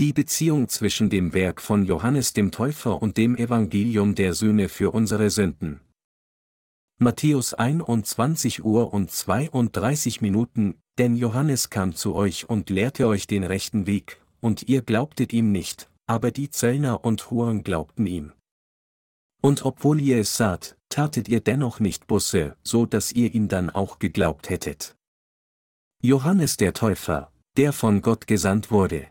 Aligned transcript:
Die 0.00 0.14
Beziehung 0.14 0.70
zwischen 0.70 1.10
dem 1.10 1.34
Werk 1.34 1.60
von 1.60 1.84
Johannes 1.84 2.32
dem 2.32 2.50
Täufer 2.52 3.02
und 3.02 3.18
dem 3.18 3.36
Evangelium 3.36 4.14
der 4.14 4.32
Söhne 4.32 4.70
für 4.70 4.92
unsere 4.92 5.28
Sünden. 5.28 5.82
Matthäus 6.96 7.52
21 7.52 8.64
Uhr 8.64 8.94
und 8.94 9.10
32 9.10 10.22
Minuten, 10.22 10.80
denn 10.96 11.16
Johannes 11.16 11.68
kam 11.68 11.94
zu 11.94 12.14
euch 12.14 12.48
und 12.48 12.70
lehrte 12.70 13.08
euch 13.08 13.26
den 13.26 13.44
rechten 13.44 13.86
Weg, 13.86 14.22
und 14.40 14.70
ihr 14.70 14.80
glaubtet 14.80 15.34
ihm 15.34 15.52
nicht, 15.52 15.90
aber 16.06 16.30
die 16.30 16.48
Zöllner 16.48 17.04
und 17.04 17.30
Huren 17.30 17.62
glaubten 17.62 18.06
ihm. 18.06 18.32
Und 19.42 19.66
obwohl 19.66 20.00
ihr 20.00 20.16
es 20.20 20.34
saht, 20.34 20.78
tatet 20.88 21.28
ihr 21.28 21.40
dennoch 21.42 21.78
nicht 21.78 22.06
Busse, 22.06 22.56
so 22.62 22.86
dass 22.86 23.12
ihr 23.12 23.34
ihm 23.34 23.48
dann 23.48 23.68
auch 23.68 23.98
geglaubt 23.98 24.48
hättet. 24.48 24.96
Johannes 26.00 26.56
der 26.56 26.72
Täufer, 26.72 27.30
der 27.58 27.74
von 27.74 28.00
Gott 28.00 28.26
gesandt 28.26 28.70
wurde. 28.70 29.06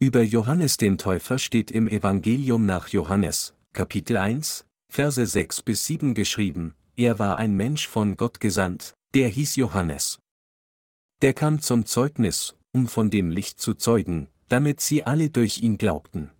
Über 0.00 0.22
Johannes 0.22 0.76
den 0.76 0.98
Täufer 0.98 1.38
steht 1.38 1.70
im 1.70 1.86
Evangelium 1.86 2.66
nach 2.66 2.88
Johannes, 2.88 3.54
Kapitel 3.72 4.16
1, 4.16 4.66
Verse 4.92 5.24
6 5.24 5.62
bis 5.62 5.86
7 5.86 6.14
geschrieben, 6.14 6.74
er 6.96 7.20
war 7.20 7.38
ein 7.38 7.54
Mensch 7.56 7.86
von 7.86 8.16
Gott 8.16 8.40
gesandt, 8.40 8.94
der 9.14 9.28
hieß 9.28 9.54
Johannes. 9.56 10.18
Der 11.22 11.32
kam 11.32 11.60
zum 11.60 11.86
Zeugnis, 11.86 12.56
um 12.72 12.88
von 12.88 13.08
dem 13.08 13.30
Licht 13.30 13.60
zu 13.60 13.74
zeugen, 13.74 14.28
damit 14.48 14.80
sie 14.80 15.04
alle 15.04 15.30
durch 15.30 15.62
ihn 15.62 15.78
glaubten. 15.78 16.30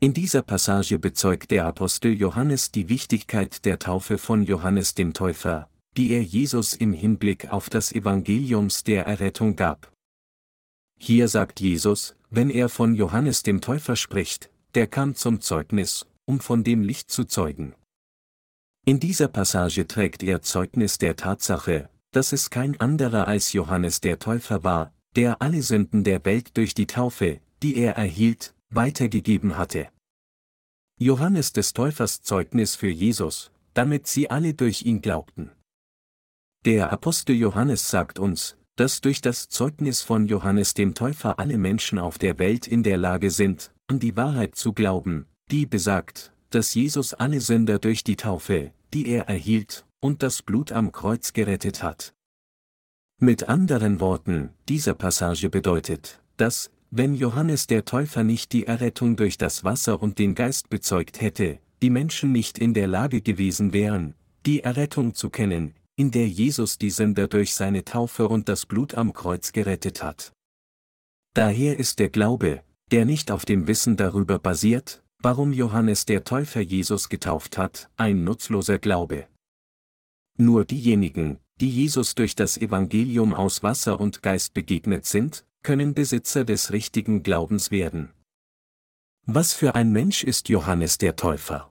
In 0.00 0.12
dieser 0.12 0.42
Passage 0.42 0.98
bezeugt 0.98 1.52
der 1.52 1.66
Apostel 1.66 2.12
Johannes 2.12 2.72
die 2.72 2.88
Wichtigkeit 2.88 3.64
der 3.64 3.78
Taufe 3.78 4.18
von 4.18 4.42
Johannes 4.42 4.94
dem 4.94 5.14
Täufer, 5.14 5.70
die 5.96 6.10
er 6.10 6.22
Jesus 6.22 6.74
im 6.74 6.92
Hinblick 6.92 7.52
auf 7.52 7.70
das 7.70 7.92
Evangeliums 7.92 8.82
der 8.82 9.06
Errettung 9.06 9.54
gab. 9.54 9.92
Hier 10.98 11.28
sagt 11.28 11.60
Jesus, 11.60 12.16
wenn 12.30 12.48
er 12.48 12.68
von 12.68 12.94
Johannes 12.94 13.42
dem 13.42 13.60
Täufer 13.60 13.96
spricht, 13.96 14.50
der 14.74 14.86
kam 14.86 15.14
zum 15.14 15.40
Zeugnis, 15.40 16.06
um 16.24 16.40
von 16.40 16.64
dem 16.64 16.82
Licht 16.82 17.10
zu 17.10 17.24
zeugen. 17.24 17.74
In 18.86 19.00
dieser 19.00 19.28
Passage 19.28 19.86
trägt 19.86 20.22
er 20.22 20.40
Zeugnis 20.40 20.98
der 20.98 21.16
Tatsache, 21.16 21.90
dass 22.12 22.32
es 22.32 22.50
kein 22.50 22.80
anderer 22.80 23.28
als 23.28 23.52
Johannes 23.52 24.00
der 24.00 24.18
Täufer 24.18 24.64
war, 24.64 24.92
der 25.16 25.42
alle 25.42 25.62
Sünden 25.62 26.04
der 26.04 26.24
Welt 26.24 26.56
durch 26.56 26.74
die 26.74 26.86
Taufe, 26.86 27.40
die 27.62 27.76
er 27.76 27.96
erhielt, 27.96 28.54
weitergegeben 28.70 29.58
hatte. 29.58 29.88
Johannes 30.98 31.52
des 31.52 31.72
Täufers 31.72 32.22
Zeugnis 32.22 32.76
für 32.76 32.88
Jesus, 32.88 33.50
damit 33.74 34.06
sie 34.06 34.30
alle 34.30 34.54
durch 34.54 34.82
ihn 34.82 35.00
glaubten. 35.00 35.50
Der 36.64 36.92
Apostel 36.92 37.36
Johannes 37.36 37.88
sagt 37.88 38.18
uns, 38.18 38.56
dass 38.80 39.02
durch 39.02 39.20
das 39.20 39.50
Zeugnis 39.50 40.00
von 40.00 40.26
Johannes 40.26 40.72
dem 40.72 40.94
Täufer 40.94 41.38
alle 41.38 41.58
Menschen 41.58 41.98
auf 41.98 42.16
der 42.16 42.38
Welt 42.38 42.66
in 42.66 42.82
der 42.82 42.96
Lage 42.96 43.30
sind, 43.30 43.72
an 43.88 43.98
die 43.98 44.16
Wahrheit 44.16 44.54
zu 44.54 44.72
glauben, 44.72 45.26
die 45.50 45.66
besagt, 45.66 46.32
dass 46.48 46.72
Jesus 46.72 47.12
alle 47.12 47.42
Sünder 47.42 47.78
durch 47.78 48.04
die 48.04 48.16
Taufe, 48.16 48.72
die 48.94 49.06
er 49.08 49.28
erhielt, 49.28 49.84
und 50.00 50.22
das 50.22 50.40
Blut 50.40 50.72
am 50.72 50.92
Kreuz 50.92 51.34
gerettet 51.34 51.82
hat. 51.82 52.14
Mit 53.18 53.50
anderen 53.50 54.00
Worten, 54.00 54.48
diese 54.66 54.94
Passage 54.94 55.50
bedeutet, 55.50 56.22
dass, 56.38 56.70
wenn 56.90 57.14
Johannes 57.14 57.66
der 57.66 57.84
Täufer 57.84 58.24
nicht 58.24 58.50
die 58.54 58.66
Errettung 58.66 59.14
durch 59.14 59.36
das 59.36 59.62
Wasser 59.62 60.00
und 60.00 60.18
den 60.18 60.34
Geist 60.34 60.70
bezeugt 60.70 61.20
hätte, 61.20 61.58
die 61.82 61.90
Menschen 61.90 62.32
nicht 62.32 62.58
in 62.58 62.72
der 62.72 62.86
Lage 62.86 63.20
gewesen 63.20 63.74
wären, 63.74 64.14
die 64.46 64.60
Errettung 64.60 65.14
zu 65.14 65.28
kennen, 65.28 65.74
in 66.00 66.10
der 66.10 66.26
Jesus 66.26 66.78
die 66.78 66.88
Sünder 66.88 67.28
durch 67.28 67.52
seine 67.52 67.84
Taufe 67.84 68.26
und 68.26 68.48
das 68.48 68.64
Blut 68.64 68.94
am 68.94 69.12
Kreuz 69.12 69.52
gerettet 69.52 70.02
hat. 70.02 70.32
Daher 71.34 71.78
ist 71.78 71.98
der 71.98 72.08
Glaube, 72.08 72.62
der 72.90 73.04
nicht 73.04 73.30
auf 73.30 73.44
dem 73.44 73.66
Wissen 73.66 73.98
darüber 73.98 74.38
basiert, 74.38 75.04
warum 75.18 75.52
Johannes 75.52 76.06
der 76.06 76.24
Täufer 76.24 76.62
Jesus 76.62 77.10
getauft 77.10 77.58
hat, 77.58 77.90
ein 77.98 78.24
nutzloser 78.24 78.78
Glaube. 78.78 79.26
Nur 80.38 80.64
diejenigen, 80.64 81.38
die 81.60 81.68
Jesus 81.68 82.14
durch 82.14 82.34
das 82.34 82.56
Evangelium 82.56 83.34
aus 83.34 83.62
Wasser 83.62 84.00
und 84.00 84.22
Geist 84.22 84.54
begegnet 84.54 85.04
sind, 85.04 85.44
können 85.62 85.92
Besitzer 85.92 86.46
des 86.46 86.72
richtigen 86.72 87.22
Glaubens 87.22 87.70
werden. 87.70 88.08
Was 89.26 89.52
für 89.52 89.74
ein 89.74 89.92
Mensch 89.92 90.24
ist 90.24 90.48
Johannes 90.48 90.96
der 90.96 91.16
Täufer? 91.16 91.70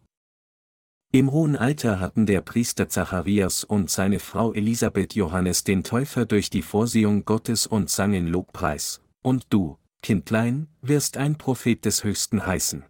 Im 1.12 1.32
hohen 1.32 1.56
Alter 1.56 2.00
hatten 2.00 2.28
der 2.28 2.42
Priester 2.42 2.88
Zacharias 2.88 3.64
und 3.64 3.90
seine 3.90 4.20
Frau 4.20 4.54
Elisabeth 4.54 5.16
Johannes 5.16 5.64
den 5.64 5.84
Täufer 5.84 6.28
durch 6.28 6.52
die 6.52 6.62
Vorsehung 6.62 7.26
Gottes 7.26 7.66
und 7.66 7.90
sangen 7.90 8.28
Lobpreis, 8.28 9.02
und 9.24 9.48
du, 9.50 9.80
Kindlein, 10.04 10.68
wirst 10.82 11.18
ein 11.18 11.36
Prophet 11.36 11.84
des 11.84 12.04
Höchsten 12.04 12.46
heißen. 12.46 12.86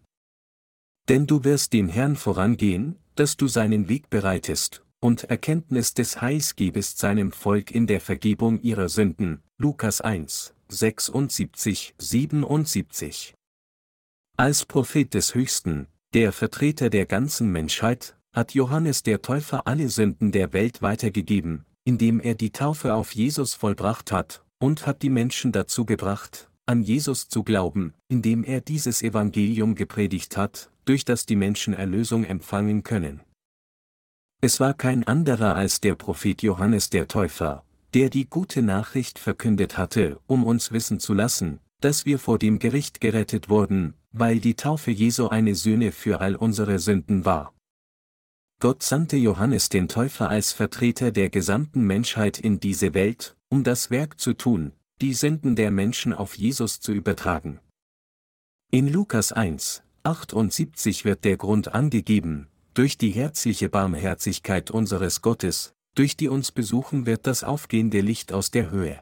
Denn 1.07 1.27
du 1.27 1.45
wirst 1.45 1.71
dem 1.71 1.87
Herrn 1.87 2.17
vorangehen, 2.17 2.97
dass 3.15 3.37
du 3.37 3.47
seinen 3.47 3.87
Weg 3.87 4.09
bereitest, 4.09 4.83
und 4.99 5.23
Erkenntnis 5.23 5.93
des 5.93 6.19
Heils 6.19 6.57
gebest 6.57 6.99
seinem 6.99 7.31
Volk 7.31 7.71
in 7.71 7.87
der 7.87 8.01
Vergebung 8.01 8.59
ihrer 8.61 8.89
Sünden, 8.89 9.43
Lukas 9.57 10.01
1, 10.01 10.53
76, 10.67 11.95
77. 11.97 13.33
Als 14.35 14.65
Prophet 14.65 15.13
des 15.13 15.35
Höchsten, 15.35 15.87
der 16.13 16.31
Vertreter 16.31 16.89
der 16.89 17.05
ganzen 17.05 17.51
Menschheit, 17.51 18.15
hat 18.33 18.53
Johannes 18.53 19.03
der 19.03 19.21
Täufer 19.21 19.67
alle 19.67 19.89
Sünden 19.89 20.31
der 20.31 20.53
Welt 20.53 20.81
weitergegeben, 20.81 21.65
indem 21.83 22.19
er 22.19 22.35
die 22.35 22.51
Taufe 22.51 22.93
auf 22.93 23.13
Jesus 23.13 23.53
vollbracht 23.53 24.11
hat, 24.11 24.43
und 24.59 24.87
hat 24.87 25.01
die 25.03 25.09
Menschen 25.09 25.51
dazu 25.51 25.85
gebracht, 25.85 26.49
an 26.65 26.81
Jesus 26.81 27.29
zu 27.29 27.43
glauben, 27.43 27.93
indem 28.07 28.43
er 28.43 28.61
dieses 28.61 29.01
Evangelium 29.01 29.75
gepredigt 29.75 30.35
hat, 30.37 30.71
durch 30.85 31.05
das 31.05 31.25
die 31.25 31.35
Menschen 31.35 31.73
Erlösung 31.73 32.23
empfangen 32.23 32.83
können. 32.83 33.21
Es 34.41 34.59
war 34.59 34.73
kein 34.73 35.05
anderer 35.05 35.55
als 35.55 35.81
der 35.81 35.95
Prophet 35.95 36.41
Johannes 36.41 36.89
der 36.89 37.07
Täufer, 37.07 37.63
der 37.93 38.09
die 38.09 38.29
gute 38.29 38.61
Nachricht 38.61 39.19
verkündet 39.19 39.77
hatte, 39.77 40.19
um 40.27 40.43
uns 40.43 40.71
wissen 40.71 40.99
zu 40.99 41.13
lassen, 41.13 41.59
dass 41.79 42.05
wir 42.05 42.19
vor 42.19 42.39
dem 42.39 42.59
Gericht 42.59 43.01
gerettet 43.01 43.49
wurden, 43.49 43.93
weil 44.11 44.39
die 44.39 44.55
Taufe 44.55 44.91
Jesu 44.91 45.27
eine 45.27 45.55
Sühne 45.55 45.91
für 45.91 46.21
all 46.21 46.35
unsere 46.35 46.79
Sünden 46.79 47.25
war. 47.25 47.53
Gott 48.59 48.83
sandte 48.83 49.15
Johannes 49.15 49.69
den 49.69 49.87
Täufer 49.87 50.29
als 50.29 50.51
Vertreter 50.51 51.11
der 51.11 51.29
gesamten 51.29 51.81
Menschheit 51.81 52.39
in 52.39 52.59
diese 52.59 52.93
Welt, 52.93 53.37
um 53.49 53.63
das 53.63 53.89
Werk 53.89 54.19
zu 54.19 54.33
tun, 54.33 54.73
die 55.01 55.13
Sünden 55.13 55.55
der 55.55 55.71
Menschen 55.71 56.13
auf 56.13 56.37
Jesus 56.37 56.81
zu 56.81 56.91
übertragen. 56.91 57.59
In 58.69 58.91
Lukas 58.91 59.31
1, 59.31 59.83
78 60.03 61.05
wird 61.05 61.23
der 61.23 61.37
Grund 61.37 61.73
angegeben, 61.73 62.47
durch 62.73 62.97
die 62.97 63.11
herzliche 63.11 63.69
Barmherzigkeit 63.69 64.71
unseres 64.71 65.21
Gottes, 65.21 65.73
durch 65.95 66.17
die 66.17 66.27
uns 66.27 66.51
besuchen 66.51 67.05
wird 67.05 67.27
das 67.27 67.43
aufgehende 67.43 68.01
Licht 68.01 68.33
aus 68.33 68.51
der 68.51 68.71
Höhe. 68.71 69.01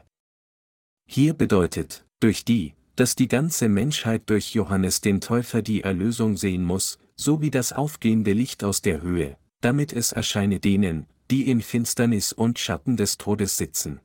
Hier 1.06 1.34
bedeutet, 1.34 2.06
durch 2.20 2.44
die, 2.44 2.74
dass 2.96 3.14
die 3.14 3.28
ganze 3.28 3.68
Menschheit 3.68 4.28
durch 4.30 4.54
Johannes 4.54 5.00
den 5.00 5.20
Täufer 5.20 5.62
die 5.62 5.82
Erlösung 5.82 6.36
sehen 6.36 6.64
muss, 6.64 6.98
so 7.16 7.40
wie 7.40 7.50
das 7.50 7.72
aufgehende 7.72 8.32
Licht 8.32 8.64
aus 8.64 8.82
der 8.82 9.02
Höhe, 9.02 9.36
damit 9.60 9.92
es 9.92 10.12
erscheine 10.12 10.60
denen, 10.60 11.06
die 11.30 11.48
in 11.48 11.62
Finsternis 11.62 12.32
und 12.32 12.58
Schatten 12.58 12.96
des 12.96 13.18
Todes 13.18 13.56
sitzen. 13.56 14.00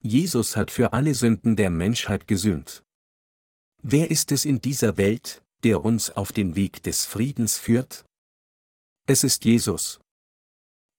Jesus 0.00 0.56
hat 0.56 0.70
für 0.70 0.92
alle 0.92 1.14
Sünden 1.14 1.56
der 1.56 1.70
Menschheit 1.70 2.26
gesühnt. 2.26 2.82
Wer 3.82 4.10
ist 4.10 4.32
es 4.32 4.44
in 4.44 4.60
dieser 4.60 4.96
Welt, 4.96 5.42
der 5.62 5.84
uns 5.84 6.10
auf 6.10 6.32
den 6.32 6.56
Weg 6.56 6.82
des 6.82 7.04
Friedens 7.04 7.58
führt? 7.58 8.04
Es 9.06 9.24
ist 9.24 9.44
Jesus, 9.44 10.00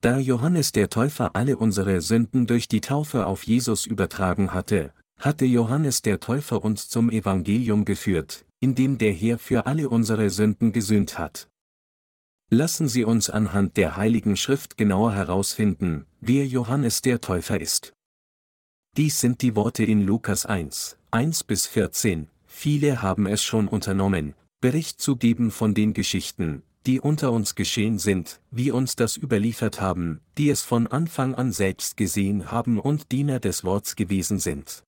da 0.01 0.19
Johannes 0.19 0.71
der 0.71 0.89
Täufer 0.89 1.35
alle 1.35 1.57
unsere 1.57 1.99
Sünden 1.99 2.45
durch 2.45 2.67
die 2.67 2.81
Taufe 2.81 3.25
auf 3.25 3.43
Jesus 3.43 3.87
übertragen 3.87 4.53
hatte, 4.53 4.93
hatte 5.19 5.45
Johannes 5.45 6.01
der 6.01 6.19
Täufer 6.19 6.63
uns 6.63 6.89
zum 6.89 7.09
Evangelium 7.09 7.85
geführt, 7.85 8.45
in 8.59 8.75
dem 8.75 8.97
der 8.97 9.13
Herr 9.13 9.39
für 9.39 9.65
alle 9.65 9.89
unsere 9.89 10.29
Sünden 10.29 10.71
gesühnt 10.71 11.17
hat. 11.17 11.49
Lassen 12.49 12.87
Sie 12.87 13.03
uns 13.03 13.29
anhand 13.29 13.75
der 13.75 13.97
Heiligen 13.97 14.37
Schrift 14.37 14.77
genauer 14.77 15.13
herausfinden, 15.13 16.05
wer 16.21 16.45
Johannes 16.45 17.01
der 17.01 17.19
Täufer 17.19 17.59
ist. 17.59 17.93
Dies 18.97 19.19
sind 19.19 19.41
die 19.41 19.55
Worte 19.55 19.83
in 19.83 20.05
Lukas 20.05 20.45
1, 20.45 20.97
1 21.11 21.43
bis 21.43 21.67
14, 21.67 22.29
viele 22.45 23.01
haben 23.01 23.25
es 23.25 23.43
schon 23.43 23.67
unternommen, 23.67 24.35
Bericht 24.61 25.01
zu 25.01 25.17
geben 25.17 25.51
von 25.51 25.73
den 25.73 25.93
Geschichten, 25.93 26.63
die 26.85 27.01
unter 27.01 27.31
uns 27.31 27.55
geschehen 27.55 27.97
sind, 27.97 28.39
wie 28.51 28.71
uns 28.71 28.95
das 28.95 29.17
überliefert 29.17 29.81
haben, 29.81 30.21
die 30.37 30.49
es 30.49 30.61
von 30.61 30.87
Anfang 30.87 31.35
an 31.35 31.51
selbst 31.51 31.97
gesehen 31.97 32.51
haben 32.51 32.79
und 32.79 33.11
Diener 33.11 33.39
des 33.39 33.63
Worts 33.63 33.95
gewesen 33.95 34.39
sind. 34.39 34.84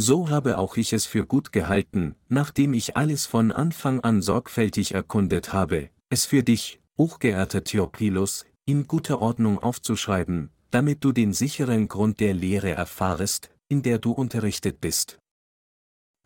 So 0.00 0.30
habe 0.30 0.58
auch 0.58 0.76
ich 0.76 0.92
es 0.92 1.06
für 1.06 1.26
gut 1.26 1.50
gehalten, 1.50 2.14
nachdem 2.28 2.72
ich 2.72 2.96
alles 2.96 3.26
von 3.26 3.50
Anfang 3.50 3.98
an 3.98 4.22
sorgfältig 4.22 4.94
erkundet 4.94 5.52
habe, 5.52 5.90
es 6.08 6.24
für 6.24 6.44
dich, 6.44 6.80
hochgeehrter 6.96 7.64
Theophilus, 7.64 8.46
in 8.64 8.86
guter 8.86 9.20
Ordnung 9.20 9.58
aufzuschreiben, 9.58 10.50
damit 10.70 11.02
du 11.02 11.10
den 11.10 11.32
sicheren 11.32 11.88
Grund 11.88 12.20
der 12.20 12.32
Lehre 12.32 12.70
erfahrest, 12.70 13.50
in 13.68 13.82
der 13.82 13.98
du 13.98 14.12
unterrichtet 14.12 14.80
bist. 14.80 15.18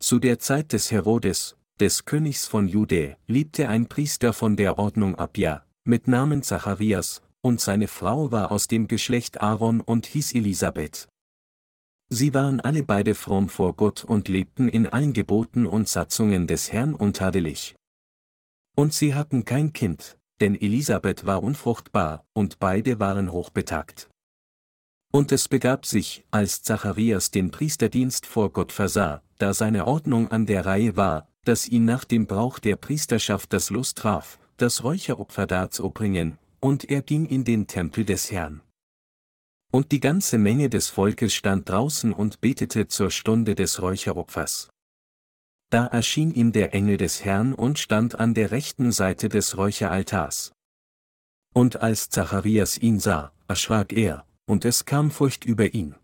Zu 0.01 0.19
der 0.19 0.39
Zeit 0.39 0.75
des 0.75 0.91
Herodes, 0.91 1.57
des 1.81 2.05
Königs 2.05 2.47
von 2.47 2.69
Jude, 2.69 3.17
lebte 3.27 3.71
ein 3.71 3.87
Priester 3.87 4.35
von 4.35 4.57
der 4.57 4.79
Ordnung 4.79 5.15
Abia, 5.15 5.65
mit 5.85 6.09
Namen 6.09 6.43
Zacharias, 6.43 7.23
und 7.41 7.63
seine 7.63 7.89
Frau 7.89 8.31
war 8.31 8.53
aus 8.53 8.69
dem 8.69 8.87
Geschlecht 8.87 9.41
Aaron 9.41 9.81
und 9.81 10.05
hieß 10.05 10.35
Elisabeth. 10.35 11.09
Sie 12.15 12.35
waren 12.35 12.61
alle 12.61 12.83
beide 12.83 13.15
fromm 13.15 13.49
vor 13.49 13.75
Gott 13.75 14.05
und 14.05 14.29
lebten 14.29 14.69
in 14.69 14.87
allen 14.87 15.15
Geboten 15.15 15.65
und 15.65 15.89
Satzungen 15.89 16.47
des 16.47 16.71
Herrn 16.71 16.95
untadelig. 16.95 17.75
Und 18.77 18.93
sie 18.93 19.15
hatten 19.15 19.47
kein 19.47 19.73
Kind, 19.73 20.19
denn 20.39 20.55
Elisabeth 20.55 21.25
war 21.25 21.43
unfruchtbar, 21.43 22.27
und 22.35 22.59
beide 22.59 23.01
waren 23.01 23.33
hochbetagt. 23.33 24.11
Und 25.11 25.33
es 25.33 25.49
begab 25.49 25.87
sich, 25.87 26.27
als 26.31 26.63
Zacharias 26.63 27.31
den 27.31 27.51
Priesterdienst 27.51 28.27
vor 28.27 28.53
Gott 28.53 28.73
versah, 28.73 29.23
da 29.39 29.55
seine 29.55 29.87
Ordnung 29.87 30.31
an 30.31 30.45
der 30.45 30.67
Reihe 30.67 30.99
war, 30.99 31.29
dass 31.47 31.67
ihn 31.67 31.87
nach 31.87 32.05
dem 32.05 32.27
Brauch 32.27 32.59
der 32.59 32.77
Priesterschaft 32.77 33.55
das 33.55 33.71
Lust 33.71 33.97
traf, 33.97 34.39
das 34.59 34.85
Räucheropfer 34.85 35.47
darzubringen, 35.47 36.37
und 36.61 36.91
er 36.91 37.01
ging 37.01 37.25
in 37.25 37.45
den 37.45 37.69
Tempel 37.69 38.05
des 38.05 38.31
Herrn. 38.31 38.61
Und 39.73 39.91
die 39.91 40.01
ganze 40.01 40.37
Menge 40.37 40.69
des 40.69 40.91
Volkes 40.91 41.33
stand 41.33 41.69
draußen 41.69 42.13
und 42.13 42.43
betete 42.43 42.89
zur 42.89 43.11
Stunde 43.11 43.55
des 43.55 43.81
Räucheropfers. 43.81 44.69
Da 45.71 45.87
erschien 45.87 46.35
ihm 46.35 46.53
der 46.53 46.75
Engel 46.75 46.99
des 46.99 47.25
Herrn 47.25 47.55
und 47.55 47.79
stand 47.79 48.21
an 48.21 48.35
der 48.35 48.51
rechten 48.51 48.93
Seite 48.93 49.31
des 49.31 49.57
Räucheraltars. 49.57 50.53
Und 51.55 51.81
als 51.81 52.11
Zacharias 52.11 52.77
ihn 52.77 53.01
sah, 53.01 53.33
erschrak 53.49 53.95
er, 53.95 54.27
und 54.47 54.67
es 54.67 54.85
kam 54.85 55.11
Furcht 55.11 55.47
über 55.47 55.73
ihn. 55.73 55.95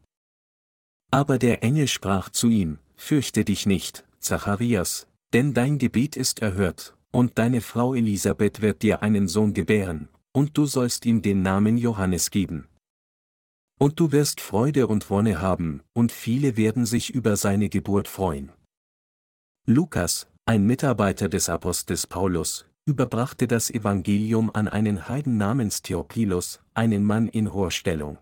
Aber 1.11 1.38
der 1.38 1.62
Engel 1.62 1.88
sprach 1.88 2.31
zu 2.31 2.49
ihm, 2.49 2.79
Fürchte 2.97 3.44
dich 3.44 3.67
nicht, 3.67 4.06
Zacharias, 4.19 5.06
denn 5.35 5.53
dein 5.53 5.76
Gebet 5.76 6.17
ist 6.17 6.41
erhört, 6.41 6.97
und 7.11 7.38
deine 7.38 7.61
Frau 7.61 7.94
Elisabeth 7.94 8.62
wird 8.62 8.82
dir 8.82 9.03
einen 9.03 9.29
Sohn 9.29 9.53
gebären, 9.53 10.09
und 10.32 10.56
du 10.56 10.65
sollst 10.65 11.05
ihm 11.05 11.20
den 11.20 11.43
Namen 11.43 11.76
Johannes 11.76 12.31
geben. 12.31 12.67
Und 13.79 14.01
du 14.01 14.11
wirst 14.13 14.41
Freude 14.41 14.89
und 14.89 15.09
Wonne 15.09 15.41
haben, 15.41 15.83
und 15.93 16.13
viele 16.13 16.57
werden 16.57 16.85
sich 16.85 17.11
über 17.15 17.37
seine 17.37 17.69
Geburt 17.69 18.09
freuen. 18.09 18.51
Lukas, 19.67 20.27
ein 20.47 20.67
Mitarbeiter 20.67 21.29
des 21.29 21.49
Apostels 21.49 22.07
Paulus, 22.07 22.67
überbrachte 22.87 23.47
das 23.47 23.71
Evangelium 23.71 24.51
an 24.53 24.67
einen 24.67 25.09
Heiden 25.09 25.37
namens 25.37 25.83
Theophilus, 25.83 26.61
einen 26.75 27.05
Mann 27.05 27.29
in 27.29 27.53
hoher 27.53 27.71
Stellung. 27.71 28.19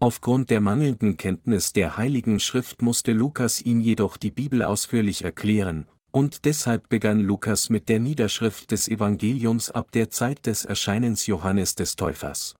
Aufgrund 0.00 0.48
der 0.48 0.60
mangelnden 0.60 1.16
Kenntnis 1.16 1.72
der 1.72 1.96
Heiligen 1.96 2.38
Schrift 2.38 2.82
musste 2.82 3.12
Lukas 3.12 3.60
ihm 3.60 3.80
jedoch 3.80 4.16
die 4.16 4.30
Bibel 4.30 4.62
ausführlich 4.62 5.24
erklären, 5.24 5.88
und 6.12 6.44
deshalb 6.44 6.88
begann 6.88 7.20
Lukas 7.20 7.68
mit 7.68 7.88
der 7.88 7.98
Niederschrift 7.98 8.70
des 8.70 8.88
Evangeliums 8.88 9.70
ab 9.70 9.90
der 9.90 10.08
Zeit 10.08 10.46
des 10.46 10.64
Erscheinens 10.64 11.26
Johannes 11.26 11.74
des 11.74 11.96
Täufers. 11.96 12.54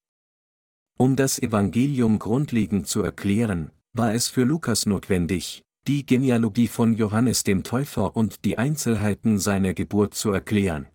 Um 1.00 1.14
das 1.14 1.38
Evangelium 1.38 2.18
grundlegend 2.18 2.88
zu 2.88 3.02
erklären, 3.02 3.70
war 3.92 4.14
es 4.14 4.26
für 4.26 4.42
Lukas 4.42 4.84
notwendig, 4.84 5.62
die 5.86 6.04
Genealogie 6.04 6.66
von 6.66 6.92
Johannes 6.92 7.44
dem 7.44 7.62
Täufer 7.62 8.16
und 8.16 8.44
die 8.44 8.58
Einzelheiten 8.58 9.38
seiner 9.38 9.74
Geburt 9.74 10.14
zu 10.14 10.32
erklären. 10.32 10.88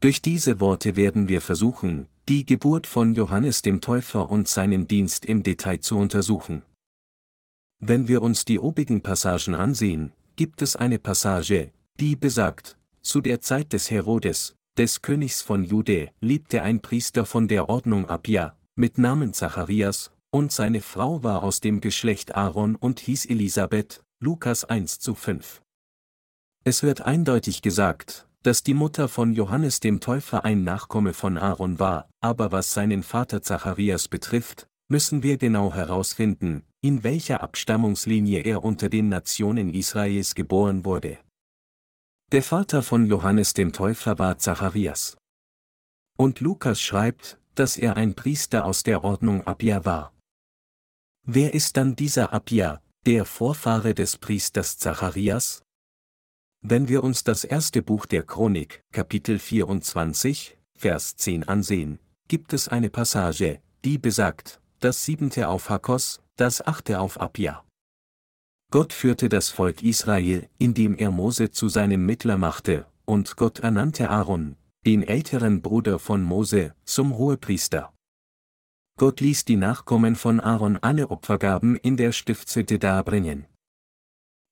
Durch 0.00 0.20
diese 0.20 0.58
Worte 0.58 0.96
werden 0.96 1.28
wir 1.28 1.40
versuchen, 1.40 2.08
die 2.28 2.44
Geburt 2.44 2.88
von 2.88 3.14
Johannes 3.14 3.62
dem 3.62 3.80
Täufer 3.80 4.28
und 4.30 4.48
seinen 4.48 4.88
Dienst 4.88 5.24
im 5.24 5.44
Detail 5.44 5.78
zu 5.78 5.96
untersuchen. 5.96 6.62
Wenn 7.78 8.08
wir 8.08 8.20
uns 8.20 8.44
die 8.44 8.58
obigen 8.58 9.00
Passagen 9.00 9.54
ansehen, 9.54 10.12
gibt 10.34 10.60
es 10.60 10.74
eine 10.74 10.98
Passage, 10.98 11.70
die 12.00 12.16
besagt, 12.16 12.76
zu 13.00 13.20
der 13.20 13.40
Zeit 13.40 13.72
des 13.72 13.92
Herodes, 13.92 14.56
des 14.76 15.02
Königs 15.02 15.40
von 15.40 15.62
Jude, 15.62 16.10
lebte 16.20 16.62
ein 16.62 16.80
Priester 16.80 17.24
von 17.24 17.46
der 17.46 17.68
Ordnung 17.68 18.08
Abia, 18.08 18.57
mit 18.78 18.96
Namen 18.96 19.32
Zacharias, 19.32 20.12
und 20.30 20.52
seine 20.52 20.80
Frau 20.80 21.24
war 21.24 21.42
aus 21.42 21.60
dem 21.60 21.80
Geschlecht 21.80 22.36
Aaron 22.36 22.76
und 22.76 23.00
hieß 23.00 23.26
Elisabeth, 23.26 24.04
Lukas 24.20 24.64
1 24.64 25.00
zu 25.00 25.16
5. 25.16 25.62
Es 26.64 26.84
wird 26.84 27.00
eindeutig 27.00 27.60
gesagt, 27.60 28.28
dass 28.44 28.62
die 28.62 28.74
Mutter 28.74 29.08
von 29.08 29.32
Johannes 29.32 29.80
dem 29.80 29.98
Täufer 29.98 30.44
ein 30.44 30.62
Nachkomme 30.62 31.12
von 31.12 31.38
Aaron 31.38 31.80
war, 31.80 32.08
aber 32.20 32.52
was 32.52 32.72
seinen 32.72 33.02
Vater 33.02 33.42
Zacharias 33.42 34.06
betrifft, 34.06 34.68
müssen 34.88 35.24
wir 35.24 35.38
genau 35.38 35.74
herausfinden, 35.74 36.62
in 36.80 37.02
welcher 37.02 37.42
Abstammungslinie 37.42 38.42
er 38.42 38.62
unter 38.62 38.88
den 38.88 39.08
Nationen 39.08 39.74
Israels 39.74 40.36
geboren 40.36 40.84
wurde. 40.84 41.18
Der 42.30 42.44
Vater 42.44 42.84
von 42.84 43.06
Johannes 43.06 43.54
dem 43.54 43.72
Täufer 43.72 44.20
war 44.20 44.38
Zacharias. 44.38 45.16
Und 46.16 46.38
Lukas 46.38 46.80
schreibt, 46.80 47.38
dass 47.58 47.76
er 47.76 47.96
ein 47.96 48.14
Priester 48.14 48.64
aus 48.64 48.84
der 48.84 49.02
Ordnung 49.02 49.46
Abia 49.46 49.84
war. 49.84 50.12
Wer 51.24 51.54
ist 51.54 51.76
dann 51.76 51.96
dieser 51.96 52.32
Abia, 52.32 52.80
der 53.04 53.24
Vorfahre 53.24 53.94
des 53.94 54.16
Priesters 54.16 54.78
Zacharias? 54.78 55.62
Wenn 56.60 56.88
wir 56.88 57.02
uns 57.02 57.24
das 57.24 57.44
erste 57.44 57.82
Buch 57.82 58.06
der 58.06 58.22
Chronik, 58.22 58.82
Kapitel 58.92 59.38
24, 59.38 60.56
Vers 60.76 61.16
10 61.16 61.44
ansehen, 61.44 61.98
gibt 62.28 62.52
es 62.52 62.68
eine 62.68 62.90
Passage, 62.90 63.60
die 63.84 63.98
besagt, 63.98 64.60
das 64.78 65.04
siebente 65.04 65.48
auf 65.48 65.68
Hakos, 65.68 66.20
das 66.36 66.64
achte 66.64 67.00
auf 67.00 67.20
Abia. 67.20 67.64
Gott 68.70 68.92
führte 68.92 69.28
das 69.28 69.48
Volk 69.48 69.82
Israel, 69.82 70.48
indem 70.58 70.96
er 70.96 71.10
Mose 71.10 71.50
zu 71.50 71.68
seinem 71.68 72.06
Mittler 72.06 72.38
machte, 72.38 72.86
und 73.04 73.36
Gott 73.36 73.60
ernannte 73.60 74.10
Aaron, 74.10 74.56
den 74.88 75.02
älteren 75.02 75.60
Bruder 75.60 75.98
von 75.98 76.22
Mose, 76.22 76.74
zum 76.86 77.18
Hohepriester. 77.18 77.92
Gott 78.98 79.20
ließ 79.20 79.44
die 79.44 79.56
Nachkommen 79.56 80.16
von 80.16 80.40
Aaron 80.40 80.78
alle 80.78 81.10
Opfergaben 81.10 81.76
in 81.76 81.98
der 81.98 82.12
Stiftshütte 82.12 82.78
darbringen. 82.78 83.44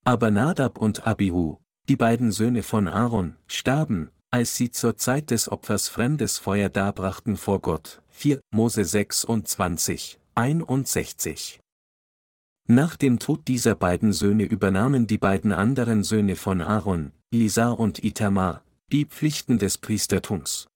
Aber 0.05 0.31
Nadab 0.31 0.77
und 0.77 1.07
Abihu, 1.07 1.57
die 1.89 1.97
beiden 1.97 2.33
Söhne 2.33 2.63
von 2.63 2.87
Aaron, 2.87 3.37
starben, 3.47 4.11
als 4.31 4.55
sie 4.57 4.71
zur 4.71 4.99
Zeit 4.99 5.31
des 5.31 5.51
Opfers 5.51 5.89
fremdes 5.89 6.37
Feuer 6.37 6.69
darbrachten 6.69 7.39
vor 7.39 7.63
Gott. 7.63 8.03
4 8.11 8.39
Mose 8.53 8.85
26, 8.85 10.21
61. 10.35 11.61
Nach 12.69 12.97
dem 12.97 13.19
Tod 13.19 13.49
dieser 13.49 13.75
beiden 13.75 14.13
Söhne 14.13 14.45
übernahmen 14.45 15.07
die 15.07 15.17
beiden 15.17 15.53
anderen 15.53 16.03
Söhne 16.03 16.37
von 16.37 16.61
Aaron, 16.61 17.13
Lisa 17.33 17.71
und 17.71 18.05
Itamar, 18.05 18.66
die 18.93 19.05
Pflichten 19.05 19.59
des 19.59 19.79
Priestertums. 19.79 20.69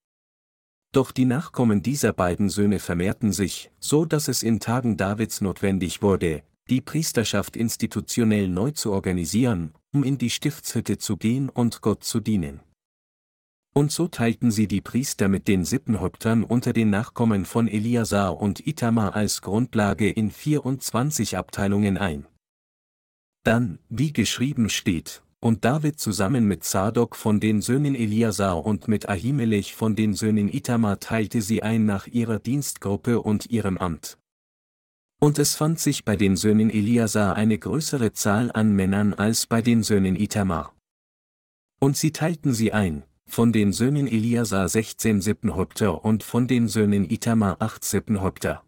Doch 0.91 1.13
die 1.13 1.23
Nachkommen 1.23 1.81
dieser 1.81 2.11
beiden 2.11 2.49
Söhne 2.49 2.79
vermehrten 2.79 3.31
sich, 3.31 3.71
so 3.79 4.03
dass 4.03 4.27
es 4.27 4.43
in 4.43 4.59
Tagen 4.59 4.97
Davids 4.97 5.39
notwendig 5.39 6.01
wurde, 6.01 6.43
die 6.69 6.81
Priesterschaft 6.81 7.55
institutionell 7.55 8.49
neu 8.49 8.71
zu 8.71 8.91
organisieren, 8.91 9.73
um 9.93 10.03
in 10.03 10.17
die 10.17 10.29
Stiftshütte 10.29 10.97
zu 10.97 11.15
gehen 11.15 11.47
und 11.47 11.79
Gott 11.79 12.03
zu 12.03 12.19
dienen. 12.19 12.59
Und 13.73 13.93
so 13.93 14.09
teilten 14.09 14.51
sie 14.51 14.67
die 14.67 14.81
Priester 14.81 15.29
mit 15.29 15.47
den 15.47 15.63
Sippenhäuptern 15.63 16.43
unter 16.43 16.73
den 16.73 16.89
Nachkommen 16.89 17.45
von 17.45 17.69
Eliasar 17.69 18.41
und 18.41 18.67
Itamar 18.67 19.15
als 19.15 19.41
Grundlage 19.41 20.09
in 20.09 20.31
24 20.31 21.37
Abteilungen 21.37 21.97
ein. 21.97 22.27
Dann, 23.43 23.79
wie 23.87 24.11
geschrieben 24.11 24.69
steht, 24.69 25.23
und 25.41 25.65
David 25.65 25.99
zusammen 25.99 26.47
mit 26.47 26.63
Zadok 26.63 27.15
von 27.15 27.39
den 27.39 27.61
Söhnen 27.61 27.95
Eliasar 27.95 28.63
und 28.63 28.87
mit 28.87 29.09
Ahimelech 29.09 29.75
von 29.75 29.95
den 29.95 30.13
Söhnen 30.13 30.47
Itamar 30.53 30.99
teilte 30.99 31.41
sie 31.41 31.63
ein 31.63 31.85
nach 31.85 32.05
ihrer 32.07 32.39
Dienstgruppe 32.39 33.19
und 33.21 33.47
ihrem 33.47 33.77
Amt. 33.77 34.19
Und 35.19 35.39
es 35.39 35.55
fand 35.55 35.79
sich 35.79 36.05
bei 36.05 36.15
den 36.15 36.35
Söhnen 36.35 36.69
Eliasar 36.69 37.35
eine 37.35 37.57
größere 37.57 38.13
Zahl 38.13 38.51
an 38.51 38.75
Männern 38.75 39.13
als 39.13 39.47
bei 39.47 39.61
den 39.61 39.83
Söhnen 39.83 40.15
Itamar. 40.15 40.75
Und 41.79 41.97
sie 41.97 42.11
teilten 42.11 42.53
sie 42.53 42.71
ein, 42.71 43.03
von 43.27 43.51
den 43.51 43.73
Söhnen 43.73 44.07
Eliasar 44.07 44.69
16 44.69 45.21
Sippenhäupter 45.21 46.05
und 46.05 46.23
von 46.23 46.47
den 46.47 46.67
Söhnen 46.67 47.09
Itamar 47.09 47.57
8 47.59 47.83
Sippenhäupter. 47.83 48.63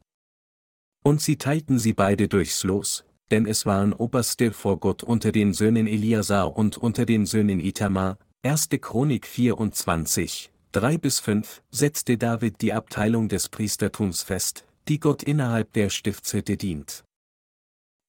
Und 1.03 1.21
sie 1.21 1.37
teilten 1.37 1.77
sie 1.77 1.93
beide 1.93 2.27
durchs 2.27 2.63
Los, 2.63 3.05
denn 3.33 3.47
es 3.47 3.65
waren 3.65 3.93
Oberste 3.93 4.51
vor 4.51 4.79
Gott 4.79 5.01
unter 5.01 5.31
den 5.31 5.53
Söhnen 5.53 5.87
Eliasar 5.87 6.55
und 6.55 6.77
unter 6.77 7.03
den 7.03 7.25
Söhnen 7.25 7.59
Itamar, 7.59 8.19
1. 8.43 8.69
Chronik 8.79 9.25
24, 9.25 10.51
3 10.71 10.97
bis 10.99 11.19
5, 11.19 11.63
setzte 11.71 12.19
David 12.19 12.61
die 12.61 12.73
Abteilung 12.73 13.29
des 13.29 13.49
Priestertums 13.49 14.21
fest, 14.21 14.65
die 14.87 14.99
Gott 14.99 15.23
innerhalb 15.23 15.73
der 15.73 15.89
Stiftshütte 15.89 16.57
dient. 16.57 17.05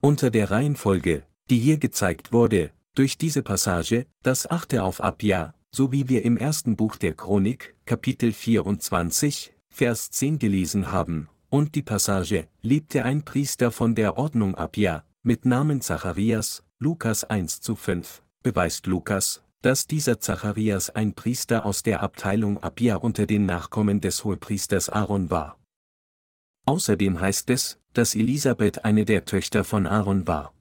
Unter 0.03 0.31
der 0.31 0.51
Reihenfolge, 0.51 1.23
die 1.49 1.59
hier 1.59 1.79
gezeigt 1.79 2.35
wurde, 2.35 2.71
durch 2.95 3.17
diese 3.17 3.43
Passage, 3.43 4.05
das 4.23 4.51
achte 4.51 4.83
auf 4.83 5.03
Abia, 5.03 5.55
so 5.71 5.91
wie 5.91 6.11
wir 6.11 6.23
im 6.27 6.37
ersten 6.37 6.77
Buch 6.77 6.97
der 6.97 7.15
Chronik, 7.15 7.75
Kapitel 7.87 8.31
24, 8.31 9.55
Vers 9.71 10.11
10 10.11 10.39
gelesen 10.39 10.93
haben, 10.93 11.31
und 11.49 11.75
die 11.77 11.83
Passage, 11.83 12.47
lebte 12.61 13.07
ein 13.07 13.25
Priester 13.25 13.71
von 13.71 13.95
der 13.95 14.19
Ordnung 14.19 14.55
Abia, 14.55 15.03
mit 15.27 15.47
Namen 15.47 15.81
Zacharias, 15.81 16.63
Lukas 16.79 17.25
1 17.25 17.63
zu 17.63 17.77
5, 17.77 18.23
beweist 18.43 18.87
Lukas, 18.87 19.43
dass 19.63 19.87
dieser 19.87 20.21
Zacharias 20.21 20.91
ein 20.91 21.15
Priester 21.15 21.65
aus 21.65 21.83
der 21.83 22.03
Abteilung 22.03 22.63
Abia 22.63 22.97
unter 22.97 23.25
den 23.25 23.47
Nachkommen 23.47 24.03
des 24.03 24.23
Hohepriesters 24.23 24.91
Aaron 24.91 25.31
war. 25.31 25.59
Außerdem 26.67 27.21
heißt 27.23 27.49
es, 27.49 27.81
dass 27.95 28.15
Elisabeth 28.15 28.85
eine 28.85 29.07
der 29.07 29.25
Töchter 29.25 29.65
von 29.65 29.87
Aaron 29.87 30.27
war. 30.27 30.53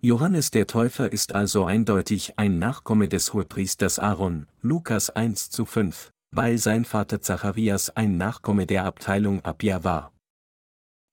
Johannes 0.00 0.50
der 0.50 0.66
Täufer 0.66 1.12
ist 1.12 1.32
also 1.32 1.64
eindeutig 1.64 2.36
ein 2.40 2.58
Nachkomme 2.58 3.06
des 3.06 3.32
Hohepriesters 3.32 4.00
Aaron, 4.00 4.48
Lukas 4.60 5.08
1 5.08 5.50
zu 5.50 5.66
5, 5.66 6.10
weil 6.32 6.58
sein 6.58 6.84
Vater 6.84 7.20
Zacharias 7.20 7.90
ein 7.90 8.16
Nachkomme 8.16 8.66
der 8.66 8.86
Abteilung 8.86 9.44
Abia 9.44 9.84
war. 9.84 10.12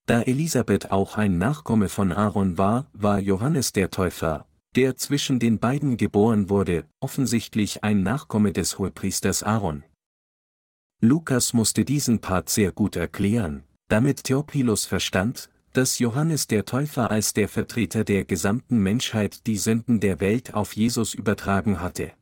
Da 0.09 0.23
Elisabeth 0.23 0.89
auch 0.89 1.17
ein 1.17 1.37
Nachkomme 1.37 1.87
von 1.87 2.11
Aaron 2.11 2.57
war, 2.57 2.87
war 2.93 3.19
Johannes 3.19 3.73
der 3.73 3.91
Täufer, 3.91 4.47
der 4.75 4.97
zwischen 4.97 5.37
den 5.37 5.59
beiden 5.59 5.97
geboren 5.97 6.49
wurde, 6.49 6.85
offensichtlich 6.99 7.83
ein 7.83 8.01
Nachkomme 8.01 8.51
des 8.51 8.79
Hohepriesters 8.79 9.43
Aaron. 9.43 9.83
Lukas 10.99 11.53
musste 11.53 11.85
diesen 11.85 12.21
Part 12.21 12.49
sehr 12.49 12.71
gut 12.71 12.95
erklären, 12.95 13.65
damit 13.87 14.23
Theophilus 14.23 14.87
verstand, 14.87 15.51
dass 15.73 15.99
Johannes 15.99 16.47
der 16.47 16.65
Täufer 16.65 17.11
als 17.11 17.33
der 17.33 17.47
Vertreter 17.47 18.03
der 18.03 18.25
gesamten 18.25 18.79
Menschheit 18.79 19.45
die 19.45 19.57
Sünden 19.57 19.99
der 19.99 20.19
Welt 20.19 20.55
auf 20.55 20.75
Jesus 20.75 21.13
übertragen 21.13 21.81
hatte. 21.81 22.13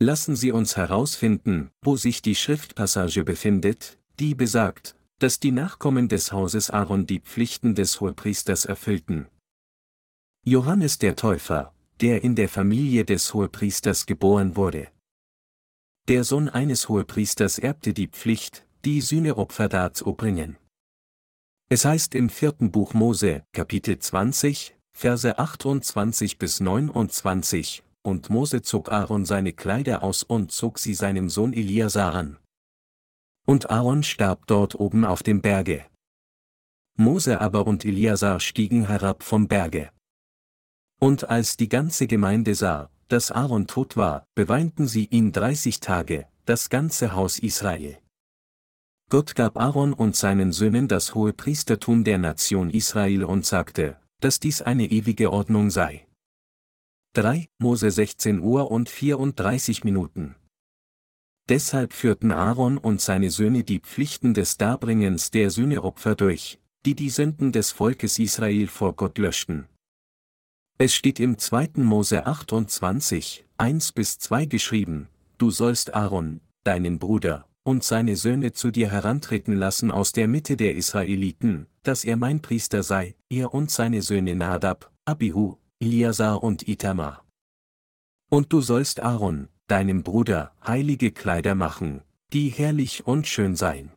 Lassen 0.00 0.34
Sie 0.34 0.50
uns 0.50 0.76
herausfinden, 0.76 1.70
wo 1.80 1.96
sich 1.96 2.22
die 2.22 2.34
Schriftpassage 2.34 3.22
befindet, 3.22 3.98
die 4.18 4.34
besagt, 4.34 4.96
dass 5.22 5.38
die 5.38 5.52
Nachkommen 5.52 6.08
des 6.08 6.32
Hauses 6.32 6.68
Aaron 6.70 7.06
die 7.06 7.20
Pflichten 7.20 7.76
des 7.76 8.00
Hohepriesters 8.00 8.64
erfüllten. 8.64 9.28
Johannes 10.44 10.98
der 10.98 11.14
Täufer, 11.14 11.72
der 12.00 12.24
in 12.24 12.34
der 12.34 12.48
Familie 12.48 13.04
des 13.04 13.32
Hohepriesters 13.32 14.06
geboren 14.06 14.56
wurde. 14.56 14.88
Der 16.08 16.24
Sohn 16.24 16.48
eines 16.48 16.88
Hohepriesters 16.88 17.60
erbte 17.60 17.94
die 17.94 18.08
Pflicht, 18.08 18.66
die 18.84 19.00
Sühneopfer 19.00 19.68
darzubringen. 19.68 20.56
Es 21.68 21.84
heißt 21.84 22.16
im 22.16 22.28
vierten 22.28 22.72
Buch 22.72 22.92
Mose, 22.92 23.44
Kapitel 23.52 24.00
20, 24.00 24.74
Verse 24.92 25.38
28 25.38 26.38
bis 26.38 26.58
29, 26.58 27.84
und 28.02 28.28
Mose 28.28 28.62
zog 28.62 28.90
Aaron 28.90 29.24
seine 29.24 29.52
Kleider 29.52 30.02
aus 30.02 30.24
und 30.24 30.50
zog 30.50 30.80
sie 30.80 30.94
seinem 30.94 31.28
Sohn 31.28 31.52
Eliasar 31.52 32.12
an. 32.12 32.38
Und 33.46 33.70
Aaron 33.70 34.02
starb 34.02 34.46
dort 34.46 34.74
oben 34.74 35.04
auf 35.04 35.22
dem 35.22 35.40
Berge. 35.40 35.84
Mose 36.96 37.40
aber 37.40 37.66
und 37.66 37.84
Eliasar 37.84 38.38
stiegen 38.40 38.86
herab 38.86 39.22
vom 39.22 39.48
Berge. 39.48 39.90
Und 41.00 41.28
als 41.28 41.56
die 41.56 41.68
ganze 41.68 42.06
Gemeinde 42.06 42.54
sah, 42.54 42.90
dass 43.08 43.30
Aaron 43.30 43.66
tot 43.66 43.96
war, 43.96 44.26
beweinten 44.34 44.86
sie 44.86 45.06
ihn 45.06 45.32
dreißig 45.32 45.80
Tage, 45.80 46.28
das 46.44 46.70
ganze 46.70 47.14
Haus 47.14 47.38
Israel. 47.38 47.98
Gott 49.10 49.34
gab 49.34 49.58
Aaron 49.58 49.92
und 49.92 50.16
seinen 50.16 50.52
Söhnen 50.52 50.88
das 50.88 51.14
hohe 51.14 51.32
Priestertum 51.32 52.04
der 52.04 52.18
Nation 52.18 52.70
Israel 52.70 53.24
und 53.24 53.44
sagte, 53.44 53.98
dass 54.20 54.40
dies 54.40 54.62
eine 54.62 54.86
ewige 54.86 55.32
Ordnung 55.32 55.70
sei. 55.70 56.06
3. 57.14 57.48
Mose 57.58 57.90
16 57.90 58.40
Uhr 58.40 58.70
und 58.70 58.88
34 58.88 59.84
Minuten. 59.84 60.34
Deshalb 61.48 61.92
führten 61.92 62.30
Aaron 62.30 62.78
und 62.78 63.00
seine 63.00 63.30
Söhne 63.30 63.64
die 63.64 63.80
Pflichten 63.80 64.32
des 64.32 64.58
Darbringens 64.58 65.30
der 65.30 65.50
Sühneopfer 65.50 66.14
durch, 66.14 66.60
die 66.86 66.94
die 66.94 67.10
Sünden 67.10 67.52
des 67.52 67.72
Volkes 67.72 68.18
Israel 68.18 68.68
vor 68.68 68.94
Gott 68.94 69.18
löschten. 69.18 69.66
Es 70.78 70.94
steht 70.94 71.20
im 71.20 71.38
2. 71.38 71.70
Mose 71.76 72.26
28, 72.26 73.44
1 73.58 73.92
bis 73.92 74.18
2 74.18 74.46
geschrieben, 74.46 75.08
Du 75.38 75.50
sollst 75.50 75.94
Aaron, 75.94 76.40
deinen 76.64 76.98
Bruder, 76.98 77.48
und 77.64 77.84
seine 77.84 78.16
Söhne 78.16 78.52
zu 78.52 78.70
dir 78.70 78.90
herantreten 78.90 79.54
lassen 79.54 79.90
aus 79.90 80.12
der 80.12 80.28
Mitte 80.28 80.56
der 80.56 80.74
Israeliten, 80.74 81.66
dass 81.82 82.04
er 82.04 82.16
mein 82.16 82.40
Priester 82.42 82.82
sei, 82.82 83.14
er 83.28 83.54
und 83.54 83.70
seine 83.70 84.02
Söhne 84.02 84.34
Nadab, 84.34 84.92
Abihu, 85.04 85.56
Eliasar 85.80 86.42
und 86.42 86.68
Itamar. 86.68 87.24
Und 88.30 88.52
du 88.52 88.60
sollst 88.60 89.00
Aaron, 89.00 89.48
deinem 89.72 90.02
Bruder, 90.02 90.52
heilige 90.66 91.12
Kleider 91.12 91.54
machen, 91.54 92.02
die 92.34 92.50
herrlich 92.50 93.06
und 93.06 93.26
schön 93.26 93.56
seien. 93.56 93.90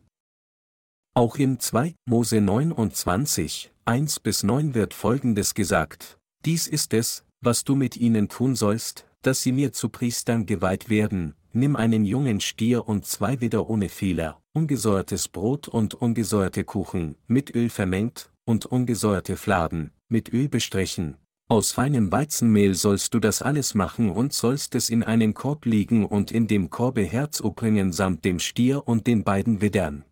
Auch 1.12 1.36
in 1.36 1.60
2 1.60 1.94
Mose 2.06 2.40
29, 2.40 3.74
1 3.84 4.20
bis 4.20 4.42
9 4.42 4.72
wird 4.74 4.94
folgendes 4.94 5.52
gesagt, 5.52 6.16
dies 6.46 6.66
ist 6.66 6.94
es, 6.94 7.26
was 7.42 7.62
du 7.62 7.74
mit 7.74 7.98
ihnen 7.98 8.30
tun 8.30 8.56
sollst, 8.56 9.06
dass 9.20 9.42
sie 9.42 9.52
mir 9.52 9.74
zu 9.74 9.90
Priestern 9.90 10.46
geweiht 10.46 10.88
werden, 10.88 11.34
nimm 11.52 11.76
einen 11.76 12.06
jungen 12.06 12.40
Stier 12.40 12.88
und 12.88 13.04
zwei 13.04 13.42
Widder 13.42 13.68
ohne 13.68 13.90
Fehler, 13.90 14.40
ungesäuertes 14.54 15.28
Brot 15.28 15.68
und 15.68 15.92
ungesäuerte 15.92 16.64
Kuchen, 16.64 17.16
mit 17.26 17.54
Öl 17.54 17.68
vermengt, 17.68 18.30
und 18.46 18.64
ungesäuerte 18.64 19.36
Fladen, 19.36 19.90
mit 20.08 20.32
Öl 20.32 20.48
bestrichen. 20.48 21.18
Aus 21.48 21.70
feinem 21.70 22.10
Weizenmehl 22.10 22.74
sollst 22.74 23.14
du 23.14 23.20
das 23.20 23.40
alles 23.40 23.76
machen 23.76 24.10
und 24.10 24.32
sollst 24.32 24.74
es 24.74 24.90
in 24.90 25.04
einen 25.04 25.32
Korb 25.32 25.64
legen 25.64 26.04
und 26.04 26.32
in 26.32 26.48
dem 26.48 26.70
Korbe 26.70 27.02
Herz 27.02 27.40
bringen 27.54 27.92
samt 27.92 28.24
dem 28.24 28.40
Stier 28.40 28.88
und 28.88 29.06
den 29.06 29.22
beiden 29.22 29.60
Widdern. 29.60 30.04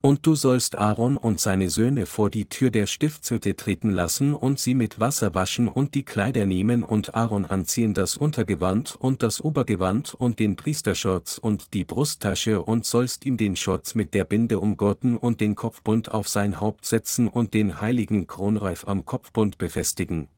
Und 0.00 0.26
du 0.26 0.36
sollst 0.36 0.78
Aaron 0.78 1.16
und 1.16 1.40
seine 1.40 1.70
Söhne 1.70 2.06
vor 2.06 2.30
die 2.30 2.48
Tür 2.48 2.70
der 2.70 2.86
Stiftshütte 2.86 3.56
treten 3.56 3.90
lassen 3.90 4.32
und 4.32 4.60
sie 4.60 4.74
mit 4.74 5.00
Wasser 5.00 5.34
waschen 5.34 5.66
und 5.66 5.96
die 5.96 6.04
Kleider 6.04 6.46
nehmen 6.46 6.84
und 6.84 7.16
Aaron 7.16 7.44
anziehen 7.44 7.94
das 7.94 8.16
Untergewand 8.16 8.94
und 8.94 9.24
das 9.24 9.40
Obergewand 9.40 10.14
und 10.14 10.38
den 10.38 10.54
Priesterschutz 10.54 11.38
und 11.38 11.74
die 11.74 11.84
Brusttasche 11.84 12.62
und 12.62 12.86
sollst 12.86 13.26
ihm 13.26 13.36
den 13.36 13.56
Schutz 13.56 13.96
mit 13.96 14.14
der 14.14 14.22
Binde 14.22 14.60
umgurten 14.60 15.16
und 15.16 15.40
den 15.40 15.56
Kopfbund 15.56 16.12
auf 16.12 16.28
sein 16.28 16.60
Haupt 16.60 16.84
setzen 16.84 17.26
und 17.26 17.52
den 17.52 17.80
heiligen 17.80 18.28
Kronreif 18.28 18.86
am 18.86 19.04
Kopfbund 19.04 19.58
befestigen. 19.58 20.28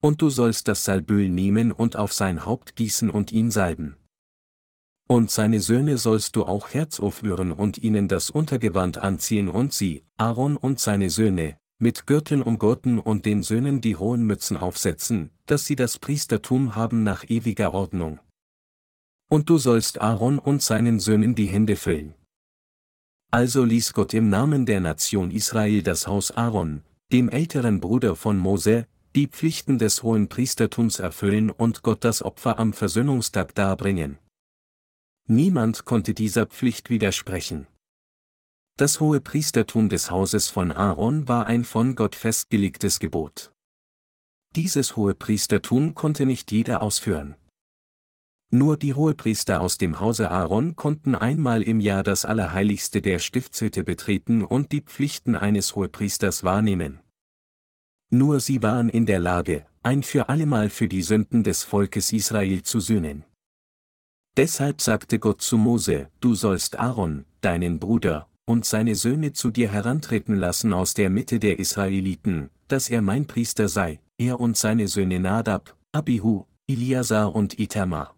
Und 0.00 0.22
du 0.22 0.30
sollst 0.30 0.68
das 0.68 0.84
Salböl 0.84 1.28
nehmen 1.28 1.72
und 1.72 1.96
auf 1.96 2.12
sein 2.12 2.46
Haupt 2.46 2.76
gießen 2.76 3.10
und 3.10 3.32
ihn 3.32 3.50
salben. 3.50 3.96
Und 5.08 5.30
seine 5.30 5.60
Söhne 5.60 5.98
sollst 5.98 6.36
du 6.36 6.44
auch 6.44 6.72
herzaufrühren 6.72 7.52
und 7.52 7.78
ihnen 7.78 8.08
das 8.08 8.30
Untergewand 8.30 8.98
anziehen 8.98 9.48
und 9.48 9.72
sie, 9.72 10.04
Aaron 10.16 10.56
und 10.56 10.80
seine 10.80 11.10
Söhne, 11.10 11.56
mit 11.78 12.06
Gürteln 12.06 12.42
umgurten 12.42 12.98
und 12.98 13.26
den 13.26 13.42
Söhnen 13.42 13.80
die 13.80 13.96
hohen 13.96 14.24
Mützen 14.24 14.56
aufsetzen, 14.56 15.30
dass 15.46 15.66
sie 15.66 15.76
das 15.76 15.98
Priestertum 15.98 16.76
haben 16.76 17.02
nach 17.02 17.28
ewiger 17.28 17.74
Ordnung. 17.74 18.20
Und 19.28 19.50
du 19.50 19.58
sollst 19.58 20.00
Aaron 20.00 20.38
und 20.38 20.62
seinen 20.62 21.00
Söhnen 21.00 21.34
die 21.34 21.46
Hände 21.46 21.76
füllen. 21.76 22.14
Also 23.32 23.64
ließ 23.64 23.94
Gott 23.94 24.14
im 24.14 24.28
Namen 24.28 24.66
der 24.66 24.80
Nation 24.80 25.30
Israel 25.30 25.82
das 25.82 26.06
Haus 26.06 26.30
Aaron, 26.30 26.82
dem 27.12 27.28
älteren 27.28 27.80
Bruder 27.80 28.14
von 28.14 28.38
Mose, 28.38 28.86
die 29.16 29.26
Pflichten 29.26 29.78
des 29.78 30.02
hohen 30.02 30.28
Priestertums 30.28 30.98
erfüllen 30.98 31.50
und 31.50 31.82
Gott 31.82 32.04
das 32.04 32.22
Opfer 32.22 32.58
am 32.58 32.72
Versöhnungstag 32.72 33.54
darbringen. 33.54 34.18
Niemand 35.28 35.84
konnte 35.84 36.14
dieser 36.14 36.46
Pflicht 36.46 36.90
widersprechen. 36.90 37.66
Das 38.76 39.00
hohe 39.00 39.20
Priestertum 39.20 39.88
des 39.88 40.10
Hauses 40.10 40.48
von 40.48 40.72
Aaron 40.72 41.28
war 41.28 41.46
ein 41.46 41.64
von 41.64 41.94
Gott 41.94 42.14
festgelegtes 42.14 42.98
Gebot. 42.98 43.52
Dieses 44.56 44.96
hohe 44.96 45.14
Priestertum 45.14 45.94
konnte 45.94 46.26
nicht 46.26 46.52
jeder 46.52 46.82
ausführen. 46.82 47.36
Nur 48.50 48.76
die 48.76 48.92
Hohepriester 48.92 49.62
aus 49.62 49.78
dem 49.78 49.98
Hause 50.00 50.30
Aaron 50.30 50.76
konnten 50.76 51.14
einmal 51.14 51.62
im 51.62 51.80
Jahr 51.80 52.02
das 52.02 52.26
Allerheiligste 52.26 53.00
der 53.00 53.18
Stiftshütte 53.18 53.82
betreten 53.82 54.44
und 54.44 54.72
die 54.72 54.82
Pflichten 54.82 55.36
eines 55.36 55.74
Hohepriesters 55.74 56.44
wahrnehmen. 56.44 57.00
Nur 58.10 58.40
sie 58.40 58.62
waren 58.62 58.90
in 58.90 59.06
der 59.06 59.20
Lage, 59.20 59.64
ein 59.82 60.02
für 60.02 60.28
allemal 60.28 60.68
für 60.68 60.86
die 60.86 61.00
Sünden 61.00 61.44
des 61.44 61.62
Volkes 61.62 62.12
Israel 62.12 62.62
zu 62.62 62.78
sühnen. 62.80 63.24
Deshalb 64.36 64.80
sagte 64.80 65.18
Gott 65.18 65.42
zu 65.42 65.58
Mose, 65.58 66.08
du 66.20 66.34
sollst 66.34 66.78
Aaron, 66.78 67.26
deinen 67.42 67.78
Bruder, 67.78 68.28
und 68.46 68.64
seine 68.64 68.94
Söhne 68.94 69.34
zu 69.34 69.50
dir 69.50 69.70
herantreten 69.70 70.36
lassen 70.36 70.72
aus 70.72 70.94
der 70.94 71.10
Mitte 71.10 71.38
der 71.38 71.58
Israeliten, 71.58 72.48
dass 72.68 72.88
er 72.88 73.02
mein 73.02 73.26
Priester 73.26 73.68
sei, 73.68 74.00
er 74.16 74.40
und 74.40 74.56
seine 74.56 74.88
Söhne 74.88 75.20
Nadab, 75.20 75.76
Abihu, 75.92 76.46
Eliasar 76.66 77.34
und 77.34 77.58
Itamar. 77.58 78.16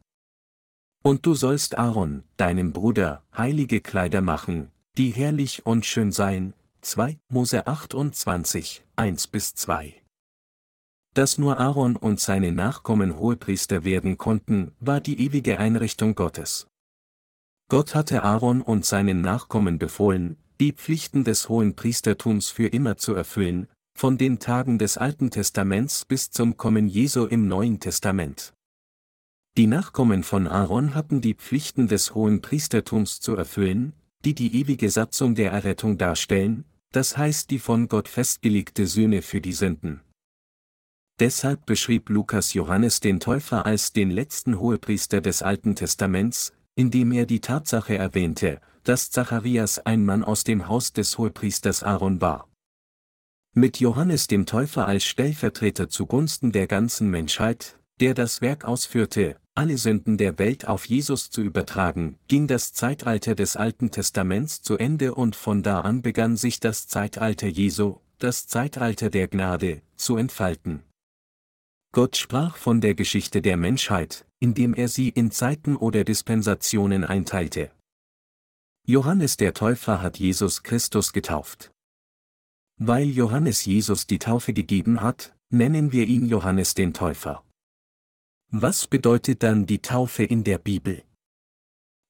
Und 1.02 1.26
du 1.26 1.34
sollst 1.34 1.76
Aaron, 1.76 2.22
deinem 2.36 2.72
Bruder, 2.72 3.24
heilige 3.36 3.80
Kleider 3.80 4.20
machen, 4.20 4.70
die 4.96 5.10
herrlich 5.10 5.66
und 5.66 5.84
schön 5.84 6.12
seien. 6.12 6.54
2 6.80 7.18
Mose 7.28 7.66
28, 7.66 8.84
1 8.96 9.26
bis 9.26 9.54
2 9.54 10.03
dass 11.14 11.38
nur 11.38 11.58
Aaron 11.58 11.96
und 11.96 12.20
seine 12.20 12.52
Nachkommen 12.52 13.18
Hohepriester 13.18 13.84
werden 13.84 14.18
konnten, 14.18 14.72
war 14.80 15.00
die 15.00 15.20
ewige 15.20 15.58
Einrichtung 15.58 16.14
Gottes. 16.14 16.66
Gott 17.70 17.94
hatte 17.94 18.24
Aaron 18.24 18.60
und 18.60 18.84
seinen 18.84 19.22
Nachkommen 19.22 19.78
befohlen, 19.78 20.36
die 20.60 20.72
Pflichten 20.72 21.24
des 21.24 21.48
hohen 21.48 21.74
Priestertums 21.74 22.50
für 22.50 22.66
immer 22.66 22.96
zu 22.96 23.14
erfüllen, 23.14 23.68
von 23.96 24.18
den 24.18 24.38
Tagen 24.40 24.78
des 24.78 24.98
Alten 24.98 25.30
Testaments 25.30 26.04
bis 26.04 26.30
zum 26.30 26.56
Kommen 26.56 26.88
Jesu 26.88 27.26
im 27.26 27.48
Neuen 27.48 27.80
Testament. 27.80 28.52
Die 29.56 29.68
Nachkommen 29.68 30.24
von 30.24 30.48
Aaron 30.48 30.96
hatten 30.96 31.20
die 31.20 31.34
Pflichten 31.34 31.86
des 31.86 32.14
hohen 32.14 32.42
Priestertums 32.42 33.20
zu 33.20 33.36
erfüllen, 33.36 33.92
die 34.24 34.34
die 34.34 34.60
ewige 34.60 34.90
Satzung 34.90 35.36
der 35.36 35.52
Errettung 35.52 35.96
darstellen, 35.96 36.64
das 36.90 37.16
heißt 37.16 37.50
die 37.50 37.60
von 37.60 37.88
Gott 37.88 38.08
festgelegte 38.08 38.86
Sühne 38.86 39.22
für 39.22 39.40
die 39.40 39.52
Sünden. 39.52 40.00
Deshalb 41.20 41.64
beschrieb 41.64 42.08
Lukas 42.08 42.54
Johannes 42.54 42.98
den 42.98 43.20
Täufer 43.20 43.66
als 43.66 43.92
den 43.92 44.10
letzten 44.10 44.58
Hohepriester 44.58 45.20
des 45.20 45.42
Alten 45.42 45.76
Testaments, 45.76 46.52
indem 46.74 47.12
er 47.12 47.24
die 47.24 47.40
Tatsache 47.40 47.96
erwähnte, 47.96 48.60
dass 48.82 49.10
Zacharias 49.10 49.78
ein 49.78 50.04
Mann 50.04 50.24
aus 50.24 50.42
dem 50.42 50.66
Haus 50.66 50.92
des 50.92 51.16
Hohepriesters 51.16 51.84
Aaron 51.84 52.20
war. 52.20 52.48
Mit 53.54 53.78
Johannes 53.78 54.26
dem 54.26 54.46
Täufer 54.46 54.88
als 54.88 55.04
Stellvertreter 55.04 55.88
zugunsten 55.88 56.50
der 56.50 56.66
ganzen 56.66 57.08
Menschheit, 57.08 57.78
der 58.00 58.14
das 58.14 58.40
Werk 58.40 58.64
ausführte, 58.64 59.36
alle 59.54 59.78
Sünden 59.78 60.18
der 60.18 60.40
Welt 60.40 60.66
auf 60.66 60.84
Jesus 60.86 61.30
zu 61.30 61.42
übertragen, 61.42 62.18
ging 62.26 62.48
das 62.48 62.72
Zeitalter 62.72 63.36
des 63.36 63.54
Alten 63.54 63.92
Testaments 63.92 64.62
zu 64.62 64.76
Ende 64.76 65.14
und 65.14 65.36
von 65.36 65.62
da 65.62 65.82
an 65.82 66.02
begann 66.02 66.36
sich 66.36 66.58
das 66.58 66.88
Zeitalter 66.88 67.46
Jesu, 67.46 68.00
das 68.18 68.48
Zeitalter 68.48 69.10
der 69.10 69.28
Gnade, 69.28 69.82
zu 69.94 70.16
entfalten. 70.16 70.82
Gott 71.94 72.16
sprach 72.16 72.56
von 72.56 72.80
der 72.80 72.96
Geschichte 72.96 73.40
der 73.40 73.56
Menschheit, 73.56 74.26
indem 74.40 74.74
er 74.74 74.88
sie 74.88 75.10
in 75.10 75.30
Zeiten 75.30 75.76
oder 75.76 76.02
Dispensationen 76.02 77.04
einteilte. 77.04 77.70
Johannes 78.84 79.36
der 79.36 79.54
Täufer 79.54 80.02
hat 80.02 80.18
Jesus 80.18 80.64
Christus 80.64 81.12
getauft. 81.12 81.70
Weil 82.78 83.06
Johannes 83.06 83.64
Jesus 83.64 84.08
die 84.08 84.18
Taufe 84.18 84.52
gegeben 84.52 85.02
hat, 85.02 85.36
nennen 85.50 85.92
wir 85.92 86.08
ihn 86.08 86.26
Johannes 86.26 86.74
den 86.74 86.94
Täufer. 86.94 87.44
Was 88.50 88.88
bedeutet 88.88 89.44
dann 89.44 89.64
die 89.64 89.80
Taufe 89.80 90.24
in 90.24 90.42
der 90.42 90.58
Bibel? 90.58 91.04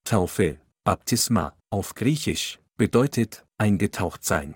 Taufe, 0.03 0.59
Baptisma, 0.83 1.55
auf 1.69 1.93
Griechisch, 1.93 2.59
bedeutet 2.75 3.45
eingetaucht 3.59 4.23
sein. 4.23 4.55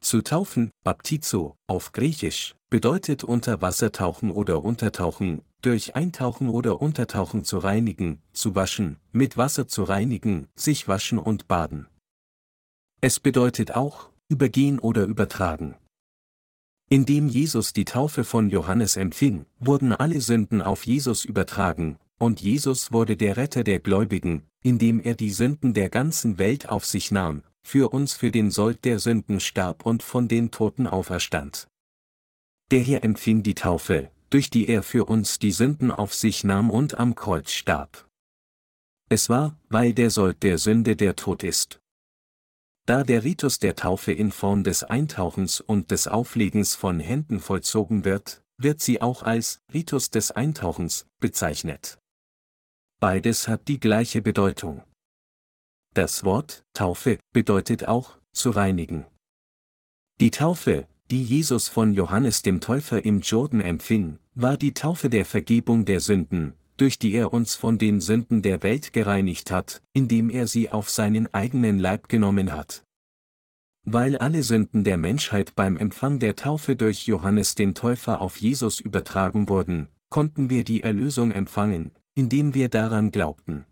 Zu 0.00 0.22
taufen, 0.22 0.70
Baptizo, 0.84 1.56
auf 1.66 1.92
Griechisch, 1.92 2.54
bedeutet 2.70 3.24
unter 3.24 3.60
Wasser 3.60 3.90
tauchen 3.92 4.30
oder 4.30 4.62
untertauchen, 4.62 5.42
durch 5.60 5.96
Eintauchen 5.96 6.48
oder 6.48 6.80
Untertauchen 6.80 7.44
zu 7.44 7.58
reinigen, 7.58 8.22
zu 8.32 8.54
waschen, 8.54 8.98
mit 9.10 9.36
Wasser 9.36 9.66
zu 9.66 9.82
reinigen, 9.82 10.46
sich 10.54 10.86
waschen 10.86 11.18
und 11.18 11.48
baden. 11.48 11.88
Es 13.00 13.18
bedeutet 13.18 13.74
auch, 13.74 14.10
übergehen 14.28 14.78
oder 14.78 15.04
übertragen. 15.04 15.74
Indem 16.88 17.28
Jesus 17.28 17.72
die 17.72 17.84
Taufe 17.84 18.24
von 18.24 18.50
Johannes 18.50 18.96
empfing, 18.96 19.46
wurden 19.58 19.92
alle 19.92 20.20
Sünden 20.20 20.62
auf 20.62 20.86
Jesus 20.86 21.24
übertragen, 21.24 21.98
und 22.18 22.40
Jesus 22.40 22.92
wurde 22.92 23.16
der 23.16 23.36
Retter 23.36 23.62
der 23.62 23.78
Gläubigen, 23.78 24.42
indem 24.62 25.00
er 25.00 25.14
die 25.14 25.30
Sünden 25.30 25.74
der 25.74 25.90
ganzen 25.90 26.38
Welt 26.38 26.68
auf 26.68 26.84
sich 26.84 27.10
nahm, 27.10 27.42
für 27.68 27.92
uns 27.92 28.14
für 28.14 28.30
den 28.30 28.50
Sold 28.50 28.86
der 28.86 28.98
Sünden 28.98 29.40
starb 29.40 29.84
und 29.84 30.02
von 30.02 30.26
den 30.26 30.50
Toten 30.50 30.86
auferstand. 30.86 31.68
Der 32.70 32.80
Herr 32.80 33.04
empfing 33.04 33.42
die 33.42 33.54
Taufe, 33.54 34.10
durch 34.30 34.48
die 34.48 34.68
er 34.68 34.82
für 34.82 35.04
uns 35.04 35.38
die 35.38 35.52
Sünden 35.52 35.90
auf 35.90 36.14
sich 36.14 36.44
nahm 36.44 36.70
und 36.70 36.98
am 36.98 37.14
Kreuz 37.14 37.52
starb. 37.52 38.08
Es 39.10 39.28
war, 39.28 39.58
weil 39.68 39.92
der 39.92 40.08
Sold 40.08 40.42
der 40.42 40.56
Sünde 40.56 40.96
der 40.96 41.14
Tod 41.14 41.42
ist. 41.42 41.78
Da 42.86 43.04
der 43.04 43.22
Ritus 43.22 43.58
der 43.58 43.76
Taufe 43.76 44.12
in 44.12 44.32
Form 44.32 44.64
des 44.64 44.82
Eintauchens 44.82 45.60
und 45.60 45.90
des 45.90 46.08
Auflegens 46.08 46.74
von 46.74 47.00
Händen 47.00 47.38
vollzogen 47.38 48.06
wird, 48.06 48.42
wird 48.56 48.80
sie 48.80 49.02
auch 49.02 49.22
als 49.22 49.60
Ritus 49.74 50.08
des 50.08 50.30
Eintauchens 50.30 51.06
bezeichnet. 51.20 51.98
Beides 52.98 53.46
hat 53.46 53.68
die 53.68 53.78
gleiche 53.78 54.22
Bedeutung. 54.22 54.82
Das 55.98 56.22
Wort 56.22 56.64
Taufe 56.74 57.18
bedeutet 57.32 57.88
auch 57.88 58.18
zu 58.32 58.50
reinigen. 58.50 59.04
Die 60.20 60.30
Taufe, 60.30 60.86
die 61.10 61.24
Jesus 61.24 61.66
von 61.66 61.92
Johannes 61.92 62.42
dem 62.42 62.60
Täufer 62.60 63.04
im 63.04 63.20
Jordan 63.20 63.60
empfing, 63.60 64.20
war 64.36 64.56
die 64.56 64.74
Taufe 64.74 65.10
der 65.10 65.24
Vergebung 65.24 65.86
der 65.86 65.98
Sünden, 65.98 66.52
durch 66.76 67.00
die 67.00 67.14
er 67.14 67.32
uns 67.32 67.56
von 67.56 67.78
den 67.78 68.00
Sünden 68.00 68.42
der 68.42 68.62
Welt 68.62 68.92
gereinigt 68.92 69.50
hat, 69.50 69.82
indem 69.92 70.30
er 70.30 70.46
sie 70.46 70.70
auf 70.70 70.88
seinen 70.88 71.34
eigenen 71.34 71.80
Leib 71.80 72.08
genommen 72.08 72.52
hat. 72.52 72.84
Weil 73.84 74.16
alle 74.18 74.44
Sünden 74.44 74.84
der 74.84 74.98
Menschheit 74.98 75.56
beim 75.56 75.76
Empfang 75.76 76.20
der 76.20 76.36
Taufe 76.36 76.76
durch 76.76 77.08
Johannes 77.08 77.56
den 77.56 77.74
Täufer 77.74 78.20
auf 78.20 78.36
Jesus 78.36 78.78
übertragen 78.78 79.48
wurden, 79.48 79.88
konnten 80.10 80.48
wir 80.48 80.62
die 80.62 80.84
Erlösung 80.84 81.32
empfangen, 81.32 81.90
indem 82.14 82.54
wir 82.54 82.68
daran 82.68 83.10
glaubten. 83.10 83.64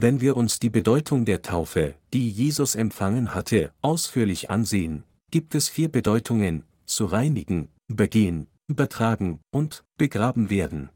Wenn 0.00 0.20
wir 0.20 0.36
uns 0.36 0.60
die 0.60 0.70
Bedeutung 0.70 1.24
der 1.24 1.42
Taufe, 1.42 1.96
die 2.14 2.30
Jesus 2.30 2.76
empfangen 2.76 3.34
hatte, 3.34 3.72
ausführlich 3.82 4.48
ansehen, 4.48 5.02
gibt 5.32 5.56
es 5.56 5.68
vier 5.68 5.88
Bedeutungen, 5.88 6.62
zu 6.86 7.06
reinigen, 7.06 7.66
übergehen, 7.88 8.46
übertragen 8.68 9.40
und 9.50 9.82
begraben 9.96 10.50
werden. 10.50 10.90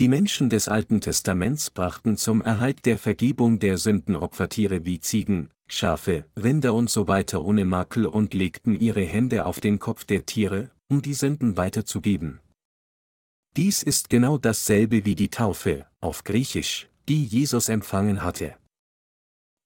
Die 0.00 0.08
Menschen 0.08 0.50
des 0.50 0.66
Alten 0.66 1.00
Testaments 1.00 1.70
brachten 1.70 2.16
zum 2.16 2.42
Erhalt 2.42 2.86
der 2.86 2.98
Vergebung 2.98 3.60
der 3.60 3.78
Sünden 3.78 4.16
Opfertiere 4.16 4.84
wie 4.84 4.98
Ziegen, 4.98 5.50
Schafe, 5.68 6.24
Rinder 6.36 6.74
und 6.74 6.90
so 6.90 7.06
weiter 7.06 7.44
ohne 7.44 7.64
Makel 7.64 8.06
und 8.06 8.34
legten 8.34 8.74
ihre 8.80 9.04
Hände 9.04 9.46
auf 9.46 9.60
den 9.60 9.78
Kopf 9.78 10.04
der 10.04 10.26
Tiere, 10.26 10.72
um 10.88 11.02
die 11.02 11.14
Sünden 11.14 11.56
weiterzugeben. 11.56 12.40
Dies 13.56 13.84
ist 13.84 14.10
genau 14.10 14.38
dasselbe 14.38 15.04
wie 15.04 15.14
die 15.14 15.30
Taufe, 15.30 15.86
auf 16.00 16.24
Griechisch, 16.24 16.88
die 17.08 17.24
Jesus 17.24 17.68
empfangen 17.68 18.22
hatte. 18.22 18.56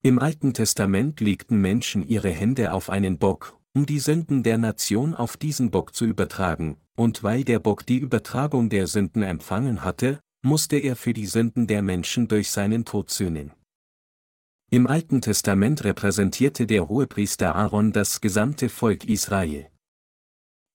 Im 0.03 0.19
Alten 0.19 0.55
Testament 0.55 1.21
legten 1.21 1.61
Menschen 1.61 2.07
ihre 2.07 2.31
Hände 2.31 2.73
auf 2.73 2.91
einen 2.91 3.19
Bock, 3.19 3.59
um 3.75 3.87
die 3.87 3.99
Sünden 3.99 4.43
der 4.43 4.59
Nation 4.59 5.15
auf 5.15 5.37
diesen 5.37 5.71
Bock 5.71 5.95
zu 5.95 6.05
übertragen, 6.05 6.77
und 6.97 7.23
weil 7.23 7.45
der 7.45 7.59
Bock 7.59 7.87
die 7.87 7.99
Übertragung 7.99 8.69
der 8.69 8.87
Sünden 8.87 9.23
empfangen 9.23 9.85
hatte, 9.85 10.21
musste 10.43 10.77
er 10.77 10.97
für 10.97 11.13
die 11.13 11.27
Sünden 11.27 11.67
der 11.67 11.83
Menschen 11.83 12.29
durch 12.29 12.51
seinen 12.51 12.85
Tod 12.85 13.11
sühnen. 13.11 13.53
Im 14.71 14.87
Alten 14.87 15.21
Testament 15.21 15.85
repräsentierte 15.85 16.67
der 16.67 16.89
Hohepriester 16.89 17.55
Aaron 17.55 17.93
das 17.93 18.21
gesamte 18.21 18.69
Volk 18.69 19.05
Israel. 19.05 19.69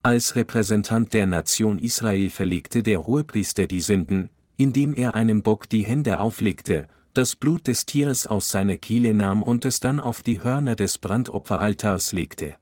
Als 0.04 0.36
Repräsentant 0.36 1.13
der 1.13 1.25
Nation 1.25 1.80
Israel 1.80 2.30
verlegte 2.30 2.84
der 2.84 3.08
Hohepriester 3.08 3.65
die 3.65 3.82
Sünden, 3.82 4.30
indem 4.57 4.93
er 4.93 5.15
einem 5.15 5.41
Bock 5.41 5.69
die 5.69 5.85
Hände 5.85 6.19
auflegte, 6.19 6.87
das 7.13 7.35
Blut 7.35 7.67
des 7.67 7.85
Tieres 7.85 8.27
aus 8.27 8.49
seiner 8.49 8.77
Kehle 8.77 9.13
nahm 9.13 9.41
und 9.41 9.65
es 9.65 9.79
dann 9.79 9.99
auf 9.99 10.21
die 10.21 10.43
Hörner 10.43 10.75
des 10.75 10.97
Brandopferaltars 10.97 12.11
legte. 12.11 12.57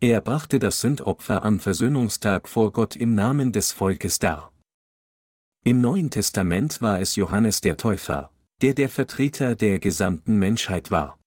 Er 0.00 0.20
brachte 0.20 0.58
das 0.58 0.80
Sündopfer 0.80 1.44
am 1.44 1.58
Versöhnungstag 1.58 2.48
vor 2.48 2.72
Gott 2.72 2.94
im 2.94 3.14
Namen 3.14 3.52
des 3.52 3.72
Volkes 3.72 4.18
dar. 4.18 4.52
Im 5.64 5.80
Neuen 5.80 6.10
Testament 6.10 6.80
war 6.80 7.00
es 7.00 7.16
Johannes 7.16 7.60
der 7.60 7.76
Täufer, 7.76 8.30
der 8.62 8.74
der 8.74 8.88
Vertreter 8.88 9.56
der 9.56 9.78
gesamten 9.78 10.38
Menschheit 10.38 10.90
war. 10.90 11.18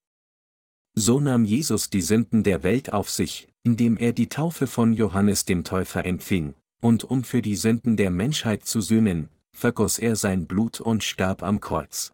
So 0.93 1.19
nahm 1.19 1.43
Jesus 1.43 1.89
die 1.89 2.01
Sünden 2.01 2.43
der 2.43 2.63
Welt 2.63 2.93
auf 2.93 3.09
sich, 3.09 3.47
indem 3.63 3.97
er 3.97 4.13
die 4.13 4.29
Taufe 4.29 4.67
von 4.67 4.93
Johannes 4.93 5.45
dem 5.45 5.63
Täufer 5.63 6.05
empfing, 6.05 6.53
und 6.81 7.03
um 7.03 7.23
für 7.23 7.41
die 7.41 7.55
Sünden 7.55 7.97
der 7.97 8.09
Menschheit 8.09 8.65
zu 8.65 8.81
sühnen, 8.81 9.29
vergoss 9.53 9.99
er 9.99 10.15
sein 10.15 10.47
Blut 10.47 10.79
und 10.79 11.03
starb 11.03 11.43
am 11.43 11.59
Kreuz. 11.59 12.11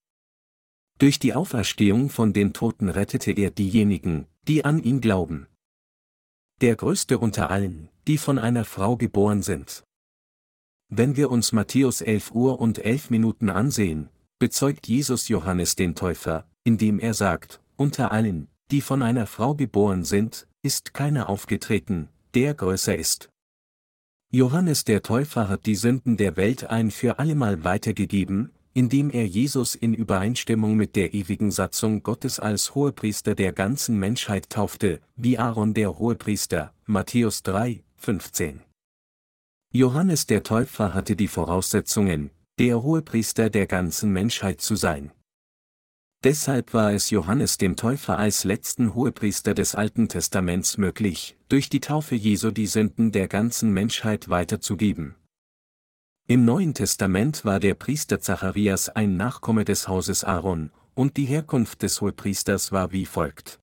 Durch 1.00 1.20
die 1.20 1.34
Auferstehung 1.34 2.10
von 2.10 2.34
den 2.34 2.54
Toten 2.54 2.90
rettete 2.90 3.32
er 3.32 3.52
diejenigen, 3.52 4.26
die 4.48 4.66
an 4.66 4.82
ihn 4.82 5.02
glauben. 5.02 5.48
Der 6.62 6.76
größte 6.76 7.20
unter 7.20 7.52
allen, 7.52 7.90
die 8.08 8.18
von 8.18 8.40
einer 8.40 8.66
Frau 8.66 8.98
geboren 8.98 9.44
sind. 9.44 9.84
Wenn 10.90 11.16
wir 11.16 11.30
uns 11.30 11.52
Matthäus 11.52 12.02
11 12.02 12.32
Uhr 12.32 12.60
und 12.60 12.80
11 12.80 13.10
Minuten 13.10 13.50
ansehen, 13.50 14.10
bezeugt 14.40 14.88
Jesus 14.88 15.28
Johannes 15.28 15.76
den 15.76 15.96
Täufer, 15.96 16.48
indem 16.64 17.00
er 17.00 17.14
sagt, 17.14 17.62
unter 17.76 18.12
allen, 18.12 18.48
die 18.72 18.82
von 18.82 19.02
einer 19.02 19.28
Frau 19.28 19.54
geboren 19.54 20.04
sind, 20.04 20.48
ist 20.64 20.94
keiner 20.94 21.30
aufgetreten, 21.30 22.10
der 22.34 22.54
größer 22.54 22.96
ist. 22.96 23.30
Johannes 24.30 24.84
der 24.84 25.04
Täufer 25.04 25.48
hat 25.48 25.66
die 25.66 25.76
Sünden 25.76 26.18
der 26.18 26.36
Welt 26.36 26.70
ein 26.70 26.92
für 26.92 27.18
allemal 27.18 27.64
weitergegeben, 27.64 28.52
indem 28.74 29.10
er 29.10 29.26
Jesus 29.26 29.74
in 29.74 29.94
Übereinstimmung 29.94 30.76
mit 30.76 30.98
der 30.98 31.14
ewigen 31.14 31.50
Satzung 31.50 32.04
Gottes 32.04 32.38
als 32.38 32.76
Hohepriester 32.76 33.36
der 33.36 33.54
ganzen 33.54 33.98
Menschheit 33.98 34.50
taufte, 34.50 35.00
wie 35.16 35.38
Aaron 35.38 35.74
der 35.74 35.98
Hohepriester, 35.98 36.74
Matthäus 36.86 37.42
3, 37.44 37.84
15. 37.96 38.60
Johannes 39.72 40.28
der 40.28 40.44
Täufer 40.44 40.94
hatte 40.94 41.16
die 41.16 41.30
Voraussetzungen, 41.30 42.30
der 42.60 42.84
Hohepriester 42.84 43.50
der 43.50 43.66
ganzen 43.66 44.12
Menschheit 44.12 44.60
zu 44.60 44.76
sein. 44.76 45.12
Deshalb 46.24 46.74
war 46.74 46.94
es 46.94 47.12
Johannes 47.12 47.58
dem 47.58 47.76
Täufer 47.76 48.18
als 48.18 48.44
letzten 48.44 48.96
Hohepriester 48.96 49.54
des 49.54 49.76
Alten 49.76 50.10
Testaments 50.10 50.78
möglich, 50.78 51.38
durch 51.48 51.70
die 51.70 51.80
Taufe 51.80 52.16
Jesu 52.16 52.50
die 52.50 52.66
Sünden 52.66 53.12
der 53.12 53.28
ganzen 53.28 53.72
Menschheit 53.72 54.28
weiterzugeben. 54.28 55.16
Im 56.28 56.44
Neuen 56.44 56.74
Testament 56.74 57.46
war 57.46 57.60
der 57.60 57.76
Priester 57.76 58.20
Zacharias 58.20 58.90
ein 58.90 59.16
Nachkomme 59.16 59.64
des 59.64 59.88
Hauses 59.88 60.24
Aaron, 60.24 60.72
und 60.96 61.16
die 61.18 61.26
Herkunft 61.26 61.84
des 61.84 62.02
Hohepriesters 62.02 62.72
war 62.72 62.92
wie 62.92 63.06
folgt. 63.06 63.60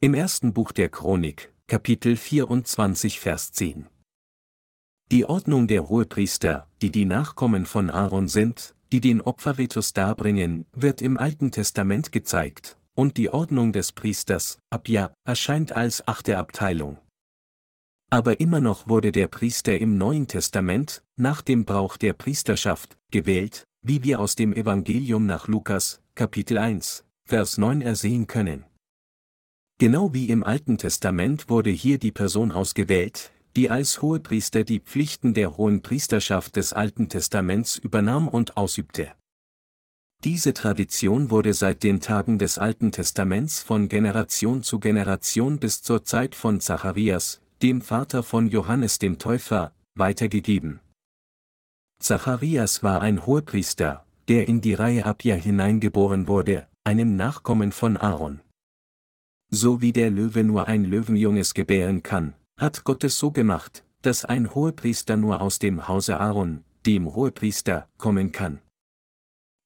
Im 0.00 0.14
ersten 0.14 0.54
Buch 0.54 0.70
der 0.70 0.88
Chronik, 0.88 1.52
Kapitel 1.66 2.16
24, 2.16 3.18
Vers 3.18 3.52
10. 3.52 3.86
Die 5.10 5.24
Ordnung 5.24 5.66
der 5.66 5.88
Hohepriester, 5.88 6.68
die 6.80 6.90
die 6.90 7.04
Nachkommen 7.04 7.66
von 7.66 7.90
Aaron 7.90 8.28
sind, 8.28 8.76
die 8.92 9.00
den 9.00 9.20
Opferritus 9.20 9.92
darbringen, 9.92 10.66
wird 10.72 11.02
im 11.02 11.16
Alten 11.16 11.50
Testament 11.50 12.12
gezeigt, 12.12 12.76
und 12.94 13.16
die 13.16 13.30
Ordnung 13.30 13.72
des 13.72 13.92
Priesters, 13.92 14.58
Abja, 14.70 15.12
erscheint 15.24 15.72
als 15.72 16.06
achte 16.06 16.38
Abteilung. 16.38 16.98
Aber 18.10 18.40
immer 18.40 18.60
noch 18.60 18.88
wurde 18.88 19.12
der 19.12 19.28
Priester 19.28 19.78
im 19.78 19.96
Neuen 19.96 20.26
Testament, 20.26 21.02
nach 21.16 21.42
dem 21.42 21.64
Brauch 21.64 21.96
der 21.96 22.12
Priesterschaft, 22.12 22.98
gewählt, 23.12 23.64
wie 23.82 24.02
wir 24.02 24.18
aus 24.18 24.34
dem 24.34 24.52
Evangelium 24.52 25.26
nach 25.26 25.46
Lukas, 25.46 26.02
Kapitel 26.16 26.58
1, 26.58 27.04
Vers 27.24 27.56
9 27.56 27.80
ersehen 27.80 28.26
können. 28.26 28.64
Genau 29.78 30.12
wie 30.12 30.28
im 30.28 30.42
Alten 30.42 30.76
Testament 30.76 31.48
wurde 31.48 31.70
hier 31.70 31.98
die 31.98 32.12
Person 32.12 32.52
ausgewählt, 32.52 33.32
die 33.56 33.70
als 33.70 34.02
Hohepriester 34.02 34.64
die 34.64 34.80
Pflichten 34.80 35.34
der 35.34 35.56
hohen 35.56 35.82
Priesterschaft 35.82 36.56
des 36.56 36.72
Alten 36.72 37.08
Testaments 37.08 37.76
übernahm 37.76 38.28
und 38.28 38.56
ausübte. 38.56 39.12
Diese 40.22 40.52
Tradition 40.52 41.30
wurde 41.30 41.54
seit 41.54 41.82
den 41.82 42.00
Tagen 42.00 42.38
des 42.38 42.58
Alten 42.58 42.92
Testaments 42.92 43.62
von 43.62 43.88
Generation 43.88 44.62
zu 44.62 44.78
Generation 44.78 45.58
bis 45.58 45.82
zur 45.82 46.04
Zeit 46.04 46.34
von 46.34 46.60
Zacharias, 46.60 47.40
dem 47.62 47.80
Vater 47.80 48.22
von 48.22 48.48
Johannes 48.48 48.98
dem 48.98 49.18
Täufer, 49.18 49.72
weitergegeben. 49.94 50.80
Zacharias 52.00 52.82
war 52.82 53.00
ein 53.00 53.26
Hohepriester, 53.26 54.04
der 54.28 54.46
in 54.46 54.60
die 54.60 54.74
Reihe 54.74 55.06
Abia 55.06 55.34
hineingeboren 55.34 56.28
wurde, 56.28 56.68
einem 56.84 57.16
Nachkommen 57.16 57.72
von 57.72 57.96
Aaron. 57.96 58.40
So 59.50 59.80
wie 59.80 59.92
der 59.92 60.10
Löwe 60.10 60.44
nur 60.44 60.68
ein 60.68 60.84
Löwenjunges 60.84 61.54
gebären 61.54 62.02
kann, 62.02 62.34
hat 62.60 62.84
Gott 62.84 63.04
es 63.04 63.18
so 63.18 63.30
gemacht, 63.30 63.84
dass 64.02 64.24
ein 64.24 64.54
Hohepriester 64.54 65.16
nur 65.16 65.40
aus 65.40 65.58
dem 65.58 65.88
Hause 65.88 66.20
Aaron, 66.20 66.62
dem 66.84 67.14
Hohepriester, 67.14 67.88
kommen 67.96 68.32
kann. 68.32 68.60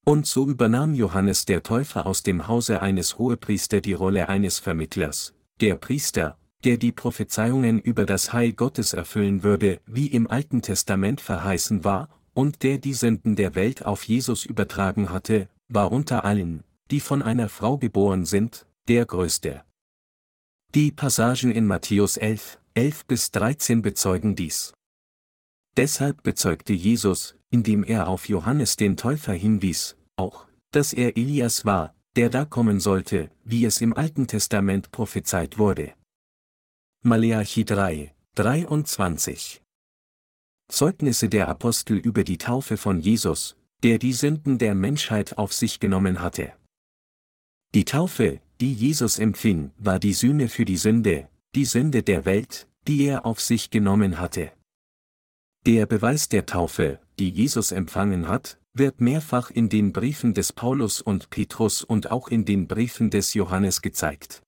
Und 0.07 0.27
so 0.27 0.47
übernahm 0.47 0.95
Johannes 0.95 1.45
der 1.45 1.63
Täufer 1.63 2.07
aus 2.07 2.23
dem 2.23 2.47
Hause 2.47 2.83
eines 2.83 3.19
Hohepriester 3.19 3.81
die 3.81 3.95
Rolle 3.95 4.29
eines 4.29 4.59
Vermittlers, 4.59 5.35
der 5.61 5.77
Priester, 5.77 6.39
der 6.63 6.77
die 6.77 6.93
Prophezeiungen 6.93 7.81
über 7.81 8.07
das 8.07 8.33
Heil 8.33 8.53
Gottes 8.53 8.93
erfüllen 8.93 9.43
würde, 9.43 9.81
wie 9.87 10.07
im 10.07 10.31
Alten 10.31 10.63
Testament 10.63 11.21
verheißen 11.21 11.85
war, 11.85 12.09
und 12.33 12.63
der 12.63 12.79
die 12.79 12.95
Sünden 12.95 13.37
der 13.37 13.55
Welt 13.55 13.85
auf 13.85 14.05
Jesus 14.05 14.45
übertragen 14.45 15.11
hatte, 15.11 15.49
war 15.69 15.91
unter 15.91 16.25
allen, 16.25 16.65
die 16.91 17.01
von 17.01 17.23
einer 17.23 17.49
Frau 17.49 17.79
geboren 17.79 18.25
sind, 18.25 18.67
der 18.89 19.07
Größte. 19.07 19.63
Die 20.75 20.91
Passagen 20.91 21.51
in 21.53 21.67
Matthäus 21.67 22.17
11, 22.17 22.59
11 22.77 23.07
bis 23.07 23.31
13 23.31 23.83
bezeugen 23.83 24.35
dies. 24.35 24.75
Deshalb 25.77 26.25
bezeugte 26.25 26.73
Jesus, 26.73 27.37
indem 27.51 27.85
er 27.85 28.09
auf 28.09 28.29
Johannes 28.29 28.75
den 28.75 28.97
Täufer 28.97 29.33
hinwies, 29.33 29.97
auch, 30.17 30.49
dass 30.73 30.93
er 30.93 31.17
Elias 31.17 31.65
war, 31.65 31.95
der 32.17 32.31
da 32.31 32.45
kommen 32.45 32.81
sollte, 32.81 33.31
wie 33.45 33.65
es 33.65 33.81
im 33.81 33.97
Alten 33.97 34.27
Testament 34.27 34.91
prophezeit 34.91 35.57
wurde. 35.57 35.95
Maleachi 37.05 37.65
3, 37.65 38.13
23 38.35 39.63
Zeugnisse 40.69 41.29
der 41.29 41.47
Apostel 41.47 41.97
über 41.97 42.25
die 42.25 42.39
Taufe 42.39 42.77
von 42.77 42.99
Jesus, 42.99 43.57
der 43.85 43.99
die 43.99 44.13
Sünden 44.13 44.59
der 44.59 44.75
Menschheit 44.75 45.39
auf 45.39 45.53
sich 45.53 45.79
genommen 45.79 46.21
hatte. 46.21 46.53
Die 47.73 47.85
Taufe, 47.85 48.41
die 48.61 48.73
Jesus 48.73 49.21
empfing, 49.21 49.71
war 49.79 50.01
die 50.01 50.13
Sühne 50.13 50.49
für 50.49 50.65
die 50.65 50.77
Sünde, 50.77 51.29
die 51.55 51.65
Sünde 51.65 52.03
der 52.03 52.25
Welt, 52.25 52.69
die 52.89 53.05
er 53.05 53.25
auf 53.27 53.41
sich 53.41 53.71
genommen 53.71 54.19
hatte. 54.19 54.53
Der 55.67 55.87
Beweis 55.87 56.29
der 56.29 56.47
Taufe, 56.47 57.01
die 57.19 57.31
Jesus 57.31 57.73
empfangen 57.73 58.29
hat, 58.29 58.59
wird 58.75 59.01
mehrfach 59.01 59.51
in 59.51 59.69
den 59.69 59.93
Briefen 59.93 60.35
des 60.35 60.53
Paulus 60.53 61.01
und 61.01 61.31
Petrus 61.31 61.85
und 61.85 62.11
auch 62.11 62.29
in 62.29 62.45
den 62.45 62.67
Briefen 62.67 63.11
des 63.11 63.35
Johannes 63.35 63.83
gezeigt. 63.83 64.43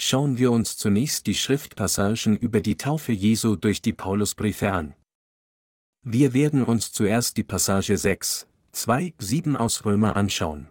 Schauen 0.00 0.38
wir 0.38 0.50
uns 0.50 0.76
zunächst 0.76 1.26
die 1.26 1.34
Schriftpassagen 1.34 2.36
über 2.36 2.60
die 2.60 2.76
Taufe 2.76 3.12
Jesu 3.12 3.56
durch 3.56 3.82
die 3.82 3.92
Paulusbriefe 3.92 4.72
an. 4.72 4.94
Wir 6.04 6.32
werden 6.32 6.64
uns 6.64 6.92
zuerst 6.92 7.36
die 7.36 7.44
Passage 7.44 7.98
6, 7.98 8.46
2, 8.72 9.14
7 9.18 9.56
aus 9.56 9.84
Römer 9.84 10.16
anschauen. 10.16 10.68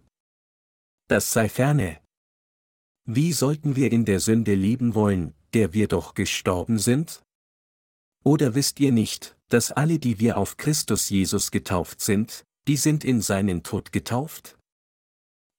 Das 1.09 1.31
sei 1.31 1.47
ferne, 1.47 1.99
wie 3.09 3.31
sollten 3.31 3.77
wir 3.77 3.93
in 3.93 4.03
der 4.03 4.19
Sünde 4.19 4.53
leben 4.53 4.93
wollen, 4.93 5.33
der 5.53 5.73
wir 5.73 5.87
doch 5.87 6.13
gestorben 6.13 6.77
sind? 6.77 7.23
Oder 8.25 8.53
wisst 8.53 8.81
ihr 8.81 8.91
nicht, 8.91 9.37
dass 9.47 9.71
alle, 9.71 9.97
die 9.97 10.19
wir 10.19 10.37
auf 10.37 10.57
Christus 10.57 11.09
Jesus 11.09 11.49
getauft 11.51 12.01
sind, 12.01 12.43
die 12.67 12.75
sind 12.75 13.05
in 13.05 13.21
seinen 13.21 13.63
Tod 13.63 13.93
getauft? 13.93 14.57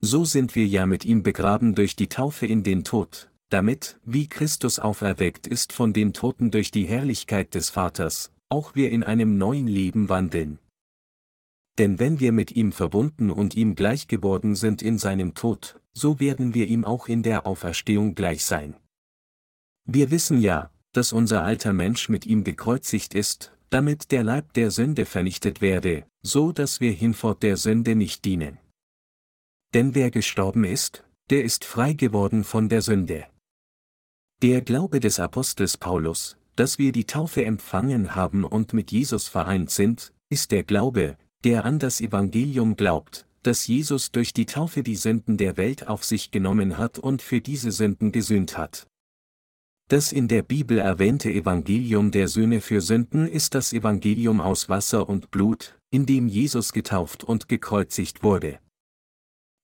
So 0.03 0.27
sind 0.27 0.55
wir 0.57 0.67
ja 0.67 0.85
mit 0.85 1.07
ihm 1.07 1.23
begraben 1.23 1.75
durch 1.75 1.97
die 1.97 2.11
Taufe 2.11 2.45
in 2.47 2.65
den 2.65 2.85
Tod, 2.85 3.31
damit, 3.49 3.99
wie 4.05 4.29
Christus 4.29 4.79
auferweckt 4.79 5.47
ist 5.47 5.73
von 5.73 5.95
den 5.95 6.13
Toten 6.13 6.51
durch 6.51 6.71
die 6.71 6.85
Herrlichkeit 6.85 7.55
des 7.55 7.71
Vaters, 7.71 8.31
auch 8.51 8.75
wir 8.75 8.91
in 8.91 9.03
einem 9.03 9.39
neuen 9.39 9.67
Leben 9.67 10.11
wandeln. 10.11 10.59
Denn 11.79 11.99
wenn 11.99 12.21
wir 12.21 12.33
mit 12.33 12.53
ihm 12.53 12.73
verbunden 12.73 13.31
und 13.31 13.55
ihm 13.55 13.75
gleich 13.75 14.07
geworden 14.07 14.55
sind 14.55 14.83
in 14.83 14.99
seinem 14.99 15.33
Tod, 15.33 15.81
so 15.99 16.21
werden 16.21 16.55
wir 16.55 16.67
ihm 16.69 16.85
auch 16.85 17.09
in 17.09 17.23
der 17.23 17.47
Auferstehung 17.47 18.15
gleich 18.15 18.45
sein. 18.45 18.77
Wir 19.85 20.11
wissen 20.11 20.41
ja, 20.41 20.71
dass 20.93 21.13
unser 21.13 21.43
alter 21.43 21.73
Mensch 21.73 22.09
mit 22.09 22.25
ihm 22.25 22.45
gekreuzigt 22.45 23.15
ist, 23.15 23.53
damit 23.71 24.11
der 24.13 24.25
Leib 24.25 24.53
der 24.55 24.71
Sünde 24.71 25.05
vernichtet 25.05 25.61
werde, 25.61 26.07
so 26.23 26.53
dass 26.53 26.81
wir 26.81 26.93
hinfort 26.93 27.43
der 27.43 27.57
Sünde 27.57 27.95
nicht 27.95 28.25
dienen. 28.25 28.59
Denn 29.75 29.95
wer 29.95 30.11
gestorben 30.11 30.65
ist, 30.65 31.05
der 31.31 31.45
ist 31.45 31.65
frei 31.65 31.93
geworden 31.93 32.45
von 32.45 32.69
der 32.69 32.81
Sünde. 32.81 33.27
Der 34.41 34.63
Glaube 34.63 35.01
des 35.01 35.21
Apostels 35.21 35.77
Paulus, 35.77 36.39
dass 36.57 36.79
wir 36.79 36.93
die 36.93 37.05
Taufe 37.05 37.45
empfangen 37.45 38.15
haben 38.15 38.45
und 38.45 38.73
mit 38.73 38.93
Jesus 38.93 39.29
vereint 39.29 39.71
sind, 39.71 40.13
ist 40.31 40.53
der 40.53 40.63
Glaube, 40.63 41.19
der 41.45 41.65
an 41.65 41.79
das 41.79 42.01
Evangelium 42.01 42.77
glaubt, 42.77 43.28
dass 43.49 43.67
Jesus 43.67 44.13
durch 44.13 44.35
die 44.35 44.45
Taufe 44.45 44.83
die 44.83 44.95
Sünden 44.95 45.39
der 45.39 45.57
Welt 45.57 45.89
auf 45.89 46.05
sich 46.05 46.31
genommen 46.31 46.77
hat 46.77 46.99
und 46.99 47.23
für 47.23 47.41
diese 47.41 47.73
Sünden 47.73 48.13
gesühnt 48.13 48.59
hat. 48.59 48.87
Das 49.89 50.13
in 50.13 50.29
der 50.29 50.43
Bibel 50.43 50.77
erwähnte 50.77 51.33
Evangelium 51.33 52.11
der 52.11 52.29
Söhne 52.29 52.61
für 52.61 52.83
Sünden 52.83 53.27
ist 53.27 53.55
das 53.55 53.73
Evangelium 53.73 54.43
aus 54.43 54.69
Wasser 54.69 55.09
und 55.09 55.31
Blut, 55.31 55.81
in 55.91 56.05
dem 56.05 56.29
Jesus 56.29 56.75
getauft 56.75 57.25
und 57.25 57.49
gekreuzigt 57.49 58.23
wurde. 58.23 58.59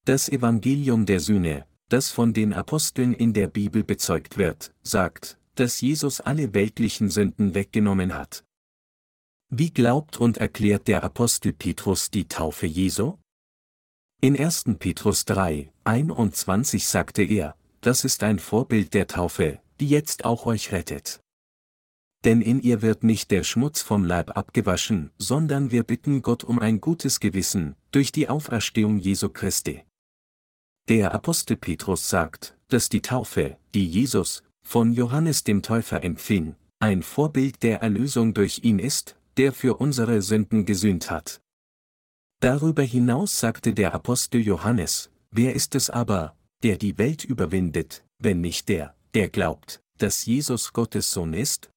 Das 0.06 0.30
Evangelium 0.30 1.04
der 1.04 1.20
Sühne, 1.20 1.66
das 1.90 2.10
von 2.10 2.32
den 2.32 2.54
Aposteln 2.54 3.12
in 3.12 3.34
der 3.34 3.48
Bibel 3.48 3.84
bezeugt 3.84 4.38
wird, 4.38 4.72
sagt, 4.82 5.38
dass 5.56 5.82
Jesus 5.82 6.22
alle 6.22 6.54
weltlichen 6.54 7.10
Sünden 7.10 7.54
weggenommen 7.54 8.14
hat. 8.14 8.46
Wie 9.50 9.70
glaubt 9.70 10.16
und 10.16 10.38
erklärt 10.38 10.88
der 10.88 11.04
Apostel 11.04 11.52
Petrus 11.52 12.10
die 12.10 12.26
Taufe 12.26 12.64
Jesu? 12.64 13.18
In 14.24 14.38
1. 14.38 14.64
Petrus 14.78 15.26
3, 15.26 15.70
21 15.84 16.88
sagte 16.88 17.22
er, 17.22 17.54
das 17.82 18.06
ist 18.06 18.22
ein 18.22 18.38
Vorbild 18.38 18.94
der 18.94 19.06
Taufe, 19.06 19.60
die 19.80 19.86
jetzt 19.86 20.24
auch 20.24 20.46
euch 20.46 20.72
rettet. 20.72 21.20
Denn 22.24 22.40
in 22.40 22.62
ihr 22.62 22.80
wird 22.80 23.04
nicht 23.04 23.30
der 23.30 23.44
Schmutz 23.44 23.82
vom 23.82 24.02
Leib 24.02 24.34
abgewaschen, 24.34 25.10
sondern 25.18 25.72
wir 25.72 25.82
bitten 25.82 26.22
Gott 26.22 26.42
um 26.42 26.58
ein 26.58 26.80
gutes 26.80 27.20
Gewissen, 27.20 27.76
durch 27.90 28.12
die 28.12 28.30
Auferstehung 28.30 28.96
Jesu 28.96 29.28
Christi. 29.28 29.84
Der 30.88 31.12
Apostel 31.12 31.58
Petrus 31.58 32.08
sagt, 32.08 32.56
dass 32.68 32.88
die 32.88 33.02
Taufe, 33.02 33.58
die 33.74 33.86
Jesus, 33.86 34.42
von 34.62 34.94
Johannes 34.94 35.44
dem 35.44 35.60
Täufer 35.60 36.02
empfing, 36.02 36.54
ein 36.78 37.02
Vorbild 37.02 37.62
der 37.62 37.82
Erlösung 37.82 38.32
durch 38.32 38.60
ihn 38.64 38.78
ist, 38.78 39.16
der 39.36 39.52
für 39.52 39.76
unsere 39.76 40.22
Sünden 40.22 40.64
gesühnt 40.64 41.10
hat. 41.10 41.42
Darüber 42.40 42.82
hinaus 42.82 43.38
sagte 43.38 43.74
der 43.74 43.94
Apostel 43.94 44.40
Johannes, 44.40 45.10
wer 45.30 45.54
ist 45.54 45.74
es 45.74 45.90
aber, 45.90 46.36
der 46.62 46.76
die 46.76 46.98
Welt 46.98 47.24
überwindet, 47.24 48.04
wenn 48.18 48.40
nicht 48.40 48.68
der, 48.68 48.94
der 49.14 49.28
glaubt, 49.28 49.82
dass 49.98 50.26
Jesus 50.26 50.72
Gottes 50.72 51.12
Sohn 51.12 51.34
ist? 51.34 51.70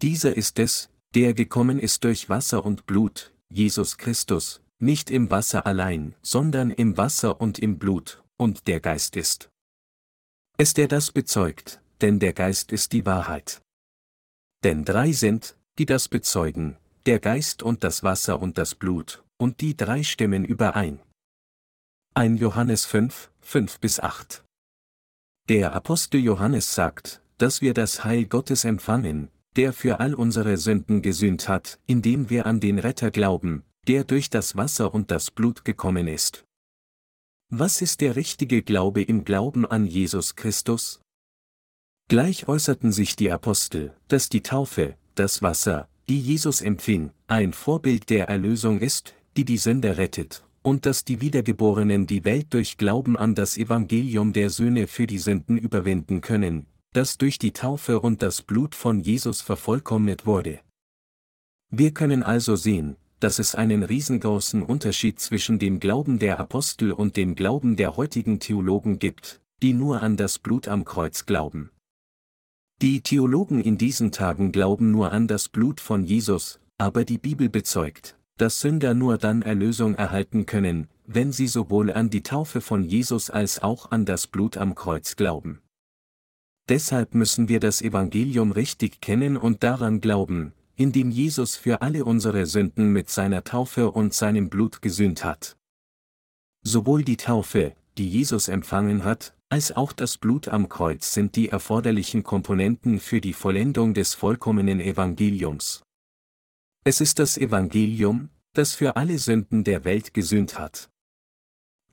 Dieser 0.00 0.36
ist 0.36 0.58
es, 0.58 0.90
der 1.14 1.34
gekommen 1.34 1.78
ist 1.78 2.04
durch 2.04 2.28
Wasser 2.28 2.64
und 2.64 2.86
Blut, 2.86 3.32
Jesus 3.48 3.98
Christus, 3.98 4.62
nicht 4.78 5.10
im 5.10 5.30
Wasser 5.30 5.66
allein, 5.66 6.14
sondern 6.22 6.70
im 6.70 6.96
Wasser 6.96 7.40
und 7.40 7.58
im 7.58 7.78
Blut, 7.78 8.24
und 8.36 8.66
der 8.66 8.80
Geist 8.80 9.16
ist. 9.16 9.50
Es 10.58 10.74
der 10.74 10.88
das 10.88 11.12
bezeugt, 11.12 11.80
denn 12.00 12.18
der 12.18 12.32
Geist 12.32 12.72
ist 12.72 12.92
die 12.92 13.06
Wahrheit. 13.06 13.62
Denn 14.64 14.84
drei 14.84 15.12
sind, 15.12 15.56
die 15.78 15.86
das 15.86 16.08
bezeugen, 16.08 16.76
der 17.06 17.20
Geist 17.20 17.62
und 17.62 17.84
das 17.84 18.02
Wasser 18.02 18.40
und 18.40 18.58
das 18.58 18.74
Blut, 18.74 19.24
und 19.42 19.60
die 19.60 19.76
drei 19.76 20.04
stimmen 20.04 20.44
überein. 20.44 21.00
1 22.14 22.40
Johannes 22.40 22.86
5, 22.86 23.32
5 23.40 23.80
bis 23.80 23.98
8. 23.98 24.44
Der 25.48 25.72
Apostel 25.72 26.20
Johannes 26.20 26.76
sagt, 26.76 27.22
dass 27.38 27.60
wir 27.60 27.74
das 27.74 28.04
Heil 28.04 28.26
Gottes 28.26 28.64
empfangen, 28.64 29.30
der 29.56 29.72
für 29.72 29.98
all 29.98 30.14
unsere 30.14 30.56
Sünden 30.58 31.02
gesühnt 31.02 31.48
hat, 31.48 31.80
indem 31.86 32.30
wir 32.30 32.46
an 32.46 32.60
den 32.60 32.78
Retter 32.78 33.10
glauben, 33.10 33.64
der 33.88 34.04
durch 34.04 34.30
das 34.30 34.56
Wasser 34.56 34.94
und 34.94 35.10
das 35.10 35.32
Blut 35.32 35.64
gekommen 35.64 36.06
ist. 36.06 36.44
Was 37.50 37.82
ist 37.82 38.00
der 38.00 38.14
richtige 38.14 38.62
Glaube 38.62 39.02
im 39.02 39.24
Glauben 39.24 39.66
an 39.66 39.86
Jesus 39.86 40.36
Christus? 40.36 41.00
Gleich 42.08 42.46
äußerten 42.46 42.92
sich 42.92 43.16
die 43.16 43.32
Apostel, 43.32 43.92
dass 44.06 44.28
die 44.28 44.42
Taufe, 44.42 44.96
das 45.16 45.42
Wasser, 45.42 45.88
die 46.08 46.20
Jesus 46.20 46.60
empfing, 46.60 47.10
ein 47.26 47.52
Vorbild 47.52 48.08
der 48.08 48.28
Erlösung 48.28 48.78
ist, 48.78 49.14
die 49.36 49.44
die 49.44 49.56
Sünder 49.56 49.98
rettet, 49.98 50.44
und 50.62 50.86
dass 50.86 51.04
die 51.04 51.20
Wiedergeborenen 51.20 52.06
die 52.06 52.24
Welt 52.24 52.54
durch 52.54 52.76
Glauben 52.76 53.16
an 53.16 53.34
das 53.34 53.56
Evangelium 53.56 54.32
der 54.32 54.50
Söhne 54.50 54.86
für 54.86 55.06
die 55.06 55.18
Sünden 55.18 55.58
überwinden 55.58 56.20
können, 56.20 56.66
das 56.92 57.18
durch 57.18 57.38
die 57.38 57.52
Taufe 57.52 58.00
und 58.00 58.22
das 58.22 58.42
Blut 58.42 58.74
von 58.74 59.00
Jesus 59.00 59.40
vervollkommnet 59.40 60.26
wurde. 60.26 60.60
Wir 61.70 61.92
können 61.92 62.22
also 62.22 62.54
sehen, 62.54 62.96
dass 63.18 63.38
es 63.38 63.54
einen 63.54 63.82
riesengroßen 63.82 64.62
Unterschied 64.62 65.20
zwischen 65.20 65.58
dem 65.58 65.80
Glauben 65.80 66.18
der 66.18 66.38
Apostel 66.38 66.92
und 66.92 67.16
dem 67.16 67.34
Glauben 67.34 67.76
der 67.76 67.96
heutigen 67.96 68.40
Theologen 68.40 68.98
gibt, 68.98 69.40
die 69.62 69.72
nur 69.72 70.02
an 70.02 70.16
das 70.16 70.38
Blut 70.38 70.68
am 70.68 70.84
Kreuz 70.84 71.24
glauben. 71.24 71.70
Die 72.82 73.00
Theologen 73.00 73.60
in 73.60 73.78
diesen 73.78 74.10
Tagen 74.10 74.50
glauben 74.50 74.90
nur 74.90 75.12
an 75.12 75.28
das 75.28 75.48
Blut 75.48 75.80
von 75.80 76.02
Jesus, 76.04 76.58
aber 76.78 77.04
die 77.04 77.18
Bibel 77.18 77.48
bezeugt, 77.48 78.18
dass 78.42 78.58
Sünder 78.58 78.92
nur 78.92 79.18
dann 79.18 79.42
Erlösung 79.42 79.94
erhalten 79.94 80.46
können, 80.46 80.88
wenn 81.06 81.30
sie 81.30 81.46
sowohl 81.46 81.92
an 81.92 82.10
die 82.10 82.24
Taufe 82.24 82.60
von 82.60 82.82
Jesus 82.82 83.30
als 83.30 83.62
auch 83.62 83.92
an 83.92 84.04
das 84.04 84.26
Blut 84.26 84.56
am 84.56 84.74
Kreuz 84.74 85.14
glauben. 85.14 85.60
Deshalb 86.68 87.14
müssen 87.14 87.48
wir 87.48 87.60
das 87.60 87.80
Evangelium 87.80 88.50
richtig 88.50 89.00
kennen 89.00 89.36
und 89.36 89.62
daran 89.62 90.00
glauben, 90.00 90.54
indem 90.74 91.12
Jesus 91.12 91.54
für 91.54 91.82
alle 91.82 92.04
unsere 92.04 92.46
Sünden 92.46 92.92
mit 92.92 93.10
seiner 93.10 93.44
Taufe 93.44 93.92
und 93.92 94.12
seinem 94.12 94.50
Blut 94.50 94.82
gesühnt 94.82 95.22
hat. 95.22 95.56
Sowohl 96.64 97.04
die 97.04 97.18
Taufe, 97.18 97.76
die 97.96 98.08
Jesus 98.08 98.48
empfangen 98.48 99.04
hat, 99.04 99.36
als 99.50 99.70
auch 99.70 99.92
das 99.92 100.18
Blut 100.18 100.48
am 100.48 100.68
Kreuz 100.68 101.14
sind 101.14 101.36
die 101.36 101.50
erforderlichen 101.50 102.24
Komponenten 102.24 102.98
für 102.98 103.20
die 103.20 103.34
Vollendung 103.34 103.94
des 103.94 104.14
vollkommenen 104.14 104.80
Evangeliums. 104.80 105.84
Es 106.84 107.00
ist 107.00 107.20
das 107.20 107.38
Evangelium, 107.38 108.28
das 108.54 108.74
für 108.74 108.96
alle 108.96 109.16
Sünden 109.18 109.62
der 109.62 109.84
Welt 109.84 110.14
gesühnt 110.14 110.58
hat. 110.58 110.90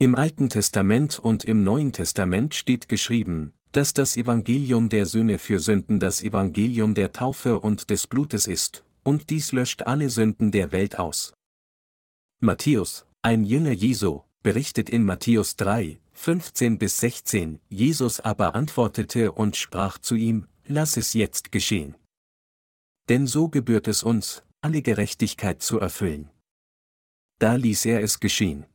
Im 0.00 0.16
Alten 0.16 0.48
Testament 0.48 1.20
und 1.20 1.44
im 1.44 1.62
Neuen 1.62 1.92
Testament 1.92 2.56
steht 2.56 2.88
geschrieben, 2.88 3.52
dass 3.70 3.94
das 3.94 4.16
Evangelium 4.16 4.88
der 4.88 5.06
Söhne 5.06 5.38
für 5.38 5.60
Sünden 5.60 6.00
das 6.00 6.22
Evangelium 6.22 6.94
der 6.94 7.12
Taufe 7.12 7.60
und 7.60 7.90
des 7.90 8.08
Blutes 8.08 8.48
ist, 8.48 8.84
und 9.04 9.30
dies 9.30 9.52
löscht 9.52 9.82
alle 9.82 10.10
Sünden 10.10 10.50
der 10.50 10.72
Welt 10.72 10.98
aus. 10.98 11.34
Matthäus, 12.40 13.06
ein 13.22 13.44
Jünger 13.44 13.72
Jesu, 13.72 14.22
berichtet 14.42 14.90
in 14.90 15.04
Matthäus 15.04 15.54
3, 15.54 16.00
15 16.14 16.78
bis 16.78 16.96
16, 16.96 17.60
Jesus 17.68 18.18
aber 18.18 18.56
antwortete 18.56 19.30
und 19.30 19.54
sprach 19.54 19.98
zu 19.98 20.16
ihm, 20.16 20.48
Lass 20.66 20.96
es 20.96 21.14
jetzt 21.14 21.52
geschehen. 21.52 21.94
Denn 23.08 23.28
so 23.28 23.48
gebührt 23.48 23.86
es 23.86 24.02
uns, 24.02 24.42
alle 24.60 24.82
Gerechtigkeit 24.82 25.62
zu 25.62 25.80
erfüllen. 25.80 26.30
Da 27.38 27.54
ließ 27.54 27.86
er 27.86 28.02
es 28.02 28.20
geschehen. 28.20 28.66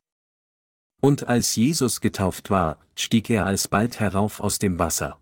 Und 1.01 1.27
als 1.27 1.55
Jesus 1.55 2.01
getauft 2.01 2.49
war, 2.49 2.79
stieg 2.95 3.29
er 3.29 3.45
alsbald 3.45 3.99
herauf 3.99 4.39
aus 4.39 4.57
dem 4.57 4.79
Wasser. 4.79 5.19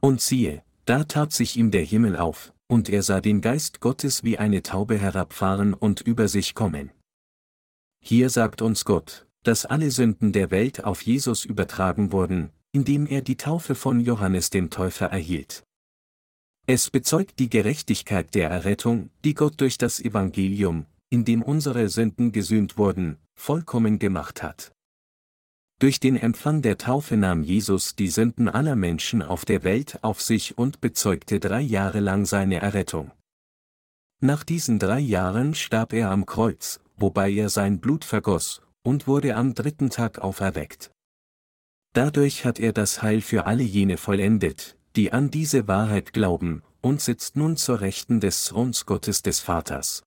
Und 0.00 0.22
siehe, 0.22 0.64
da 0.86 1.04
tat 1.04 1.32
sich 1.32 1.56
ihm 1.56 1.70
der 1.70 1.84
Himmel 1.84 2.16
auf, 2.16 2.54
und 2.66 2.88
er 2.88 3.02
sah 3.02 3.20
den 3.20 3.42
Geist 3.42 3.80
Gottes 3.80 4.24
wie 4.24 4.38
eine 4.38 4.62
Taube 4.62 4.96
herabfahren 4.96 5.74
und 5.74 6.00
über 6.00 6.28
sich 6.28 6.54
kommen. 6.54 6.90
Hier 8.02 8.30
sagt 8.30 8.62
uns 8.62 8.86
Gott, 8.86 9.26
dass 9.42 9.66
alle 9.66 9.90
Sünden 9.90 10.32
der 10.32 10.50
Welt 10.50 10.84
auf 10.84 11.02
Jesus 11.02 11.44
übertragen 11.44 12.12
wurden, 12.12 12.50
indem 12.72 13.06
er 13.06 13.20
die 13.20 13.36
Taufe 13.36 13.74
von 13.74 14.00
Johannes 14.00 14.48
dem 14.50 14.70
Täufer 14.70 15.06
erhielt. 15.06 15.64
Es 16.72 16.88
bezeugt 16.88 17.40
die 17.40 17.50
Gerechtigkeit 17.50 18.32
der 18.32 18.48
Errettung, 18.48 19.10
die 19.24 19.34
Gott 19.34 19.60
durch 19.60 19.76
das 19.76 19.98
Evangelium, 19.98 20.86
in 21.08 21.24
dem 21.24 21.42
unsere 21.42 21.88
Sünden 21.88 22.30
gesühnt 22.30 22.78
wurden, 22.78 23.18
vollkommen 23.34 23.98
gemacht 23.98 24.44
hat. 24.44 24.70
Durch 25.80 25.98
den 25.98 26.14
Empfang 26.14 26.62
der 26.62 26.78
Taufe 26.78 27.16
nahm 27.16 27.42
Jesus 27.42 27.96
die 27.96 28.06
Sünden 28.06 28.48
aller 28.48 28.76
Menschen 28.76 29.20
auf 29.20 29.44
der 29.44 29.64
Welt 29.64 29.98
auf 30.02 30.22
sich 30.22 30.58
und 30.58 30.80
bezeugte 30.80 31.40
drei 31.40 31.60
Jahre 31.60 31.98
lang 31.98 32.24
seine 32.24 32.60
Errettung. 32.60 33.10
Nach 34.20 34.44
diesen 34.44 34.78
drei 34.78 35.00
Jahren 35.00 35.56
starb 35.56 35.92
er 35.92 36.12
am 36.12 36.24
Kreuz, 36.24 36.78
wobei 36.96 37.32
er 37.32 37.48
sein 37.48 37.80
Blut 37.80 38.04
vergoss, 38.04 38.62
und 38.84 39.08
wurde 39.08 39.34
am 39.34 39.54
dritten 39.54 39.90
Tag 39.90 40.20
auferweckt. 40.20 40.92
Dadurch 41.94 42.44
hat 42.44 42.60
er 42.60 42.72
das 42.72 43.02
Heil 43.02 43.22
für 43.22 43.46
alle 43.46 43.64
jene 43.64 43.96
vollendet, 43.96 44.76
die 44.96 45.12
an 45.12 45.30
diese 45.30 45.68
Wahrheit 45.68 46.12
glauben, 46.12 46.62
und 46.80 47.00
sitzt 47.00 47.36
nun 47.36 47.56
zur 47.56 47.80
Rechten 47.80 48.20
des 48.20 48.44
Throns 48.44 48.86
Gottes 48.86 49.22
des 49.22 49.40
Vaters. 49.40 50.02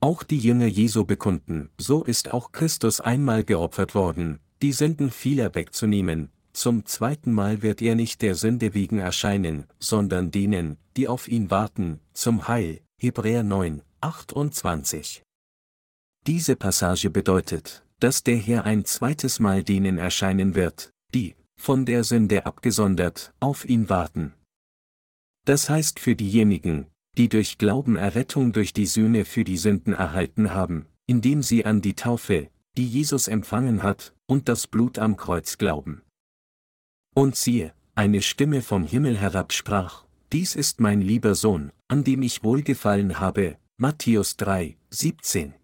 Auch 0.00 0.22
die 0.22 0.38
Jünger 0.38 0.66
Jesu 0.66 1.04
bekunden, 1.04 1.70
so 1.78 2.04
ist 2.04 2.32
auch 2.32 2.52
Christus 2.52 3.00
einmal 3.00 3.44
geopfert 3.44 3.94
worden, 3.94 4.40
die 4.62 4.72
Sünden 4.72 5.10
vieler 5.10 5.54
wegzunehmen, 5.54 6.30
zum 6.56 6.86
zweiten 6.86 7.32
Mal 7.32 7.60
wird 7.60 7.82
er 7.82 7.94
nicht 7.94 8.22
der 8.22 8.34
Sünde 8.34 8.72
wegen 8.72 8.98
erscheinen, 8.98 9.66
sondern 9.78 10.30
denen, 10.30 10.78
die 10.96 11.06
auf 11.06 11.28
ihn 11.28 11.50
warten, 11.50 12.00
zum 12.14 12.48
Heil. 12.48 12.80
Hebräer 12.98 13.42
9, 13.42 13.82
28. 14.00 15.22
Diese 16.26 16.56
Passage 16.56 17.10
bedeutet, 17.10 17.84
dass 18.00 18.22
der 18.22 18.38
Herr 18.38 18.64
ein 18.64 18.86
zweites 18.86 19.38
Mal 19.38 19.64
denen 19.64 19.98
erscheinen 19.98 20.54
wird, 20.54 20.92
die, 21.12 21.36
von 21.58 21.84
der 21.84 22.04
Sünde 22.04 22.46
abgesondert, 22.46 23.32
auf 23.40 23.64
ihn 23.64 23.88
warten. 23.88 24.34
Das 25.44 25.70
heißt 25.70 26.00
für 26.00 26.16
diejenigen, 26.16 26.86
die 27.16 27.28
durch 27.28 27.58
Glauben 27.58 27.96
Errettung 27.96 28.52
durch 28.52 28.72
die 28.72 28.86
Sühne 28.86 29.24
für 29.24 29.44
die 29.44 29.56
Sünden 29.56 29.94
erhalten 29.94 30.52
haben, 30.52 30.86
indem 31.06 31.42
sie 31.42 31.64
an 31.64 31.80
die 31.80 31.94
Taufe, 31.94 32.50
die 32.76 32.86
Jesus 32.86 33.28
empfangen 33.28 33.82
hat, 33.82 34.14
und 34.26 34.48
das 34.48 34.66
Blut 34.66 34.98
am 34.98 35.16
Kreuz 35.16 35.56
glauben. 35.56 36.02
Und 37.14 37.36
siehe, 37.36 37.72
eine 37.94 38.20
Stimme 38.20 38.60
vom 38.60 38.84
Himmel 38.84 39.16
herab 39.16 39.52
sprach, 39.52 40.04
dies 40.32 40.54
ist 40.54 40.80
mein 40.80 41.00
lieber 41.00 41.34
Sohn, 41.34 41.72
an 41.88 42.04
dem 42.04 42.22
ich 42.22 42.42
wohlgefallen 42.42 43.20
habe, 43.20 43.56
Matthäus 43.78 44.36
3, 44.36 44.76
17. 44.90 45.54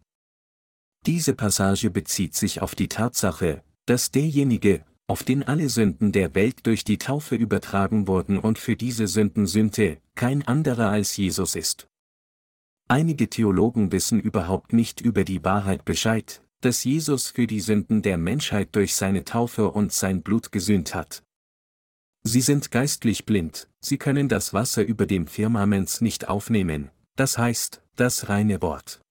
Diese 1.05 1.35
Passage 1.35 1.91
bezieht 1.91 2.35
sich 2.35 2.63
auf 2.63 2.75
die 2.75 2.89
Tatsache, 2.89 3.65
dass 3.87 4.13
derjenige, 4.13 4.85
auf 5.13 5.25
den 5.25 5.43
alle 5.43 5.69
Sünden 5.69 6.11
der 6.11 6.35
Welt 6.35 6.61
durch 6.67 6.85
die 6.85 6.97
Taufe 6.97 7.37
übertragen 7.37 8.09
wurden 8.09 8.39
und 8.39 8.59
für 8.59 8.77
diese 8.77 9.07
Sünden 9.07 9.47
sühnte, 9.47 9.99
kein 10.15 10.41
anderer 10.49 10.89
als 10.89 11.15
Jesus 11.19 11.55
ist. 11.55 11.87
Einige 12.89 13.29
Theologen 13.29 13.93
wissen 13.93 14.19
überhaupt 14.19 14.73
nicht 14.73 15.03
über 15.03 15.25
die 15.25 15.45
Wahrheit 15.45 15.85
Bescheid, 15.85 16.43
dass 16.63 16.85
Jesus 16.85 17.29
für 17.29 17.47
die 17.47 17.61
Sünden 17.61 18.01
der 18.01 18.17
Menschheit 18.17 18.75
durch 18.75 18.95
seine 18.95 19.23
Taufe 19.25 19.71
und 19.71 19.93
sein 19.93 20.23
Blut 20.23 20.51
gesühnt 20.51 20.95
hat. 20.95 21.23
Sie 22.23 22.41
sind 22.41 22.71
geistlich 22.71 23.27
blind, 23.27 23.69
sie 23.81 23.99
können 23.99 24.31
das 24.31 24.55
Wasser 24.55 24.83
über 24.83 25.05
dem 25.05 25.27
Firmament 25.27 26.01
nicht 26.01 26.29
aufnehmen, 26.29 26.91
das 27.17 27.37
heißt, 27.37 27.83
das 27.97 28.31
reine 28.31 28.63
Wort. 28.63 29.03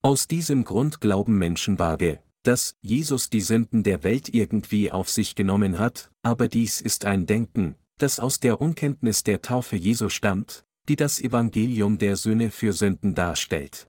Aus 0.00 0.26
diesem 0.26 0.64
Grund 0.64 1.02
glauben 1.02 1.36
Menschen 1.36 1.78
vage, 1.78 2.22
dass 2.42 2.76
Jesus 2.80 3.30
die 3.30 3.40
Sünden 3.40 3.82
der 3.82 4.02
Welt 4.02 4.32
irgendwie 4.32 4.90
auf 4.90 5.08
sich 5.08 5.34
genommen 5.34 5.78
hat, 5.78 6.10
aber 6.22 6.48
dies 6.48 6.80
ist 6.80 7.04
ein 7.04 7.26
Denken, 7.26 7.76
das 7.98 8.18
aus 8.18 8.40
der 8.40 8.60
Unkenntnis 8.60 9.22
der 9.22 9.42
Taufe 9.42 9.76
Jesu 9.76 10.08
stammt, 10.08 10.64
die 10.88 10.96
das 10.96 11.20
Evangelium 11.20 11.98
der 11.98 12.16
Söhne 12.16 12.50
für 12.50 12.72
Sünden 12.72 13.14
darstellt. 13.14 13.86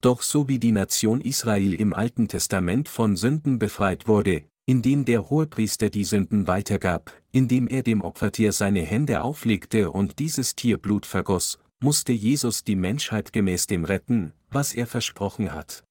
Doch 0.00 0.22
so 0.22 0.48
wie 0.48 0.58
die 0.58 0.72
Nation 0.72 1.20
Israel 1.20 1.74
im 1.74 1.92
Alten 1.92 2.28
Testament 2.28 2.88
von 2.88 3.16
Sünden 3.16 3.58
befreit 3.58 4.08
wurde, 4.08 4.44
indem 4.64 5.04
der 5.04 5.28
Hohepriester 5.28 5.90
die 5.90 6.04
Sünden 6.04 6.46
weitergab, 6.46 7.12
indem 7.32 7.66
er 7.66 7.82
dem 7.82 8.00
Opfertier 8.00 8.52
seine 8.52 8.82
Hände 8.82 9.22
auflegte 9.22 9.90
und 9.90 10.18
dieses 10.20 10.54
Tier 10.54 10.78
Blut 10.78 11.04
vergoss, 11.04 11.58
musste 11.80 12.12
Jesus 12.12 12.62
die 12.62 12.76
Menschheit 12.76 13.32
gemäß 13.32 13.66
dem 13.66 13.84
retten, 13.84 14.32
was 14.50 14.72
er 14.72 14.86
versprochen 14.86 15.52
hat. 15.52 15.84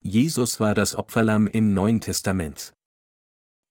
Jesus 0.00 0.60
war 0.60 0.74
das 0.74 0.94
Opferlamm 0.94 1.46
im 1.46 1.74
Neuen 1.74 2.00
Testament. 2.00 2.72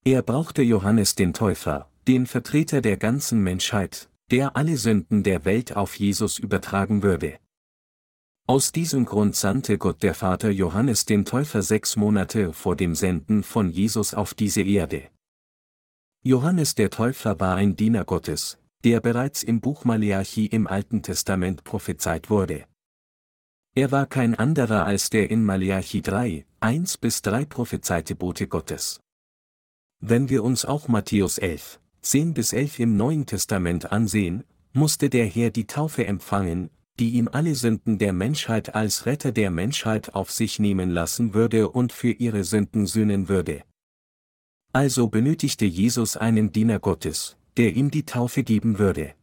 Er 0.03 0.21
brauchte 0.21 0.61
Johannes 0.61 1.15
den 1.15 1.33
Täufer, 1.33 1.89
den 2.07 2.25
Vertreter 2.25 2.81
der 2.81 2.97
ganzen 2.97 3.41
Menschheit, 3.41 4.09
der 4.31 4.55
alle 4.55 4.77
Sünden 4.77 5.23
der 5.23 5.45
Welt 5.45 5.75
auf 5.75 5.95
Jesus 5.95 6.37
übertragen 6.39 7.03
würde. 7.03 7.39
Aus 8.45 8.71
diesem 8.71 9.05
Grund 9.05 9.35
sandte 9.35 9.77
Gott 9.77 10.03
der 10.03 10.13
Vater 10.13 10.49
Johannes 10.49 11.05
den 11.05 11.25
Täufer 11.25 11.61
sechs 11.61 11.97
Monate 11.97 12.53
vor 12.53 12.75
dem 12.77 12.95
Senden 12.95 13.43
von 13.43 13.69
Jesus 13.69 14.13
auf 14.13 14.33
diese 14.33 14.61
Erde. 14.61 15.09
Johannes 16.23 16.75
der 16.75 16.89
Täufer 16.89 17.39
war 17.39 17.55
ein 17.55 17.75
Diener 17.75 18.05
Gottes, 18.05 18.57
der 18.83 19.01
bereits 19.01 19.43
im 19.43 19.59
Buch 19.59 19.83
Maleachi 19.83 20.45
im 20.45 20.67
Alten 20.67 21.03
Testament 21.03 21.63
prophezeit 21.63 22.29
wurde. 22.29 22.65
Er 23.77 23.91
war 23.91 24.07
kein 24.07 24.33
anderer 24.33 24.87
als 24.87 25.11
der 25.11 25.29
in 25.29 25.45
Maleachi 25.45 26.01
3, 26.01 26.47
1 26.61 26.97
bis 26.97 27.21
3 27.21 27.45
prophezeite 27.45 28.15
Bote 28.15 28.47
Gottes. 28.47 29.01
Wenn 29.99 30.29
wir 30.29 30.43
uns 30.43 30.65
auch 30.65 30.87
Matthäus 30.87 31.37
11, 31.37 31.79
10 32.01 32.33
bis 32.33 32.53
11 32.53 32.79
im 32.79 32.97
Neuen 32.97 33.27
Testament 33.27 33.91
ansehen, 33.91 34.45
musste 34.73 35.11
der 35.11 35.27
Herr 35.27 35.51
die 35.51 35.67
Taufe 35.67 36.07
empfangen, 36.07 36.71
die 36.99 37.11
ihm 37.11 37.29
alle 37.31 37.53
Sünden 37.53 37.99
der 37.99 38.13
Menschheit 38.13 38.73
als 38.73 39.05
Retter 39.05 39.31
der 39.31 39.51
Menschheit 39.51 40.15
auf 40.15 40.31
sich 40.31 40.57
nehmen 40.57 40.89
lassen 40.89 41.35
würde 41.35 41.69
und 41.69 41.93
für 41.93 42.09
ihre 42.09 42.43
Sünden 42.45 42.87
sühnen 42.87 43.29
würde. 43.29 43.61
Also 44.73 45.07
benötigte 45.07 45.65
Jesus 45.65 46.17
einen 46.17 46.51
Diener 46.51 46.79
Gottes, 46.79 47.37
der 47.57 47.75
ihm 47.75 47.91
die 47.91 48.07
Taufe 48.07 48.41
geben 48.41 48.79
würde. 48.79 49.13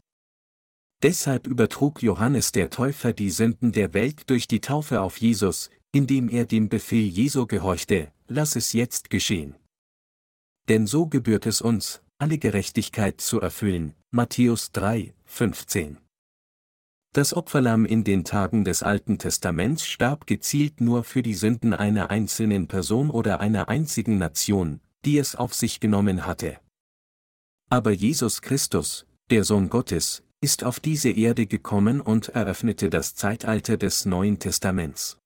Deshalb 1.02 1.46
übertrug 1.46 2.02
Johannes 2.02 2.52
der 2.52 2.70
Täufer 2.70 3.12
die 3.12 3.30
Sünden 3.30 3.72
der 3.72 3.92
Welt 3.94 4.30
durch 4.30 4.48
die 4.48 4.60
Taufe 4.60 5.00
auf 5.00 5.18
Jesus, 5.18 5.70
indem 5.92 6.28
er 6.28 6.46
dem 6.46 6.68
Befehl 6.68 7.06
Jesu 7.06 7.46
gehorchte, 7.46 8.12
lass 8.26 8.56
es 8.56 8.72
jetzt 8.72 9.10
geschehen. 9.10 9.54
Denn 10.68 10.86
so 10.86 11.06
gebührt 11.06 11.46
es 11.46 11.60
uns, 11.60 12.02
alle 12.18 12.38
Gerechtigkeit 12.38 13.20
zu 13.20 13.40
erfüllen, 13.40 13.94
Matthäus 14.10 14.72
3, 14.72 15.12
15. 15.24 15.98
Das 17.12 17.32
Opferlamm 17.32 17.84
in 17.84 18.02
den 18.02 18.24
Tagen 18.24 18.64
des 18.64 18.82
Alten 18.82 19.18
Testaments 19.18 19.86
starb 19.86 20.26
gezielt 20.26 20.80
nur 20.80 21.04
für 21.04 21.22
die 21.22 21.34
Sünden 21.34 21.72
einer 21.72 22.10
einzelnen 22.10 22.66
Person 22.66 23.10
oder 23.10 23.40
einer 23.40 23.68
einzigen 23.68 24.18
Nation, 24.18 24.80
die 25.04 25.18
es 25.18 25.36
auf 25.36 25.54
sich 25.54 25.78
genommen 25.78 26.26
hatte. 26.26 26.58
Aber 27.70 27.92
Jesus 27.92 28.42
Christus, 28.42 29.06
der 29.30 29.44
Sohn 29.44 29.68
Gottes, 29.68 30.24
ist 30.44 30.62
auf 30.62 30.78
diese 30.78 31.10
Erde 31.10 31.46
gekommen 31.46 32.00
und 32.00 32.28
eröffnete 32.28 32.88
das 32.88 33.16
Zeitalter 33.16 33.76
des 33.76 34.04
Neuen 34.04 34.38
Testaments. 34.38 35.18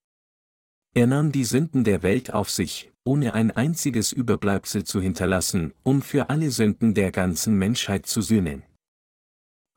Er 0.95 1.05
nahm 1.05 1.31
die 1.31 1.43
Sünden 1.43 1.83
der 1.83 2.01
Welt 2.01 2.33
auf 2.33 2.49
sich, 2.49 2.91
ohne 3.03 3.35
ein 3.35 3.51
einziges 3.51 4.11
Überbleibsel 4.11 4.83
zu 4.83 4.99
hinterlassen, 4.99 5.73
um 5.83 6.01
für 6.01 6.31
alle 6.31 6.49
Sünden 6.49 6.95
der 6.95 7.11
ganzen 7.11 7.55
Menschheit 7.55 8.07
zu 8.07 8.21
sühnen 8.21 8.63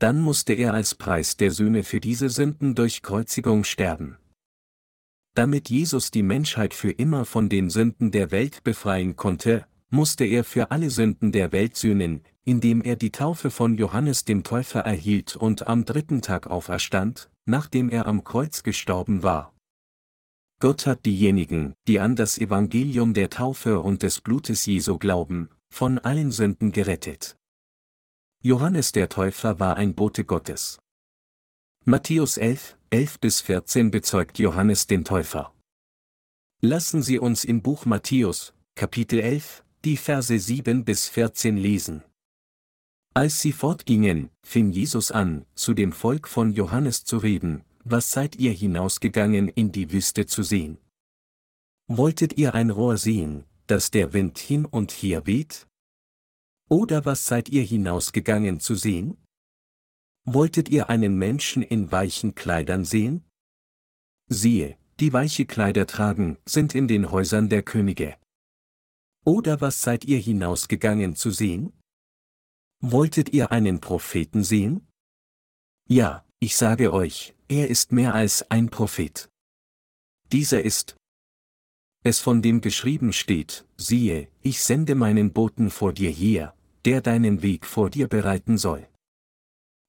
dann 0.03 0.21
musste 0.21 0.53
er 0.53 0.75
als 0.75 0.97
Preis 0.97 1.37
der 1.37 1.53
Sühne 1.53 1.85
für 1.85 2.01
diese 2.01 2.29
Sünden 2.29 2.75
durch 2.75 3.03
Kreuzigung 3.03 3.63
sterben. 3.63 4.17
Damit 5.37 5.71
Jesus 5.71 6.11
die 6.11 6.25
Menschheit 6.25 6.75
für 6.75 6.91
immer 6.91 7.25
von 7.25 7.49
den 7.49 7.71
Sünden 7.71 8.11
der 8.11 8.33
Welt 8.33 8.65
befreien 8.65 9.15
konnte, 9.15 9.65
musste 9.91 10.25
er 10.25 10.43
für 10.43 10.73
alle 10.73 10.91
Sünden 10.91 11.31
der 11.31 11.53
Welt 11.53 11.77
sühnen, 11.77 12.25
indem 12.45 12.83
er 12.83 12.97
die 12.97 13.13
Taufe 13.13 13.51
von 13.51 13.77
Johannes 13.77 14.25
dem 14.25 14.43
Täufer 14.43 14.81
erhielt 14.81 15.37
und 15.37 15.67
am 15.67 15.85
dritten 15.85 16.23
Tag 16.23 16.47
auferstand, 16.49 17.31
nachdem 17.45 17.89
er 17.89 18.07
am 18.07 18.25
Kreuz 18.25 18.63
gestorben 18.63 19.23
war. 19.23 19.55
Gott 20.61 20.87
hat 20.87 21.05
diejenigen, 21.07 21.75
die 21.89 21.99
an 21.99 22.15
das 22.15 22.39
Evangelium 22.39 23.15
der 23.15 23.31
Taufe 23.31 23.81
und 23.81 24.03
des 24.03 24.21
Blutes 24.21 24.67
Jesu 24.67 24.99
glauben, 24.99 25.49
von 25.73 25.99
allen 25.99 26.31
Sünden 26.31 26.71
gerettet. 26.71 27.37
Johannes 28.45 28.93
der 28.93 29.09
Täufer 29.09 29.59
war 29.59 29.77
ein 29.77 29.95
Bote 29.95 30.25
Gottes. 30.25 30.79
Matthäus 31.85 32.37
11, 32.37 32.77
11 32.91 33.21
bis 33.21 33.41
14 33.41 33.91
bezeugt 33.91 34.39
Johannes 34.39 34.87
den 34.87 35.05
Täufer. 35.05 35.53
Lassen 36.61 37.03
Sie 37.03 37.19
uns 37.19 37.45
im 37.45 37.61
Buch 37.61 37.87
Matthäus, 37.87 38.55
Kapitel 38.77 39.19
11, 39.19 39.65
die 39.85 39.97
Verse 39.97 40.39
7 40.39 40.85
bis 40.85 41.09
14 41.09 41.57
lesen. 41.57 42.05
Als 43.15 43.43
sie 43.43 43.53
fortgingen, 43.53 44.31
fing 44.43 44.73
Jesus 44.73 45.11
an, 45.13 45.45
zu 45.55 45.75
dem 45.75 45.93
Volk 45.93 46.27
von 46.29 46.51
Johannes 46.53 47.05
zu 47.05 47.19
reden, 47.19 47.63
was 47.85 48.11
seid 48.11 48.37
ihr 48.37 48.53
hinausgegangen 48.53 49.49
in 49.49 49.71
die 49.71 49.93
Wüste 49.93 50.25
zu 50.25 50.43
sehen? 50.43 50.79
Wolltet 51.89 52.39
ihr 52.39 52.55
ein 52.55 52.71
Rohr 52.71 52.97
sehen, 52.97 53.45
das 53.67 53.91
der 53.91 54.15
Wind 54.15 54.39
hin 54.39 54.65
und 54.65 54.93
her 54.93 55.27
weht? 55.27 55.67
Oder 56.71 57.05
was 57.05 57.27
seid 57.27 57.51
ihr 57.51 57.63
hinausgegangen 57.63 58.61
zu 58.61 58.77
sehen? 58.77 59.19
Wolltet 60.25 60.71
ihr 60.71 60.89
einen 60.89 61.19
Menschen 61.19 61.63
in 61.63 61.93
weichen 61.93 62.35
Kleidern 62.35 62.87
sehen? 62.87 63.25
Siehe, 64.29 64.79
die 65.01 65.13
weiche 65.13 65.45
Kleider 65.45 65.87
tragen, 65.87 66.39
sind 66.47 66.75
in 66.75 66.89
den 66.89 67.11
Häusern 67.11 67.51
der 67.51 67.63
Könige. 67.63 68.17
Oder 69.25 69.61
was 69.61 69.83
seid 69.83 70.07
ihr 70.07 70.19
hinausgegangen 70.19 71.15
zu 71.15 71.31
sehen? 71.31 71.75
Wolltet 72.85 73.33
ihr 73.33 73.53
einen 73.53 73.81
Propheten 73.81 74.43
sehen? 74.43 74.89
Ja, 75.89 76.25
ich 76.41 76.57
sage 76.57 76.93
euch, 76.93 77.33
er 77.47 77.69
ist 77.69 77.93
mehr 77.93 78.13
als 78.13 78.51
ein 78.51 78.71
Prophet. 78.71 79.31
Dieser 80.33 80.63
ist, 80.63 80.97
es 82.03 82.19
von 82.19 82.43
dem 82.43 82.61
geschrieben 82.61 83.13
steht, 83.13 83.65
siehe, 83.77 84.27
ich 84.43 84.61
sende 84.61 84.97
meinen 84.97 85.33
Boten 85.33 85.71
vor 85.71 85.93
dir 85.93 86.11
her, 86.11 86.57
der 86.85 87.01
deinen 87.01 87.43
Weg 87.43 87.67
vor 87.67 87.89
dir 87.89 88.09
bereiten 88.09 88.59
soll. 88.59 88.89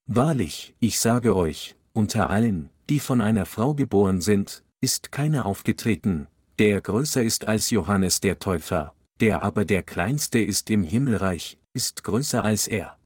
Wahrlich, 0.06 0.76
ich 0.80 1.00
sage 1.00 1.36
euch, 1.36 1.76
unter 1.94 2.30
allen, 2.30 2.70
die 2.92 3.00
von 3.00 3.22
einer 3.22 3.48
Frau 3.48 3.74
geboren 3.74 4.22
sind, 4.22 4.64
ist 4.82 5.12
keiner 5.12 5.48
aufgetreten, 5.48 6.28
der 6.60 6.80
größer 6.80 7.24
ist 7.24 7.48
als 7.48 7.72
Johannes 7.72 8.22
der 8.22 8.38
Täufer, 8.38 8.94
der 9.20 9.42
aber 9.42 9.66
der 9.66 9.82
kleinste 9.82 10.38
ist 10.38 10.70
im 10.70 10.84
Himmelreich, 10.84 11.58
ist 11.74 12.04
größer 12.04 12.44
als 12.44 12.68
er. 12.68 12.98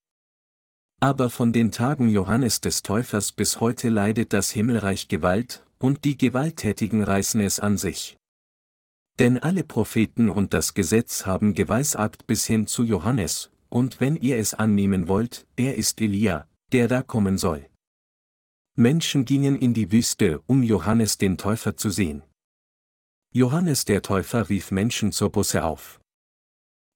Aber 0.99 1.29
von 1.29 1.53
den 1.53 1.71
Tagen 1.71 2.09
Johannes 2.09 2.59
des 2.59 2.81
Täufers 2.81 3.31
bis 3.31 3.59
heute 3.59 3.89
leidet 3.89 4.33
das 4.33 4.51
Himmelreich 4.51 5.07
Gewalt, 5.07 5.65
und 5.79 6.05
die 6.05 6.17
Gewalttätigen 6.17 7.03
reißen 7.03 7.39
es 7.41 7.59
an 7.59 7.77
sich. 7.77 8.17
Denn 9.19 9.37
alle 9.37 9.63
Propheten 9.63 10.29
und 10.29 10.53
das 10.53 10.73
Gesetz 10.73 11.25
haben 11.25 11.53
geweissagt 11.53 12.27
bis 12.27 12.45
hin 12.45 12.67
zu 12.67 12.83
Johannes, 12.83 13.51
und 13.69 13.99
wenn 13.99 14.15
ihr 14.15 14.37
es 14.37 14.53
annehmen 14.53 15.07
wollt, 15.07 15.45
er 15.55 15.75
ist 15.75 16.01
Elia, 16.01 16.47
der 16.71 16.87
da 16.87 17.03
kommen 17.03 17.37
soll. 17.37 17.69
Menschen 18.75 19.25
gingen 19.25 19.55
in 19.55 19.73
die 19.73 19.91
Wüste, 19.91 20.41
um 20.47 20.63
Johannes 20.63 21.17
den 21.17 21.37
Täufer 21.37 21.77
zu 21.77 21.89
sehen. 21.89 22.23
Johannes 23.33 23.85
der 23.85 24.01
Täufer 24.01 24.49
rief 24.49 24.71
Menschen 24.71 25.11
zur 25.11 25.31
Busse 25.31 25.63
auf. 25.63 25.99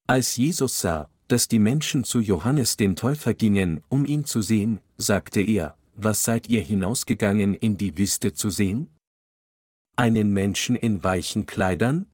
Als 0.07 0.36
Jesus 0.38 0.79
sah, 0.79 1.10
dass 1.31 1.47
die 1.47 1.59
Menschen 1.59 2.03
zu 2.03 2.19
Johannes 2.19 2.75
den 2.75 2.97
Täufer 2.97 3.33
gingen, 3.33 3.81
um 3.87 4.05
ihn 4.05 4.25
zu 4.25 4.41
sehen, 4.41 4.81
sagte 4.97 5.39
er, 5.39 5.77
was 5.95 6.25
seid 6.25 6.49
ihr 6.49 6.61
hinausgegangen 6.61 7.53
in 7.53 7.77
die 7.77 7.97
Wüste 7.97 8.33
zu 8.33 8.49
sehen? 8.49 8.89
Einen 9.95 10.33
Menschen 10.33 10.75
in 10.75 11.03
weichen 11.05 11.45
Kleidern? 11.45 12.07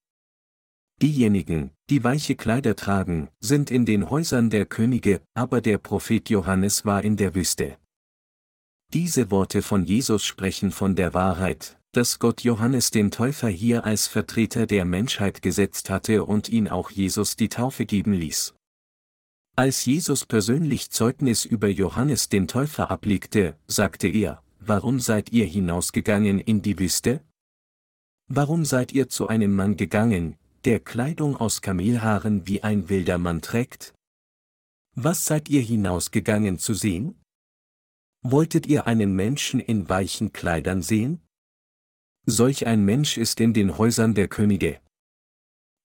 Diejenigen, 1.02 1.72
die 1.90 2.04
weiche 2.04 2.36
Kleider 2.36 2.76
tragen, 2.76 3.30
sind 3.40 3.72
in 3.72 3.86
den 3.86 4.10
Häusern 4.10 4.52
der 4.52 4.66
Könige, 4.68 5.22
aber 5.34 5.62
der 5.62 5.80
Prophet 5.80 6.30
Johannes 6.30 6.86
war 6.86 7.04
in 7.04 7.18
der 7.18 7.34
Wüste. 7.34 7.78
Diese 8.94 9.32
Worte 9.32 9.62
von 9.64 9.84
Jesus 9.84 10.26
sprechen 10.26 10.72
von 10.72 10.96
der 10.96 11.14
Wahrheit, 11.14 11.80
dass 11.92 12.20
Gott 12.20 12.42
Johannes 12.44 12.92
den 12.92 13.10
Täufer 13.10 13.50
hier 13.50 13.84
als 13.84 14.08
Vertreter 14.08 14.68
der 14.68 14.86
Menschheit 14.86 15.42
gesetzt 15.42 15.90
hatte 15.90 16.24
und 16.24 16.50
ihn 16.50 16.68
auch 16.68 16.92
Jesus 16.92 17.36
die 17.36 17.50
Taufe 17.50 17.86
geben 17.86 18.14
ließ. 18.14 18.57
Als 19.60 19.86
Jesus 19.86 20.24
persönlich 20.24 20.92
Zeugnis 20.92 21.44
über 21.44 21.68
Johannes 21.68 22.30
den 22.30 22.48
Täufer 22.48 22.92
ablegte, 22.92 23.58
sagte 23.66 24.08
er, 24.08 24.44
Warum 24.60 25.00
seid 25.00 25.32
ihr 25.32 25.46
hinausgegangen 25.46 26.40
in 26.40 26.62
die 26.62 26.78
Wüste? 26.78 27.22
Warum 28.28 28.66
seid 28.66 28.92
ihr 28.92 29.10
zu 29.10 29.30
einem 29.30 29.56
Mann 29.56 29.76
gegangen, 29.76 30.36
der 30.64 30.80
Kleidung 30.80 31.36
aus 31.38 31.64
Kamelhaaren 31.64 32.46
wie 32.46 32.62
ein 32.62 32.90
wilder 32.90 33.18
Mann 33.18 33.42
trägt? 33.42 33.96
Was 34.94 35.26
seid 35.26 35.50
ihr 35.50 35.62
hinausgegangen 35.62 36.60
zu 36.60 36.76
sehen? 36.76 37.20
Wolltet 38.22 38.68
ihr 38.68 38.86
einen 38.86 39.16
Menschen 39.16 39.60
in 39.60 39.90
weichen 39.90 40.34
Kleidern 40.34 40.84
sehen? 40.84 41.20
Solch 42.28 42.68
ein 42.68 42.86
Mensch 42.86 43.18
ist 43.18 43.40
in 43.40 43.56
den 43.56 43.80
Häusern 43.80 44.14
der 44.14 44.28
Könige. 44.28 44.80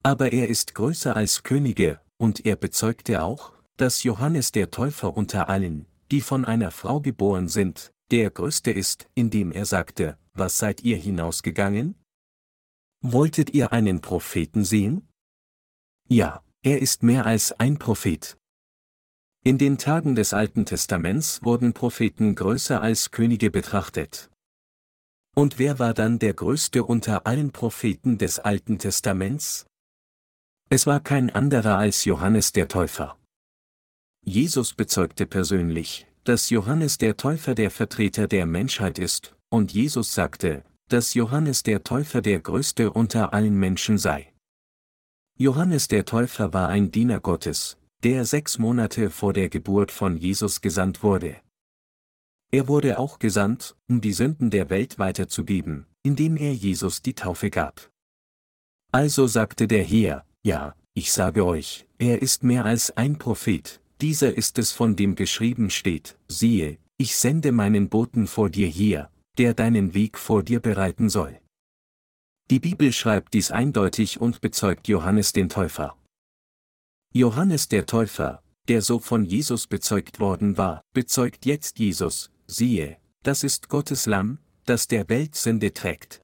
Aber 0.03 0.31
er 0.35 0.49
ist 0.49 0.75
größer 0.75 1.17
als 1.17 1.43
Könige, 1.43 2.03
und 2.19 2.45
er 2.45 2.57
bezeugte 2.57 3.23
auch, 3.23 3.62
dass 3.83 4.05
Johannes 4.05 4.53
der 4.53 4.71
Täufer 4.71 5.17
unter 5.17 5.49
allen, 5.49 5.87
die 6.13 6.21
von 6.21 6.45
einer 6.45 6.71
Frau 6.71 7.01
geboren 7.01 7.49
sind, 7.49 7.93
der 8.13 8.31
größte 8.31 8.71
ist, 8.71 9.09
indem 9.17 9.51
er 9.51 9.67
sagte, 9.67 10.17
was 10.35 10.57
seid 10.57 10.85
ihr 10.85 10.97
hinausgegangen? 10.97 11.97
Wolltet 13.01 13.51
ihr 13.55 13.73
einen 13.73 14.01
Propheten 14.01 14.65
sehen? 14.65 15.09
Ja, 16.09 16.45
er 16.63 16.81
ist 16.81 17.03
mehr 17.03 17.27
als 17.27 17.51
ein 17.59 17.77
Prophet. 17.77 18.39
In 19.43 19.59
den 19.59 19.79
Tagen 19.79 20.15
des 20.15 20.33
Alten 20.33 20.65
Testaments 20.65 21.43
wurden 21.43 21.73
Propheten 21.73 22.37
größer 22.37 22.81
als 22.81 23.11
Könige 23.11 23.51
betrachtet. 23.51 24.31
Und 25.35 25.59
wer 25.59 25.81
war 25.81 25.93
dann 25.93 26.21
der 26.21 26.35
größte 26.35 26.85
unter 26.85 27.27
allen 27.27 27.51
Propheten 27.51 28.17
des 28.17 28.39
Alten 28.39 28.79
Testaments? 28.79 29.67
Es 30.71 30.87
war 30.87 31.01
kein 31.01 31.31
anderer 31.31 31.79
als 31.79 32.05
Johannes 32.05 32.53
der 32.53 32.69
Täufer. 32.69 33.19
Jesus 34.25 34.75
bezeugte 34.75 35.27
persönlich, 35.27 36.07
dass 36.23 36.51
Johannes 36.51 36.97
der 36.97 37.17
Täufer 37.17 37.57
der 37.57 37.71
Vertreter 37.71 38.29
der 38.29 38.47
Menschheit 38.47 38.99
ist, 38.99 39.35
und 39.49 39.73
Jesus 39.73 40.15
sagte, 40.15 40.65
dass 40.89 41.15
Johannes 41.15 41.65
der 41.65 41.83
Täufer 41.83 42.23
der 42.23 42.39
größte 42.39 42.93
unter 42.93 43.33
allen 43.33 43.59
Menschen 43.59 43.99
sei. 43.99 44.33
Johannes 45.37 45.89
der 45.89 46.05
Täufer 46.05 46.53
war 46.53 46.69
ein 46.69 46.93
Diener 46.93 47.19
Gottes, 47.19 47.79
der 48.05 48.25
sechs 48.25 48.59
Monate 48.59 49.11
vor 49.11 49.33
der 49.33 49.49
Geburt 49.49 49.91
von 49.91 50.17
Jesus 50.17 50.61
gesandt 50.61 51.03
wurde. 51.03 51.37
Er 52.53 52.69
wurde 52.69 52.99
auch 52.99 53.19
gesandt, 53.19 53.75
um 53.89 54.01
die 54.01 54.13
Sünden 54.13 54.51
der 54.51 54.71
Welt 54.71 54.99
weiterzugeben, 54.99 55.87
indem 56.05 56.37
er 56.37 56.55
Jesus 56.55 57.03
die 57.03 57.15
Taufe 57.15 57.51
gab. 57.51 57.91
Also 58.93 59.27
sagte 59.27 59.67
der 59.67 59.83
Herr, 59.83 60.25
ja, 60.45 60.77
ich 60.95 61.13
sage 61.13 61.45
euch, 61.45 61.87
er 61.99 62.23
ist 62.23 62.45
mehr 62.45 62.65
als 62.65 62.97
ein 62.97 63.19
Prophet, 63.19 63.81
dieser 64.01 64.37
ist 64.37 64.59
es 64.59 64.73
von 64.73 64.97
dem 64.97 65.15
geschrieben 65.15 65.71
steht, 65.71 66.19
siehe, 66.29 66.79
ich 66.97 67.17
sende 67.17 67.53
meinen 67.53 67.89
Boten 67.89 68.27
vor 68.27 68.51
dir 68.51 68.67
hier, 68.67 69.11
der 69.39 69.55
deinen 69.55 69.95
Weg 69.95 70.19
vor 70.19 70.43
dir 70.43 70.61
bereiten 70.61 71.09
soll. 71.09 71.41
Die 72.51 72.61
Bibel 72.61 72.93
schreibt 72.93 73.35
dies 73.35 73.51
eindeutig 73.51 74.21
und 74.21 74.41
bezeugt 74.41 74.89
Johannes 74.89 75.33
den 75.33 75.49
Täufer. 75.49 75.97
Johannes 77.15 77.69
der 77.69 77.87
Täufer, 77.87 78.43
der 78.69 78.83
so 78.83 78.99
von 78.99 79.25
Jesus 79.25 79.67
bezeugt 79.67 80.21
worden 80.21 80.57
war, 80.57 80.83
bezeugt 80.93 81.47
jetzt 81.47 81.79
Jesus, 81.79 82.31
siehe, 82.47 82.99
das 83.23 83.45
ist 83.45 83.69
Gottes 83.69 84.07
Lamm, 84.07 84.39
das 84.65 84.87
der 84.87 85.09
Welt 85.09 85.35
Sünde 85.35 85.73
trägt. 85.73 86.23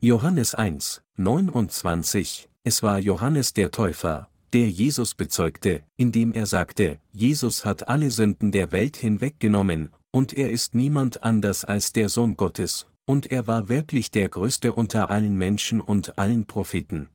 Johannes 0.00 0.54
1, 0.54 1.02
29, 1.16 2.48
es 2.64 2.82
war 2.82 2.98
Johannes 2.98 3.52
der 3.52 3.70
Täufer, 3.70 4.30
der 4.52 4.68
Jesus 4.68 5.14
bezeugte, 5.14 5.82
indem 5.96 6.32
er 6.32 6.46
sagte, 6.46 6.98
Jesus 7.12 7.64
hat 7.64 7.88
alle 7.88 8.10
Sünden 8.10 8.52
der 8.52 8.72
Welt 8.72 8.96
hinweggenommen, 8.96 9.90
und 10.12 10.32
er 10.32 10.50
ist 10.50 10.74
niemand 10.74 11.22
anders 11.22 11.64
als 11.64 11.92
der 11.92 12.08
Sohn 12.08 12.36
Gottes, 12.36 12.86
und 13.06 13.30
er 13.30 13.46
war 13.46 13.68
wirklich 13.68 14.10
der 14.10 14.28
Größte 14.28 14.72
unter 14.72 15.10
allen 15.10 15.36
Menschen 15.36 15.80
und 15.80 16.18
allen 16.18 16.46
Propheten. 16.46 17.08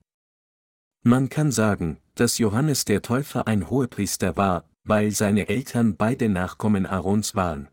Man 1.04 1.30
kann 1.30 1.52
sagen, 1.52 1.98
dass 2.16 2.38
Johannes 2.38 2.86
der 2.86 3.02
Täufer 3.02 3.48
ein 3.48 3.70
Hohepriester 3.70 4.38
war, 4.38 4.66
weil 4.84 5.12
seine 5.12 5.50
Eltern 5.50 5.96
beide 5.98 6.30
Nachkommen 6.30 6.86
Aarons 6.86 7.36
waren. 7.36 7.68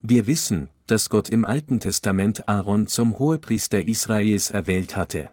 Wir 0.00 0.26
wissen, 0.26 0.68
dass 0.86 1.10
Gott 1.10 1.28
im 1.28 1.44
Alten 1.44 1.80
Testament 1.80 2.48
Aaron 2.48 2.86
zum 2.86 3.18
Hohepriester 3.18 3.86
Israels 3.86 4.50
erwählt 4.50 4.96
hatte. 4.96 5.30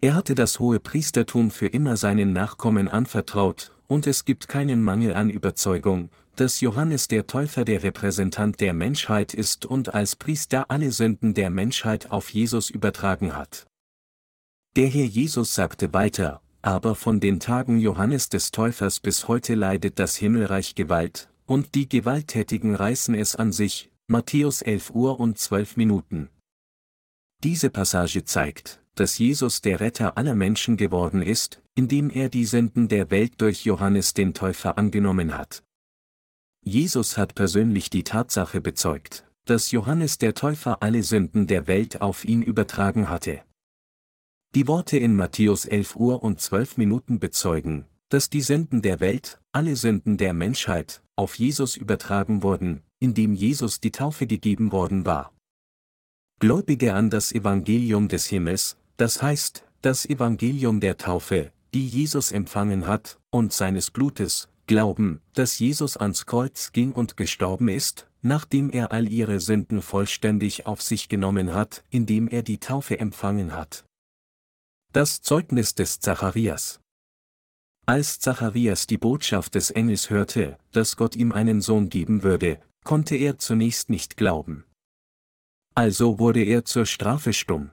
Er 0.00 0.14
hatte 0.14 0.34
das 0.34 0.60
hohe 0.60 0.78
Priestertum 0.78 1.50
für 1.50 1.68
immer 1.68 1.96
seinen 1.96 2.32
Nachkommen 2.32 2.88
anvertraut, 2.88 3.72
und 3.86 4.06
es 4.06 4.24
gibt 4.24 4.48
keinen 4.48 4.82
Mangel 4.82 5.14
an 5.14 5.30
Überzeugung, 5.30 6.10
dass 6.36 6.60
Johannes 6.60 7.08
der 7.08 7.26
Täufer 7.26 7.64
der 7.64 7.82
Repräsentant 7.82 8.60
der 8.60 8.74
Menschheit 8.74 9.32
ist 9.32 9.64
und 9.64 9.94
als 9.94 10.16
Priester 10.16 10.70
alle 10.70 10.92
Sünden 10.92 11.32
der 11.32 11.50
Menschheit 11.50 12.10
auf 12.10 12.30
Jesus 12.30 12.68
übertragen 12.68 13.34
hat. 13.34 13.66
Der 14.76 14.88
Herr 14.88 15.06
Jesus 15.06 15.54
sagte 15.54 15.94
weiter, 15.94 16.42
aber 16.60 16.94
von 16.94 17.20
den 17.20 17.40
Tagen 17.40 17.78
Johannes 17.78 18.28
des 18.28 18.50
Täufers 18.50 19.00
bis 19.00 19.28
heute 19.28 19.54
leidet 19.54 19.98
das 19.98 20.16
Himmelreich 20.16 20.74
Gewalt, 20.74 21.30
und 21.46 21.74
die 21.74 21.88
Gewalttätigen 21.88 22.74
reißen 22.74 23.14
es 23.14 23.36
an 23.36 23.52
sich, 23.52 23.90
Matthäus 24.08 24.60
11 24.60 24.90
Uhr 24.90 25.18
und 25.18 25.38
12 25.38 25.76
Minuten. 25.76 26.28
Diese 27.42 27.70
Passage 27.70 28.24
zeigt, 28.24 28.82
dass 28.96 29.18
Jesus 29.18 29.60
der 29.60 29.80
Retter 29.80 30.18
aller 30.18 30.34
Menschen 30.34 30.76
geworden 30.76 31.22
ist, 31.22 31.62
indem 31.74 32.10
er 32.10 32.28
die 32.28 32.46
Sünden 32.46 32.88
der 32.88 33.10
Welt 33.10 33.34
durch 33.38 33.64
Johannes 33.64 34.14
den 34.14 34.34
Täufer 34.34 34.76
angenommen 34.78 35.36
hat. 35.36 35.62
Jesus 36.64 37.16
hat 37.16 37.34
persönlich 37.34 37.90
die 37.90 38.02
Tatsache 38.02 38.60
bezeugt, 38.60 39.24
dass 39.44 39.70
Johannes 39.70 40.18
der 40.18 40.34
Täufer 40.34 40.82
alle 40.82 41.02
Sünden 41.02 41.46
der 41.46 41.68
Welt 41.68 42.00
auf 42.00 42.24
ihn 42.24 42.42
übertragen 42.42 43.08
hatte. 43.08 43.42
Die 44.54 44.66
Worte 44.66 44.98
in 44.98 45.14
Matthäus 45.14 45.66
11 45.66 45.96
Uhr 45.96 46.22
und 46.22 46.40
12 46.40 46.78
Minuten 46.78 47.20
bezeugen, 47.20 47.84
dass 48.08 48.30
die 48.30 48.40
Sünden 48.40 48.82
der 48.82 49.00
Welt, 49.00 49.40
alle 49.52 49.76
Sünden 49.76 50.16
der 50.16 50.32
Menschheit, 50.32 51.02
auf 51.14 51.34
Jesus 51.34 51.76
übertragen 51.76 52.42
wurden, 52.42 52.82
indem 52.98 53.34
Jesus 53.34 53.80
die 53.80 53.92
Taufe 53.92 54.26
gegeben 54.26 54.72
worden 54.72 55.04
war. 55.04 55.32
Gläubige 56.38 56.94
an 56.94 57.10
das 57.10 57.32
Evangelium 57.32 58.08
des 58.08 58.26
Himmels, 58.26 58.76
das 58.96 59.22
heißt, 59.22 59.64
das 59.82 60.06
Evangelium 60.06 60.80
der 60.80 60.96
Taufe, 60.96 61.52
die 61.74 61.86
Jesus 61.86 62.32
empfangen 62.32 62.86
hat, 62.86 63.18
und 63.30 63.52
seines 63.52 63.90
Blutes, 63.90 64.48
glauben, 64.66 65.20
dass 65.34 65.58
Jesus 65.58 65.96
ans 65.96 66.26
Kreuz 66.26 66.72
ging 66.72 66.92
und 66.92 67.16
gestorben 67.16 67.68
ist, 67.68 68.08
nachdem 68.22 68.70
er 68.70 68.92
all 68.92 69.08
ihre 69.08 69.40
Sünden 69.40 69.82
vollständig 69.82 70.66
auf 70.66 70.82
sich 70.82 71.08
genommen 71.08 71.54
hat, 71.54 71.84
indem 71.90 72.28
er 72.28 72.42
die 72.42 72.58
Taufe 72.58 72.98
empfangen 72.98 73.52
hat. 73.54 73.84
Das 74.92 75.20
Zeugnis 75.20 75.74
des 75.74 76.00
Zacharias 76.00 76.80
Als 77.84 78.18
Zacharias 78.18 78.86
die 78.86 78.98
Botschaft 78.98 79.54
des 79.54 79.70
Engels 79.70 80.10
hörte, 80.10 80.58
dass 80.72 80.96
Gott 80.96 81.14
ihm 81.14 81.32
einen 81.32 81.60
Sohn 81.60 81.88
geben 81.88 82.22
würde, 82.22 82.60
konnte 82.82 83.16
er 83.16 83.38
zunächst 83.38 83.90
nicht 83.90 84.16
glauben. 84.16 84.64
Also 85.74 86.18
wurde 86.18 86.42
er 86.42 86.64
zur 86.64 86.86
Strafe 86.86 87.32
stumm. 87.32 87.70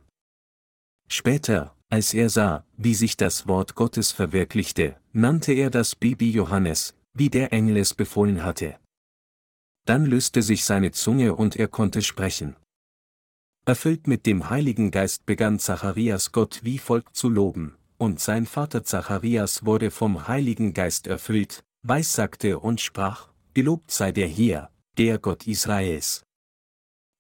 Später, 1.07 1.75
als 1.89 2.13
er 2.13 2.29
sah, 2.29 2.65
wie 2.75 2.95
sich 2.95 3.17
das 3.17 3.47
Wort 3.47 3.75
Gottes 3.75 4.11
verwirklichte, 4.11 4.97
nannte 5.11 5.53
er 5.53 5.69
das 5.69 5.95
Baby 5.95 6.31
Johannes, 6.31 6.95
wie 7.13 7.29
der 7.29 7.53
Engel 7.53 7.77
es 7.77 7.93
befohlen 7.93 8.43
hatte. 8.43 8.79
Dann 9.85 10.05
löste 10.05 10.41
sich 10.41 10.63
seine 10.63 10.91
Zunge 10.91 11.35
und 11.35 11.55
er 11.55 11.67
konnte 11.67 12.01
sprechen. 12.01 12.55
Erfüllt 13.65 14.07
mit 14.07 14.25
dem 14.25 14.49
Heiligen 14.49 14.91
Geist 14.91 15.25
begann 15.25 15.59
Zacharias 15.59 16.31
Gott 16.31 16.61
wie 16.63 16.79
folgt 16.79 17.15
zu 17.15 17.29
loben, 17.29 17.75
und 17.97 18.19
sein 18.19 18.45
Vater 18.45 18.83
Zacharias 18.83 19.65
wurde 19.65 19.91
vom 19.91 20.27
Heiligen 20.27 20.73
Geist 20.73 21.07
erfüllt, 21.07 21.63
weissagte 21.83 22.59
und 22.59 22.81
sprach, 22.81 23.29
Gelobt 23.53 23.91
sei 23.91 24.11
der 24.11 24.27
hier, 24.27 24.69
der 24.97 25.19
Gott 25.19 25.45
Israels. 25.45 26.22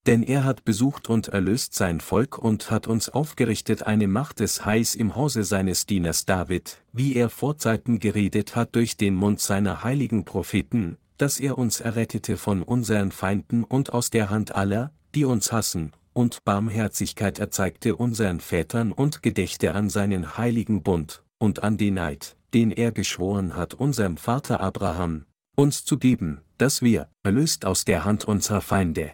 Denn 0.05 0.21
er 0.21 0.43
hat 0.43 0.65
besucht 0.65 1.09
und 1.09 1.29
erlöst 1.29 1.75
sein 1.75 2.01
Volk 2.01 2.37
und 2.37 2.69
hat 2.69 2.87
uns 2.87 3.07
aufgerichtet 3.07 3.83
eine 3.83 4.07
Macht 4.07 4.41
des 4.41 4.65
Heils 4.65 4.95
im 4.95 5.15
Hause 5.15 5.43
seines 5.43 5.85
Dieners 5.85 6.25
David, 6.25 6.83
wie 6.91 7.15
er 7.15 7.29
vor 7.29 7.57
Zeiten 7.57 7.99
geredet 7.99 8.55
hat 8.55 8.75
durch 8.75 8.97
den 8.97 9.15
Mund 9.15 9.39
seiner 9.39 9.83
heiligen 9.83 10.25
Propheten, 10.25 10.97
dass 11.17 11.39
er 11.39 11.57
uns 11.57 11.79
errettete 11.79 12.35
von 12.35 12.63
unseren 12.63 13.11
Feinden 13.11 13.63
und 13.63 13.93
aus 13.93 14.09
der 14.09 14.29
Hand 14.29 14.53
aller, 14.55 14.91
die 15.15 15.23
uns 15.23 15.53
hassen, 15.53 15.93
und 16.11 16.43
Barmherzigkeit 16.43 17.39
erzeigte 17.39 17.95
unseren 17.95 18.41
Vätern 18.41 18.91
und 18.91 19.23
gedächte 19.23 19.73
an 19.73 19.89
seinen 19.89 20.37
heiligen 20.37 20.83
Bund, 20.83 21.23
und 21.37 21.63
an 21.63 21.77
den 21.77 21.93
Neid, 21.93 22.35
den 22.53 22.71
er 22.71 22.91
geschworen 22.91 23.55
hat 23.55 23.73
unserem 23.73 24.17
Vater 24.17 24.59
Abraham, 24.59 25.25
uns 25.55 25.85
zu 25.85 25.97
geben, 25.97 26.41
dass 26.57 26.81
wir, 26.81 27.07
erlöst 27.23 27.65
aus 27.65 27.85
der 27.85 28.03
Hand 28.03 28.25
unserer 28.25 28.61
Feinde, 28.61 29.13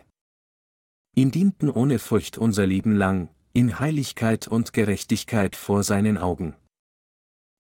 Ihm 1.19 1.31
dienten 1.31 1.69
ohne 1.69 1.99
Furcht 1.99 2.37
unser 2.37 2.65
Leben 2.65 2.95
lang, 2.95 3.27
in 3.51 3.77
Heiligkeit 3.77 4.47
und 4.47 4.71
Gerechtigkeit 4.71 5.57
vor 5.57 5.83
seinen 5.83 6.17
Augen. 6.17 6.55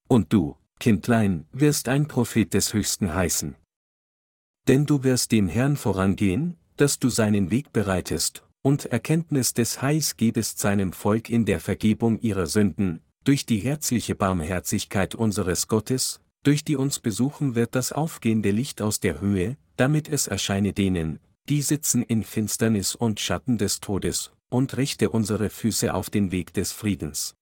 Und 0.07 0.31
du, 0.31 0.55
Kindlein, 0.79 1.45
wirst 1.51 1.89
ein 1.89 2.07
Prophet 2.07 2.53
des 2.53 2.73
Höchsten 2.73 3.13
heißen. 3.13 3.57
Denn 4.69 4.85
du 4.85 5.03
wirst 5.03 5.33
dem 5.33 5.49
Herrn 5.49 5.75
vorangehen, 5.75 6.55
dass 6.77 6.99
du 6.99 7.09
seinen 7.09 7.51
Weg 7.51 7.73
bereitest, 7.73 8.47
und 8.61 8.85
Erkenntnis 8.85 9.53
des 9.53 9.81
Heils 9.81 10.15
gebest 10.15 10.59
seinem 10.59 10.93
Volk 10.93 11.29
in 11.29 11.43
der 11.43 11.59
Vergebung 11.59 12.17
ihrer 12.21 12.45
Sünden, 12.45 13.01
durch 13.25 13.45
die 13.45 13.59
herzliche 13.59 14.15
Barmherzigkeit 14.15 15.15
unseres 15.15 15.67
Gottes, 15.67 16.21
durch 16.43 16.63
die 16.63 16.77
uns 16.77 17.01
besuchen 17.01 17.55
wird 17.55 17.75
das 17.75 17.91
aufgehende 17.91 18.51
Licht 18.51 18.81
aus 18.81 19.01
der 19.01 19.19
Höhe, 19.19 19.57
damit 19.75 20.07
es 20.07 20.27
erscheine 20.27 20.71
denen, 20.71 21.19
die 21.49 21.63
sitzen 21.63 22.03
in 22.03 22.23
Finsternis 22.23 22.93
und 22.93 23.19
Schatten 23.19 23.57
des 23.57 23.79
Todes, 23.79 24.31
und 24.49 24.77
richte 24.77 25.09
unsere 25.09 25.49
Füße 25.49 25.93
auf 25.93 26.09
den 26.11 26.31
Weg 26.31 26.53
des 26.53 26.71
Friedens. 26.71 27.35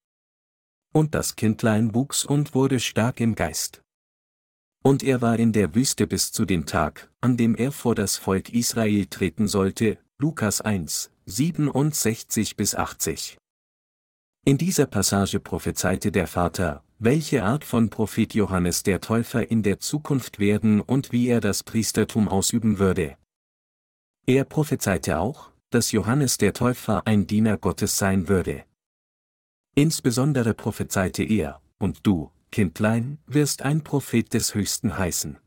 Und 0.94 1.14
das 1.14 1.36
Kindlein 1.36 1.94
wuchs 1.94 2.24
und 2.24 2.56
wurde 2.56 2.80
stark 2.80 3.20
im 3.20 3.36
Geist. 3.36 3.82
Und 4.82 5.04
er 5.04 5.22
war 5.22 5.38
in 5.38 5.52
der 5.52 5.76
Wüste 5.76 6.08
bis 6.08 6.32
zu 6.32 6.46
dem 6.46 6.66
Tag, 6.66 7.12
an 7.20 7.36
dem 7.36 7.56
er 7.56 7.74
vor 7.74 7.96
das 7.96 8.16
Volk 8.16 8.54
Israel 8.54 9.06
treten 9.08 9.48
sollte, 9.48 9.98
Lukas 10.18 10.62
1, 10.62 11.12
67 11.26 12.56
bis 12.56 12.76
80. 12.76 13.38
In 14.46 14.58
dieser 14.58 14.86
Passage 14.86 15.42
prophezeite 15.42 16.14
der 16.14 16.28
Vater, 16.28 16.82
welche 17.00 17.44
Art 17.44 17.66
von 17.66 17.90
Prophet 17.90 18.34
Johannes 18.34 18.84
der 18.84 19.02
Täufer 19.02 19.52
in 19.52 19.62
der 19.62 19.80
Zukunft 19.80 20.40
werden 20.40 20.80
und 20.80 21.12
wie 21.12 21.28
er 21.28 21.42
das 21.42 21.64
Priestertum 21.64 22.30
ausüben 22.30 22.80
würde. 22.80 23.18
Er 24.30 24.44
prophezeite 24.44 25.20
auch, 25.20 25.52
dass 25.70 25.94
Johannes 25.94 26.38
der 26.38 26.52
Täufer 26.52 27.08
ein 27.08 27.28
Diener 27.28 27.58
Gottes 27.58 27.98
sein 27.98 28.28
würde. 28.28 28.66
Insbesondere 29.74 30.54
prophezeite 30.54 31.24
er, 31.24 31.62
und 31.80 32.06
du, 32.06 32.30
Kindlein, 32.52 33.20
wirst 33.26 33.62
ein 33.62 33.86
Prophet 33.86 34.34
des 34.34 34.54
Höchsten 34.54 34.98
heißen. 34.98 35.38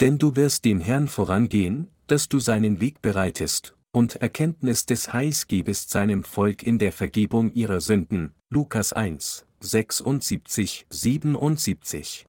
Denn 0.00 0.18
du 0.18 0.34
wirst 0.34 0.64
dem 0.64 0.80
Herrn 0.80 1.06
vorangehen, 1.06 1.88
dass 2.08 2.28
du 2.28 2.40
seinen 2.40 2.80
Weg 2.80 3.00
bereitest, 3.00 3.76
und 3.92 4.16
Erkenntnis 4.16 4.84
des 4.84 5.12
Heils 5.12 5.46
gebest 5.46 5.90
seinem 5.90 6.24
Volk 6.24 6.64
in 6.64 6.80
der 6.80 6.90
Vergebung 6.90 7.52
ihrer 7.52 7.80
Sünden. 7.80 8.34
Lukas 8.50 8.92
1, 8.92 9.46
76, 9.60 10.86
77. 10.90 12.26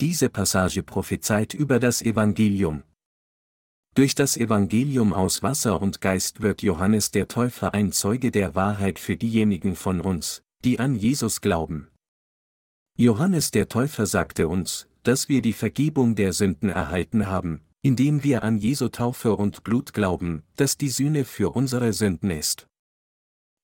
Diese 0.00 0.30
Passage 0.30 0.82
prophezeit 0.82 1.52
über 1.52 1.78
das 1.78 2.00
Evangelium. 2.00 2.82
Durch 3.98 4.14
das 4.14 4.36
Evangelium 4.36 5.12
aus 5.12 5.42
Wasser 5.42 5.82
und 5.82 6.00
Geist 6.00 6.40
wird 6.40 6.62
Johannes 6.62 7.10
der 7.10 7.26
Täufer 7.26 7.74
ein 7.74 7.90
Zeuge 7.90 8.30
der 8.30 8.54
Wahrheit 8.54 9.00
für 9.00 9.16
diejenigen 9.16 9.74
von 9.74 10.00
uns, 10.00 10.44
die 10.64 10.78
an 10.78 10.94
Jesus 10.94 11.40
glauben. 11.40 11.88
Johannes 12.96 13.50
der 13.50 13.68
Täufer 13.68 14.06
sagte 14.06 14.46
uns, 14.46 14.86
dass 15.02 15.28
wir 15.28 15.42
die 15.42 15.52
Vergebung 15.52 16.14
der 16.14 16.32
Sünden 16.32 16.68
erhalten 16.68 17.26
haben, 17.26 17.60
indem 17.82 18.22
wir 18.22 18.44
an 18.44 18.58
Jesu 18.58 18.86
Taufe 18.86 19.34
und 19.34 19.64
Blut 19.64 19.92
glauben, 19.94 20.44
dass 20.54 20.76
die 20.76 20.90
Sühne 20.90 21.24
für 21.24 21.56
unsere 21.56 21.92
Sünden 21.92 22.30
ist. 22.30 22.68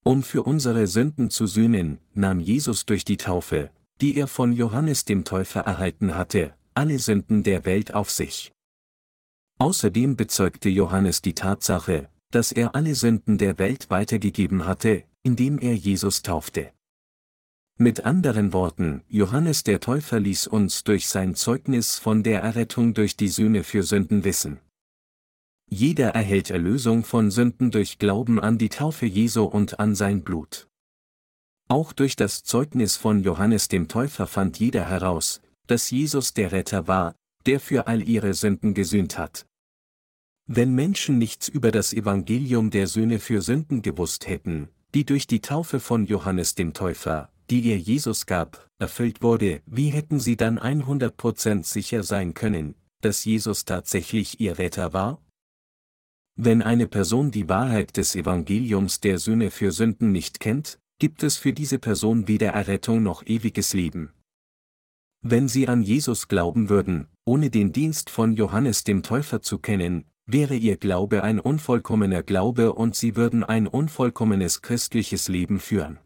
Um 0.02 0.24
für 0.24 0.42
unsere 0.42 0.88
Sünden 0.88 1.30
zu 1.30 1.46
sühnen, 1.46 1.98
nahm 2.12 2.40
Jesus 2.40 2.86
durch 2.86 3.04
die 3.04 3.18
Taufe, 3.18 3.70
die 4.00 4.16
er 4.16 4.26
von 4.26 4.52
Johannes 4.52 5.04
dem 5.04 5.24
Täufer 5.24 5.60
erhalten 5.60 6.16
hatte, 6.16 6.56
alle 6.74 6.98
Sünden 6.98 7.44
der 7.44 7.64
Welt 7.64 7.94
auf 7.94 8.10
sich. 8.10 8.53
Außerdem 9.58 10.16
bezeugte 10.16 10.68
Johannes 10.68 11.22
die 11.22 11.34
Tatsache, 11.34 12.08
dass 12.30 12.50
er 12.50 12.74
alle 12.74 12.94
Sünden 12.94 13.38
der 13.38 13.58
Welt 13.58 13.90
weitergegeben 13.90 14.66
hatte, 14.66 15.04
indem 15.22 15.58
er 15.58 15.74
Jesus 15.74 16.22
taufte. 16.22 16.72
Mit 17.76 18.04
anderen 18.04 18.52
Worten, 18.52 19.02
Johannes 19.08 19.64
der 19.64 19.80
Täufer 19.80 20.20
ließ 20.20 20.46
uns 20.46 20.84
durch 20.84 21.08
sein 21.08 21.34
Zeugnis 21.34 21.98
von 21.98 22.22
der 22.22 22.40
Errettung 22.42 22.94
durch 22.94 23.16
die 23.16 23.28
Sühne 23.28 23.64
für 23.64 23.82
Sünden 23.82 24.24
wissen. 24.24 24.60
Jeder 25.68 26.10
erhält 26.10 26.50
Erlösung 26.50 27.04
von 27.04 27.30
Sünden 27.30 27.70
durch 27.70 27.98
Glauben 27.98 28.38
an 28.38 28.58
die 28.58 28.68
Taufe 28.68 29.06
Jesu 29.06 29.44
und 29.44 29.80
an 29.80 29.94
sein 29.94 30.22
Blut. 30.22 30.68
Auch 31.68 31.92
durch 31.92 32.14
das 32.14 32.44
Zeugnis 32.44 32.96
von 32.96 33.22
Johannes 33.22 33.68
dem 33.68 33.88
Täufer 33.88 34.26
fand 34.26 34.58
jeder 34.58 34.88
heraus, 34.88 35.40
dass 35.66 35.90
Jesus 35.90 36.34
der 36.34 36.52
Retter 36.52 36.86
war, 36.86 37.16
der 37.46 37.60
für 37.60 37.86
all 37.86 38.06
ihre 38.08 38.34
Sünden 38.34 38.74
gesühnt 38.74 39.18
hat. 39.18 39.46
Wenn 40.46 40.74
Menschen 40.74 41.18
nichts 41.18 41.48
über 41.48 41.70
das 41.70 41.92
Evangelium 41.92 42.70
der 42.70 42.86
Söhne 42.86 43.18
für 43.18 43.40
Sünden 43.40 43.82
gewusst 43.82 44.26
hätten, 44.26 44.68
die 44.94 45.04
durch 45.04 45.26
die 45.26 45.40
Taufe 45.40 45.80
von 45.80 46.06
Johannes 46.06 46.54
dem 46.54 46.74
Täufer, 46.74 47.30
die 47.50 47.60
ihr 47.60 47.78
Jesus 47.78 48.26
gab, 48.26 48.68
erfüllt 48.78 49.22
wurde, 49.22 49.62
wie 49.66 49.88
hätten 49.88 50.20
sie 50.20 50.36
dann 50.36 50.58
100% 50.58 51.64
sicher 51.64 52.02
sein 52.02 52.34
können, 52.34 52.74
dass 53.00 53.24
Jesus 53.24 53.64
tatsächlich 53.64 54.40
ihr 54.40 54.58
Retter 54.58 54.92
war? 54.92 55.20
Wenn 56.36 56.62
eine 56.62 56.88
Person 56.88 57.30
die 57.30 57.48
Wahrheit 57.48 57.96
des 57.96 58.14
Evangeliums 58.16 59.00
der 59.00 59.18
Söhne 59.18 59.50
für 59.50 59.72
Sünden 59.72 60.10
nicht 60.10 60.40
kennt, 60.40 60.78
gibt 60.98 61.22
es 61.22 61.36
für 61.36 61.52
diese 61.52 61.78
Person 61.78 62.28
weder 62.28 62.48
Errettung 62.48 63.02
noch 63.02 63.24
ewiges 63.26 63.72
Leben. 63.72 64.12
Wenn 65.20 65.48
sie 65.48 65.68
an 65.68 65.82
Jesus 65.82 66.28
glauben 66.28 66.68
würden, 66.68 67.08
ohne 67.24 67.50
den 67.50 67.72
Dienst 67.72 68.10
von 68.10 68.34
Johannes 68.34 68.84
dem 68.84 69.02
Täufer 69.02 69.42
zu 69.42 69.58
kennen, 69.58 70.04
wäre 70.26 70.54
ihr 70.54 70.76
Glaube 70.76 71.22
ein 71.22 71.40
unvollkommener 71.40 72.22
Glaube 72.22 72.72
und 72.72 72.94
sie 72.96 73.16
würden 73.16 73.44
ein 73.44 73.66
unvollkommenes 73.66 74.62
christliches 74.62 75.28
Leben 75.28 75.60
führen. 75.60 75.98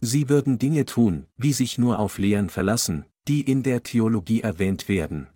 Sie 0.00 0.28
würden 0.28 0.58
Dinge 0.58 0.84
tun, 0.84 1.26
wie 1.36 1.52
sich 1.52 1.78
nur 1.78 1.98
auf 1.98 2.18
Lehren 2.18 2.50
verlassen, 2.50 3.06
die 3.26 3.40
in 3.40 3.62
der 3.62 3.82
Theologie 3.82 4.42
erwähnt 4.42 4.88
werden. 4.88 5.28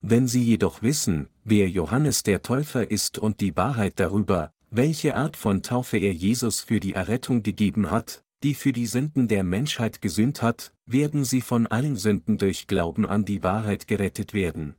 Wenn 0.00 0.28
Sie 0.28 0.42
jedoch 0.42 0.82
wissen, 0.82 1.28
wer 1.44 1.68
Johannes 1.70 2.24
der 2.24 2.42
Täufer 2.42 2.90
ist 2.90 3.16
und 3.18 3.40
die 3.40 3.56
Wahrheit 3.56 3.94
darüber, 3.96 4.52
welche 4.70 5.16
Art 5.16 5.36
von 5.36 5.62
Taufe 5.62 5.96
er 5.96 6.12
Jesus 6.12 6.60
für 6.60 6.78
die 6.78 6.92
Errettung 6.92 7.42
gegeben 7.42 7.90
hat, 7.90 8.22
die 8.42 8.54
für 8.54 8.72
die 8.72 8.86
Sünden 8.86 9.28
der 9.28 9.44
Menschheit 9.44 10.02
gesühnt 10.02 10.42
hat, 10.42 10.72
werden 10.86 11.24
Sie 11.24 11.40
von 11.40 11.66
allen 11.66 11.96
Sünden 11.96 12.38
durch 12.38 12.66
Glauben 12.66 13.06
an 13.06 13.24
die 13.24 13.42
Wahrheit 13.42 13.86
gerettet 13.86 14.34
werden. 14.34 14.74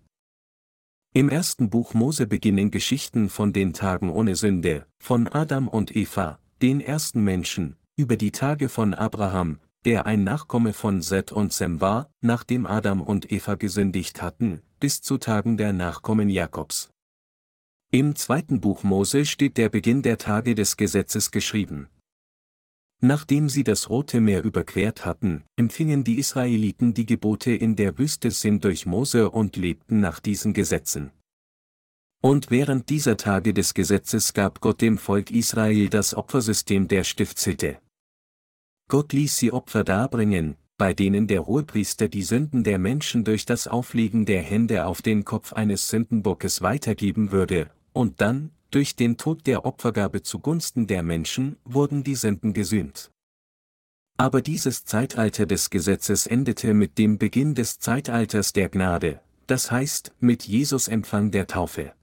Im 1.13 1.29
ersten 1.29 1.69
Buch 1.69 1.93
Mose 1.93 2.27
beginnen 2.27 2.71
Geschichten 2.71 3.29
von 3.29 3.53
den 3.53 3.73
Tagen 3.73 4.09
ohne 4.09 4.35
Sünde, 4.35 4.85
von 4.99 5.27
Adam 5.27 5.67
und 5.67 5.95
Eva, 5.95 6.39
den 6.61 6.81
ersten 6.81 7.23
Menschen, 7.23 7.77
über 7.95 8.17
die 8.17 8.31
Tage 8.31 8.67
von 8.67 8.93
Abraham, 8.93 9.59
der 9.85 10.05
ein 10.05 10.23
Nachkomme 10.23 10.73
von 10.73 11.01
Seth 11.01 11.31
und 11.31 11.53
Sem 11.53 11.79
war, 11.79 12.09
nachdem 12.19 12.65
Adam 12.65 13.01
und 13.01 13.31
Eva 13.31 13.55
gesündigt 13.55 14.21
hatten, 14.21 14.61
bis 14.79 15.01
zu 15.01 15.17
Tagen 15.17 15.57
der 15.57 15.73
Nachkommen 15.73 16.27
Jakobs. 16.27 16.89
Im 17.91 18.15
zweiten 18.15 18.59
Buch 18.59 18.83
Mose 18.83 19.25
steht 19.25 19.57
der 19.57 19.69
Beginn 19.69 20.01
der 20.01 20.17
Tage 20.17 20.55
des 20.55 20.75
Gesetzes 20.75 21.31
geschrieben. 21.31 21.87
Nachdem 23.07 23.49
sie 23.49 23.63
das 23.63 23.91
Rote 23.91 24.19
Meer 24.19 24.43
überquert 24.43 25.05
hatten, 25.05 25.43
empfingen 25.57 26.03
die 26.03 26.17
Israeliten 26.17 26.95
die 26.95 27.05
Gebote 27.05 27.51
in 27.51 27.75
der 27.75 27.99
Wüste 27.99 28.31
Sinn 28.31 28.61
durch 28.61 28.87
Mose 28.87 29.29
und 29.29 29.57
lebten 29.57 29.99
nach 29.99 30.19
diesen 30.19 30.53
Gesetzen. 30.55 31.11
Und 32.23 32.49
während 32.49 32.89
dieser 32.89 33.15
Tage 33.15 33.53
des 33.53 33.75
Gesetzes 33.75 34.33
gab 34.33 34.59
Gott 34.59 34.81
dem 34.81 34.97
Volk 34.97 35.29
Israel 35.29 35.87
das 35.89 36.15
Opfersystem 36.15 36.87
der 36.87 37.03
Stiftshütte. 37.03 37.77
Gott 38.89 39.13
ließ 39.13 39.37
sie 39.37 39.51
Opfer 39.51 39.83
darbringen, 39.83 40.55
bei 40.79 40.95
denen 40.95 41.27
der 41.27 41.45
Hohepriester 41.45 42.07
die 42.07 42.23
Sünden 42.23 42.63
der 42.63 42.79
Menschen 42.79 43.23
durch 43.23 43.45
das 43.45 43.67
Auflegen 43.67 44.25
der 44.25 44.41
Hände 44.41 44.87
auf 44.87 45.03
den 45.03 45.25
Kopf 45.25 45.53
eines 45.53 45.89
Sündenbockes 45.89 46.63
weitergeben 46.63 47.31
würde, 47.31 47.69
und 47.93 48.19
dann, 48.19 48.49
durch 48.75 48.97
den 48.97 49.15
Tod 49.15 49.47
der 49.47 49.65
Opfergabe 49.65 50.21
zugunsten 50.21 50.85
der 50.85 51.01
Menschen, 51.01 51.55
wurden 51.63 52.03
die 52.03 52.15
Sünden 52.15 52.51
gesühnt. 52.51 53.09
Aber 54.17 54.41
dieses 54.41 54.83
Zeitalter 54.83 55.45
des 55.45 55.69
Gesetzes 55.69 56.27
endete 56.27 56.73
mit 56.73 56.97
dem 56.97 57.17
Beginn 57.17 57.55
des 57.55 57.79
Zeitalters 57.79 58.51
der 58.51 58.67
Gnade, 58.67 59.21
das 59.47 59.71
heißt, 59.71 60.13
mit 60.19 60.43
Jesus 60.43 60.89
Empfang 60.89 61.31
der 61.31 61.47
Taufe. 61.47 61.93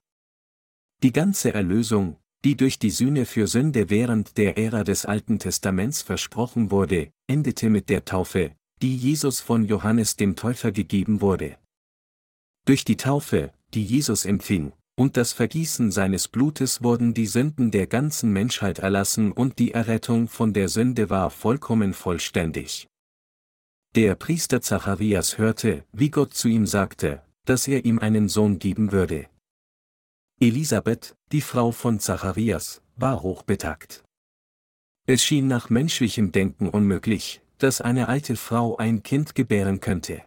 Die 1.03 1.11
ganze 1.11 1.53
Erlösung, 1.53 2.17
die 2.43 2.57
durch 2.57 2.79
die 2.79 2.89
Sühne 2.89 3.27
für 3.27 3.45
Sünde 3.45 3.91
während 3.91 4.37
der 4.39 4.57
Ära 4.57 4.83
des 4.83 5.05
Alten 5.05 5.37
Testaments 5.37 6.01
versprochen 6.01 6.71
wurde, 6.71 7.11
endete 7.27 7.69
mit 7.69 7.87
der 7.89 8.03
Taufe, 8.03 8.55
die 8.81 8.97
Jesus 8.97 9.41
von 9.41 9.65
Johannes 9.65 10.15
dem 10.15 10.35
Täufer 10.35 10.71
gegeben 10.71 11.21
wurde. 11.21 11.55
Durch 12.65 12.83
die 12.83 12.97
Taufe, 12.97 13.53
die 13.75 13.83
Jesus 13.83 14.25
empfing, 14.25 14.73
und 14.95 15.17
das 15.17 15.33
Vergießen 15.33 15.91
seines 15.91 16.27
Blutes 16.27 16.83
wurden 16.83 17.13
die 17.13 17.25
Sünden 17.25 17.71
der 17.71 17.87
ganzen 17.87 18.31
Menschheit 18.31 18.79
erlassen 18.79 19.31
und 19.31 19.59
die 19.59 19.71
Errettung 19.71 20.27
von 20.27 20.53
der 20.53 20.69
Sünde 20.69 21.09
war 21.09 21.29
vollkommen 21.29 21.93
vollständig. 21.93 22.87
Der 23.95 24.15
Priester 24.15 24.61
Zacharias 24.61 25.37
hörte, 25.37 25.85
wie 25.91 26.09
Gott 26.09 26.33
zu 26.33 26.47
ihm 26.47 26.65
sagte, 26.65 27.21
dass 27.45 27.67
er 27.67 27.85
ihm 27.85 27.99
einen 27.99 28.29
Sohn 28.29 28.59
geben 28.59 28.91
würde. 28.91 29.27
Elisabeth, 30.39 31.15
die 31.31 31.41
Frau 31.41 31.71
von 31.71 31.99
Zacharias, 31.99 32.81
war 32.95 33.21
hochbetagt. 33.21 34.03
Es 35.05 35.23
schien 35.23 35.47
nach 35.47 35.69
menschlichem 35.69 36.31
Denken 36.31 36.69
unmöglich, 36.69 37.41
dass 37.57 37.81
eine 37.81 38.07
alte 38.07 38.35
Frau 38.35 38.77
ein 38.77 39.03
Kind 39.03 39.35
gebären 39.35 39.79
könnte. 39.79 40.23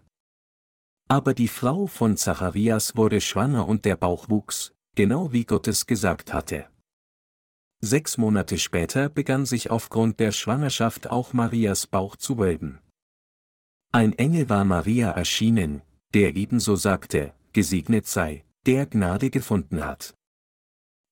Aber 1.09 1.35
die 1.35 1.49
Frau 1.49 1.87
von 1.87 2.17
Zacharias 2.17 2.97
wurde 2.97 3.21
schwanger 3.21 3.69
und 3.69 3.85
der 3.85 3.97
Bauch 3.97 4.29
wuchs, 4.29 4.75
genau 4.97 5.33
wie 5.33 5.45
Gott 5.45 5.69
es 5.69 5.87
gesagt 5.87 6.33
hatte. 6.33 6.67
Sechs 7.81 8.19
Monate 8.19 8.59
später 8.59 9.09
begann 9.09 9.47
sich 9.47 9.71
aufgrund 9.71 10.19
der 10.19 10.33
Schwangerschaft 10.33 11.09
auch 11.11 11.33
Marias 11.33 11.87
Bauch 11.87 12.17
zu 12.17 12.39
wölben. 12.39 12.81
Ein 13.93 14.15
Engel 14.19 14.49
war 14.49 14.65
Maria 14.65 15.13
erschienen, 15.13 15.83
der 16.13 16.35
ebenso 16.35 16.75
sagte, 16.75 17.35
gesegnet 17.53 18.07
sei, 18.07 18.45
der 18.67 18.87
Gnade 18.87 19.31
gefunden 19.31 19.85
hat. 19.85 20.15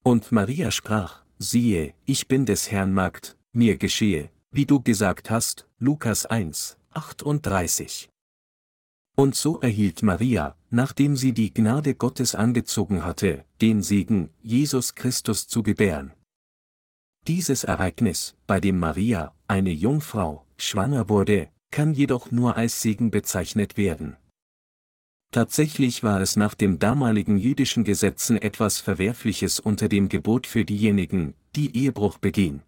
Und 0.03 0.33
Maria 0.33 0.71
sprach, 0.71 1.23
siehe, 1.39 1.95
ich 2.05 2.27
bin 2.27 2.47
des 2.47 2.71
Herrn 2.71 2.93
Magd, 2.93 3.39
mir 3.53 3.77
geschehe, 3.77 4.31
wie 4.51 4.67
du 4.67 4.81
gesagt 4.81 5.31
hast, 5.31 5.69
Lukas 5.79 6.27
1, 6.27 6.79
38. 6.91 8.11
Und 9.17 9.37
so 9.37 9.61
erhielt 9.61 10.03
Maria, 10.03 10.57
nachdem 10.71 11.17
sie 11.17 11.33
die 11.33 11.55
Gnade 11.55 11.95
Gottes 11.95 12.35
angezogen 12.35 13.05
hatte, 13.05 13.45
den 13.61 13.83
Segen, 13.83 14.31
Jesus 14.43 14.95
Christus 14.95 15.47
zu 15.47 15.63
gebären. 15.63 16.13
Dieses 17.27 17.65
Ereignis, 17.65 18.37
bei 18.47 18.61
dem 18.61 18.79
Maria, 18.79 19.35
eine 19.47 19.71
Jungfrau, 19.71 20.45
schwanger 20.59 21.09
wurde, 21.09 21.49
kann 21.71 21.95
jedoch 21.95 22.31
nur 22.31 22.57
als 22.57 22.83
Segen 22.83 23.11
bezeichnet 23.11 23.77
werden. 23.77 24.17
Tatsächlich 25.31 26.03
war 26.03 26.21
es 26.21 26.37
nach 26.37 26.55
dem 26.55 26.79
damaligen 26.79 27.39
jüdischen 27.39 27.83
Gesetzen 27.83 28.37
etwas 28.37 28.79
Verwerfliches 28.79 29.59
unter 29.59 29.89
dem 29.89 30.09
Gebot 30.09 30.47
für 30.47 30.65
diejenigen, 30.65 31.35
die 31.57 31.77
Ehebruch 31.77 32.19
begehen. 32.19 32.63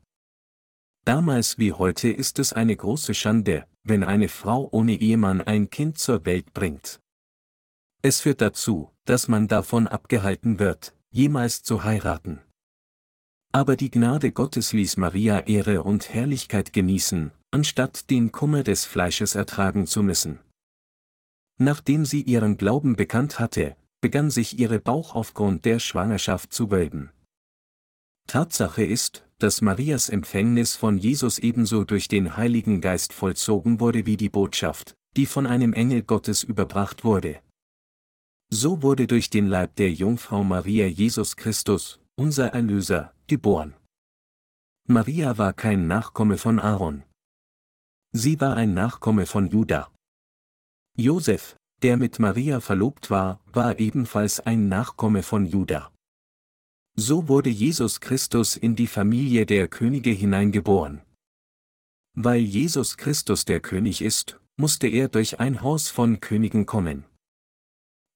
Damals 1.05 1.59
wie 1.59 1.72
heute 1.72 2.09
ist 2.09 2.40
es 2.40 2.53
eine 2.53 2.74
große 2.74 3.14
Schande, 3.14 3.66
wenn 3.89 4.05
eine 4.05 4.28
Frau 4.28 4.68
ohne 4.72 4.95
Ehemann 4.95 5.41
ein 5.41 5.70
Kind 5.70 5.99
zur 5.99 6.24
Welt 6.26 6.53
bringt. 6.53 7.01
Es 8.03 8.20
führt 8.20 8.41
dazu, 8.41 8.91
dass 9.05 9.28
man 9.28 9.49
davon 9.49 9.87
abgehalten 9.87 10.59
wird, 10.59 10.95
jemals 11.11 11.62
zu 11.62 11.84
heiraten. 11.84 12.41
Aber 13.53 13.76
die 13.76 13.91
Gnade 13.91 14.32
Gottes 14.32 14.72
ließ 14.72 14.97
Maria 14.97 15.41
Ehre 15.41 15.82
und 15.82 16.12
Herrlichkeit 16.12 16.72
genießen, 16.72 17.32
anstatt 17.51 18.11
den 18.11 18.32
Kummer 18.32 18.62
des 18.62 18.84
Fleisches 18.84 19.34
ertragen 19.34 19.87
zu 19.87 20.03
müssen. 20.03 20.41
Nachdem 21.59 22.05
sie 22.05 22.22
ihren 22.22 22.59
Glauben 22.59 22.97
bekannt 22.97 23.39
hatte, 23.39 23.76
begann 24.01 24.30
sich 24.30 24.59
ihre 24.59 24.78
Bauch 24.78 25.14
aufgrund 25.14 25.64
der 25.64 25.78
Schwangerschaft 25.78 26.53
zu 26.53 26.70
wölben. 26.70 27.11
Tatsache 28.26 28.84
ist, 28.84 29.26
dass 29.39 29.61
Marias 29.61 30.09
Empfängnis 30.09 30.76
von 30.76 30.99
Jesus 30.99 31.39
ebenso 31.39 31.84
durch 31.84 32.09
den 32.09 32.37
Heiligen 32.37 32.80
Geist 32.80 33.12
vollzogen 33.12 33.80
wurde 33.80 34.07
wie 34.07 34.16
die 34.16 34.30
Botschaft, 34.30 34.95
die 35.16 35.26
von 35.26 35.47
einem 35.47 35.72
Engel 35.72 36.03
Gottes 36.03 36.43
überbracht 36.43 37.05
wurde. 37.05 37.41
So 38.51 38.82
wurde 38.82 39.07
durch 39.07 39.28
den 39.28 39.47
Leib 39.47 39.76
der 39.76 39.93
Jungfrau 39.93 40.45
Maria 40.45 40.87
Jesus 40.87 41.37
Christus, 41.37 42.01
unser 42.16 42.49
Erlöser, 42.55 43.12
geboren. 43.26 43.74
Maria 44.89 45.37
war 45.37 45.53
kein 45.53 45.87
Nachkomme 45.89 46.39
von 46.39 46.61
Aaron. 46.61 47.03
Sie 48.12 48.41
war 48.41 48.57
ein 48.57 48.72
Nachkomme 48.72 49.26
von 49.26 49.49
Judah. 49.49 49.91
Josef, 50.97 51.57
der 51.82 51.97
mit 51.97 52.18
Maria 52.18 52.61
verlobt 52.61 53.11
war, 53.11 53.41
war 53.53 53.78
ebenfalls 53.78 54.41
ein 54.41 54.68
Nachkomme 54.68 55.22
von 55.22 55.45
Judah. 55.45 55.93
So 56.99 57.28
wurde 57.28 57.51
Jesus 57.51 58.01
Christus 58.01 58.57
in 58.57 58.74
die 58.74 58.86
Familie 58.86 59.44
der 59.44 59.68
Könige 59.68 60.11
hineingeboren. 60.11 61.03
Weil 62.14 62.40
Jesus 62.40 62.97
Christus 62.97 63.44
der 63.44 63.61
König 63.61 64.01
ist, 64.01 64.40
musste 64.57 64.86
er 64.88 65.09
durch 65.09 65.38
ein 65.38 65.61
Haus 65.61 65.90
von 65.90 66.20
Königen 66.20 66.64
kommen. 66.64 67.05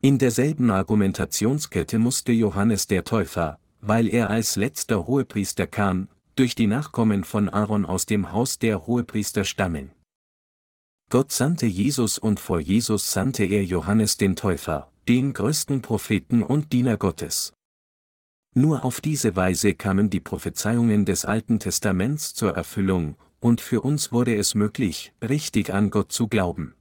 In 0.01 0.17
derselben 0.17 0.71
Argumentationskette 0.71 1.99
musste 1.99 2.33
Johannes 2.33 2.87
der 2.87 3.05
Täufer, 3.05 3.59
weil 3.83 4.09
er 4.09 4.31
als 4.31 4.57
letzter 4.57 5.07
Hohepriester 5.07 5.67
kam, 5.67 6.09
durch 6.35 6.55
die 6.55 6.67
Nachkommen 6.67 7.25
von 7.25 7.51
Aaron 7.51 7.85
aus 7.85 8.07
dem 8.07 8.33
Haus 8.33 8.59
der 8.59 8.87
Hohepriester 8.87 9.45
stammen. 9.45 9.91
Gott 11.11 11.33
sandte 11.33 11.67
Jesus 11.67 12.17
und 12.17 12.41
vor 12.41 12.61
Jesus 12.61 13.13
sandte 13.13 13.45
er 13.45 13.63
Johannes 13.63 14.17
den 14.17 14.37
Täufer, 14.37 14.91
den 15.07 15.35
größten 15.35 15.83
Propheten 15.83 16.43
und 16.43 16.73
Diener 16.73 16.97
Gottes. 16.97 17.53
Nur 18.55 18.85
auf 18.85 19.01
diese 19.01 19.37
Weise 19.37 19.75
kamen 19.75 20.11
die 20.11 20.21
Prophezeiungen 20.21 21.05
des 21.05 21.25
Alten 21.25 21.61
Testaments 21.61 22.35
zur 22.35 22.57
Erfüllung, 22.57 23.17
und 23.39 23.61
für 23.61 23.81
uns 23.81 24.11
wurde 24.13 24.35
es 24.35 24.55
möglich, 24.55 25.13
richtig 25.23 25.73
an 25.73 25.91
Gott 25.91 26.11
zu 26.11 26.27
glauben. 26.27 26.75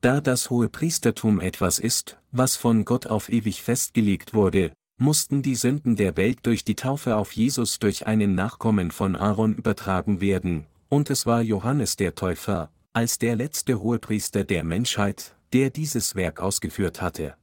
Da 0.00 0.20
das 0.20 0.50
hohe 0.50 0.68
Priestertum 0.68 1.40
etwas 1.40 1.78
ist, 1.78 2.18
was 2.30 2.56
von 2.56 2.84
Gott 2.84 3.06
auf 3.06 3.30
ewig 3.30 3.62
festgelegt 3.62 4.34
wurde, 4.34 4.72
mussten 4.98 5.42
die 5.42 5.54
Sünden 5.54 5.96
der 5.96 6.16
Welt 6.16 6.40
durch 6.42 6.64
die 6.64 6.76
Taufe 6.76 7.16
auf 7.16 7.32
Jesus 7.32 7.78
durch 7.78 8.06
einen 8.06 8.34
Nachkommen 8.34 8.90
von 8.90 9.16
Aaron 9.16 9.54
übertragen 9.54 10.20
werden, 10.20 10.66
und 10.88 11.08
es 11.08 11.24
war 11.24 11.40
Johannes 11.40 11.96
der 11.96 12.14
Täufer, 12.14 12.70
als 12.92 13.18
der 13.18 13.36
letzte 13.36 13.80
Hohepriester 13.80 14.44
der 14.44 14.64
Menschheit, 14.64 15.34
der 15.52 15.70
dieses 15.70 16.14
Werk 16.14 16.40
ausgeführt 16.40 17.00
hatte. 17.00 17.36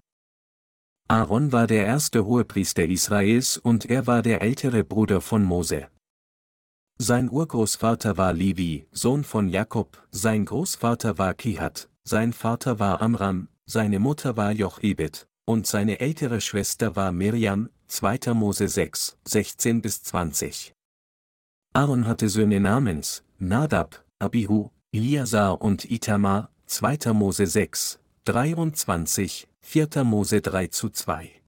Aaron 1.07 1.51
war 1.51 1.67
der 1.67 1.85
erste 1.85 2.25
Hohepriester 2.25 2.85
Israels 2.85 3.57
und 3.57 3.85
er 3.85 4.07
war 4.07 4.23
der 4.23 4.41
ältere 4.41 4.83
Bruder 4.83 5.21
von 5.21 5.43
Mose. 5.43 5.87
Sein 6.97 7.29
Urgroßvater 7.29 8.17
war 8.17 8.33
Levi, 8.33 8.87
Sohn 8.91 9.23
von 9.23 9.47
Jakob, 9.49 10.01
sein 10.09 10.45
Großvater 10.45 11.19
war 11.19 11.35
Kihat, 11.35 11.89
sein 12.03 12.33
Vater 12.33 12.79
war 12.79 13.03
Amram, 13.03 13.49
seine 13.67 13.99
Mutter 13.99 14.35
war 14.35 14.51
Jochebed, 14.51 15.27
und 15.45 15.67
seine 15.67 15.99
ältere 15.99 16.41
Schwester 16.41 16.95
war 16.95 17.11
Miriam, 17.11 17.69
2. 17.87 18.33
Mose 18.33 18.67
6, 18.67 19.17
16 19.25 19.81
bis 19.83 20.01
20. 20.01 20.73
Aaron 21.73 22.07
hatte 22.07 22.29
Söhne 22.29 22.59
namens, 22.59 23.23
Nadab, 23.37 24.03
Abihu, 24.17 24.69
Eliasar 24.91 25.61
und 25.61 25.91
Itamar, 25.91 26.49
2. 26.65 27.13
Mose 27.13 27.45
6, 27.45 27.99
23, 28.23 29.47
4. 29.67 30.03
Mose 30.03 30.41
3 30.41 30.67
zu 30.67 30.89
2. 30.89 31.41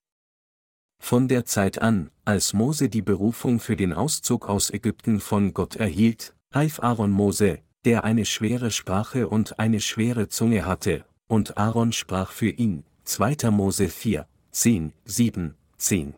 Von 1.00 1.28
der 1.28 1.44
Zeit 1.44 1.80
an, 1.80 2.10
als 2.24 2.52
Mose 2.52 2.88
die 2.88 3.00
Berufung 3.00 3.60
für 3.60 3.76
den 3.76 3.92
Auszug 3.92 4.48
aus 4.48 4.70
Ägypten 4.70 5.20
von 5.20 5.54
Gott 5.54 5.76
erhielt, 5.76 6.34
half 6.52 6.82
Aaron 6.82 7.12
Mose, 7.12 7.60
der 7.84 8.02
eine 8.02 8.26
schwere 8.26 8.72
Sprache 8.72 9.28
und 9.28 9.60
eine 9.60 9.80
schwere 9.80 10.28
Zunge 10.28 10.66
hatte, 10.66 11.06
und 11.28 11.56
Aaron 11.56 11.92
sprach 11.92 12.32
für 12.32 12.50
ihn, 12.50 12.84
2. 13.04 13.50
Mose 13.52 13.88
4, 13.88 14.26
10, 14.50 14.92
7, 15.04 15.54
10. 15.78 16.14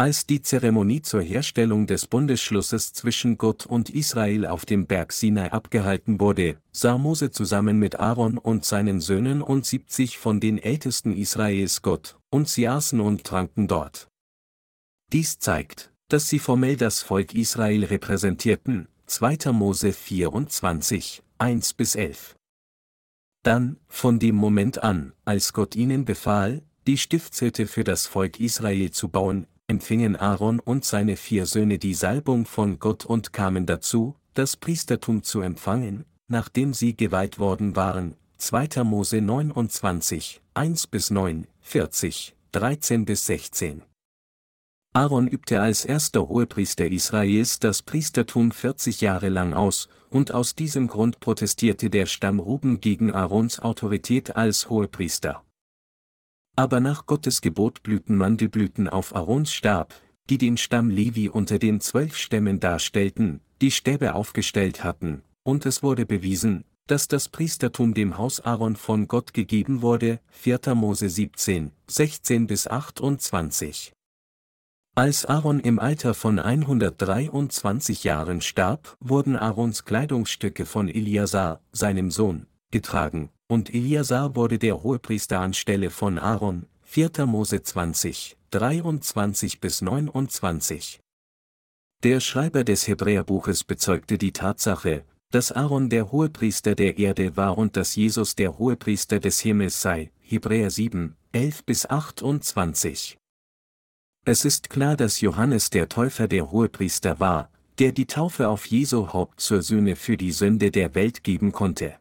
Als 0.00 0.26
die 0.26 0.40
Zeremonie 0.40 1.02
zur 1.02 1.22
Herstellung 1.22 1.88
des 1.88 2.06
Bundesschlusses 2.06 2.92
zwischen 2.92 3.36
Gott 3.36 3.66
und 3.66 3.90
Israel 3.90 4.46
auf 4.46 4.64
dem 4.64 4.86
Berg 4.86 5.12
Sinai 5.12 5.50
abgehalten 5.50 6.20
wurde, 6.20 6.62
sah 6.70 6.98
Mose 6.98 7.32
zusammen 7.32 7.80
mit 7.80 7.98
Aaron 7.98 8.38
und 8.38 8.64
seinen 8.64 9.00
Söhnen 9.00 9.42
und 9.42 9.66
70 9.66 10.16
von 10.16 10.38
den 10.38 10.58
Ältesten 10.58 11.16
Israels 11.16 11.82
Gott, 11.82 12.16
und 12.30 12.48
sie 12.48 12.68
aßen 12.68 13.00
und 13.00 13.24
tranken 13.24 13.66
dort. 13.66 14.06
Dies 15.12 15.40
zeigt, 15.40 15.92
dass 16.06 16.28
sie 16.28 16.38
formell 16.38 16.76
das 16.76 17.02
Volk 17.02 17.34
Israel 17.34 17.82
repräsentierten, 17.84 18.86
2. 19.06 19.50
Mose 19.50 19.92
24, 19.92 21.24
1 21.38 21.72
bis 21.72 21.96
11. 21.96 22.36
Dann, 23.42 23.80
von 23.88 24.20
dem 24.20 24.36
Moment 24.36 24.80
an, 24.80 25.12
als 25.24 25.52
Gott 25.52 25.74
ihnen 25.74 26.04
befahl, 26.04 26.62
die 26.86 26.98
Stiftshütte 26.98 27.66
für 27.66 27.82
das 27.82 28.06
Volk 28.06 28.38
Israel 28.38 28.92
zu 28.92 29.08
bauen, 29.08 29.48
empfingen 29.68 30.16
Aaron 30.16 30.60
und 30.60 30.84
seine 30.84 31.16
vier 31.16 31.46
Söhne 31.46 31.78
die 31.78 31.94
Salbung 31.94 32.46
von 32.46 32.78
Gott 32.78 33.04
und 33.04 33.32
kamen 33.32 33.66
dazu, 33.66 34.16
das 34.34 34.56
Priestertum 34.56 35.22
zu 35.22 35.42
empfangen, 35.42 36.06
nachdem 36.26 36.72
sie 36.72 36.96
geweiht 36.96 37.38
worden 37.38 37.76
waren. 37.76 38.14
2. 38.38 38.82
Mose 38.84 39.20
29, 39.20 40.40
1 40.54 40.86
bis 40.86 41.10
9, 41.10 41.46
40, 41.60 42.34
13 42.52 43.04
bis 43.04 43.26
16. 43.26 43.82
Aaron 44.94 45.28
übte 45.28 45.60
als 45.60 45.84
erster 45.84 46.28
Hohepriester 46.28 46.86
Israels 46.86 47.58
das 47.58 47.82
Priestertum 47.82 48.50
40 48.50 49.02
Jahre 49.02 49.28
lang 49.28 49.52
aus, 49.52 49.88
und 50.08 50.32
aus 50.32 50.54
diesem 50.54 50.88
Grund 50.88 51.20
protestierte 51.20 51.90
der 51.90 52.06
Stamm 52.06 52.40
Ruben 52.40 52.80
gegen 52.80 53.12
Aarons 53.12 53.60
Autorität 53.60 54.34
als 54.34 54.70
Hohepriester. 54.70 55.44
Aber 56.58 56.80
nach 56.80 57.06
Gottes 57.06 57.40
Gebot 57.40 57.84
blühten 57.84 58.16
Mandelblüten 58.16 58.88
auf 58.88 59.14
Aarons 59.14 59.52
Stab, 59.52 59.94
die 60.28 60.38
den 60.38 60.56
Stamm 60.56 60.90
Levi 60.90 61.28
unter 61.28 61.60
den 61.60 61.80
zwölf 61.80 62.16
Stämmen 62.16 62.58
darstellten, 62.58 63.38
die 63.60 63.70
Stäbe 63.70 64.16
aufgestellt 64.16 64.82
hatten, 64.82 65.22
und 65.44 65.66
es 65.66 65.84
wurde 65.84 66.04
bewiesen, 66.04 66.64
dass 66.88 67.06
das 67.06 67.28
Priestertum 67.28 67.94
dem 67.94 68.18
Haus 68.18 68.40
Aaron 68.40 68.74
von 68.74 69.06
Gott 69.06 69.34
gegeben 69.34 69.82
wurde, 69.82 70.18
4. 70.30 70.74
Mose 70.74 71.08
17, 71.08 71.70
16 71.86 72.48
bis 72.48 72.66
28. 72.66 73.92
Als 74.96 75.26
Aaron 75.26 75.60
im 75.60 75.78
Alter 75.78 76.12
von 76.12 76.40
123 76.40 78.02
Jahren 78.02 78.40
starb, 78.40 78.96
wurden 78.98 79.36
Aarons 79.36 79.84
Kleidungsstücke 79.84 80.66
von 80.66 80.88
Eliasar, 80.88 81.60
seinem 81.70 82.10
Sohn, 82.10 82.48
getragen, 82.72 83.30
und 83.48 83.74
Eliasar 83.74 84.36
wurde 84.36 84.58
der 84.58 84.82
Hohepriester 84.82 85.40
anstelle 85.40 85.90
von 85.90 86.18
Aaron, 86.18 86.66
4. 86.82 87.26
Mose 87.26 87.62
20, 87.62 88.36
23 88.50 89.60
bis 89.60 89.82
29. 89.82 91.00
Der 92.04 92.20
Schreiber 92.20 92.62
des 92.62 92.86
Hebräerbuches 92.86 93.64
bezeugte 93.64 94.18
die 94.18 94.32
Tatsache, 94.32 95.04
dass 95.30 95.50
Aaron 95.50 95.88
der 95.90 96.12
Hohepriester 96.12 96.74
der 96.74 96.98
Erde 96.98 97.36
war 97.36 97.58
und 97.58 97.76
dass 97.76 97.96
Jesus 97.96 98.36
der 98.36 98.58
Hohepriester 98.58 99.18
des 99.18 99.40
Himmels 99.40 99.82
sei, 99.82 100.12
Hebräer 100.20 100.70
7, 100.70 101.16
11 101.32 101.64
bis 101.64 101.86
28. 101.86 103.18
Es 104.24 104.44
ist 104.44 104.70
klar, 104.70 104.96
dass 104.96 105.20
Johannes 105.20 105.70
der 105.70 105.88
Täufer 105.88 106.28
der 106.28 106.50
Hohepriester 106.50 107.18
war, 107.18 107.50
der 107.78 107.92
die 107.92 108.06
Taufe 108.06 108.48
auf 108.48 108.66
Jesu 108.66 109.12
Haupt 109.12 109.40
zur 109.40 109.62
Sühne 109.62 109.96
für 109.96 110.16
die 110.16 110.32
Sünde 110.32 110.70
der 110.70 110.94
Welt 110.94 111.24
geben 111.24 111.52
konnte. 111.52 111.98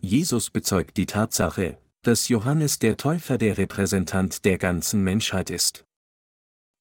Jesus 0.00 0.50
bezeugt 0.50 0.96
die 0.96 1.06
Tatsache, 1.06 1.78
dass 2.02 2.28
Johannes 2.28 2.78
der 2.78 2.96
Täufer 2.96 3.36
der 3.36 3.58
Repräsentant 3.58 4.44
der 4.44 4.56
ganzen 4.56 5.02
Menschheit 5.02 5.50
ist. 5.50 5.84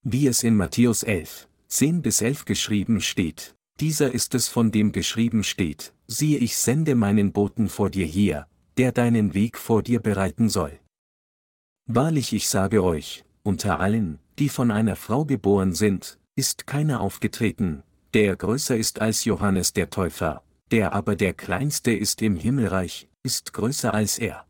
Wie 0.04 0.28
es 0.28 0.44
in 0.44 0.56
Matthäus 0.56 1.02
11, 1.04 1.48
10 1.68 2.02
bis 2.04 2.22
11 2.22 2.46
geschrieben 2.46 3.02
steht, 3.02 3.56
dieser 3.80 4.12
ist 4.12 4.36
es 4.36 4.48
von 4.48 4.72
dem 4.72 4.92
geschrieben 4.92 5.44
steht, 5.44 5.94
siehe 6.08 6.38
ich 6.38 6.58
sende 6.58 6.96
meinen 6.96 7.32
Boten 7.32 7.70
vor 7.70 7.90
dir 7.90 8.06
hier, 8.06 8.48
der 8.78 8.92
deinen 8.92 9.34
Weg 9.34 9.58
vor 9.58 9.82
dir 9.82 10.00
bereiten 10.00 10.50
soll. 10.50 10.80
Wahrlich 11.88 12.34
ich 12.34 12.48
sage 12.48 12.84
euch, 12.84 13.24
unter 13.44 13.80
allen, 13.80 14.20
die 14.40 14.50
von 14.50 14.72
einer 14.72 14.96
Frau 14.96 15.26
geboren 15.26 15.74
sind, 15.74 16.20
ist 16.36 16.68
keiner 16.68 17.02
aufgetreten, 17.02 17.82
der 18.14 18.36
größer 18.36 18.78
ist 18.78 19.02
als 19.02 19.26
Johannes 19.26 19.74
der 19.74 19.90
Täufer, 19.90 20.44
der 20.72 20.94
aber 20.94 21.16
der 21.16 21.34
kleinste 21.34 21.92
ist 21.92 22.22
im 22.22 22.36
Himmelreich, 22.36 23.10
ist 23.24 23.54
größer 23.54 23.94
als 23.94 24.18
er. 24.18 24.46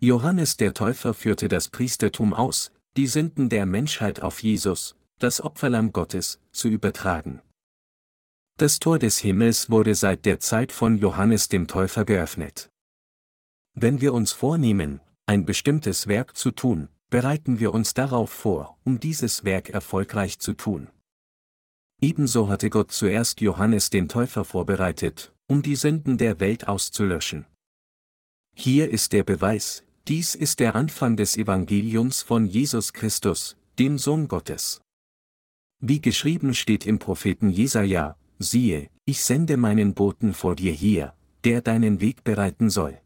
Johannes 0.00 0.56
der 0.56 0.74
Täufer 0.74 1.14
führte 1.14 1.48
das 1.48 1.68
Priestertum 1.68 2.34
aus, 2.34 2.72
die 2.96 3.06
Sünden 3.06 3.48
der 3.48 3.66
Menschheit 3.66 4.20
auf 4.20 4.42
Jesus, 4.42 4.96
das 5.18 5.40
Opferlamm 5.40 5.92
Gottes, 5.92 6.40
zu 6.50 6.68
übertragen. 6.68 7.40
Das 8.58 8.78
Tor 8.78 8.98
des 8.98 9.18
Himmels 9.18 9.70
wurde 9.70 9.94
seit 9.94 10.24
der 10.24 10.40
Zeit 10.40 10.72
von 10.72 10.98
Johannes 10.98 11.48
dem 11.48 11.68
Täufer 11.68 12.04
geöffnet. 12.04 12.68
Wenn 13.74 14.00
wir 14.00 14.12
uns 14.12 14.32
vornehmen, 14.32 15.00
ein 15.26 15.46
bestimmtes 15.46 16.06
Werk 16.06 16.36
zu 16.36 16.50
tun, 16.50 16.88
bereiten 17.08 17.60
wir 17.60 17.72
uns 17.72 17.94
darauf 17.94 18.30
vor, 18.30 18.78
um 18.84 19.00
dieses 19.00 19.44
Werk 19.44 19.70
erfolgreich 19.70 20.38
zu 20.38 20.52
tun. 20.54 20.88
Ebenso 22.02 22.48
hatte 22.48 22.68
Gott 22.68 22.90
zuerst 22.90 23.40
Johannes 23.40 23.88
den 23.88 24.08
Täufer 24.08 24.44
vorbereitet, 24.44 25.32
um 25.46 25.62
die 25.62 25.76
Sünden 25.76 26.18
der 26.18 26.40
Welt 26.40 26.66
auszulöschen. 26.66 27.46
Hier 28.56 28.90
ist 28.90 29.12
der 29.12 29.22
Beweis, 29.22 29.84
dies 30.08 30.34
ist 30.34 30.58
der 30.58 30.74
Anfang 30.74 31.16
des 31.16 31.36
Evangeliums 31.36 32.22
von 32.22 32.44
Jesus 32.44 32.92
Christus, 32.92 33.56
dem 33.78 33.98
Sohn 33.98 34.26
Gottes. 34.26 34.82
Wie 35.78 36.00
geschrieben 36.00 36.54
steht 36.54 36.86
im 36.86 36.98
Propheten 36.98 37.50
Jesaja, 37.50 38.16
siehe, 38.40 38.90
ich 39.04 39.22
sende 39.22 39.56
meinen 39.56 39.94
Boten 39.94 40.34
vor 40.34 40.56
dir 40.56 40.72
hier, 40.72 41.14
der 41.44 41.62
deinen 41.62 42.00
Weg 42.00 42.24
bereiten 42.24 42.68
soll. 42.68 43.00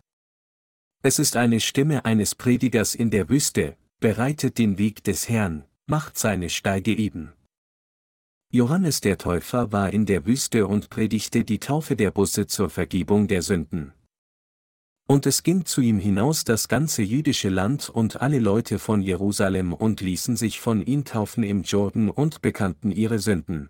Es 1.02 1.18
ist 1.18 1.36
eine 1.36 1.60
Stimme 1.60 2.06
eines 2.06 2.34
Predigers 2.34 2.94
in 2.94 3.10
der 3.10 3.28
Wüste, 3.28 3.76
bereitet 4.00 4.56
den 4.56 4.78
Weg 4.78 5.04
des 5.04 5.28
Herrn, 5.28 5.66
macht 5.86 6.16
seine 6.16 6.48
Steige 6.48 6.96
eben. 6.96 7.34
Johannes 8.52 9.00
der 9.00 9.18
Täufer 9.18 9.72
war 9.72 9.92
in 9.92 10.06
der 10.06 10.24
Wüste 10.24 10.68
und 10.68 10.88
predigte 10.88 11.44
die 11.44 11.58
Taufe 11.58 11.96
der 11.96 12.12
Busse 12.12 12.46
zur 12.46 12.70
Vergebung 12.70 13.26
der 13.26 13.42
Sünden. 13.42 13.92
Und 15.08 15.26
es 15.26 15.42
ging 15.42 15.64
zu 15.64 15.80
ihm 15.80 15.98
hinaus 15.98 16.44
das 16.44 16.68
ganze 16.68 17.02
jüdische 17.02 17.48
Land 17.48 17.88
und 17.88 18.20
alle 18.22 18.38
Leute 18.38 18.78
von 18.78 19.02
Jerusalem 19.02 19.72
und 19.72 20.00
ließen 20.00 20.36
sich 20.36 20.60
von 20.60 20.80
ihm 20.84 21.04
taufen 21.04 21.42
im 21.42 21.62
Jordan 21.62 22.08
und 22.08 22.40
bekannten 22.40 22.92
ihre 22.92 23.18
Sünden. 23.18 23.68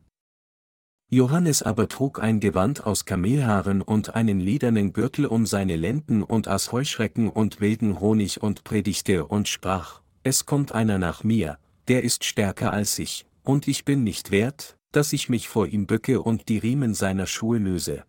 Johannes 1.09 1.63
aber 1.63 1.89
trug 1.89 2.23
ein 2.23 2.41
Gewand 2.41 2.85
aus 2.85 3.07
Kamelhaaren 3.07 3.81
und 3.81 4.15
einen 4.15 4.41
ledernen 4.41 4.93
Gürtel 4.93 5.25
um 5.25 5.47
seine 5.47 5.77
Lenden 5.77 6.23
und 6.23 6.49
aß 6.49 6.73
Heuschrecken 6.73 7.31
und 7.31 7.61
wilden 7.61 8.01
Honig 8.01 8.43
und 8.43 8.65
predigte 8.65 9.25
und 9.25 9.49
sprach, 9.49 10.03
Es 10.23 10.45
kommt 10.45 10.73
einer 10.73 10.99
nach 10.99 11.25
mir, 11.25 11.59
der 11.89 12.03
ist 12.03 12.25
stärker 12.25 12.73
als 12.73 12.99
ich, 12.99 13.25
und 13.47 13.69
ich 13.69 13.85
bin 13.85 14.05
nicht 14.05 14.31
wert, 14.31 14.77
dass 14.93 15.13
ich 15.13 15.29
mich 15.29 15.49
vor 15.49 15.67
ihm 15.67 15.87
bücke 15.87 16.21
und 16.21 16.49
die 16.49 16.59
Riemen 16.59 16.95
seiner 16.95 17.27
Schuhe 17.27 17.59
löse. 17.59 18.05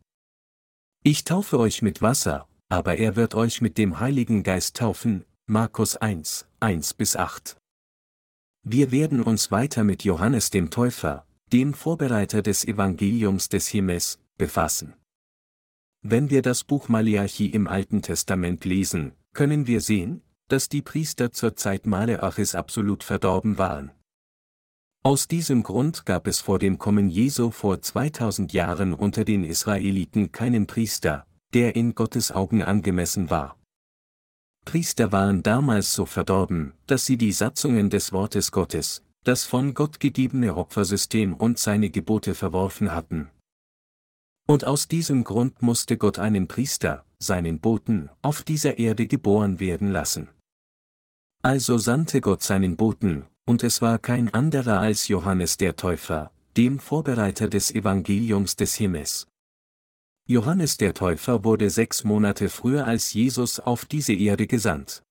Ich 1.03 1.23
taufe 1.23 1.59
euch 1.59 1.81
mit 1.81 2.01
Wasser, 2.01 2.47
aber 2.69 2.97
er 2.97 3.15
wird 3.15 3.35
euch 3.35 3.61
mit 3.61 3.77
dem 3.77 3.99
Heiligen 3.99 4.43
Geist 4.43 4.77
taufen, 4.77 5.25
Markus 5.45 5.95
1, 5.95 6.47
1 6.59 6.93
bis 6.95 7.15
8. 7.15 7.57
Wir 8.63 8.91
werden 8.91 9.21
uns 9.21 9.51
weiter 9.51 9.83
mit 9.83 10.03
Johannes 10.03 10.49
dem 10.49 10.69
Täufer, 10.71 11.25
dem 11.53 11.73
Vorbereiter 11.73 12.41
des 12.41 12.65
Evangeliums 12.65 13.47
des 13.47 13.67
Himmels, 13.67 14.19
befassen. 14.37 14.93
Wenn 16.01 16.29
wir 16.29 16.41
das 16.41 16.63
Buch 16.63 16.89
Malachi 16.89 17.47
im 17.47 17.67
Alten 17.67 18.01
Testament 18.01 18.65
lesen, 18.65 19.13
können 19.33 19.67
wir 19.67 19.81
sehen, 19.81 20.21
dass 20.47 20.67
die 20.67 20.81
Priester 20.81 21.31
zur 21.31 21.55
Zeit 21.55 21.85
Maleachis 21.85 22.55
absolut 22.55 23.03
verdorben 23.03 23.57
waren. 23.57 23.91
Aus 25.03 25.27
diesem 25.27 25.63
Grund 25.63 26.05
gab 26.05 26.27
es 26.27 26.41
vor 26.41 26.59
dem 26.59 26.77
Kommen 26.77 27.09
Jesu 27.09 27.51
vor 27.51 27.81
2000 27.81 28.51
Jahren 28.51 28.93
unter 28.93 29.23
den 29.23 29.43
Israeliten 29.43 30.31
keinen 30.31 30.67
Priester, 30.67 31.25
der 31.53 31.75
in 31.75 31.95
Gottes 31.95 32.31
Augen 32.31 32.61
angemessen 32.61 33.29
war. 33.29 33.57
Priester 34.65 35.13
waren 35.13 35.43
damals 35.43 35.93
so 35.93 36.05
verdorben, 36.05 36.73
dass 36.87 37.05
sie 37.05 37.17
die 37.17 37.31
Satzungen 37.31 37.89
des 37.89 38.11
Wortes 38.11 38.51
Gottes, 38.51 39.01
das 39.23 39.45
von 39.45 39.73
Gott 39.73 40.01
gegebene 40.01 40.55
Opfersystem 40.55 41.33
und 41.33 41.57
seine 41.57 41.89
Gebote 41.89 42.35
verworfen 42.35 42.93
hatten. 42.93 43.29
Und 44.45 44.65
aus 44.65 44.87
diesem 44.87 45.23
Grund 45.23 45.61
musste 45.61 45.97
Gott 45.97 46.19
einen 46.19 46.47
Priester, 46.47 47.05
seinen 47.19 47.59
Boten, 47.59 48.09
auf 48.21 48.43
dieser 48.43 48.77
Erde 48.77 49.07
geboren 49.07 49.59
werden 49.59 49.91
lassen. 49.91 50.29
Also 51.43 51.77
sandte 51.77 52.19
Gott 52.19 52.43
seinen 52.43 52.75
Boten, 52.75 53.25
und 53.47 53.63
es 53.63 53.81
war 53.81 53.97
kein 53.97 54.33
anderer 54.33 54.79
als 54.79 55.07
Johannes 55.07 55.55
der 55.55 55.77
Täufer, 55.77 56.31
dem 56.57 56.79
Vorbereiter 56.79 57.47
des 57.47 57.71
Evangeliums 57.73 58.57
des 58.57 58.75
Himmels. 58.75 59.27
Johannes 60.27 60.75
der 60.75 60.93
Täufer 60.93 61.45
wurde 61.45 61.69
sechs 61.69 62.03
Monate 62.03 62.49
früher 62.49 62.85
als 62.85 63.13
Jesus 63.13 63.61
auf 63.61 63.85
diese 63.85 64.13
Erde 64.13 64.47
gesandt. 64.47 65.01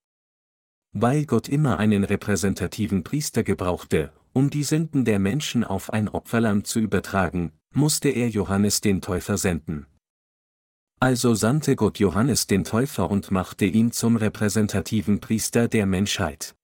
Weil 0.92 1.24
Gott 1.24 1.48
immer 1.48 1.78
einen 1.78 2.04
repräsentativen 2.04 3.02
Priester 3.02 3.42
gebrauchte, 3.42 4.12
um 4.34 4.50
die 4.50 4.64
Sünden 4.64 5.06
der 5.06 5.18
Menschen 5.18 5.64
auf 5.64 5.90
ein 5.90 6.10
Opferlamm 6.10 6.64
zu 6.64 6.78
übertragen, 6.78 7.52
musste 7.72 8.10
er 8.10 8.28
Johannes 8.28 8.82
den 8.82 9.00
Täufer 9.00 9.38
senden. 9.38 9.86
Also 11.00 11.34
sandte 11.34 11.76
Gott 11.76 11.98
Johannes 11.98 12.46
den 12.46 12.64
Täufer 12.64 13.10
und 13.10 13.30
machte 13.30 13.64
ihn 13.64 13.92
zum 13.92 14.16
repräsentativen 14.16 15.20
Priester 15.20 15.68
der 15.68 15.86
Menschheit. 15.86 16.55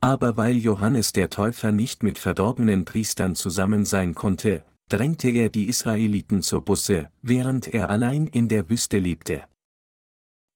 Aber 0.00 0.36
weil 0.36 0.56
Johannes 0.56 1.12
der 1.12 1.28
Täufer 1.28 1.72
nicht 1.72 2.02
mit 2.02 2.18
verdorbenen 2.18 2.84
Priestern 2.86 3.34
zusammen 3.34 3.84
sein 3.84 4.14
konnte, 4.14 4.64
drängte 4.88 5.30
er 5.30 5.50
die 5.50 5.68
Israeliten 5.68 6.42
zur 6.42 6.64
Busse, 6.64 7.10
während 7.22 7.68
er 7.68 7.90
allein 7.90 8.26
in 8.26 8.48
der 8.48 8.68
Wüste 8.70 8.98
lebte. 8.98 9.44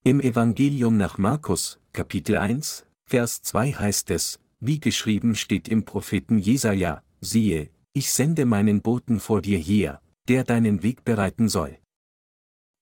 Im 0.03 0.21
Evangelium 0.21 0.97
nach 0.97 1.19
Markus, 1.19 1.79
Kapitel 1.93 2.37
1, 2.37 2.87
Vers 3.07 3.43
2 3.43 3.73
heißt 3.73 4.11
es, 4.11 4.41
wie 4.61 4.81
geschrieben 4.81 5.35
steht 5.35 5.69
im 5.69 5.85
Propheten 5.85 6.39
Jesaja, 6.39 7.03
siehe, 7.21 7.71
ich 7.93 8.11
sende 8.11 8.47
meinen 8.47 8.81
Boten 8.81 9.21
vor 9.21 9.43
dir 9.43 9.59
her, 9.59 10.01
der 10.29 10.45
deinen 10.45 10.83
Weg 10.83 11.05
bereiten 11.05 11.49
soll. 11.49 11.79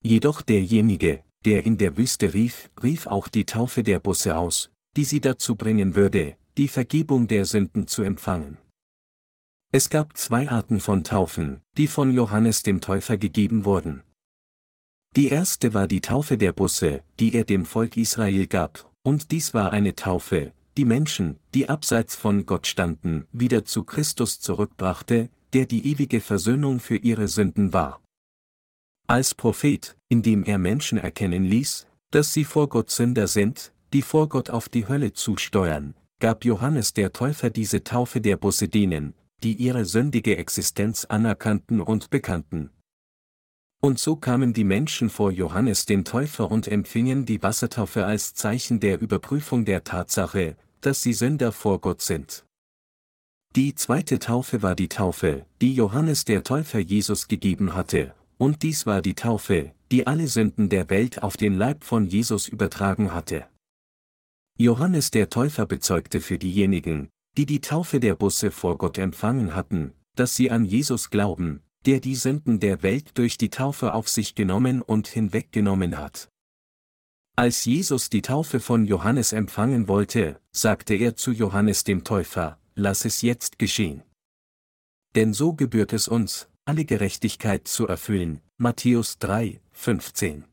Jedoch 0.03 0.43
derjenige, 0.43 1.25
der 1.45 1.67
in 1.67 1.77
der 1.77 1.97
Wüste 1.97 2.35
rief, 2.35 2.71
rief 2.83 3.07
auch 3.07 3.29
die 3.29 3.45
Taufe 3.45 3.83
der 3.83 3.99
Busse 3.99 4.37
aus, 4.37 4.71
die 4.97 5.05
sie 5.05 5.21
dazu 5.21 5.57
bringen 5.57 5.95
würde, 5.95 6.37
die 6.59 6.69
Vergebung 6.69 7.29
der 7.29 7.47
Sünden 7.47 7.87
zu 7.87 8.03
empfangen. 8.03 8.59
Es 9.73 9.89
gab 9.89 10.19
zwei 10.19 10.51
Arten 10.51 10.81
von 10.81 11.03
Taufen, 11.03 11.63
die 11.79 11.87
von 11.87 12.13
Johannes 12.13 12.63
dem 12.63 12.83
Täufer 12.83 13.17
gegeben 13.17 13.65
wurden. 13.65 14.03
Die 15.17 15.29
erste 15.29 15.73
war 15.73 15.89
die 15.89 16.03
Taufe 16.03 16.37
der 16.37 16.53
Busse, 16.53 17.03
die 17.19 17.35
er 17.35 17.45
dem 17.45 17.65
Volk 17.65 17.97
Israel 17.97 18.47
gab, 18.47 18.91
und 19.03 19.31
dies 19.31 19.55
war 19.55 19.73
eine 19.73 19.95
Taufe, 19.95 20.53
die 20.77 20.85
Menschen, 20.85 21.39
die 21.55 21.71
abseits 21.71 22.17
von 22.17 22.45
Gott 22.45 22.67
standen, 22.67 23.27
wieder 23.33 23.65
zu 23.65 23.85
Christus 23.85 24.41
zurückbrachte, 24.41 25.31
der 25.55 25.67
die 25.67 25.87
ewige 25.87 26.21
Versöhnung 26.21 26.81
für 26.81 26.97
ihre 26.97 27.29
Sünden 27.29 27.73
war. 27.73 28.03
Als 29.07 29.35
Prophet, 29.35 29.97
indem 30.09 30.45
er 30.45 30.59
Menschen 30.59 30.99
erkennen 30.99 31.45
ließ, 31.45 31.87
dass 32.11 32.33
sie 32.33 32.45
vor 32.45 32.69
Gott 32.69 32.91
Sünder 32.91 33.27
sind, 33.27 33.73
die 33.93 34.03
vor 34.03 34.29
Gott 34.29 34.51
auf 34.51 34.69
die 34.69 34.89
Hölle 34.89 35.13
zusteuern, 35.13 35.95
gab 36.23 36.45
Johannes 36.45 36.95
der 36.95 37.13
Täufer 37.13 37.51
diese 37.51 37.83
Taufe 37.83 38.21
der 38.21 38.37
Busse 38.37 38.69
denen, 38.69 39.15
die 39.43 39.55
ihre 39.55 39.85
sündige 39.85 40.37
Existenz 40.37 41.05
anerkannten 41.05 41.81
und 41.81 42.11
bekannten. 42.11 42.71
Und 43.81 43.99
so 43.99 44.15
kamen 44.15 44.53
die 44.53 44.63
Menschen 44.63 45.11
vor 45.11 45.33
Johannes 45.33 45.85
den 45.85 46.05
Täufer 46.05 46.49
und 46.49 46.69
empfingen 46.69 47.27
die 47.27 47.43
Wassertaufe 47.43 48.07
als 48.07 48.35
Zeichen 48.35 48.79
der 48.79 49.01
Überprüfung 49.01 49.65
der 49.65 49.83
Tatsache, 49.83 50.57
dass 50.81 51.03
sie 51.03 51.13
Sünder 51.13 51.51
vor 51.51 51.81
Gott 51.81 52.03
sind. 52.03 52.45
Die 53.57 53.75
zweite 53.75 54.21
Taufe 54.21 54.63
war 54.63 54.77
die 54.77 54.89
Taufe, 54.89 55.45
die 55.61 55.75
Johannes 55.75 56.25
der 56.25 56.45
Täufer 56.45 56.79
Jesus 56.79 57.27
gegeben 57.27 57.75
hatte, 57.75 58.15
und 58.39 58.63
dies 58.63 58.87
war 58.87 59.03
die 59.03 59.15
Taufe, 59.15 59.73
die 59.91 60.07
alle 60.07 60.29
Sünden 60.29 60.69
der 60.69 60.89
Welt 60.89 61.21
auf 61.25 61.37
den 61.37 61.55
Leib 61.55 61.83
von 61.83 62.07
Jesus 62.07 62.47
übertragen 62.47 63.13
hatte. 63.13 63.49
Johannes 64.59 65.11
der 65.11 65.31
Täufer 65.31 65.67
bezeugte 65.67 66.21
für 66.21 66.39
diejenigen, 66.39 67.09
die 67.37 67.47
die 67.47 67.61
Taufe 67.61 68.01
der 68.01 68.15
Busse 68.15 68.51
vor 68.51 68.79
Gott 68.79 68.99
empfangen 68.99 69.55
hatten, 69.55 69.95
dass 70.15 70.37
sie 70.37 70.51
an 70.51 70.65
Jesus 70.65 71.11
glauben, 71.11 71.63
der 71.87 72.01
die 72.01 72.15
Sünden 72.15 72.61
der 72.61 72.83
Welt 72.83 73.17
durch 73.19 73.39
die 73.39 73.51
Taufe 73.51 73.95
auf 73.95 74.09
sich 74.09 74.35
genommen 74.35 74.83
und 74.83 75.09
hinweggenommen 75.09 75.99
hat. 75.99 76.29
Als 77.35 77.65
Jesus 77.65 78.11
die 78.11 78.21
Taufe 78.23 78.61
von 78.61 78.85
Johannes 78.85 79.33
empfangen 79.33 79.89
wollte, 79.89 80.39
sagte 80.53 80.95
er 80.95 81.17
zu 81.17 81.33
Johannes 81.33 81.83
dem 81.83 82.05
Täufer, 82.05 82.59
lass 82.75 83.05
es 83.07 83.23
jetzt 83.23 83.59
geschehen. 83.59 84.03
denn 85.15 85.35
so 85.35 85.53
gebührt 85.53 85.93
es 85.93 86.09
uns, 86.09 86.49
alle 86.65 86.85
Gerechtigkeit 86.85 87.69
zu 87.69 87.87
erfüllen. 87.87 88.41
Matthäus 88.57 89.19
3, 89.19 89.61
15. 89.73 90.45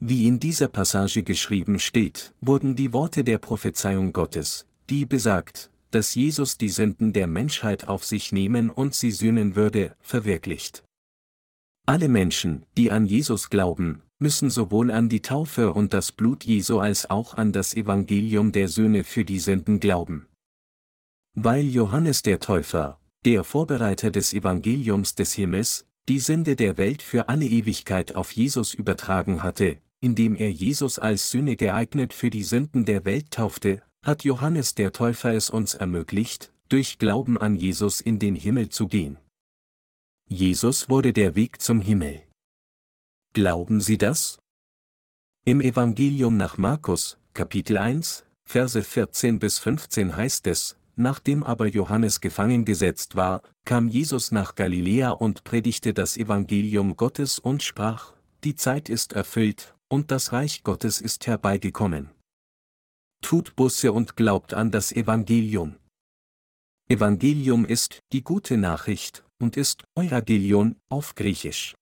Wie 0.00 0.28
in 0.28 0.38
dieser 0.38 0.68
Passage 0.68 1.24
geschrieben 1.24 1.80
steht, 1.80 2.32
wurden 2.40 2.76
die 2.76 2.92
Worte 2.92 3.24
der 3.24 3.38
Prophezeiung 3.38 4.12
Gottes, 4.12 4.64
die 4.88 5.06
besagt, 5.06 5.70
dass 5.90 6.14
Jesus 6.14 6.56
die 6.56 6.68
Sünden 6.68 7.12
der 7.12 7.26
Menschheit 7.26 7.88
auf 7.88 8.04
sich 8.04 8.30
nehmen 8.30 8.70
und 8.70 8.94
sie 8.94 9.10
sühnen 9.10 9.56
würde, 9.56 9.96
verwirklicht. 10.00 10.84
Alle 11.84 12.08
Menschen, 12.08 12.64
die 12.76 12.92
an 12.92 13.06
Jesus 13.06 13.50
glauben, 13.50 14.02
müssen 14.20 14.50
sowohl 14.50 14.92
an 14.92 15.08
die 15.08 15.22
Taufe 15.22 15.72
und 15.72 15.92
das 15.92 16.12
Blut 16.12 16.44
Jesu 16.44 16.78
als 16.78 17.10
auch 17.10 17.34
an 17.34 17.52
das 17.52 17.74
Evangelium 17.74 18.52
der 18.52 18.68
Söhne 18.68 19.02
für 19.02 19.24
die 19.24 19.40
Sünden 19.40 19.80
glauben. 19.80 20.26
Weil 21.34 21.64
Johannes 21.64 22.22
der 22.22 22.38
Täufer, 22.38 23.00
der 23.24 23.42
Vorbereiter 23.42 24.12
des 24.12 24.32
Evangeliums 24.32 25.16
des 25.16 25.32
Himmels, 25.32 25.86
die 26.08 26.20
Sünde 26.20 26.54
der 26.54 26.78
Welt 26.78 27.02
für 27.02 27.28
alle 27.28 27.46
Ewigkeit 27.46 28.14
auf 28.14 28.32
Jesus 28.32 28.74
übertragen 28.74 29.42
hatte, 29.42 29.78
indem 30.00 30.36
er 30.36 30.50
Jesus 30.50 30.98
als 30.98 31.30
Sühne 31.30 31.56
geeignet 31.56 32.12
für 32.12 32.30
die 32.30 32.44
Sünden 32.44 32.84
der 32.84 33.04
Welt 33.04 33.30
taufte, 33.30 33.82
hat 34.02 34.24
Johannes 34.24 34.74
der 34.74 34.92
Täufer 34.92 35.34
es 35.34 35.50
uns 35.50 35.74
ermöglicht, 35.74 36.52
durch 36.68 36.98
Glauben 36.98 37.38
an 37.38 37.56
Jesus 37.56 38.00
in 38.00 38.18
den 38.18 38.34
Himmel 38.34 38.68
zu 38.68 38.88
gehen. 38.88 39.18
Jesus 40.28 40.88
wurde 40.88 41.12
der 41.12 41.34
Weg 41.34 41.60
zum 41.60 41.80
Himmel. 41.80 42.22
Glauben 43.32 43.80
Sie 43.80 43.98
das? 43.98 44.38
Im 45.44 45.60
Evangelium 45.60 46.36
nach 46.36 46.58
Markus, 46.58 47.18
Kapitel 47.32 47.78
1, 47.78 48.24
Verse 48.44 48.82
14 48.82 49.38
bis 49.38 49.58
15 49.58 50.16
heißt 50.16 50.46
es, 50.46 50.76
Nachdem 51.00 51.44
aber 51.44 51.68
Johannes 51.68 52.20
gefangen 52.20 52.64
gesetzt 52.64 53.14
war, 53.14 53.42
kam 53.64 53.86
Jesus 53.86 54.32
nach 54.32 54.56
Galiläa 54.56 55.10
und 55.10 55.44
predigte 55.44 55.94
das 55.94 56.16
Evangelium 56.16 56.96
Gottes 56.96 57.38
und 57.38 57.62
sprach, 57.62 58.14
Die 58.42 58.56
Zeit 58.56 58.88
ist 58.88 59.12
erfüllt, 59.12 59.76
und 59.88 60.10
das 60.10 60.32
Reich 60.32 60.62
Gottes 60.62 61.00
ist 61.00 61.26
herbeigekommen. 61.26 62.10
Tut 63.22 63.56
Busse 63.56 63.92
und 63.92 64.16
glaubt 64.16 64.54
an 64.54 64.70
das 64.70 64.92
Evangelium. 64.92 65.76
Evangelium 66.88 67.64
ist 67.64 68.00
die 68.12 68.22
gute 68.22 68.56
Nachricht 68.56 69.24
und 69.40 69.56
ist 69.56 69.84
Evangelion 69.96 70.76
auf 70.88 71.14
Griechisch. 71.14 71.74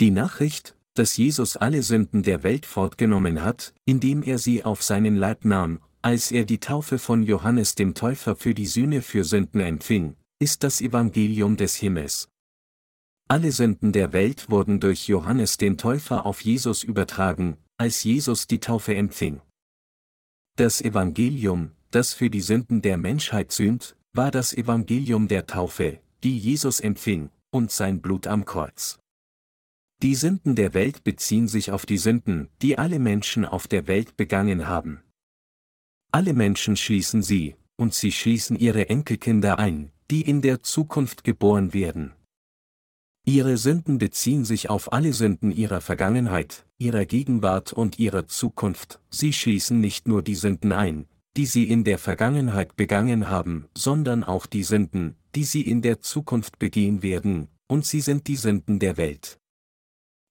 Die 0.00 0.10
Nachricht, 0.10 0.76
dass 0.94 1.16
Jesus 1.16 1.56
alle 1.56 1.82
Sünden 1.82 2.22
der 2.22 2.42
Welt 2.42 2.66
fortgenommen 2.66 3.42
hat, 3.42 3.72
indem 3.84 4.22
er 4.22 4.38
sie 4.38 4.64
auf 4.64 4.82
seinen 4.82 5.16
Leib 5.16 5.44
nahm, 5.44 5.80
als 6.02 6.32
er 6.32 6.44
die 6.44 6.58
Taufe 6.58 6.98
von 6.98 7.22
Johannes 7.22 7.74
dem 7.74 7.94
Täufer 7.94 8.34
für 8.36 8.54
die 8.54 8.66
Sühne 8.66 9.02
für 9.02 9.24
Sünden 9.24 9.60
empfing, 9.60 10.16
ist 10.40 10.64
das 10.64 10.80
Evangelium 10.80 11.56
des 11.56 11.76
Himmels. 11.76 12.28
Alle 13.28 13.52
Sünden 13.52 13.92
der 13.92 14.12
Welt 14.12 14.50
wurden 14.50 14.80
durch 14.80 15.08
Johannes 15.08 15.56
den 15.56 15.78
Täufer 15.78 16.26
auf 16.26 16.42
Jesus 16.42 16.82
übertragen, 16.82 17.56
als 17.78 18.04
Jesus 18.04 18.46
die 18.46 18.60
Taufe 18.60 18.94
empfing. 18.94 19.40
Das 20.56 20.80
Evangelium, 20.80 21.72
das 21.90 22.12
für 22.12 22.28
die 22.28 22.42
Sünden 22.42 22.82
der 22.82 22.98
Menschheit 22.98 23.52
sühnt, 23.52 23.96
war 24.12 24.30
das 24.30 24.52
Evangelium 24.52 25.28
der 25.28 25.46
Taufe, 25.46 26.00
die 26.22 26.38
Jesus 26.38 26.80
empfing, 26.80 27.30
und 27.50 27.70
sein 27.70 28.02
Blut 28.02 28.26
am 28.26 28.44
Kreuz. 28.44 28.98
Die 30.02 30.14
Sünden 30.14 30.56
der 30.56 30.74
Welt 30.74 31.04
beziehen 31.04 31.48
sich 31.48 31.70
auf 31.70 31.86
die 31.86 31.96
Sünden, 31.96 32.48
die 32.60 32.76
alle 32.76 32.98
Menschen 32.98 33.44
auf 33.44 33.68
der 33.68 33.86
Welt 33.86 34.16
begangen 34.16 34.66
haben. 34.66 35.02
Alle 36.10 36.34
Menschen 36.34 36.76
schließen 36.76 37.22
sie, 37.22 37.56
und 37.76 37.94
sie 37.94 38.12
schließen 38.12 38.58
ihre 38.58 38.88
Enkelkinder 38.88 39.58
ein, 39.58 39.92
die 40.10 40.22
in 40.22 40.42
der 40.42 40.62
Zukunft 40.62 41.24
geboren 41.24 41.72
werden. 41.72 42.12
Ihre 43.24 43.56
Sünden 43.56 43.98
beziehen 43.98 44.44
sich 44.44 44.68
auf 44.68 44.92
alle 44.92 45.12
Sünden 45.12 45.52
ihrer 45.52 45.80
Vergangenheit, 45.80 46.66
ihrer 46.78 47.04
Gegenwart 47.04 47.72
und 47.72 48.00
ihrer 48.00 48.26
Zukunft, 48.26 49.00
sie 49.10 49.32
schließen 49.32 49.80
nicht 49.80 50.08
nur 50.08 50.22
die 50.22 50.34
Sünden 50.34 50.72
ein, 50.72 51.06
die 51.36 51.46
sie 51.46 51.68
in 51.68 51.84
der 51.84 51.98
Vergangenheit 51.98 52.74
begangen 52.74 53.28
haben, 53.30 53.68
sondern 53.78 54.24
auch 54.24 54.46
die 54.46 54.64
Sünden, 54.64 55.14
die 55.36 55.44
sie 55.44 55.62
in 55.62 55.82
der 55.82 56.00
Zukunft 56.00 56.58
begehen 56.58 57.04
werden, 57.04 57.46
und 57.68 57.86
sie 57.86 58.00
sind 58.00 58.26
die 58.26 58.36
Sünden 58.36 58.80
der 58.80 58.96
Welt. 58.96 59.38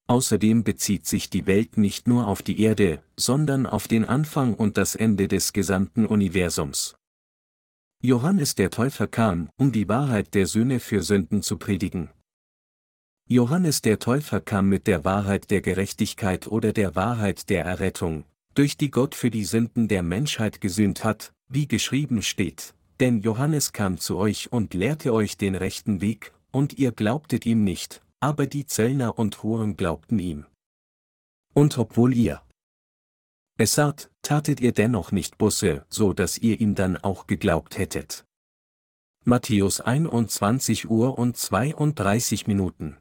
Außerdem 0.07 0.65
bezieht 0.65 1.05
sich 1.05 1.29
die 1.29 1.47
Welt 1.47 1.77
nicht 1.77 2.09
nur 2.09 2.27
auf 2.27 2.41
die 2.41 2.59
Erde, 2.59 3.01
sondern 3.15 3.65
auf 3.65 3.87
den 3.87 4.03
Anfang 4.03 4.53
und 4.53 4.75
das 4.75 4.95
Ende 4.95 5.29
des 5.29 5.53
gesamten 5.53 6.05
Universums. 6.05 6.95
Johannes 8.03 8.55
der 8.55 8.69
Täufer 8.69 9.07
kam, 9.07 9.49
um 9.55 9.71
die 9.71 9.87
Wahrheit 9.87 10.33
der 10.33 10.45
Söhne 10.45 10.81
für 10.81 11.03
Sünden 11.03 11.41
zu 11.41 11.57
predigen. 11.57 12.09
Johannes 13.31 13.81
der 13.81 13.97
Täufer 13.97 14.41
kam 14.41 14.67
mit 14.67 14.87
der 14.87 15.05
Wahrheit 15.05 15.51
der 15.51 15.61
Gerechtigkeit 15.61 16.47
oder 16.47 16.73
der 16.73 16.97
Wahrheit 16.97 17.49
der 17.49 17.63
Errettung, 17.63 18.25
durch 18.55 18.75
die 18.75 18.91
Gott 18.91 19.15
für 19.15 19.31
die 19.31 19.45
Sünden 19.45 19.87
der 19.87 20.03
Menschheit 20.03 20.59
gesühnt 20.59 21.05
hat, 21.05 21.31
wie 21.47 21.65
geschrieben 21.65 22.23
steht, 22.23 22.73
denn 22.99 23.21
Johannes 23.21 23.71
kam 23.71 23.97
zu 23.99 24.17
euch 24.17 24.51
und 24.51 24.73
lehrte 24.73 25.13
euch 25.13 25.37
den 25.37 25.55
rechten 25.55 26.01
Weg, 26.01 26.33
und 26.51 26.77
ihr 26.77 26.91
glaubtet 26.91 27.45
ihm 27.45 27.63
nicht, 27.63 28.01
aber 28.19 28.47
die 28.47 28.65
Zöllner 28.65 29.17
und 29.17 29.41
Huren 29.43 29.77
glaubten 29.77 30.19
ihm. 30.19 30.45
Und 31.53 31.77
obwohl 31.77 32.13
ihr 32.13 32.41
es 33.57 33.73
sagt, 33.73 34.11
tatet 34.23 34.59
ihr 34.59 34.73
dennoch 34.73 35.13
nicht 35.13 35.37
Busse, 35.37 35.85
so 35.87 36.11
dass 36.11 36.37
ihr 36.37 36.59
ihm 36.59 36.75
dann 36.75 36.97
auch 36.97 37.27
geglaubt 37.27 37.77
hättet. 37.77 38.25
Matthäus 39.23 39.79
21 39.79 40.89
Uhr 40.89 41.17
und 41.17 41.37
32 41.37 42.47
Minuten 42.47 42.97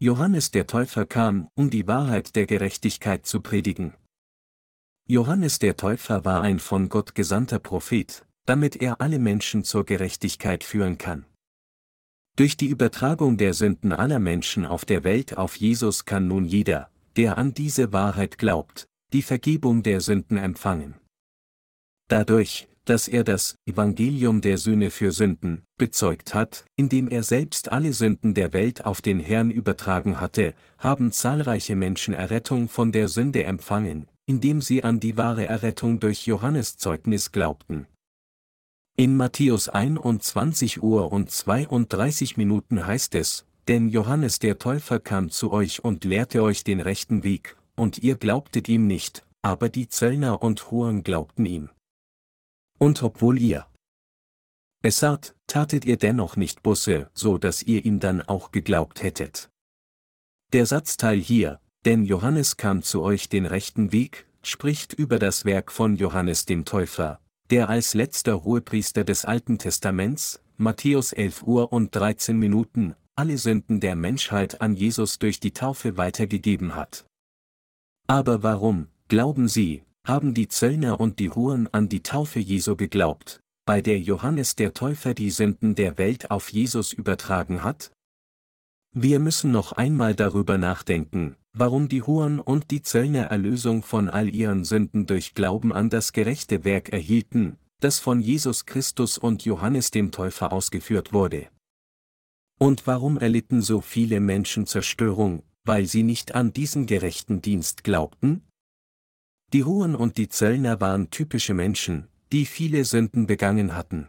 Johannes 0.00 0.52
der 0.52 0.68
Täufer 0.68 1.06
kam, 1.06 1.50
um 1.56 1.70
die 1.70 1.88
Wahrheit 1.88 2.36
der 2.36 2.46
Gerechtigkeit 2.46 3.26
zu 3.26 3.40
predigen. 3.40 3.94
Johannes 5.08 5.58
der 5.58 5.76
Täufer 5.76 6.24
war 6.24 6.40
ein 6.40 6.60
von 6.60 6.88
Gott 6.88 7.16
gesandter 7.16 7.58
Prophet, 7.58 8.24
damit 8.46 8.76
er 8.76 9.00
alle 9.00 9.18
Menschen 9.18 9.64
zur 9.64 9.84
Gerechtigkeit 9.84 10.62
führen 10.62 10.98
kann. 10.98 11.26
Durch 12.36 12.56
die 12.56 12.68
Übertragung 12.68 13.38
der 13.38 13.54
Sünden 13.54 13.92
aller 13.92 14.20
Menschen 14.20 14.64
auf 14.66 14.84
der 14.84 15.02
Welt 15.02 15.36
auf 15.36 15.56
Jesus 15.56 16.04
kann 16.04 16.28
nun 16.28 16.44
jeder, 16.44 16.92
der 17.16 17.36
an 17.36 17.52
diese 17.52 17.92
Wahrheit 17.92 18.38
glaubt, 18.38 18.86
die 19.12 19.22
Vergebung 19.22 19.82
der 19.82 20.00
Sünden 20.00 20.36
empfangen. 20.36 20.94
Dadurch, 22.06 22.68
dass 22.88 23.06
er 23.06 23.22
das 23.22 23.58
Evangelium 23.66 24.40
der 24.40 24.56
Sühne 24.56 24.90
für 24.90 25.12
Sünden 25.12 25.62
bezeugt 25.76 26.32
hat, 26.34 26.64
indem 26.74 27.08
er 27.08 27.22
selbst 27.22 27.70
alle 27.70 27.92
Sünden 27.92 28.32
der 28.32 28.54
Welt 28.54 28.86
auf 28.86 29.02
den 29.02 29.20
Herrn 29.20 29.50
übertragen 29.50 30.20
hatte, 30.20 30.54
haben 30.78 31.12
zahlreiche 31.12 31.76
Menschen 31.76 32.14
Errettung 32.14 32.68
von 32.68 32.90
der 32.90 33.08
Sünde 33.08 33.44
empfangen, 33.44 34.08
indem 34.26 34.62
sie 34.62 34.84
an 34.84 35.00
die 35.00 35.18
wahre 35.18 35.46
Errettung 35.46 36.00
durch 36.00 36.26
Johannes 36.26 36.78
Zeugnis 36.78 37.30
glaubten. 37.30 37.86
In 38.96 39.16
Matthäus 39.16 39.68
21 39.68 40.82
Uhr 40.82 41.12
und 41.12 41.30
32 41.30 42.38
Minuten 42.38 42.86
heißt 42.86 43.14
es, 43.16 43.44
denn 43.68 43.90
Johannes 43.90 44.38
der 44.38 44.58
Täufer 44.58 44.98
kam 44.98 45.30
zu 45.30 45.52
euch 45.52 45.84
und 45.84 46.04
lehrte 46.04 46.42
euch 46.42 46.64
den 46.64 46.80
rechten 46.80 47.22
Weg, 47.22 47.56
und 47.76 47.98
ihr 47.98 48.16
glaubtet 48.16 48.66
ihm 48.68 48.86
nicht, 48.86 49.26
aber 49.42 49.68
die 49.68 49.88
Zöllner 49.88 50.42
und 50.42 50.70
Huren 50.70 51.02
glaubten 51.02 51.44
ihm. 51.44 51.68
Und 52.78 53.02
obwohl 53.02 53.38
ihr 53.38 53.66
es 54.80 55.00
sagt, 55.00 55.34
tatet 55.48 55.84
ihr 55.84 55.96
dennoch 55.96 56.36
nicht 56.36 56.62
Busse, 56.62 57.10
so 57.12 57.36
dass 57.36 57.62
ihr 57.62 57.84
ihm 57.84 57.98
dann 57.98 58.22
auch 58.22 58.52
geglaubt 58.52 59.02
hättet. 59.02 59.50
Der 60.52 60.66
Satzteil 60.66 61.18
hier, 61.18 61.60
denn 61.84 62.04
Johannes 62.04 62.56
kam 62.56 62.82
zu 62.82 63.02
euch 63.02 63.28
den 63.28 63.44
rechten 63.44 63.92
Weg, 63.92 64.26
spricht 64.42 64.92
über 64.92 65.18
das 65.18 65.44
Werk 65.44 65.72
von 65.72 65.96
Johannes 65.96 66.46
dem 66.46 66.64
Täufer, 66.64 67.20
der 67.50 67.68
als 67.68 67.94
letzter 67.94 68.44
Hohepriester 68.44 69.04
des 69.04 69.24
Alten 69.24 69.58
Testaments, 69.58 70.40
Matthäus 70.56 71.12
11 71.12 71.42
Uhr 71.42 71.72
und 71.72 71.94
13 71.94 72.38
Minuten, 72.38 72.94
alle 73.16 73.36
Sünden 73.36 73.80
der 73.80 73.96
Menschheit 73.96 74.60
an 74.60 74.74
Jesus 74.74 75.18
durch 75.18 75.40
die 75.40 75.52
Taufe 75.52 75.96
weitergegeben 75.96 76.76
hat. 76.76 77.04
Aber 78.06 78.44
warum, 78.44 78.88
glauben 79.08 79.48
Sie, 79.48 79.82
haben 80.08 80.32
die 80.32 80.48
Zöllner 80.48 80.98
und 80.98 81.18
die 81.18 81.28
Huren 81.28 81.68
an 81.72 81.90
die 81.90 82.02
Taufe 82.02 82.40
Jesu 82.40 82.76
geglaubt, 82.76 83.40
bei 83.66 83.82
der 83.82 84.00
Johannes 84.00 84.56
der 84.56 84.72
Täufer 84.72 85.12
die 85.12 85.30
Sünden 85.30 85.74
der 85.74 85.98
Welt 85.98 86.30
auf 86.30 86.48
Jesus 86.50 86.94
übertragen 86.94 87.62
hat? 87.62 87.92
Wir 88.94 89.18
müssen 89.18 89.52
noch 89.52 89.72
einmal 89.72 90.14
darüber 90.14 90.56
nachdenken, 90.56 91.36
warum 91.52 91.90
die 91.90 92.02
Huren 92.02 92.40
und 92.40 92.70
die 92.70 92.80
Zöllner 92.80 93.24
Erlösung 93.24 93.82
von 93.82 94.08
all 94.08 94.34
ihren 94.34 94.64
Sünden 94.64 95.04
durch 95.04 95.34
Glauben 95.34 95.74
an 95.74 95.90
das 95.90 96.14
gerechte 96.14 96.64
Werk 96.64 96.88
erhielten, 96.88 97.58
das 97.80 97.98
von 97.98 98.20
Jesus 98.20 98.64
Christus 98.64 99.18
und 99.18 99.44
Johannes 99.44 99.90
dem 99.90 100.10
Täufer 100.10 100.54
ausgeführt 100.54 101.12
wurde. 101.12 101.48
Und 102.58 102.86
warum 102.86 103.18
erlitten 103.18 103.60
so 103.60 103.82
viele 103.82 104.20
Menschen 104.20 104.66
Zerstörung, 104.66 105.42
weil 105.64 105.84
sie 105.84 106.02
nicht 106.02 106.34
an 106.34 106.54
diesen 106.54 106.86
gerechten 106.86 107.42
Dienst 107.42 107.84
glaubten? 107.84 108.47
Die 109.54 109.64
Huren 109.64 109.94
und 109.94 110.18
die 110.18 110.28
Zöllner 110.28 110.78
waren 110.82 111.08
typische 111.08 111.54
Menschen, 111.54 112.08
die 112.32 112.44
viele 112.44 112.84
Sünden 112.84 113.26
begangen 113.26 113.74
hatten. 113.74 114.08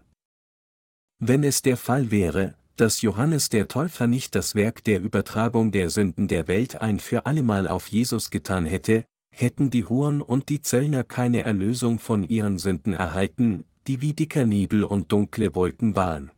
Wenn 1.20 1.46
es 1.46 1.62
der 1.62 1.78
Fall 1.78 2.12
wäre, 2.12 2.56
dass 2.76 3.02
Johannes 3.02 3.48
der 3.48 3.70
Täufer 3.70 4.08
nicht 4.08 4.36
das 4.36 4.54
Werk 4.54 4.84
der 4.84 5.02
Übertragung 5.02 5.72
der 5.72 5.90
Sünden 5.90 6.28
der 6.28 6.50
Welt 6.50 6.82
ein 6.82 7.00
für 7.00 7.26
allemal 7.26 7.70
auf 7.70 7.88
Jesus 7.88 8.32
getan 8.32 8.66
hätte, 8.66 9.06
hätten 9.34 9.70
die 9.70 9.86
Huren 9.86 10.22
und 10.22 10.50
die 10.50 10.62
Zöllner 10.62 11.06
keine 11.06 11.44
Erlösung 11.44 12.00
von 12.00 12.28
ihren 12.28 12.58
Sünden 12.58 12.92
erhalten, 12.92 13.64
die 13.88 14.02
wie 14.02 14.14
dicker 14.14 14.46
Nebel 14.46 14.84
und 14.84 15.12
dunkle 15.12 15.56
Wolken 15.56 15.96
waren. 15.96 16.32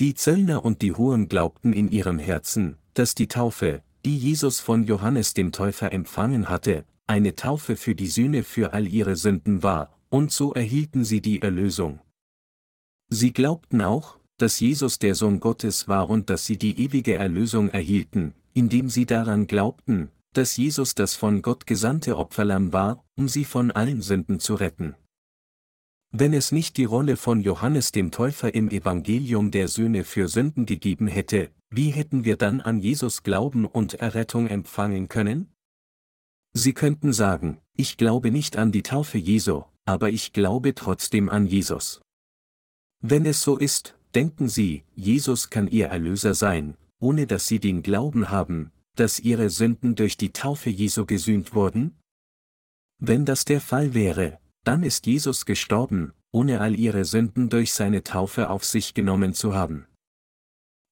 Die 0.00 0.14
Zöllner 0.14 0.64
und 0.64 0.82
die 0.82 0.92
Huren 0.92 1.28
glaubten 1.28 1.72
in 1.72 1.88
ihrem 1.92 2.18
Herzen, 2.18 2.76
dass 2.94 3.14
die 3.14 3.28
Taufe, 3.28 3.82
die 4.04 4.18
Jesus 4.18 4.58
von 4.58 4.82
Johannes 4.82 5.34
dem 5.34 5.52
Täufer 5.52 5.92
empfangen 5.92 6.48
hatte, 6.48 6.84
eine 7.06 7.34
Taufe 7.34 7.76
für 7.76 7.94
die 7.94 8.06
Sühne 8.06 8.42
für 8.42 8.72
all 8.72 8.86
ihre 8.86 9.16
Sünden 9.16 9.62
war, 9.62 9.98
und 10.08 10.32
so 10.32 10.52
erhielten 10.52 11.04
sie 11.04 11.20
die 11.20 11.42
Erlösung. 11.42 12.00
Sie 13.08 13.32
glaubten 13.32 13.80
auch, 13.82 14.18
dass 14.38 14.58
Jesus 14.60 14.98
der 14.98 15.14
Sohn 15.14 15.40
Gottes 15.40 15.88
war 15.88 16.10
und 16.10 16.30
dass 16.30 16.46
sie 16.46 16.56
die 16.56 16.80
ewige 16.80 17.14
Erlösung 17.14 17.68
erhielten, 17.68 18.34
indem 18.52 18.88
sie 18.88 19.06
daran 19.06 19.46
glaubten, 19.46 20.10
dass 20.32 20.56
Jesus 20.56 20.94
das 20.94 21.14
von 21.14 21.42
Gott 21.42 21.66
gesandte 21.66 22.16
Opferlamm 22.16 22.72
war, 22.72 23.04
um 23.16 23.28
sie 23.28 23.44
von 23.44 23.70
allen 23.70 24.02
Sünden 24.02 24.40
zu 24.40 24.54
retten. 24.54 24.96
Wenn 26.10 26.32
es 26.32 26.52
nicht 26.52 26.76
die 26.76 26.84
Rolle 26.84 27.16
von 27.16 27.40
Johannes 27.40 27.90
dem 27.90 28.10
Täufer 28.10 28.54
im 28.54 28.70
Evangelium 28.70 29.50
der 29.50 29.68
Söhne 29.68 30.04
für 30.04 30.28
Sünden 30.28 30.66
gegeben 30.66 31.08
hätte, 31.08 31.50
wie 31.70 31.90
hätten 31.90 32.24
wir 32.24 32.36
dann 32.36 32.60
an 32.60 32.78
Jesus 32.78 33.24
glauben 33.24 33.64
und 33.64 33.94
Errettung 33.94 34.46
empfangen 34.46 35.08
können? 35.08 35.53
Sie 36.56 36.72
könnten 36.72 37.12
sagen, 37.12 37.58
ich 37.76 37.96
glaube 37.96 38.30
nicht 38.30 38.56
an 38.56 38.70
die 38.70 38.84
Taufe 38.84 39.18
Jesu, 39.18 39.64
aber 39.84 40.10
ich 40.10 40.32
glaube 40.32 40.74
trotzdem 40.74 41.28
an 41.28 41.46
Jesus. 41.46 42.00
Wenn 43.00 43.26
es 43.26 43.42
so 43.42 43.58
ist, 43.58 43.98
denken 44.14 44.48
Sie, 44.48 44.84
Jesus 44.94 45.50
kann 45.50 45.66
Ihr 45.66 45.88
Erlöser 45.88 46.34
sein, 46.34 46.76
ohne 47.00 47.26
dass 47.26 47.48
Sie 47.48 47.58
den 47.58 47.82
Glauben 47.82 48.30
haben, 48.30 48.70
dass 48.94 49.18
Ihre 49.18 49.50
Sünden 49.50 49.96
durch 49.96 50.16
die 50.16 50.32
Taufe 50.32 50.70
Jesu 50.70 51.06
gesühnt 51.06 51.54
wurden? 51.54 51.98
Wenn 52.98 53.24
das 53.24 53.44
der 53.44 53.60
Fall 53.60 53.92
wäre, 53.92 54.38
dann 54.62 54.84
ist 54.84 55.06
Jesus 55.06 55.46
gestorben, 55.46 56.12
ohne 56.30 56.60
all 56.60 56.78
Ihre 56.78 57.04
Sünden 57.04 57.48
durch 57.48 57.72
seine 57.72 58.04
Taufe 58.04 58.48
auf 58.48 58.64
sich 58.64 58.94
genommen 58.94 59.34
zu 59.34 59.54
haben. 59.54 59.86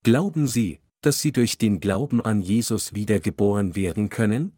Glauben 0.04 0.48
Sie, 0.48 0.80
dass 1.02 1.20
Sie 1.20 1.30
durch 1.30 1.56
den 1.56 1.78
Glauben 1.78 2.20
an 2.20 2.42
Jesus 2.42 2.94
wiedergeboren 2.94 3.76
werden 3.76 4.08
können? 4.08 4.52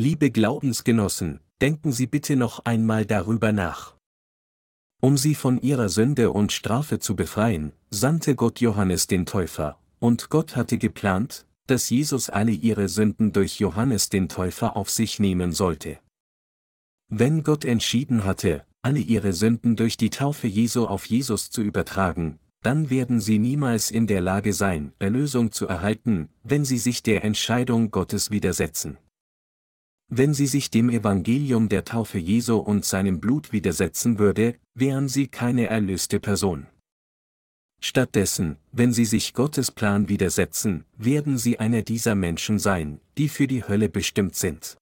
Liebe 0.00 0.30
Glaubensgenossen, 0.30 1.40
denken 1.60 1.90
Sie 1.90 2.06
bitte 2.06 2.36
noch 2.36 2.64
einmal 2.64 3.04
darüber 3.04 3.50
nach. 3.50 3.96
Um 5.02 5.16
sie 5.16 5.34
von 5.34 5.60
ihrer 5.60 5.88
Sünde 5.88 6.30
und 6.30 6.52
Strafe 6.52 7.00
zu 7.00 7.16
befreien, 7.16 7.72
sandte 7.90 8.36
Gott 8.36 8.60
Johannes 8.60 9.08
den 9.08 9.26
Täufer, 9.26 9.76
und 9.98 10.30
Gott 10.30 10.54
hatte 10.54 10.78
geplant, 10.78 11.46
dass 11.66 11.90
Jesus 11.90 12.30
alle 12.30 12.52
ihre 12.52 12.88
Sünden 12.88 13.32
durch 13.32 13.58
Johannes 13.58 14.08
den 14.08 14.28
Täufer 14.28 14.76
auf 14.76 14.88
sich 14.88 15.18
nehmen 15.18 15.50
sollte. 15.50 15.98
Wenn 17.08 17.42
Gott 17.42 17.64
entschieden 17.64 18.22
hatte, 18.22 18.64
alle 18.82 19.00
ihre 19.00 19.32
Sünden 19.32 19.74
durch 19.74 19.96
die 19.96 20.10
Taufe 20.10 20.46
Jesu 20.46 20.86
auf 20.86 21.06
Jesus 21.06 21.50
zu 21.50 21.60
übertragen, 21.60 22.38
dann 22.62 22.88
werden 22.88 23.20
sie 23.20 23.40
niemals 23.40 23.90
in 23.90 24.06
der 24.06 24.20
Lage 24.20 24.52
sein, 24.52 24.92
Erlösung 25.00 25.50
zu 25.50 25.66
erhalten, 25.66 26.28
wenn 26.44 26.64
sie 26.64 26.78
sich 26.78 27.02
der 27.02 27.24
Entscheidung 27.24 27.90
Gottes 27.90 28.30
widersetzen. 28.30 28.96
Wenn 30.08 30.32
sie 30.32 30.46
sich 30.46 30.70
dem 30.70 30.88
Evangelium 30.88 31.68
der 31.68 31.84
Taufe 31.84 32.18
Jesu 32.18 32.56
und 32.56 32.84
seinem 32.84 33.20
Blut 33.20 33.52
widersetzen 33.52 34.18
würde, 34.18 34.56
wären 34.74 35.08
sie 35.08 35.28
keine 35.28 35.66
erlöste 35.66 36.18
Person. 36.18 36.66
Stattdessen, 37.80 38.56
wenn 38.72 38.92
sie 38.92 39.04
sich 39.04 39.34
Gottes 39.34 39.70
Plan 39.70 40.08
widersetzen, 40.08 40.84
werden 40.96 41.38
sie 41.38 41.60
einer 41.60 41.82
dieser 41.82 42.14
Menschen 42.14 42.58
sein, 42.58 43.00
die 43.18 43.28
für 43.28 43.46
die 43.46 43.68
Hölle 43.68 43.88
bestimmt 43.88 44.34
sind. 44.34 44.78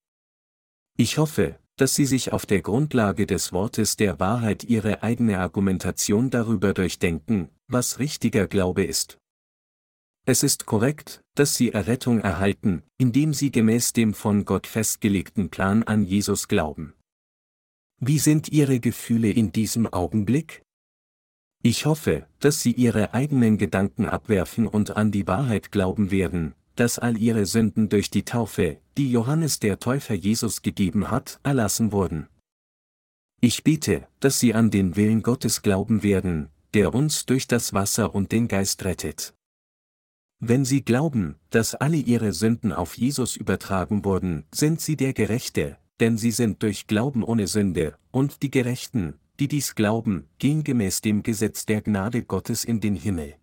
Ich 0.96 1.18
hoffe, 1.18 1.58
dass 1.76 1.94
Sie 1.94 2.06
sich 2.06 2.32
auf 2.32 2.46
der 2.46 2.62
Grundlage 2.62 3.26
des 3.26 3.52
Wortes 3.52 3.96
der 3.96 4.18
Wahrheit 4.18 4.64
Ihre 4.64 5.02
eigene 5.02 5.38
Argumentation 5.40 6.30
darüber 6.30 6.72
durchdenken, 6.72 7.50
was 7.68 7.98
richtiger 7.98 8.46
Glaube 8.46 8.84
ist. 8.84 9.18
Es 10.28 10.42
ist 10.42 10.66
korrekt, 10.66 11.22
dass 11.36 11.54
sie 11.54 11.70
Errettung 11.70 12.20
erhalten, 12.20 12.82
indem 12.98 13.32
sie 13.32 13.52
gemäß 13.52 13.92
dem 13.92 14.12
von 14.12 14.44
Gott 14.44 14.66
festgelegten 14.66 15.50
Plan 15.50 15.84
an 15.84 16.02
Jesus 16.02 16.48
glauben. 16.48 16.94
Wie 18.00 18.18
sind 18.18 18.48
Ihre 18.48 18.80
Gefühle 18.80 19.30
in 19.30 19.52
diesem 19.52 19.86
Augenblick? 19.86 20.62
Ich 21.62 21.86
hoffe, 21.86 22.26
dass 22.40 22.60
Sie 22.60 22.72
Ihre 22.72 23.14
eigenen 23.14 23.56
Gedanken 23.56 24.06
abwerfen 24.06 24.66
und 24.66 24.96
an 24.96 25.12
die 25.12 25.26
Wahrheit 25.26 25.72
glauben 25.72 26.10
werden, 26.10 26.54
dass 26.74 26.98
all 26.98 27.16
Ihre 27.16 27.46
Sünden 27.46 27.88
durch 27.88 28.10
die 28.10 28.24
Taufe, 28.24 28.78
die 28.98 29.10
Johannes 29.10 29.60
der 29.60 29.78
Täufer 29.78 30.14
Jesus 30.14 30.60
gegeben 30.60 31.10
hat, 31.10 31.40
erlassen 31.44 31.92
wurden. 31.92 32.26
Ich 33.40 33.62
bete, 33.62 34.08
dass 34.18 34.40
Sie 34.40 34.54
an 34.54 34.70
den 34.70 34.96
Willen 34.96 35.22
Gottes 35.22 35.62
glauben 35.62 36.02
werden, 36.02 36.50
der 36.74 36.92
uns 36.94 37.26
durch 37.26 37.46
das 37.46 37.72
Wasser 37.72 38.14
und 38.14 38.32
den 38.32 38.48
Geist 38.48 38.84
rettet. 38.84 39.35
Wenn 40.38 40.64
sie 40.64 40.84
glauben, 40.84 41.36
dass 41.50 41.74
alle 41.74 41.96
ihre 41.96 42.32
Sünden 42.32 42.72
auf 42.72 42.96
Jesus 42.98 43.36
übertragen 43.36 44.04
wurden, 44.04 44.44
sind 44.52 44.80
sie 44.80 44.96
der 44.96 45.14
Gerechte, 45.14 45.78
denn 46.00 46.18
sie 46.18 46.30
sind 46.30 46.62
durch 46.62 46.86
Glauben 46.86 47.24
ohne 47.24 47.46
Sünde, 47.46 47.96
und 48.10 48.42
die 48.42 48.50
Gerechten, 48.50 49.14
die 49.40 49.48
dies 49.48 49.74
glauben, 49.74 50.28
gehen 50.38 50.62
gemäß 50.62 51.00
dem 51.00 51.22
Gesetz 51.22 51.64
der 51.64 51.80
Gnade 51.80 52.22
Gottes 52.22 52.64
in 52.64 52.80
den 52.80 52.96
Himmel. 52.96 53.36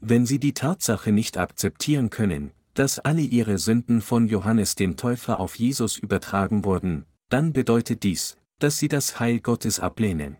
Wenn 0.00 0.26
sie 0.26 0.38
die 0.38 0.54
Tatsache 0.54 1.12
nicht 1.12 1.36
akzeptieren 1.36 2.10
können, 2.10 2.52
dass 2.74 2.98
alle 2.98 3.20
ihre 3.20 3.58
Sünden 3.58 4.00
von 4.00 4.26
Johannes 4.26 4.74
dem 4.74 4.96
Täufer 4.96 5.40
auf 5.40 5.56
Jesus 5.56 5.98
übertragen 5.98 6.64
wurden, 6.64 7.04
dann 7.28 7.52
bedeutet 7.52 8.02
dies, 8.02 8.38
dass 8.58 8.78
sie 8.78 8.88
das 8.88 9.20
Heil 9.20 9.40
Gottes 9.40 9.78
ablehnen. 9.78 10.36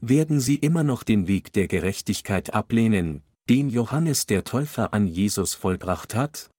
Werden 0.00 0.40
sie 0.40 0.56
immer 0.56 0.82
noch 0.82 1.04
den 1.04 1.28
Weg 1.28 1.52
der 1.52 1.68
Gerechtigkeit 1.68 2.54
ablehnen, 2.54 3.22
den 3.48 3.70
Johannes 3.70 4.26
der 4.26 4.44
Täufer 4.44 4.94
an 4.94 5.06
Jesus 5.06 5.54
vollbracht 5.54 6.14
hat? 6.14 6.50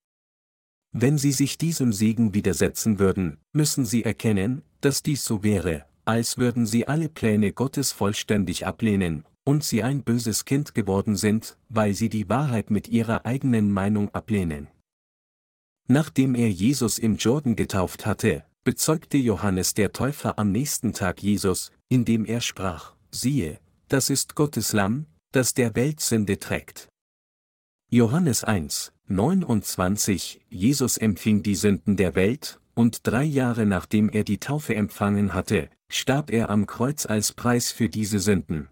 Wenn 0.91 1.17
sie 1.17 1.31
sich 1.31 1.57
diesem 1.57 1.93
Segen 1.93 2.33
widersetzen 2.33 2.99
würden, 2.99 3.37
müssen 3.51 3.85
sie 3.85 4.03
erkennen, 4.03 4.61
dass 4.81 5.01
dies 5.01 5.25
so 5.25 5.43
wäre, 5.43 5.85
als 6.05 6.37
würden 6.37 6.65
sie 6.65 6.87
alle 6.87 7.09
Pläne 7.09 7.53
Gottes 7.53 7.91
vollständig 7.91 8.67
ablehnen, 8.67 9.25
und 9.43 9.63
sie 9.63 9.81
ein 9.81 10.03
böses 10.03 10.45
Kind 10.45 10.75
geworden 10.75 11.15
sind, 11.15 11.57
weil 11.69 11.93
sie 11.93 12.09
die 12.09 12.29
Wahrheit 12.29 12.69
mit 12.69 12.87
ihrer 12.87 13.25
eigenen 13.25 13.71
Meinung 13.71 14.13
ablehnen. 14.13 14.67
Nachdem 15.87 16.35
er 16.35 16.49
Jesus 16.49 16.97
im 16.99 17.17
Jordan 17.17 17.55
getauft 17.55 18.05
hatte, 18.05 18.45
bezeugte 18.63 19.17
Johannes 19.17 19.73
der 19.73 19.91
Täufer 19.91 20.39
am 20.39 20.51
nächsten 20.51 20.93
Tag 20.93 21.21
Jesus, 21.21 21.71
indem 21.89 22.25
er 22.25 22.39
sprach, 22.39 22.93
siehe, 23.11 23.59
das 23.89 24.09
ist 24.09 24.35
Gottes 24.35 24.73
Lamm, 24.73 25.07
das 25.33 25.53
der 25.53 25.75
Welt 25.75 25.99
Sünde 25.99 26.39
trägt. 26.39 26.89
Johannes 27.89 28.43
1, 28.43 28.93
29 29.07 30.41
Jesus 30.49 30.97
empfing 30.97 31.43
die 31.43 31.55
Sünden 31.55 31.97
der 31.97 32.15
Welt, 32.15 32.59
und 32.75 33.05
drei 33.05 33.23
Jahre 33.23 33.65
nachdem 33.65 34.09
er 34.09 34.23
die 34.23 34.39
Taufe 34.39 34.75
empfangen 34.75 35.33
hatte, 35.33 35.69
starb 35.89 36.31
er 36.31 36.49
am 36.49 36.65
Kreuz 36.65 37.05
als 37.05 37.33
Preis 37.33 37.71
für 37.71 37.89
diese 37.89 38.19
Sünden. 38.19 38.69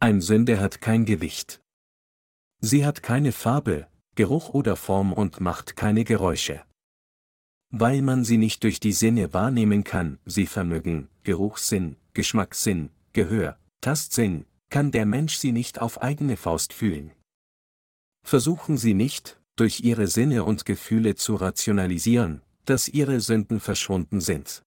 Ein 0.00 0.20
Sünde 0.20 0.58
hat 0.60 0.80
kein 0.80 1.04
Gewicht. 1.04 1.62
Sie 2.60 2.84
hat 2.84 3.02
keine 3.02 3.32
Farbe, 3.32 3.86
Geruch 4.14 4.50
oder 4.50 4.76
Form 4.76 5.12
und 5.12 5.40
macht 5.40 5.76
keine 5.76 6.04
Geräusche. 6.04 6.62
Weil 7.70 8.02
man 8.02 8.24
sie 8.24 8.36
nicht 8.36 8.64
durch 8.64 8.80
die 8.80 8.92
Sinne 8.92 9.32
wahrnehmen 9.32 9.84
kann, 9.84 10.18
sie 10.26 10.46
vermögen, 10.46 11.08
Geruchssinn, 11.22 11.96
Geschmackssinn, 12.12 12.90
Gehör, 13.14 13.58
Tastsinn, 13.80 14.44
kann 14.72 14.90
der 14.90 15.04
Mensch 15.04 15.36
sie 15.36 15.52
nicht 15.52 15.82
auf 15.82 16.02
eigene 16.02 16.38
Faust 16.38 16.72
fühlen. 16.72 17.12
Versuchen 18.24 18.78
Sie 18.78 18.94
nicht, 18.94 19.38
durch 19.54 19.80
Ihre 19.80 20.06
Sinne 20.06 20.44
und 20.44 20.64
Gefühle 20.64 21.14
zu 21.14 21.34
rationalisieren, 21.34 22.40
dass 22.64 22.88
Ihre 22.88 23.20
Sünden 23.20 23.60
verschwunden 23.60 24.22
sind. 24.22 24.62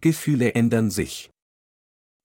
Gefühle 0.00 0.54
ändern 0.54 0.92
sich. 0.92 1.30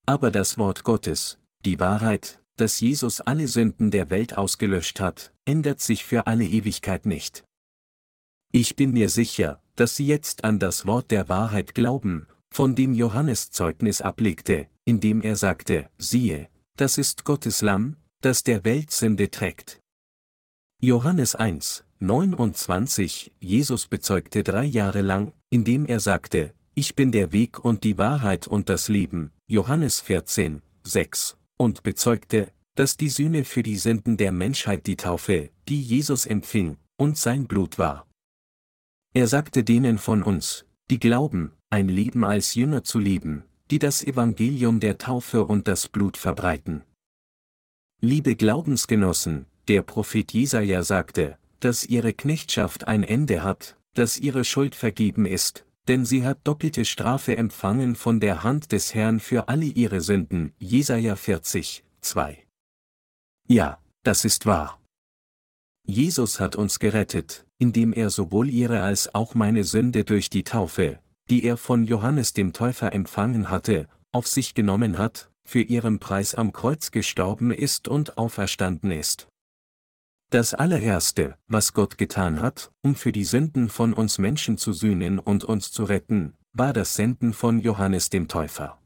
Aber 0.05 0.29
das 0.29 0.59
Wort 0.59 0.83
Gottes, 0.83 1.39
die 1.65 1.79
Wahrheit, 1.79 2.39
dass 2.55 2.79
Jesus 2.79 3.19
alle 3.19 3.47
Sünden 3.47 3.89
der 3.89 4.11
Welt 4.11 4.38
ausgelöscht 4.38 4.99
hat, 4.99 5.33
ändert 5.43 5.81
sich 5.81 6.05
für 6.05 6.27
alle 6.27 6.45
Ewigkeit 6.45 7.07
nicht. 7.07 7.43
Ich 8.51 8.75
bin 8.75 8.91
mir 8.91 9.09
sicher, 9.09 9.59
dass 9.75 9.95
Sie 9.95 10.05
jetzt 10.05 10.43
an 10.43 10.59
das 10.59 10.86
Wort 10.86 11.09
der 11.09 11.29
Wahrheit 11.29 11.73
glauben, 11.73 12.27
von 12.51 12.75
dem 12.75 12.93
Johannes 12.93 13.49
Zeugnis 13.49 14.01
ablegte, 14.01 14.67
indem 14.83 15.23
er 15.23 15.36
sagte, 15.36 15.89
siehe, 15.97 16.47
das 16.76 16.97
ist 16.97 17.23
Gottes 17.23 17.61
Lamm, 17.61 17.95
das 18.21 18.43
der 18.43 18.65
Welt 18.65 18.91
Sünde 18.91 19.32
trägt. 19.32 19.80
Johannes 20.82 21.36
1, 21.36 21.86
29 21.99 23.32
Jesus 23.39 23.88
bezeugte 23.88 24.43
drei 24.43 24.65
Jahre 24.65 25.01
lang, 25.01 25.34
indem 25.49 25.86
er 25.86 25.99
sagte, 25.99 26.53
ich 26.73 26.95
bin 26.95 27.13
der 27.13 27.32
Weg 27.32 27.63
und 27.63 27.86
die 27.86 27.97
Wahrheit 27.97 28.47
und 28.47 28.67
das 28.67 28.89
Leben, 28.89 29.32
Johannes 29.47 30.01
14, 30.01 30.61
6, 30.84 31.38
und 31.57 31.84
bezeugte, 31.84 32.51
dass 32.76 32.97
die 32.97 33.09
Sühne 33.09 33.45
für 33.45 33.63
die 33.63 33.78
Sünden 33.78 34.17
der 34.17 34.34
Menschheit 34.34 34.86
die 34.86 34.97
Taufe, 34.97 35.51
die 35.69 35.82
Jesus 35.82 36.26
empfing, 36.26 36.78
und 36.97 37.17
sein 37.17 37.47
Blut 37.47 37.80
war. 37.80 38.05
Er 39.13 39.28
sagte 39.28 39.63
denen 39.63 39.97
von 39.97 40.23
uns, 40.23 40.65
die 40.89 40.99
glauben, 40.99 41.53
ein 41.69 41.88
Leben 41.88 42.26
als 42.26 42.55
Jünger 42.55 42.84
zu 42.84 42.99
leben, 42.99 43.45
die 43.72 43.80
das 43.80 44.03
Evangelium 44.03 44.80
der 44.80 44.97
Taufe 44.97 45.45
und 45.45 45.68
das 45.68 45.88
Blut 45.88 46.18
verbreiten. 46.18 46.84
Liebe 48.01 48.36
Glaubensgenossen, 48.36 49.45
der 49.68 49.82
Prophet 49.82 50.32
Jesaja 50.34 50.84
sagte, 50.84 51.38
dass 51.59 51.86
ihre 51.86 52.13
Knechtschaft 52.13 52.88
ein 52.88 53.03
Ende 53.03 53.43
hat, 53.43 53.78
dass 53.93 54.18
ihre 54.18 54.43
Schuld 54.43 54.76
vergeben 54.76 55.26
ist, 55.26 55.66
denn 55.88 56.05
sie 56.05 56.26
hat 56.26 56.39
doppelte 56.43 56.86
Strafe 56.86 57.38
empfangen 57.38 57.95
von 57.95 58.20
der 58.20 58.43
Hand 58.43 58.72
des 58.72 58.93
Herrn 58.93 59.20
für 59.20 59.47
alle 59.47 59.66
ihre 59.66 60.01
Sünden. 60.01 60.53
Jesaja 60.59 61.16
40, 61.16 61.84
2. 62.01 62.45
Ja, 63.47 63.80
das 64.03 64.26
ist 64.26 64.45
wahr. 64.45 64.80
Jesus 65.88 66.39
hat 66.39 66.55
uns 66.55 66.80
gerettet, 66.80 67.45
indem 67.59 67.93
er 67.93 68.09
sowohl 68.09 68.49
ihre 68.49 68.82
als 68.82 69.13
auch 69.13 69.36
meine 69.36 69.63
Sünde 69.63 70.03
durch 70.03 70.30
die 70.30 70.43
Taufe, 70.43 70.99
die 71.30 71.43
er 71.43 71.57
von 71.57 71.86
Johannes 71.86 72.34
dem 72.34 72.53
Täufer 72.53 72.93
empfangen 72.93 73.49
hatte, 73.49 73.88
auf 74.11 74.28
sich 74.28 74.53
genommen 74.53 74.97
hat, 74.97 75.30
für 75.43 75.61
ihren 75.61 75.99
Preis 75.99 76.36
am 76.36 76.51
Kreuz 76.51 76.91
gestorben 76.91 77.51
ist 77.51 77.88
und 77.88 78.17
auferstanden 78.17 78.91
ist. 78.91 79.28
Das 80.32 80.53
allererste, 80.53 81.38
was 81.47 81.73
Gott 81.73 81.97
getan 81.97 82.41
hat, 82.41 82.71
um 82.82 82.95
für 82.95 83.11
die 83.11 83.23
Sünden 83.23 83.69
von 83.69 83.93
uns 83.93 84.17
Menschen 84.17 84.57
zu 84.57 84.73
sühnen 84.73 85.19
und 85.19 85.43
uns 85.43 85.71
zu 85.71 85.84
retten, 85.84 86.34
war 86.51 86.73
das 86.73 86.95
Senden 86.95 87.34
von 87.34 87.59
Johannes 87.59 88.09
dem 88.09 88.28
Täufer. 88.28 88.82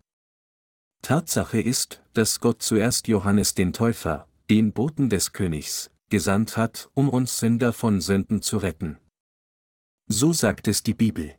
Tatsache 1.01 1.61
ist, 1.61 2.03
dass 2.13 2.41
Gott 2.41 2.61
zuerst 2.61 3.07
Johannes 3.07 3.55
den 3.55 3.71
Täufer, 3.71 4.27
den 4.49 4.73
Boten 4.73 5.09
des 5.09 5.31
Königs, 5.31 5.91
gesandt 6.09 6.57
hat, 6.57 6.89
um 6.93 7.07
uns 7.09 7.39
Sünder 7.39 7.71
von 7.71 8.01
Sünden 8.01 8.41
zu 8.41 8.57
retten. 8.57 8.97
So 10.07 10.33
sagt 10.33 10.67
es 10.67 10.83
die 10.83 10.93
Bibel. 10.93 11.38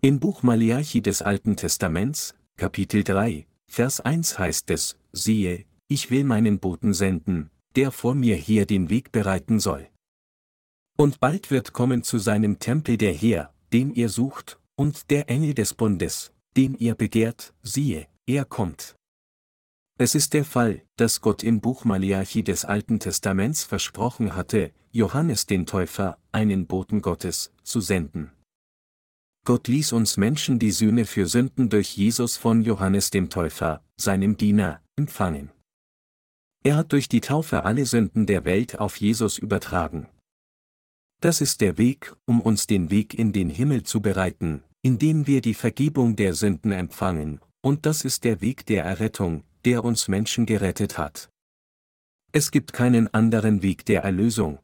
Im 0.00 0.20
Buch 0.20 0.44
Maleachi 0.44 1.02
des 1.02 1.22
Alten 1.22 1.56
Testaments, 1.56 2.32
Kapitel 2.56 3.02
3, 3.02 3.48
Vers 3.66 4.00
1 4.00 4.38
heißt 4.38 4.70
es, 4.70 4.96
siehe, 5.10 5.64
ich 5.88 6.12
will 6.12 6.22
meinen 6.22 6.60
Boten 6.60 6.94
senden, 6.94 7.50
der 7.74 7.90
vor 7.90 8.14
mir 8.14 8.36
hier 8.36 8.64
den 8.64 8.90
Weg 8.90 9.10
bereiten 9.10 9.58
soll. 9.58 9.88
Und 10.96 11.18
bald 11.18 11.50
wird 11.50 11.72
kommen 11.72 12.04
zu 12.04 12.18
seinem 12.18 12.60
Tempel 12.60 12.96
der 12.96 13.12
Herr, 13.12 13.52
den 13.72 13.92
ihr 13.92 14.08
sucht, 14.08 14.60
und 14.76 15.10
der 15.10 15.28
Engel 15.28 15.54
des 15.54 15.74
Bundes, 15.74 16.32
den 16.56 16.76
ihr 16.76 16.94
begehrt, 16.94 17.52
siehe, 17.64 18.06
er 18.24 18.44
kommt. 18.44 18.94
Es 19.98 20.14
ist 20.14 20.32
der 20.32 20.44
Fall, 20.44 20.80
dass 20.94 21.20
Gott 21.20 21.42
im 21.42 21.60
Buch 21.60 21.84
Maleachi 21.84 22.44
des 22.44 22.64
Alten 22.64 23.00
Testaments 23.00 23.64
versprochen 23.64 24.36
hatte, 24.36 24.70
Johannes 24.92 25.46
den 25.46 25.66
Täufer, 25.66 26.18
einen 26.30 26.68
Boten 26.68 27.02
Gottes, 27.02 27.52
zu 27.64 27.80
senden. 27.80 28.30
Gott 29.48 29.66
ließ 29.66 29.92
uns 29.94 30.18
Menschen 30.18 30.58
die 30.58 30.72
Sühne 30.72 31.06
für 31.06 31.24
Sünden 31.26 31.70
durch 31.70 31.96
Jesus 31.96 32.36
von 32.36 32.60
Johannes 32.60 33.08
dem 33.08 33.30
Täufer, 33.30 33.82
seinem 33.96 34.36
Diener, 34.36 34.82
empfangen. 34.94 35.50
Er 36.62 36.76
hat 36.76 36.92
durch 36.92 37.08
die 37.08 37.22
Taufe 37.22 37.64
alle 37.64 37.86
Sünden 37.86 38.26
der 38.26 38.44
Welt 38.44 38.78
auf 38.78 38.98
Jesus 38.98 39.38
übertragen. 39.38 40.06
Das 41.22 41.40
ist 41.40 41.62
der 41.62 41.78
Weg, 41.78 42.14
um 42.26 42.42
uns 42.42 42.66
den 42.66 42.90
Weg 42.90 43.14
in 43.14 43.32
den 43.32 43.48
Himmel 43.48 43.84
zu 43.84 44.02
bereiten, 44.02 44.64
indem 44.82 45.26
wir 45.26 45.40
die 45.40 45.54
Vergebung 45.54 46.14
der 46.14 46.34
Sünden 46.34 46.72
empfangen, 46.72 47.40
und 47.62 47.86
das 47.86 48.04
ist 48.04 48.24
der 48.24 48.42
Weg 48.42 48.66
der 48.66 48.84
Errettung, 48.84 49.44
der 49.64 49.82
uns 49.82 50.08
Menschen 50.08 50.44
gerettet 50.44 50.98
hat. 50.98 51.30
Es 52.32 52.50
gibt 52.50 52.74
keinen 52.74 53.14
anderen 53.14 53.62
Weg 53.62 53.86
der 53.86 54.02
Erlösung. 54.02 54.58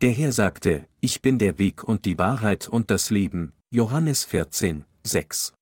Der 0.00 0.10
Herr 0.10 0.32
sagte, 0.32 0.88
ich 1.00 1.22
bin 1.22 1.38
der 1.38 1.60
Weg 1.60 1.84
und 1.84 2.06
die 2.06 2.18
Wahrheit 2.18 2.68
und 2.68 2.90
das 2.90 3.10
Leben, 3.10 3.52
Johannes 3.70 4.24
14, 4.24 4.84
6. 5.04 5.52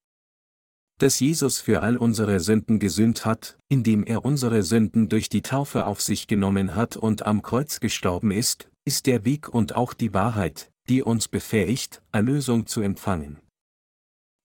Dass 0.99 1.19
Jesus 1.19 1.59
für 1.59 1.83
all 1.83 1.97
unsere 1.97 2.39
Sünden 2.41 2.79
gesühnt 2.79 3.25
hat, 3.25 3.59
indem 3.69 4.05
er 4.05 4.25
unsere 4.25 4.63
Sünden 4.63 5.09
durch 5.09 5.29
die 5.29 5.43
Taufe 5.43 5.87
auf 5.87 6.01
sich 6.01 6.29
genommen 6.29 6.75
hat 6.75 6.97
und 6.97 7.27
am 7.27 7.43
Kreuz 7.43 7.81
gestorben 7.81 8.31
ist, 8.31 8.71
ist 8.85 9.07
der 9.07 9.25
Weg 9.25 9.49
und 9.49 9.75
auch 9.75 9.93
die 9.93 10.15
Wahrheit, 10.15 10.71
die 10.89 11.03
uns 11.03 11.27
befähigt, 11.27 12.03
Erlösung 12.13 12.67
zu 12.67 12.81
empfangen. 12.81 13.41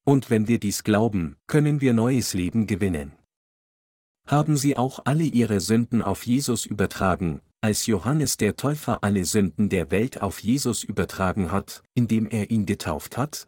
Und 0.06 0.30
wenn 0.32 0.48
wir 0.48 0.60
dies 0.60 0.84
glauben, 0.84 1.38
können 1.46 1.82
wir 1.82 1.94
neues 1.94 2.34
Leben 2.34 2.66
gewinnen 2.66 3.12
haben 4.28 4.56
sie 4.56 4.78
auch 4.78 5.02
alle 5.06 5.24
ihre 5.24 5.60
Sünden 5.60 6.02
auf 6.02 6.26
Jesus 6.26 6.66
übertragen, 6.66 7.42
als 7.60 7.86
Johannes 7.86 8.38
der 8.38 8.56
Täufer 8.56 9.04
alle 9.04 9.26
Sünden 9.26 9.70
der 9.70 9.92
Welt 9.92 10.22
auf 10.22 10.40
Jesus 10.40 10.84
übertragen 10.84 11.52
hat, 11.52 11.84
indem 11.94 12.28
er 12.30 12.50
ihn 12.50 12.66
getauft 12.66 13.18
hat? 13.18 13.48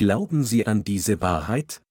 Glauben 0.00 0.44
Sie 0.44 0.66
an 0.66 0.82
diese 0.82 1.20
Wahrheit? 1.20 1.82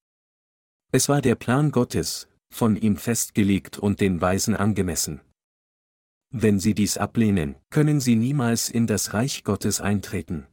Es 0.91 1.09
war 1.09 1.21
der 1.21 1.35
Plan 1.35 1.69
Gottes, 1.69 2.27
von 2.51 2.75
ihm 2.75 2.97
festgelegt 2.97 3.77
und 3.77 4.01
den 4.01 4.19
Weisen 4.19 4.55
angemessen. 4.55 5.21
Wenn 6.31 6.59
Sie 6.59 6.73
dies 6.73 6.97
ablehnen, 6.97 7.55
können 7.69 7.99
Sie 7.99 8.15
niemals 8.15 8.71
in 8.71 8.87
das 8.87 9.13
Reich 9.13 9.43
Gottes 9.43 9.79
eintreten. 9.79 10.47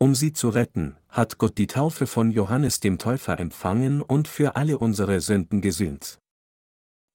Um 0.00 0.16
sie 0.16 0.32
zu 0.32 0.48
retten, 0.48 0.96
hat 1.08 1.38
Gott 1.38 1.56
die 1.56 1.68
Taufe 1.68 2.08
von 2.08 2.32
Johannes 2.32 2.80
dem 2.80 2.98
Täufer 2.98 3.38
empfangen 3.38 4.02
und 4.02 4.26
für 4.26 4.56
alle 4.56 4.76
unsere 4.78 5.20
Sünden 5.20 5.60
gesühnt. 5.60 6.18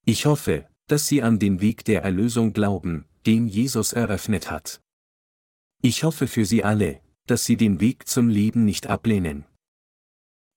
Ich 0.06 0.24
hoffe, 0.24 0.66
dass 0.86 1.08
Sie 1.08 1.22
an 1.22 1.38
den 1.38 1.60
Weg 1.60 1.84
der 1.84 2.02
Erlösung 2.02 2.54
glauben, 2.54 3.04
den 3.26 3.48
Jesus 3.48 3.92
eröffnet 3.92 4.50
hat. 4.50 4.80
Ich 5.82 6.04
hoffe 6.04 6.26
für 6.26 6.46
Sie 6.46 6.64
alle, 6.64 7.02
dass 7.26 7.44
Sie 7.44 7.56
den 7.56 7.80
Weg 7.80 8.08
zum 8.08 8.28
Leben 8.28 8.64
nicht 8.64 8.86
ablehnen. 8.86 9.44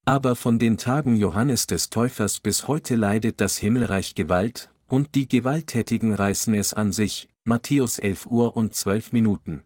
Aber 0.06 0.36
von 0.36 0.60
den 0.60 0.78
Tagen 0.78 1.16
Johannes 1.16 1.68
des 1.68 1.90
Täufers 1.90 2.40
bis 2.40 2.68
heute 2.68 2.96
leidet 2.96 3.42
das 3.42 3.58
Himmelreich 3.58 4.16
Gewalt, 4.16 4.72
und 4.88 5.14
die 5.14 5.28
Gewalttätigen 5.28 6.14
reißen 6.14 6.54
es 6.56 6.74
an 6.74 6.92
sich, 6.92 7.30
Matthäus 7.44 8.00
11 8.00 8.26
Uhr 8.26 8.58
und 8.58 8.74
12 8.74 9.12
Minuten. 9.12 9.64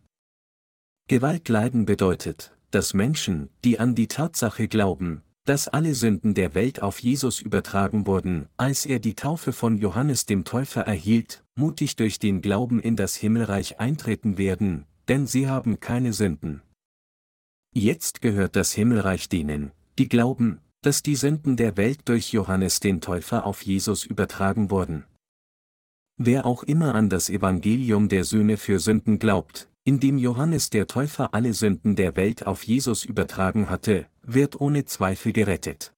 Gewalt 1.07 1.47
leiden 1.49 1.85
bedeutet, 1.85 2.55
dass 2.71 2.93
Menschen, 2.93 3.49
die 3.63 3.79
an 3.79 3.95
die 3.95 4.07
Tatsache 4.07 4.67
glauben, 4.67 5.21
dass 5.45 5.67
alle 5.67 5.93
Sünden 5.93 6.33
der 6.33 6.55
Welt 6.55 6.81
auf 6.81 6.99
Jesus 6.99 7.41
übertragen 7.41 8.07
wurden, 8.07 8.47
als 8.57 8.85
er 8.85 8.99
die 8.99 9.15
Taufe 9.15 9.51
von 9.51 9.77
Johannes 9.77 10.25
dem 10.25 10.45
Täufer 10.45 10.81
erhielt, 10.81 11.43
mutig 11.55 11.95
durch 11.97 12.19
den 12.19 12.41
Glauben 12.41 12.79
in 12.79 12.95
das 12.95 13.15
Himmelreich 13.15 13.79
eintreten 13.79 14.37
werden, 14.37 14.85
denn 15.07 15.27
sie 15.27 15.47
haben 15.47 15.79
keine 15.79 16.13
Sünden. 16.13 16.61
Jetzt 17.75 18.21
gehört 18.21 18.55
das 18.55 18.71
Himmelreich 18.73 19.29
denen, 19.29 19.71
die 19.97 20.07
glauben, 20.07 20.59
dass 20.81 21.01
die 21.01 21.15
Sünden 21.15 21.57
der 21.57 21.75
Welt 21.75 22.01
durch 22.05 22.31
Johannes 22.31 22.79
den 22.79 23.01
Täufer 23.01 23.47
auf 23.47 23.63
Jesus 23.63 24.05
übertragen 24.05 24.69
wurden. 24.69 25.05
Wer 26.17 26.45
auch 26.45 26.61
immer 26.61 26.93
an 26.93 27.09
das 27.09 27.29
Evangelium 27.29 28.09
der 28.09 28.25
Söhne 28.25 28.57
für 28.57 28.79
Sünden 28.79 29.17
glaubt, 29.17 29.69
indem 29.85 30.19
Johannes 30.19 30.69
der 30.69 30.85
Täufer 30.85 31.33
alle 31.33 31.55
Sünden 31.55 31.95
der 31.95 32.15
Welt 32.15 32.45
auf 32.45 32.63
Jesus 32.63 33.05
übertragen 33.05 33.71
hatte, 33.71 34.05
wird 34.21 34.61
ohne 34.61 34.85
Zweifel 34.85 35.33
gerettet. 35.33 35.93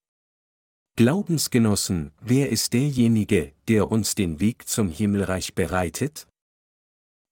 Glaubensgenossen, 0.96 2.12
wer 2.22 2.48
ist 2.48 2.72
derjenige, 2.72 3.52
der 3.68 3.90
uns 3.90 4.14
den 4.14 4.40
Weg 4.40 4.66
zum 4.66 4.88
Himmelreich 4.88 5.54
bereitet? 5.54 6.26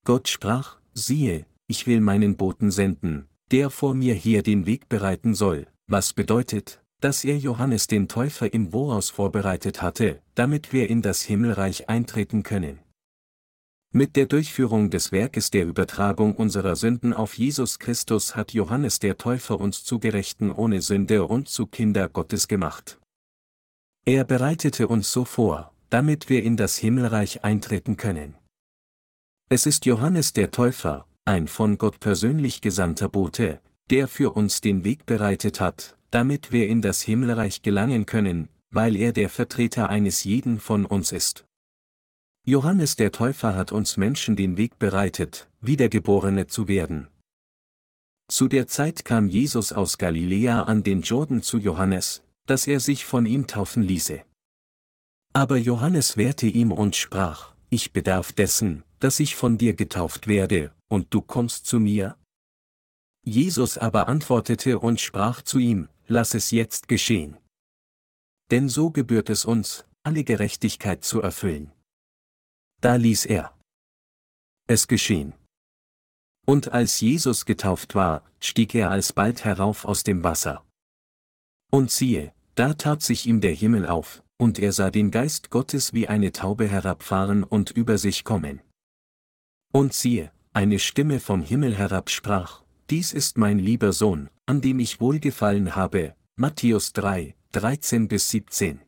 Gott 0.04 0.28
sprach, 0.28 0.80
siehe, 0.92 1.46
ich 1.66 1.86
will 1.86 2.02
meinen 2.02 2.36
Boten 2.36 2.70
senden, 2.70 3.26
der 3.50 3.70
vor 3.70 3.94
mir 3.94 4.14
hier 4.14 4.42
den 4.42 4.66
Weg 4.66 4.88
bereiten 4.88 5.34
soll, 5.34 5.66
was 5.86 6.12
bedeutet, 6.12 6.82
dass 7.00 7.24
er 7.24 7.36
Johannes 7.36 7.86
den 7.86 8.08
Täufer 8.08 8.52
im 8.52 8.70
Voraus 8.70 9.10
vorbereitet 9.10 9.82
hatte, 9.82 10.22
damit 10.34 10.72
wir 10.72 10.88
in 10.88 11.02
das 11.02 11.22
Himmelreich 11.22 11.88
eintreten 11.88 12.42
können. 12.42 12.78
Mit 13.92 14.16
der 14.16 14.26
Durchführung 14.26 14.90
des 14.90 15.12
Werkes 15.12 15.50
der 15.50 15.66
Übertragung 15.66 16.34
unserer 16.34 16.74
Sünden 16.74 17.12
auf 17.12 17.38
Jesus 17.38 17.78
Christus 17.78 18.34
hat 18.34 18.52
Johannes 18.52 18.98
der 18.98 19.18
Täufer 19.18 19.60
uns 19.60 19.84
zu 19.84 20.00
Gerechten 20.00 20.50
ohne 20.50 20.82
Sünde 20.82 21.26
und 21.26 21.48
zu 21.48 21.66
Kinder 21.66 22.08
Gottes 22.08 22.48
gemacht. 22.48 22.98
Er 24.04 24.24
bereitete 24.24 24.88
uns 24.88 25.12
so 25.12 25.24
vor, 25.24 25.72
damit 25.90 26.28
wir 26.28 26.42
in 26.42 26.56
das 26.56 26.76
Himmelreich 26.76 27.44
eintreten 27.44 27.96
können. 27.96 28.34
Es 29.48 29.64
ist 29.64 29.86
Johannes 29.86 30.32
der 30.32 30.50
Täufer, 30.50 31.06
ein 31.24 31.48
von 31.48 31.78
Gott 31.78 32.00
persönlich 32.00 32.60
gesandter 32.60 33.08
Bote, 33.08 33.60
der 33.90 34.08
für 34.08 34.34
uns 34.34 34.60
den 34.60 34.84
Weg 34.84 35.06
bereitet 35.06 35.60
hat, 35.60 35.96
damit 36.10 36.52
wir 36.52 36.68
in 36.68 36.82
das 36.82 37.02
Himmelreich 37.02 37.62
gelangen 37.62 38.06
können, 38.06 38.48
weil 38.70 38.96
er 38.96 39.12
der 39.12 39.28
Vertreter 39.28 39.88
eines 39.88 40.24
jeden 40.24 40.60
von 40.60 40.84
uns 40.84 41.12
ist. 41.12 41.44
Johannes 42.46 42.96
der 42.96 43.10
Täufer 43.10 43.54
hat 43.54 43.72
uns 43.72 43.96
Menschen 43.96 44.36
den 44.36 44.56
Weg 44.58 44.78
bereitet, 44.78 45.48
Wiedergeborene 45.60 46.46
zu 46.46 46.68
werden. 46.68 47.08
Zu 48.28 48.48
der 48.48 48.66
Zeit 48.66 49.04
kam 49.04 49.28
Jesus 49.28 49.72
aus 49.72 49.96
Galiläa 49.96 50.62
an 50.64 50.82
den 50.82 51.02
Jordan 51.02 51.42
zu 51.42 51.58
Johannes, 51.58 52.22
dass 52.46 52.66
er 52.66 52.80
sich 52.80 53.04
von 53.04 53.26
ihm 53.26 53.46
taufen 53.46 53.82
ließe. 53.82 54.22
Aber 55.32 55.56
Johannes 55.56 56.16
wehrte 56.16 56.46
ihm 56.46 56.70
und 56.70 56.96
sprach, 56.96 57.54
ich 57.70 57.92
bedarf 57.92 58.32
dessen, 58.32 58.84
dass 59.00 59.20
ich 59.20 59.36
von 59.36 59.58
dir 59.58 59.74
getauft 59.74 60.28
werde, 60.28 60.72
und 60.94 61.12
du 61.12 61.20
kommst 61.20 61.66
zu 61.66 61.80
mir? 61.80 62.16
Jesus 63.24 63.76
aber 63.78 64.08
antwortete 64.08 64.78
und 64.78 65.00
sprach 65.00 65.42
zu 65.42 65.58
ihm, 65.58 65.88
lass 66.06 66.34
es 66.34 66.50
jetzt 66.50 66.88
geschehen. 66.88 67.36
Denn 68.50 68.68
so 68.68 68.90
gebührt 68.90 69.28
es 69.28 69.44
uns, 69.44 69.84
alle 70.04 70.22
Gerechtigkeit 70.24 71.02
zu 71.04 71.20
erfüllen. 71.20 71.72
Da 72.80 72.96
ließ 72.96 73.26
er 73.26 73.58
es 74.66 74.86
geschehen. 74.88 75.34
Und 76.46 76.72
als 76.72 77.00
Jesus 77.00 77.44
getauft 77.44 77.94
war, 77.94 78.22
stieg 78.38 78.74
er 78.74 78.90
alsbald 78.90 79.44
herauf 79.44 79.84
aus 79.84 80.04
dem 80.04 80.22
Wasser. 80.22 80.64
Und 81.70 81.90
siehe, 81.90 82.32
da 82.54 82.74
tat 82.74 83.02
sich 83.02 83.26
ihm 83.26 83.40
der 83.40 83.54
Himmel 83.54 83.86
auf, 83.86 84.22
und 84.36 84.58
er 84.58 84.72
sah 84.72 84.90
den 84.90 85.10
Geist 85.10 85.50
Gottes 85.50 85.92
wie 85.92 86.06
eine 86.08 86.32
Taube 86.32 86.68
herabfahren 86.68 87.44
und 87.44 87.70
über 87.70 87.98
sich 87.98 88.24
kommen. 88.24 88.60
Und 89.72 89.92
siehe, 89.94 90.30
eine 90.54 90.78
Stimme 90.78 91.18
vom 91.18 91.42
Himmel 91.42 91.76
herab 91.76 92.10
sprach, 92.10 92.62
Dies 92.88 93.12
ist 93.12 93.38
mein 93.38 93.58
lieber 93.58 93.92
Sohn, 93.92 94.30
an 94.46 94.60
dem 94.60 94.78
ich 94.78 95.00
wohlgefallen 95.00 95.74
habe, 95.74 96.14
Matthäus 96.36 96.92
3, 96.92 97.34
13 97.52 98.08
bis 98.08 98.30
17. 98.30 98.80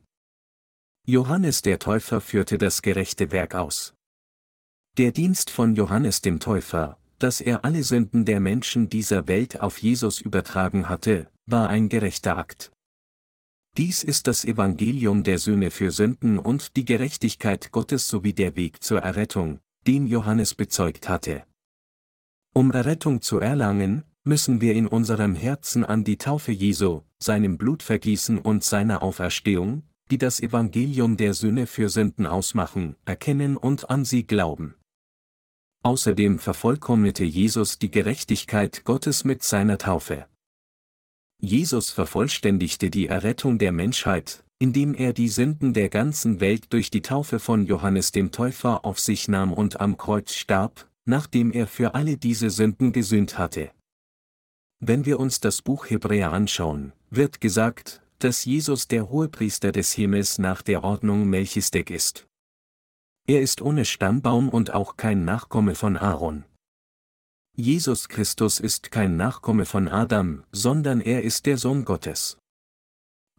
Johannes 1.05 1.61
der 1.61 1.79
Täufer 1.79 2.21
führte 2.21 2.57
das 2.57 2.81
gerechte 2.81 3.31
Werk 3.31 3.53
aus. 3.53 3.93
Der 4.97 5.11
Dienst 5.11 5.49
von 5.49 5.75
Johannes 5.75 6.21
dem 6.21 6.39
Täufer, 6.39 6.97
dass 7.19 7.41
er 7.41 7.65
alle 7.65 7.83
Sünden 7.83 8.23
der 8.23 8.39
Menschen 8.39 8.89
dieser 8.89 9.27
Welt 9.27 9.59
auf 9.59 9.77
Jesus 9.79 10.21
übertragen 10.21 10.87
hatte, 10.87 11.29
war 11.47 11.69
ein 11.69 11.89
gerechter 11.89 12.37
Akt. 12.37 12.71
Dies 13.75 14.03
ist 14.03 14.27
das 14.27 14.45
Evangelium 14.45 15.23
der 15.23 15.37
Söhne 15.37 15.69
für 15.69 15.91
Sünden 15.91 16.39
und 16.39 16.77
die 16.77 16.85
Gerechtigkeit 16.85 17.71
Gottes 17.71 18.07
sowie 18.07 18.33
der 18.33 18.55
Weg 18.55 18.83
zur 18.83 19.01
Errettung, 19.01 19.59
den 19.85 20.07
Johannes 20.07 20.55
bezeugt 20.55 21.09
hatte. 21.09 21.43
Um 22.57 22.71
Errettung 22.71 23.21
zu 23.21 23.37
erlangen, 23.39 24.03
müssen 24.23 24.61
wir 24.61 24.73
in 24.73 24.87
unserem 24.87 25.35
Herzen 25.35 25.85
an 25.85 26.03
die 26.03 26.17
Taufe 26.17 26.51
Jesu, 26.51 27.03
seinem 27.19 27.59
Blutvergießen 27.59 28.39
und 28.39 28.63
seiner 28.63 29.03
Auferstehung, 29.03 29.83
die 30.09 30.17
das 30.17 30.39
Evangelium 30.39 31.17
der 31.17 31.35
Söhne 31.35 31.67
für 31.67 31.87
Sünden 31.89 32.25
ausmachen, 32.25 32.95
erkennen 33.05 33.57
und 33.57 33.91
an 33.91 34.05
sie 34.05 34.25
glauben. 34.25 34.73
Außerdem 35.83 36.39
vervollkommnete 36.39 37.25
Jesus 37.25 37.77
die 37.77 37.91
Gerechtigkeit 37.91 38.83
Gottes 38.85 39.23
mit 39.23 39.43
seiner 39.43 39.77
Taufe. 39.77 40.25
Jesus 41.39 41.91
vervollständigte 41.91 42.89
die 42.89 43.05
Errettung 43.05 43.59
der 43.59 43.71
Menschheit, 43.71 44.43
indem 44.57 44.95
er 44.95 45.13
die 45.13 45.29
Sünden 45.29 45.75
der 45.75 45.89
ganzen 45.89 46.39
Welt 46.39 46.73
durch 46.73 46.89
die 46.89 47.03
Taufe 47.03 47.37
von 47.37 47.67
Johannes 47.67 48.11
dem 48.11 48.31
Täufer 48.31 48.83
auf 48.83 48.99
sich 48.99 49.27
nahm 49.27 49.53
und 49.53 49.79
am 49.79 49.95
Kreuz 49.97 50.33
starb, 50.33 50.86
nachdem 51.07 51.51
er 51.51 51.65
für 51.65 51.95
alle 51.95 52.17
diese 52.17 52.49
Sünden 52.49 52.91
gesühnt 52.91 53.37
hatte. 53.37 53.71
Wenn 54.79 55.05
wir 55.05 55.19
uns 55.19 55.39
das 55.39 55.61
Buch 55.61 55.89
Hebräer 55.89 56.31
anschauen, 56.31 56.93
wird 57.09 57.41
gesagt, 57.41 58.01
dass 58.19 58.45
Jesus 58.45 58.87
der 58.87 59.09
Hohepriester 59.09 59.71
des 59.71 59.93
Himmels 59.93 60.37
nach 60.37 60.61
der 60.61 60.83
Ordnung 60.83 61.27
Melchisedek 61.29 61.89
ist. 61.89 62.27
Er 63.25 63.41
ist 63.41 63.61
ohne 63.61 63.85
Stammbaum 63.85 64.49
und 64.49 64.73
auch 64.73 64.97
kein 64.97 65.25
Nachkomme 65.25 65.75
von 65.75 65.97
Aaron. 65.97 66.45
Jesus 67.55 68.07
Christus 68.07 68.59
ist 68.59 68.91
kein 68.91 69.17
Nachkomme 69.17 69.65
von 69.65 69.87
Adam, 69.87 70.43
sondern 70.51 71.01
er 71.01 71.23
ist 71.23 71.45
der 71.45 71.57
Sohn 71.57 71.85
Gottes. 71.85 72.37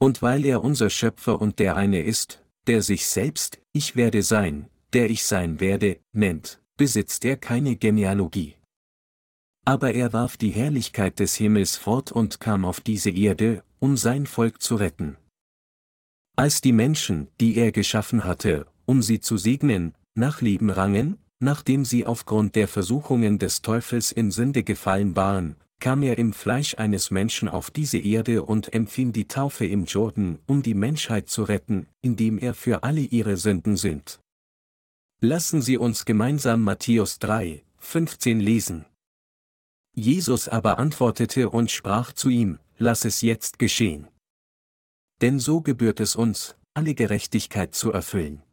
Und 0.01 0.23
weil 0.23 0.45
er 0.45 0.65
unser 0.65 0.91
Schöpfer 0.91 1.41
und 1.41 1.59
der 1.59 1.77
eine 1.77 2.03
ist, 2.03 2.45
der 2.67 2.83
sich 2.83 3.07
selbst, 3.07 3.61
ich 3.73 3.95
werde 3.95 4.23
sein, 4.23 4.69
der 4.93 5.11
ich 5.11 5.25
sein 5.25 5.61
werde, 5.61 6.01
nennt, 6.13 6.61
besitzt 6.79 7.27
er 7.27 7.37
keine 7.37 7.77
Genealogie. 7.77 8.55
Aber 9.67 9.93
er 9.93 10.15
warf 10.15 10.39
die 10.39 10.51
Herrlichkeit 10.51 11.19
des 11.19 11.35
Himmels 11.35 11.77
fort 11.77 12.11
und 12.11 12.41
kam 12.41 12.65
auf 12.65 12.81
diese 12.81 13.11
Erde, 13.11 13.63
um 13.79 13.99
sein 13.99 14.25
Volk 14.25 14.63
zu 14.63 14.77
retten. 14.77 15.19
Als 16.37 16.63
die 16.63 16.73
Menschen, 16.73 17.29
die 17.39 17.57
er 17.57 17.71
geschaffen 17.73 18.25
hatte, 18.25 18.67
um 18.87 19.03
sie 19.03 19.21
zu 19.21 19.37
segnen, 19.37 19.95
nach 20.15 20.41
Leben 20.41 20.71
rangen, 20.71 21.19
Nachdem 21.41 21.85
sie 21.85 22.05
aufgrund 22.05 22.57
der 22.57 22.67
Versuchungen 22.67 23.39
des 23.39 23.63
Teufels 23.63 24.11
in 24.11 24.33
Sünde 24.33 24.65
gefallen 24.65 25.15
waren, 25.15 25.55
kam 25.79 26.03
er 26.03 26.19
im 26.19 26.33
Fleisch 26.33 26.75
eines 26.77 27.13
Menschen 27.13 27.49
auf 27.49 27.71
diese 27.71 27.99
Erde 27.99 28.43
und 28.43 28.73
empfing 28.75 29.13
die 29.13 29.29
Taufe 29.29 29.65
im 29.65 29.85
Jordan, 29.85 30.41
um 30.47 30.65
die 30.65 30.75
Menschheit 30.75 31.29
zu 31.29 31.45
retten, 31.45 31.87
indem 32.03 32.39
er 32.39 32.55
für 32.55 32.83
alle 32.83 33.03
ihre 33.03 33.37
Sünden 33.37 33.77
sünd. 33.77 34.19
Lassen 35.21 35.63
Sie 35.63 35.77
uns 35.77 36.05
gemeinsam 36.05 36.63
Matthäus 36.63 37.19
3, 37.19 37.65
15 37.79 38.39
lesen. 38.39 38.87
Jesus 39.93 40.49
aber 40.49 40.79
antwortete 40.79 41.51
und 41.51 41.73
sprach 41.73 42.13
zu 42.13 42.29
ihm, 42.29 42.61
Lass 42.77 43.05
es 43.05 43.23
jetzt 43.23 43.59
geschehen. 43.59 44.07
Denn 45.21 45.41
so 45.41 45.61
gebührt 45.61 45.99
es 45.99 46.15
uns, 46.15 46.55
alle 46.73 46.95
Gerechtigkeit 46.95 47.75
zu 47.75 47.91
erfüllen. 47.91 48.45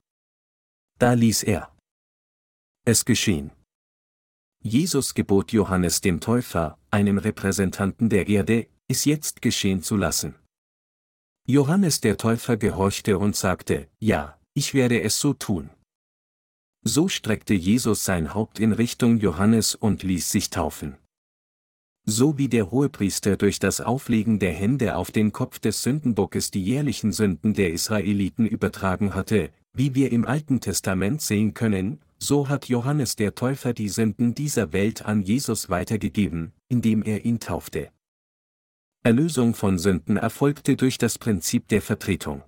Da 0.98 1.14
ließ 1.14 1.44
er 1.44 1.72
es 2.84 3.06
geschehen. 3.06 3.52
Jesus 4.64 5.14
gebot 5.14 5.52
Johannes 5.52 6.02
dem 6.02 6.20
Täufer, 6.20 6.80
einem 6.90 7.20
Repräsentanten 7.20 8.10
der 8.10 8.28
Erde, 8.28 8.68
es 8.88 9.06
jetzt 9.06 9.44
geschehen 9.44 9.84
zu 9.84 9.98
lassen. 9.98 10.34
Johannes 11.46 12.02
der 12.02 12.18
Täufer 12.18 12.58
gehorchte 12.58 13.20
und 13.20 13.36
sagte, 13.36 13.88
ja, 14.00 14.40
ich 14.56 14.74
werde 14.74 15.00
es 15.04 15.20
so 15.20 15.36
tun. 15.36 15.70
So 16.88 17.08
streckte 17.08 17.56
Jesus 17.56 18.06
sein 18.06 18.36
Haupt 18.36 18.60
in 18.60 18.72
Richtung 18.72 19.18
Johannes 19.18 19.74
und 19.74 20.04
ließ 20.04 20.32
sich 20.32 20.52
taufen. 20.52 20.98
So 22.06 22.38
wie 22.38 22.48
der 22.48 22.70
Hohepriester 22.70 23.38
durch 23.38 23.58
das 23.58 23.82
Auflegen 23.82 24.38
der 24.38 24.54
Hände 24.54 24.96
auf 24.96 25.10
den 25.10 25.32
Kopf 25.32 25.58
des 25.58 25.82
Sündenbockes 25.82 26.52
die 26.52 26.64
jährlichen 26.64 27.12
Sünden 27.12 27.56
der 27.56 27.74
Israeliten 27.74 28.46
übertragen 28.46 29.16
hatte, 29.16 29.50
wie 29.74 29.96
wir 29.96 30.12
im 30.12 30.26
Alten 30.26 30.62
Testament 30.62 31.24
sehen 31.24 31.56
können, 31.56 32.02
so 32.20 32.50
hat 32.50 32.70
Johannes 32.70 33.16
der 33.16 33.34
Täufer 33.34 33.74
die 33.74 33.90
Sünden 33.90 34.36
dieser 34.36 34.72
Welt 34.72 35.06
an 35.06 35.24
Jesus 35.24 35.70
weitergegeben, 35.70 36.54
indem 36.68 37.02
er 37.02 37.26
ihn 37.26 37.40
taufte. 37.40 37.90
Erlösung 39.02 39.56
von 39.56 39.80
Sünden 39.80 40.18
erfolgte 40.18 40.76
durch 40.76 41.00
das 41.00 41.18
Prinzip 41.18 41.68
der 41.68 41.82
Vertretung. 41.82 42.44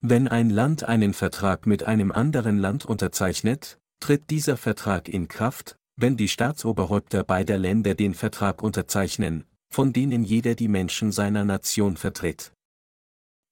Wenn 0.00 0.28
ein 0.28 0.48
Land 0.48 0.84
einen 0.84 1.12
Vertrag 1.12 1.66
mit 1.66 1.82
einem 1.82 2.12
anderen 2.12 2.58
Land 2.58 2.84
unterzeichnet, 2.84 3.78
tritt 3.98 4.30
dieser 4.30 4.56
Vertrag 4.56 5.08
in 5.08 5.26
Kraft, 5.26 5.76
wenn 5.96 6.16
die 6.16 6.28
Staatsoberhäupter 6.28 7.24
beider 7.24 7.58
Länder 7.58 7.96
den 7.96 8.14
Vertrag 8.14 8.62
unterzeichnen, 8.62 9.44
von 9.70 9.92
denen 9.92 10.22
jeder 10.22 10.54
die 10.54 10.68
Menschen 10.68 11.10
seiner 11.10 11.44
Nation 11.44 11.96
vertritt. 11.96 12.52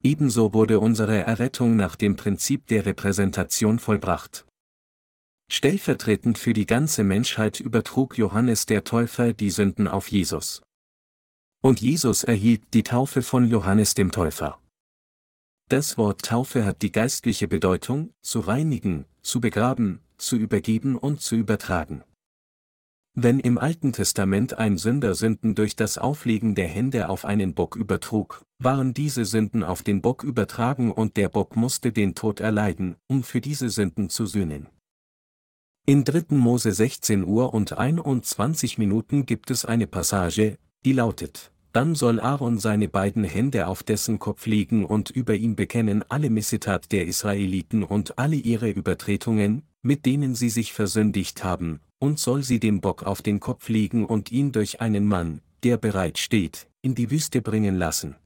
Ebenso 0.05 0.55
wurde 0.55 0.79
unsere 0.79 1.19
Errettung 1.19 1.75
nach 1.75 1.97
dem 1.97 2.15
Prinzip 2.15 2.69
der 2.69 2.87
Repräsentation 2.87 3.81
vollbracht. 3.81 4.47
Stellvertretend 5.51 6.39
für 6.39 6.53
die 6.53 6.67
ganze 6.67 7.03
Menschheit 7.03 7.59
übertrug 7.59 8.19
Johannes 8.19 8.67
der 8.67 8.85
Täufer 8.85 9.33
die 9.33 9.51
Sünden 9.51 9.89
auf 9.89 10.09
Jesus. 10.09 10.63
Und 11.61 11.81
Jesus 11.81 12.23
erhielt 12.23 12.63
die 12.73 12.85
Taufe 12.85 13.23
von 13.23 13.49
Johannes 13.49 13.95
dem 13.95 14.13
Täufer. 14.13 14.61
Das 15.69 15.99
Wort 15.99 16.23
Taufe 16.23 16.65
hat 16.65 16.83
die 16.83 16.93
geistliche 16.93 17.49
Bedeutung, 17.49 18.15
zu 18.23 18.39
reinigen, 18.39 19.05
zu 19.23 19.41
begraben, 19.41 19.99
zu 20.17 20.37
übergeben 20.37 20.97
und 20.97 21.21
zu 21.21 21.35
übertragen. 21.35 22.05
Wenn 23.15 23.41
im 23.41 23.59
Alten 23.59 23.93
Testament 23.93 24.59
ein 24.59 24.79
Sünder 24.79 25.17
Sünden 25.17 25.57
durch 25.57 25.75
das 25.75 25.99
Auflegen 25.99 26.55
der 26.55 26.69
Hände 26.69 27.09
auf 27.09 27.25
einen 27.25 27.55
Bock 27.55 27.75
übertrug, 27.75 28.45
waren 28.61 28.95
diese 28.95 29.25
Sünden 29.25 29.65
auf 29.65 29.83
den 29.83 30.03
Bock 30.03 30.23
übertragen 30.23 30.93
und 30.93 31.17
der 31.17 31.31
Bock 31.31 31.57
musste 31.57 31.91
den 31.91 32.15
Tod 32.15 32.39
erleiden, 32.39 32.95
um 33.09 33.25
für 33.25 33.41
diese 33.41 33.69
Sünden 33.69 34.09
zu 34.09 34.27
sühnen. 34.27 34.69
In 35.85 36.05
3. 36.05 36.37
Mose 36.37 36.71
16 36.71 37.25
Uhr 37.25 37.53
und 37.55 37.73
21 37.77 38.79
Minuten 38.79 39.27
gibt 39.27 39.51
es 39.51 39.65
eine 39.65 39.89
Passage, 39.89 40.59
die 40.85 40.93
lautet, 40.93 41.51
dann 41.77 41.95
soll 41.95 42.21
Aaron 42.21 42.59
seine 42.59 42.89
beiden 42.89 43.23
Hände 43.23 43.67
auf 43.67 43.83
dessen 43.83 44.19
Kopf 44.19 44.47
legen 44.47 44.87
und 44.87 45.11
über 45.11 45.35
ihm 45.35 45.57
bekennen 45.57 46.03
alle 46.09 46.31
Missetat 46.31 46.91
der 46.91 47.07
Israeliten 47.07 47.85
und 47.85 48.19
alle 48.19 48.37
ihre 48.37 48.71
Übertretungen, 48.71 49.63
mit 49.83 50.07
denen 50.07 50.35
sie 50.35 50.49
sich 50.49 50.73
versündigt 50.73 51.45
haben, 51.45 51.81
und 51.99 52.19
soll 52.19 52.43
sie 52.43 52.61
dem 52.61 52.81
Bock 52.81 53.03
auf 53.03 53.21
den 53.21 53.41
Kopf 53.41 53.69
legen 53.69 54.07
und 54.07 54.33
ihn 54.33 54.53
durch 54.53 54.81
einen 54.81 55.07
Mann, 55.07 55.43
der 55.65 55.77
bereit 55.77 56.17
steht, 56.17 56.67
in 56.81 56.95
die 56.95 57.11
Wüste 57.11 57.43
bringen 57.43 57.77
lassen. 57.77 58.17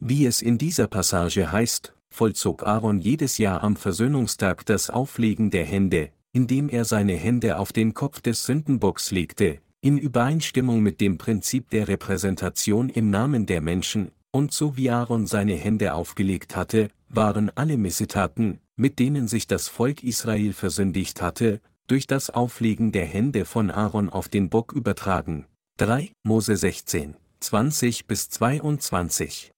Wie 0.00 0.26
es 0.26 0.42
in 0.42 0.58
dieser 0.58 0.88
Passage 0.88 1.52
heißt, 1.52 1.94
vollzog 2.12 2.64
Aaron 2.64 2.98
jedes 2.98 3.38
Jahr 3.38 3.62
am 3.62 3.76
Versöhnungstag 3.76 4.66
das 4.66 4.90
Auflegen 4.90 5.52
der 5.52 5.66
Hände, 5.66 6.10
indem 6.32 6.68
er 6.68 6.84
seine 6.84 7.14
Hände 7.14 7.60
auf 7.60 7.72
den 7.72 7.94
Kopf 7.94 8.20
des 8.20 8.44
Sündenbocks 8.44 9.12
legte, 9.12 9.60
in 9.82 9.98
Übereinstimmung 9.98 10.82
mit 10.82 11.00
dem 11.00 11.16
Prinzip 11.18 11.70
der 11.70 11.88
Repräsentation 11.88 12.88
im 12.88 13.10
Namen 13.10 13.46
der 13.46 13.60
Menschen, 13.60 14.10
und 14.30 14.52
so 14.52 14.76
wie 14.76 14.90
Aaron 14.90 15.26
seine 15.26 15.54
Hände 15.54 15.94
aufgelegt 15.94 16.54
hatte, 16.54 16.90
waren 17.08 17.50
alle 17.56 17.76
Missetaten, 17.76 18.60
mit 18.76 18.98
denen 18.98 19.26
sich 19.26 19.46
das 19.46 19.68
Volk 19.68 20.04
Israel 20.04 20.52
versündigt 20.52 21.20
hatte, 21.20 21.60
durch 21.86 22.06
das 22.06 22.30
Auflegen 22.30 22.92
der 22.92 23.06
Hände 23.06 23.44
von 23.44 23.70
Aaron 23.70 24.08
auf 24.10 24.28
den 24.28 24.48
Bock 24.48 24.72
übertragen. 24.72 25.46
3 25.78 26.12
Mose 26.22 26.56
16, 26.56 27.16
20 27.40 28.06
bis 28.06 28.28
22. 28.28 29.50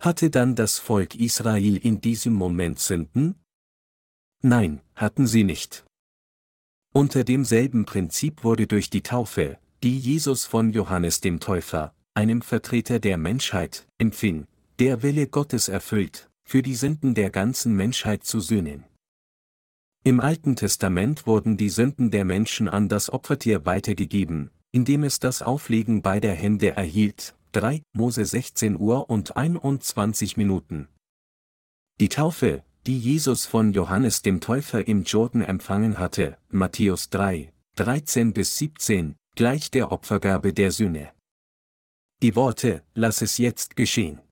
Hatte 0.00 0.30
dann 0.30 0.54
das 0.54 0.78
Volk 0.78 1.14
Israel 1.14 1.76
in 1.76 2.00
diesem 2.00 2.32
Moment 2.32 2.78
Sünden? 2.78 3.36
Nein, 4.42 4.80
hatten 4.94 5.26
sie 5.26 5.44
nicht. 5.44 5.84
Unter 6.94 7.22
demselben 7.22 7.84
Prinzip 7.84 8.44
wurde 8.44 8.66
durch 8.66 8.90
die 8.90 9.02
Taufe, 9.02 9.58
die 9.82 9.98
Jesus 9.98 10.44
von 10.44 10.72
Johannes 10.72 11.20
dem 11.20 11.38
Täufer, 11.38 11.94
einem 12.14 12.42
Vertreter 12.42 12.98
der 12.98 13.18
Menschheit, 13.18 13.86
empfing, 13.98 14.46
der 14.78 15.02
Wille 15.02 15.26
Gottes 15.26 15.68
erfüllt, 15.68 16.30
für 16.44 16.62
die 16.62 16.74
Sünden 16.74 17.14
der 17.14 17.30
ganzen 17.30 17.76
Menschheit 17.76 18.24
zu 18.24 18.40
sühnen. 18.40 18.84
Im 20.02 20.20
Alten 20.20 20.56
Testament 20.56 21.26
wurden 21.26 21.56
die 21.56 21.68
Sünden 21.68 22.10
der 22.10 22.24
Menschen 22.24 22.68
an 22.68 22.88
das 22.88 23.12
Opfertier 23.12 23.66
weitergegeben, 23.66 24.50
indem 24.72 25.04
es 25.04 25.18
das 25.18 25.42
Auflegen 25.42 26.02
beider 26.02 26.32
Hände 26.32 26.70
erhielt, 26.70 27.34
3 27.52 27.82
Mose 27.92 28.24
16 28.24 28.78
Uhr 28.78 29.10
und 29.10 29.36
21 29.36 30.36
Minuten. 30.36 30.88
Die 32.00 32.08
Taufe, 32.08 32.64
die 32.88 32.98
Jesus 32.98 33.44
von 33.44 33.74
Johannes 33.74 34.22
dem 34.22 34.40
Täufer 34.40 34.88
im 34.88 35.02
Jordan 35.02 35.42
empfangen 35.42 35.98
hatte, 35.98 36.38
Matthäus 36.48 37.10
3, 37.10 37.52
13 37.76 38.32
bis 38.32 38.56
17, 38.56 39.14
gleich 39.36 39.70
der 39.70 39.92
Opfergabe 39.92 40.54
der 40.54 40.72
Sühne. 40.72 41.12
Die 42.22 42.34
Worte, 42.34 42.82
lass 42.94 43.20
es 43.20 43.36
jetzt 43.36 43.76
geschehen. 43.76 44.22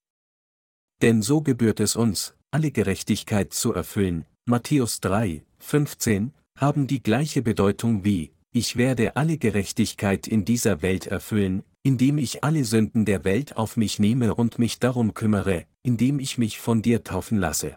Denn 1.03 1.21
so 1.21 1.43
gebührt 1.43 1.81
es 1.81 1.97
uns, 1.97 2.35
alle 2.51 2.71
Gerechtigkeit 2.71 3.53
zu 3.53 3.75
erfüllen, 3.75 4.25
Matthäus 4.47 5.01
3, 5.01 5.45
15, 5.59 6.33
haben 6.59 6.87
die 6.87 7.03
gleiche 7.03 7.43
Bedeutung 7.43 8.05
wie, 8.05 8.33
ich 8.55 8.77
werde 8.77 9.17
alle 9.17 9.37
Gerechtigkeit 9.37 10.27
in 10.27 10.47
dieser 10.47 10.81
Welt 10.81 11.07
erfüllen, 11.07 11.63
indem 11.83 12.17
ich 12.17 12.43
alle 12.43 12.65
Sünden 12.65 13.05
der 13.05 13.25
Welt 13.25 13.59
auf 13.59 13.77
mich 13.77 13.99
nehme 13.99 14.35
und 14.35 14.59
mich 14.59 14.79
darum 14.79 15.13
kümmere, 15.13 15.67
indem 15.83 16.21
ich 16.21 16.39
mich 16.39 16.59
von 16.59 16.81
dir 16.81 17.05
taufen 17.05 17.37
lasse. 17.37 17.77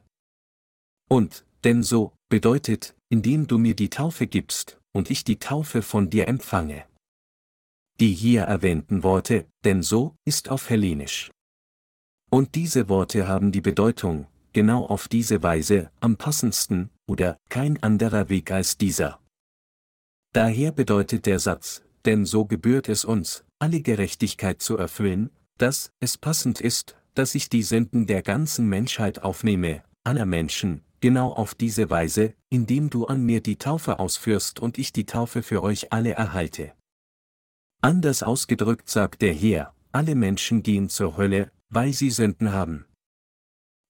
Und, 1.10 1.44
denn 1.64 1.84
so, 1.84 2.14
bedeutet, 2.30 2.95
indem 3.10 3.48
du 3.48 3.57
mir 3.57 3.76
die 3.76 3.90
Taufe 3.90 4.27
gibst, 4.27 4.80
und 4.94 5.10
ich 5.10 5.23
die 5.23 5.40
Taufe 5.40 5.81
von 5.81 6.10
dir 6.10 6.27
empfange. 6.27 6.86
Die 7.99 8.14
hier 8.14 8.44
erwähnten 8.44 9.03
Worte, 9.03 9.45
denn 9.65 9.84
so, 9.84 10.15
ist 10.26 10.49
auf 10.49 10.69
Hellenisch. 10.69 11.31
Und 12.30 12.56
diese 12.56 12.88
Worte 12.90 13.27
haben 13.27 13.52
die 13.52 13.61
Bedeutung, 13.61 14.27
genau 14.53 14.86
auf 14.86 15.07
diese 15.07 15.44
Weise, 15.44 15.91
am 15.99 16.15
passendsten, 16.15 16.90
oder 17.07 17.38
kein 17.49 17.81
anderer 17.81 18.30
Weg 18.30 18.52
als 18.52 18.77
dieser. 18.77 19.19
Daher 20.31 20.72
bedeutet 20.72 21.26
der 21.26 21.40
Satz, 21.40 21.84
denn 22.06 22.26
so 22.26 22.45
gebührt 22.45 22.88
es 22.88 23.03
uns, 23.03 23.44
alle 23.57 23.81
Gerechtigkeit 23.81 24.61
zu 24.61 24.77
erfüllen, 24.77 25.31
dass 25.57 25.91
es 25.99 26.18
passend 26.18 26.61
ist, 26.61 26.95
dass 27.15 27.36
ich 27.36 27.49
die 27.49 27.64
Sünden 27.64 28.06
der 28.06 28.22
ganzen 28.22 28.69
Menschheit 28.69 29.23
aufnehme, 29.23 29.84
aller 30.03 30.26
Menschen, 30.26 30.84
genau 31.01 31.31
auf 31.31 31.55
diese 31.55 31.89
Weise, 31.89 32.34
indem 32.49 32.89
du 32.89 33.05
an 33.05 33.23
mir 33.26 33.41
die 33.41 33.57
Taufe 33.57 33.99
ausführst 33.99 34.59
und 34.59 34.77
ich 34.77 34.93
die 34.93 35.05
Taufe 35.05 35.43
für 35.43 35.63
euch 35.63 35.91
alle 35.91 36.11
erhalte. 36.11 36.73
Anders 37.81 38.23
ausgedrückt 38.23 38.89
sagt 38.89 39.21
der 39.21 39.34
Herr, 39.34 39.73
alle 39.91 40.15
Menschen 40.15 40.63
gehen 40.63 40.89
zur 40.89 41.17
Hölle, 41.17 41.51
weil 41.69 41.93
sie 41.93 42.09
Sünden 42.09 42.51
haben. 42.51 42.85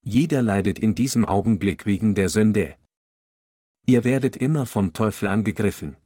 Jeder 0.04 0.42
leidet 0.42 0.80
in 0.80 0.96
diesem 0.96 1.26
Augenblick 1.26 1.86
wegen 1.86 2.16
der 2.16 2.30
Sünde. 2.30 2.76
Ihr 3.86 4.04
werdet 4.04 4.38
immer 4.38 4.66
vom 4.66 4.94
Teufel 4.94 5.28
angegriffen. 5.28 5.98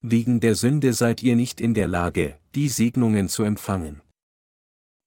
Wegen 0.00 0.40
der 0.40 0.54
Sünde 0.54 0.92
seid 0.92 1.22
ihr 1.22 1.34
nicht 1.34 1.60
in 1.60 1.72
der 1.74 1.88
Lage, 1.88 2.38
die 2.54 2.68
Segnungen 2.68 3.28
zu 3.28 3.42
empfangen. 3.42 4.02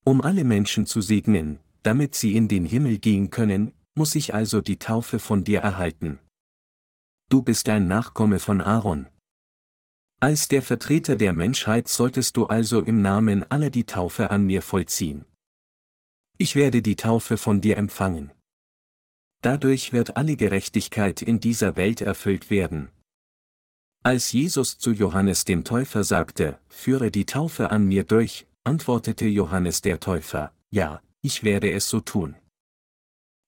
Um 0.03 0.21
alle 0.21 0.43
Menschen 0.43 0.85
zu 0.85 1.01
segnen, 1.01 1.59
damit 1.83 2.15
sie 2.15 2.35
in 2.35 2.47
den 2.47 2.65
Himmel 2.65 2.97
gehen 2.97 3.29
können, 3.29 3.73
muss 3.97 4.15
ich 4.15 4.33
also 4.33 4.61
die 4.61 4.77
Taufe 4.77 5.19
von 5.19 5.43
dir 5.43 5.59
erhalten. 5.59 6.19
Du 7.29 7.41
bist 7.41 7.67
ein 7.67 7.87
Nachkomme 7.87 8.39
von 8.39 8.61
Aaron. 8.61 9.07
Als 10.19 10.47
der 10.47 10.61
Vertreter 10.61 11.15
der 11.15 11.33
Menschheit 11.33 11.87
solltest 11.87 12.37
du 12.37 12.45
also 12.45 12.81
im 12.81 13.01
Namen 13.01 13.43
aller 13.51 13.69
die 13.69 13.85
Taufe 13.85 14.29
an 14.31 14.45
mir 14.45 14.61
vollziehen. 14.61 15.25
Ich 16.37 16.55
werde 16.55 16.81
die 16.81 16.95
Taufe 16.95 17.37
von 17.37 17.61
dir 17.61 17.77
empfangen. 17.77 18.31
Dadurch 19.41 19.93
wird 19.93 20.17
alle 20.17 20.35
Gerechtigkeit 20.35 21.21
in 21.21 21.39
dieser 21.39 21.75
Welt 21.75 22.01
erfüllt 22.01 22.49
werden. 22.49 22.89
Als 24.03 24.31
Jesus 24.31 24.77
zu 24.77 24.91
Johannes 24.91 25.45
dem 25.45 25.63
Täufer 25.63 26.03
sagte, 26.03 26.59
führe 26.69 27.11
die 27.11 27.25
Taufe 27.25 27.71
an 27.71 27.85
mir 27.85 28.03
durch, 28.03 28.47
antwortete 28.63 29.25
Johannes 29.25 29.81
der 29.81 29.99
Täufer, 29.99 30.53
ja, 30.69 31.01
ich 31.21 31.43
werde 31.43 31.71
es 31.71 31.89
so 31.89 31.99
tun. 31.99 32.35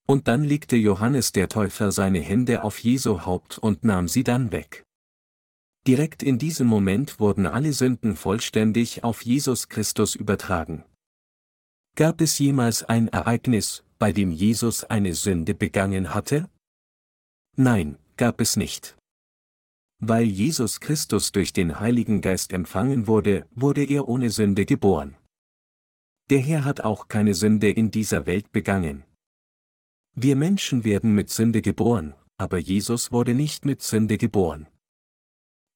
Und 0.09 0.27
dann 0.27 0.43
legte 0.43 0.75
Johannes 0.75 1.33
der 1.33 1.49
Täufer 1.49 1.91
seine 1.91 2.19
Hände 2.19 2.63
auf 2.63 2.79
Jesu 2.79 3.27
Haupt 3.27 3.59
und 3.59 3.83
nahm 3.83 4.07
sie 4.07 4.23
dann 4.23 4.51
weg. 4.51 4.83
Direkt 5.85 6.23
in 6.23 6.39
diesem 6.39 6.65
Moment 6.65 7.19
wurden 7.19 7.45
alle 7.45 7.73
Sünden 7.73 8.15
vollständig 8.15 9.03
auf 9.03 9.21
Jesus 9.21 9.69
Christus 9.69 10.15
übertragen. 10.15 10.83
Gab 11.95 12.21
es 12.21 12.39
jemals 12.39 12.81
ein 12.81 13.09
Ereignis, 13.09 13.83
bei 13.99 14.11
dem 14.11 14.31
Jesus 14.31 14.83
eine 14.83 15.13
Sünde 15.13 15.53
begangen 15.53 16.11
hatte? 16.11 16.49
Nein, 17.55 17.99
gab 18.17 18.41
es 18.41 18.55
nicht. 18.55 18.97
Weil 19.99 20.23
Jesus 20.23 20.79
Christus 20.79 21.31
durch 21.31 21.53
den 21.53 21.79
Heiligen 21.79 22.21
Geist 22.21 22.51
empfangen 22.51 23.05
wurde, 23.05 23.45
wurde 23.51 23.83
er 23.83 24.07
ohne 24.07 24.31
Sünde 24.31 24.65
geboren. 24.65 25.15
Der 26.31 26.39
Herr 26.39 26.65
hat 26.65 26.81
auch 26.81 27.09
keine 27.09 27.35
Sünde 27.35 27.69
in 27.69 27.91
dieser 27.91 28.25
Welt 28.25 28.51
begangen. 28.51 29.03
Wir 30.21 30.35
Menschen 30.35 30.83
werden 30.83 31.15
mit 31.15 31.29
Sünde 31.29 31.61
geboren, 31.61 32.13
aber 32.37 32.57
Jesus 32.57 33.13
wurde 33.13 33.33
nicht 33.33 33.63
mit 33.63 33.81
Sünde 33.81 34.17
geboren. 34.17 34.67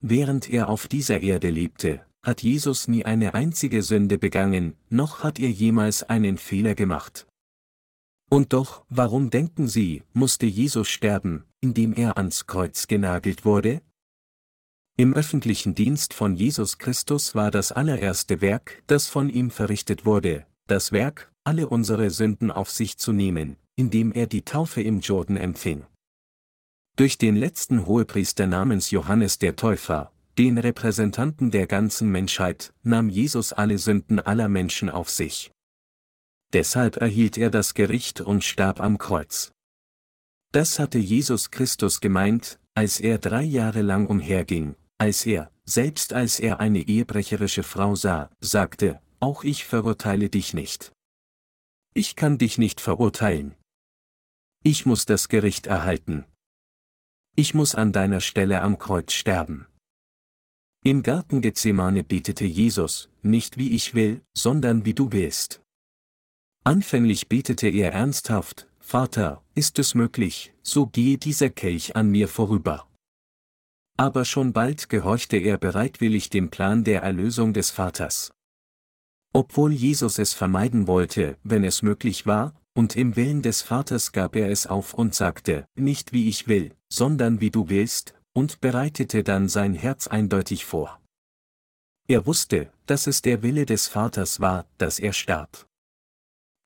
Während 0.01 0.49
er 0.49 0.67
auf 0.67 0.89
dieser 0.89 1.21
Erde 1.21 1.49
lebte, 1.49 2.05
hat 2.21 2.43
Jesus 2.43 2.89
nie 2.89 3.05
eine 3.05 3.35
einzige 3.35 3.81
Sünde 3.81 4.17
begangen, 4.17 4.75
noch 4.89 5.23
hat 5.23 5.39
er 5.39 5.49
jemals 5.49 6.03
einen 6.03 6.37
Fehler 6.37 6.75
gemacht. 6.75 7.25
Und 8.29 8.51
doch, 8.51 8.83
warum 8.89 9.29
denken 9.29 9.69
Sie, 9.69 10.03
musste 10.11 10.45
Jesus 10.45 10.89
sterben, 10.89 11.45
indem 11.61 11.93
er 11.93 12.17
ans 12.17 12.45
Kreuz 12.45 12.87
genagelt 12.87 13.45
wurde? 13.45 13.81
Im 14.97 15.13
öffentlichen 15.13 15.73
Dienst 15.73 16.13
von 16.13 16.35
Jesus 16.35 16.79
Christus 16.79 17.33
war 17.33 17.49
das 17.49 17.71
allererste 17.71 18.41
Werk, 18.41 18.83
das 18.87 19.07
von 19.07 19.29
ihm 19.29 19.51
verrichtet 19.51 20.05
wurde, 20.05 20.45
das 20.67 20.91
Werk, 20.91 21.31
alle 21.45 21.69
unsere 21.69 22.09
Sünden 22.09 22.51
auf 22.51 22.69
sich 22.69 22.97
zu 22.97 23.13
nehmen, 23.13 23.55
indem 23.75 24.11
er 24.11 24.27
die 24.27 24.43
Taufe 24.43 24.81
im 24.81 24.99
Jordan 24.99 25.37
empfing. 25.37 25.85
Durch 26.95 27.17
den 27.17 27.35
letzten 27.35 27.87
Hohepriester 27.87 28.45
namens 28.45 28.91
Johannes 28.91 29.39
der 29.39 29.55
Täufer, 29.55 30.11
den 30.37 30.57
Repräsentanten 30.57 31.51
der 31.51 31.67
ganzen 31.67 32.11
Menschheit, 32.11 32.73
nahm 32.83 33.09
Jesus 33.09 33.53
alle 33.53 33.77
Sünden 33.77 34.19
aller 34.19 34.47
Menschen 34.47 34.89
auf 34.89 35.09
sich. 35.09 35.51
Deshalb 36.53 36.97
erhielt 36.97 37.37
er 37.37 37.49
das 37.49 37.73
Gericht 37.73 38.21
und 38.21 38.43
starb 38.43 38.79
am 38.79 38.99
Kreuz. 38.99 39.51
Das 40.51 40.77
hatte 40.77 40.99
Jesus 40.99 41.49
Christus 41.49 41.99
gemeint, 41.99 42.59
als 42.75 42.99
er 42.99 43.17
drei 43.17 43.43
Jahre 43.43 43.81
lang 43.81 44.05
umherging, 44.05 44.75
als 44.99 45.25
er, 45.25 45.51
selbst 45.65 46.13
als 46.13 46.39
er 46.39 46.59
eine 46.59 46.79
ehebrecherische 46.79 47.63
Frau 47.63 47.95
sah, 47.95 48.29
sagte, 48.39 49.01
auch 49.19 49.43
ich 49.43 49.65
verurteile 49.65 50.29
dich 50.29 50.53
nicht. 50.53 50.91
Ich 51.95 52.15
kann 52.15 52.37
dich 52.37 52.57
nicht 52.57 52.81
verurteilen. 52.81 53.55
Ich 54.65 54.85
muss 54.85 55.05
das 55.05 55.27
Gericht 55.27 55.67
erhalten. 55.67 56.23
Ich 57.35 57.53
muss 57.53 57.75
an 57.75 57.91
deiner 57.91 58.21
Stelle 58.21 58.61
am 58.61 58.77
Kreuz 58.77 59.11
sterben. 59.11 59.67
Im 60.85 61.03
Garten 61.03 61.41
Gethsemane 61.41 62.05
betete 62.05 62.45
Jesus, 62.45 63.09
nicht 63.21 63.57
wie 63.57 63.75
ich 63.75 63.93
will, 63.93 64.21
sondern 64.33 64.85
wie 64.85 64.93
du 64.93 65.11
willst. 65.11 65.61
Anfänglich 66.63 67.27
betete 67.27 67.67
er 67.67 67.91
ernsthaft, 67.91 68.69
Vater, 68.79 69.43
ist 69.53 69.79
es 69.79 69.95
möglich, 69.95 70.53
so 70.61 70.87
gehe 70.87 71.17
dieser 71.17 71.49
Kelch 71.49 71.97
an 71.97 72.09
mir 72.09 72.29
vorüber. 72.29 72.87
Aber 73.97 74.23
schon 74.23 74.53
bald 74.53 74.87
gehorchte 74.87 75.35
er 75.35 75.57
bereitwillig 75.57 76.29
dem 76.29 76.49
Plan 76.49 76.85
der 76.85 77.01
Erlösung 77.01 77.51
des 77.51 77.69
Vaters. 77.69 78.31
Obwohl 79.33 79.73
Jesus 79.73 80.19
es 80.19 80.33
vermeiden 80.33 80.87
wollte, 80.87 81.37
wenn 81.43 81.65
es 81.65 81.81
möglich 81.81 82.25
war, 82.25 82.55
und 82.73 82.95
im 82.95 83.15
Willen 83.15 83.41
des 83.41 83.61
Vaters 83.61 84.11
gab 84.11 84.35
er 84.35 84.49
es 84.49 84.67
auf 84.67 84.93
und 84.93 85.13
sagte, 85.15 85.65
nicht 85.75 86.13
wie 86.13 86.27
ich 86.27 86.47
will, 86.47 86.75
sondern 86.89 87.39
wie 87.39 87.51
du 87.51 87.69
willst, 87.69 88.13
und 88.33 88.61
bereitete 88.61 89.23
dann 89.23 89.47
sein 89.47 89.73
Herz 89.73 90.07
eindeutig 90.07 90.65
vor. 90.65 90.99
Er 92.07 92.25
wusste, 92.25 92.71
dass 92.85 93.07
es 93.07 93.21
der 93.21 93.43
Wille 93.43 93.65
des 93.65 93.87
Vaters 93.87 94.39
war, 94.39 94.65
dass 94.77 94.99
er 94.99 95.13
starb. 95.13 95.67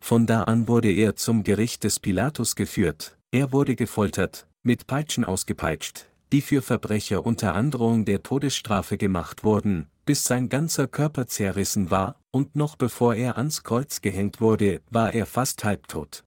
Von 0.03 0.25
da 0.25 0.43
an 0.43 0.67
wurde 0.67 0.91
er 0.91 1.15
zum 1.15 1.43
Gericht 1.43 1.83
des 1.83 1.99
Pilatus 1.99 2.55
geführt, 2.55 3.17
er 3.31 3.51
wurde 3.51 3.75
gefoltert, 3.75 4.47
mit 4.63 4.87
Peitschen 4.87 5.25
ausgepeitscht, 5.25 6.05
die 6.31 6.41
für 6.41 6.61
Verbrecher 6.61 7.25
unter 7.25 7.53
Androhung 7.53 8.05
der 8.05 8.23
Todesstrafe 8.23 8.97
gemacht 8.97 9.43
wurden, 9.43 9.87
bis 10.05 10.23
sein 10.23 10.49
ganzer 10.49 10.87
Körper 10.87 11.27
zerrissen 11.27 11.91
war, 11.91 12.19
und 12.37 12.55
noch 12.55 12.75
bevor 12.75 13.15
er 13.15 13.37
ans 13.37 13.63
Kreuz 13.63 13.99
gehängt 13.99 14.39
wurde, 14.39 14.83
war 14.91 15.11
er 15.11 15.25
fast 15.25 15.63
halbtot. 15.63 16.23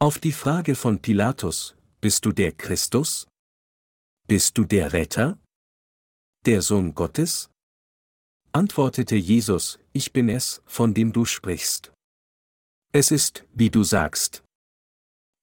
Auf 0.00 0.18
die 0.18 0.32
Frage 0.32 0.74
von 0.74 1.00
Pilatus, 1.00 1.76
bist 2.00 2.26
du 2.26 2.32
der 2.32 2.50
Christus? 2.50 3.28
Bist 4.26 4.58
du 4.58 4.64
der 4.64 4.92
Retter? 4.92 5.38
Der 6.44 6.60
Sohn 6.60 6.92
Gottes? 6.92 7.50
Antwortete 8.50 9.14
Jesus, 9.14 9.78
ich 9.92 10.12
bin 10.12 10.28
es, 10.28 10.60
von 10.66 10.92
dem 10.92 11.12
du 11.12 11.24
sprichst. 11.24 11.92
Es 12.92 13.12
ist, 13.12 13.44
wie 13.54 13.70
du 13.70 13.84
sagst. 13.84 14.42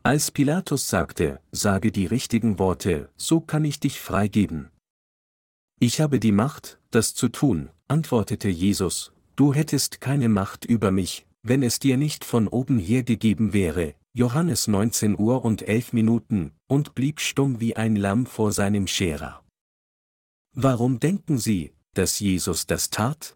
Als 0.04 0.30
Pilatus 0.32 0.90
sagte, 0.90 1.40
sage 1.54 1.94
die 1.94 2.08
richtigen 2.08 2.60
Worte, 2.60 3.10
so 3.16 3.40
kann 3.40 3.64
ich 3.64 3.80
dich 3.80 4.02
freigeben. 4.02 4.72
Ich 5.80 6.02
habe 6.02 6.20
die 6.20 6.34
Macht, 6.34 6.80
das 6.92 7.14
zu 7.14 7.30
tun, 7.30 7.70
antwortete 7.88 8.50
Jesus, 8.50 9.14
du 9.36 9.54
hättest 9.54 10.02
keine 10.02 10.30
Macht 10.30 10.66
über 10.66 10.92
mich, 10.92 11.26
wenn 11.42 11.64
es 11.64 11.80
dir 11.80 11.98
nicht 11.98 12.24
von 12.26 12.48
oben 12.48 12.80
her 12.80 13.04
gegeben 13.04 13.54
wäre. 13.54 13.96
Johannes 14.14 14.68
19 14.68 15.18
Uhr 15.18 15.44
und 15.44 15.68
11 15.68 15.94
Minuten, 15.94 16.52
und 16.68 16.94
blieb 16.94 17.20
stumm 17.20 17.60
wie 17.60 17.76
ein 17.76 17.96
Lamm 17.96 18.28
vor 18.28 18.52
seinem 18.52 18.86
Scherer. 18.86 19.44
Warum 20.54 21.00
denken 21.00 21.40
Sie, 21.40 21.74
dass 21.96 22.20
Jesus 22.20 22.68
das 22.68 22.92
tat? 22.92 23.36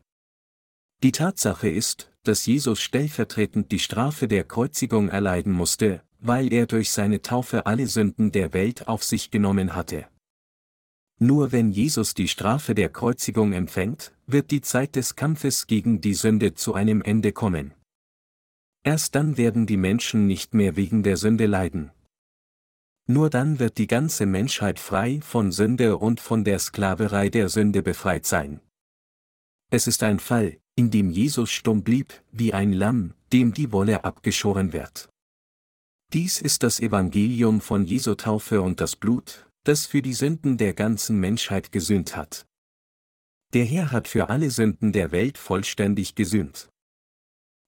Die 1.03 1.11
Tatsache 1.11 1.69
ist, 1.69 2.11
dass 2.23 2.45
Jesus 2.45 2.79
stellvertretend 2.81 3.71
die 3.71 3.79
Strafe 3.79 4.27
der 4.27 4.43
Kreuzigung 4.43 5.09
erleiden 5.09 5.51
musste, 5.51 6.03
weil 6.19 6.51
er 6.53 6.67
durch 6.67 6.91
seine 6.91 7.21
Taufe 7.21 7.65
alle 7.65 7.87
Sünden 7.87 8.31
der 8.31 8.53
Welt 8.53 8.87
auf 8.87 9.03
sich 9.03 9.31
genommen 9.31 9.75
hatte. 9.75 10.07
Nur 11.19 11.51
wenn 11.51 11.71
Jesus 11.71 12.13
die 12.13 12.27
Strafe 12.27 12.75
der 12.75 12.89
Kreuzigung 12.89 13.53
empfängt, 13.53 14.13
wird 14.27 14.51
die 14.51 14.61
Zeit 14.61 14.95
des 14.95 15.15
Kampfes 15.15 15.67
gegen 15.67 16.01
die 16.01 16.13
Sünde 16.13 16.53
zu 16.53 16.73
einem 16.73 17.01
Ende 17.01 17.31
kommen. 17.31 17.73
Erst 18.83 19.15
dann 19.15 19.37
werden 19.37 19.65
die 19.65 19.77
Menschen 19.77 20.27
nicht 20.27 20.53
mehr 20.53 20.75
wegen 20.75 21.01
der 21.01 21.17
Sünde 21.17 21.45
leiden. 21.45 21.91
Nur 23.07 23.29
dann 23.29 23.59
wird 23.59 23.77
die 23.77 23.87
ganze 23.87 24.25
Menschheit 24.25 24.79
frei 24.79 25.21
von 25.21 25.53
Sünde 25.53 25.97
und 25.97 26.19
von 26.19 26.43
der 26.43 26.59
Sklaverei 26.59 27.29
der 27.29 27.47
Sünde 27.47 27.81
befreit 27.81 28.25
sein. 28.25 28.59
Es 29.71 29.87
ist 29.87 30.03
ein 30.03 30.19
Fall, 30.19 30.57
in 30.75 30.91
dem 30.91 31.09
Jesus 31.09 31.49
stumm 31.49 31.83
blieb, 31.83 32.13
wie 32.31 32.53
ein 32.53 32.73
Lamm, 32.73 33.13
dem 33.31 33.53
die 33.53 33.71
Wolle 33.71 34.03
abgeschoren 34.03 34.73
wird. 34.73 35.09
Dies 36.13 36.41
ist 36.41 36.63
das 36.63 36.79
Evangelium 36.79 37.59
von 37.59 37.85
Jesu 37.85 38.15
Taufe 38.15 38.61
und 38.61 38.79
das 38.79 38.95
Blut, 38.95 39.49
das 39.63 39.85
für 39.85 40.01
die 40.01 40.13
Sünden 40.13 40.57
der 40.57 40.73
ganzen 40.73 41.19
Menschheit 41.19 41.71
gesühnt 41.71 42.15
hat. 42.15 42.45
Der 43.53 43.63
Herr 43.63 43.91
hat 43.91 44.09
für 44.09 44.29
alle 44.29 44.51
Sünden 44.51 44.91
der 44.91 45.11
Welt 45.11 45.37
vollständig 45.37 46.15
gesühnt. 46.15 46.69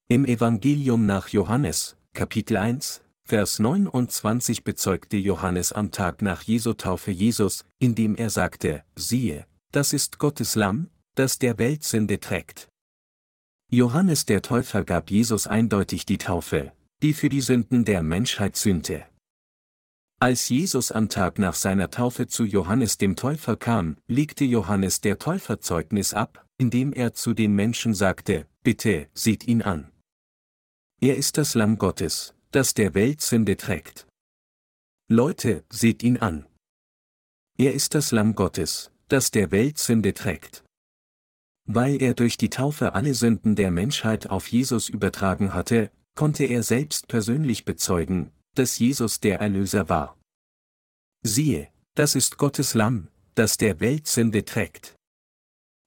Im 0.10 0.26
Evangelium 0.26 1.06
nach 1.06 1.30
Johannes, 1.30 1.96
Kapitel 2.14 2.58
1, 2.58 3.02
Vers 3.24 3.60
29 3.60 4.64
bezeugte 4.64 5.16
Johannes 5.16 5.72
am 5.72 5.92
Tag 5.92 6.22
nach 6.22 6.42
Jesu 6.42 6.74
Taufe 6.74 7.12
Jesus, 7.12 7.64
indem 7.78 8.16
er 8.16 8.30
sagte, 8.30 8.84
siehe, 8.96 9.46
das 9.72 9.94
ist 9.94 10.18
Gottes 10.18 10.56
Lamm, 10.56 10.90
das 11.16 11.38
der 11.38 11.60
Welt 11.60 11.84
Sünde 11.84 12.20
trägt. 12.20 12.68
Johannes 13.72 14.26
der 14.26 14.42
Täufer 14.42 14.84
gab 14.84 15.12
Jesus 15.12 15.46
eindeutig 15.46 16.06
die 16.06 16.18
Taufe, 16.18 16.74
die 17.04 17.14
für 17.14 17.30
die 17.30 17.42
Sünden 17.42 17.86
der 17.86 18.02
Menschheit 18.02 18.56
sühnte. 18.56 19.06
Als 20.22 20.50
Jesus 20.50 20.92
am 20.92 21.08
Tag 21.08 21.40
nach 21.40 21.54
seiner 21.54 21.92
Taufe 21.92 22.28
zu 22.28 22.44
Johannes 22.44 22.98
dem 22.98 23.16
Täufer 23.16 23.56
kam, 23.56 23.96
legte 24.08 24.44
Johannes 24.44 25.00
der 25.00 25.18
Täufer 25.18 25.62
Zeugnis 25.62 26.14
ab, 26.14 26.46
indem 26.58 26.92
er 26.92 27.14
zu 27.14 27.34
den 27.34 27.56
Menschen 27.56 27.94
sagte, 27.94 28.46
bitte, 28.62 29.08
seht 29.14 29.48
ihn 29.48 29.62
an. 29.62 29.90
Er 31.00 31.16
ist 31.16 31.38
das 31.38 31.56
Lamm 31.56 31.78
Gottes, 31.78 32.34
das 32.52 32.74
der 32.74 32.96
Welt 32.96 33.22
Sünde 33.22 33.56
trägt. 33.56 34.08
Leute, 35.08 35.64
seht 35.70 36.04
ihn 36.04 36.18
an. 36.18 36.46
Er 37.58 37.74
ist 37.74 37.96
das 37.96 38.12
Lamm 38.12 38.36
Gottes, 38.36 38.92
das 39.08 39.32
der 39.32 39.52
Welt 39.52 39.78
Sünde 39.78 40.14
trägt. 40.14 40.66
Weil 41.66 42.02
er 42.02 42.14
durch 42.14 42.36
die 42.36 42.50
Taufe 42.50 42.94
alle 42.94 43.14
Sünden 43.14 43.56
der 43.56 43.72
Menschheit 43.72 44.30
auf 44.30 44.48
Jesus 44.50 44.90
übertragen 44.90 45.54
hatte, 45.54 45.92
konnte 46.16 46.44
er 46.44 46.64
selbst 46.64 47.08
persönlich 47.08 47.64
bezeugen, 47.64 48.34
dass 48.60 48.78
Jesus 48.78 49.22
der 49.22 49.40
Erlöser 49.40 49.88
war. 49.88 50.18
Siehe, 51.24 51.70
das 51.96 52.14
ist 52.14 52.38
Gottes 52.38 52.74
Lamm, 52.74 53.08
das 53.36 53.56
der 53.56 53.80
Welt 53.80 54.06
Sünde 54.08 54.44
trägt. 54.44 54.96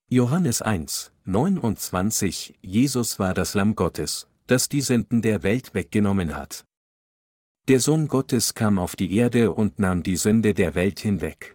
Johannes 0.09 0.63
1, 0.63 1.13
29 1.25 2.59
Jesus 2.63 3.19
war 3.19 3.35
das 3.35 3.55
Lamm 3.55 3.77
Gottes, 3.77 4.27
das 4.47 4.69
die 4.69 4.81
Sünden 4.81 5.23
der 5.23 5.43
Welt 5.43 5.75
weggenommen 5.75 6.35
hat. 6.35 6.65
Der 7.69 7.79
Sohn 7.79 8.09
Gottes 8.09 8.55
kam 8.55 8.79
auf 8.79 8.97
die 8.97 9.15
Erde 9.17 9.53
und 9.53 9.79
nahm 9.79 10.03
die 10.03 10.17
Sünde 10.17 10.55
der 10.55 10.75
Welt 10.75 10.99
hinweg. 10.99 11.55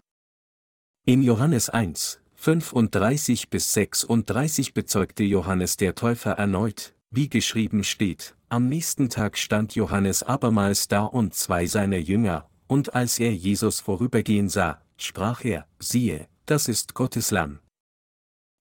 In 1.05 1.23
Johannes 1.23 1.69
1, 1.69 2.19
35 2.35 3.49
bis 3.49 3.73
36 3.73 4.73
bezeugte 4.73 5.23
Johannes 5.23 5.77
der 5.77 5.95
Täufer 5.95 6.33
erneut, 6.33 6.93
wie 7.09 7.29
geschrieben 7.29 7.83
steht, 7.83 8.35
am 8.49 8.67
nächsten 8.67 9.09
Tag 9.09 9.37
stand 9.37 9.75
Johannes 9.75 10.23
abermals 10.23 10.87
da 10.87 11.03
und 11.03 11.33
zwei 11.33 11.65
seiner 11.65 11.97
Jünger, 11.97 12.49
und 12.67 12.95
als 12.95 13.19
er 13.19 13.33
Jesus 13.33 13.79
vorübergehen 13.79 14.49
sah, 14.49 14.81
sprach 14.97 15.43
er, 15.43 15.67
siehe, 15.79 16.27
das 16.45 16.67
ist 16.67 16.93
Gottes 16.93 17.31
Lamm. 17.31 17.59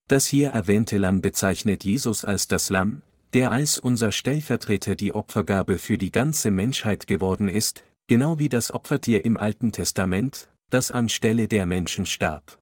Das 0.09 0.27
hier 0.27 0.51
erwähnte 0.51 0.98
Lamm 0.98 1.20
bezeichnet 1.20 1.85
Jesus 1.85 2.24
als 2.24 2.47
das 2.47 2.70
Lamm, 2.70 3.02
der 3.32 3.51
als 3.51 3.78
unser 3.78 4.12
Stellvertreter 4.12 4.94
die 4.94 5.12
Opfergabe 5.12 5.78
für 5.78 5.98
die 5.98 6.12
ganze 6.12 6.51
Menschheit 6.51 7.06
geworden 7.06 7.48
ist, 7.48 7.85
genau 8.06 8.39
wie 8.39 8.48
das 8.48 8.73
Opfertier 8.73 9.24
im 9.24 9.36
Alten 9.36 9.73
Testament, 9.73 10.48
das 10.70 10.90
anstelle 10.90 11.48
der 11.48 11.66
Menschen 11.66 12.06
starb. 12.06 12.59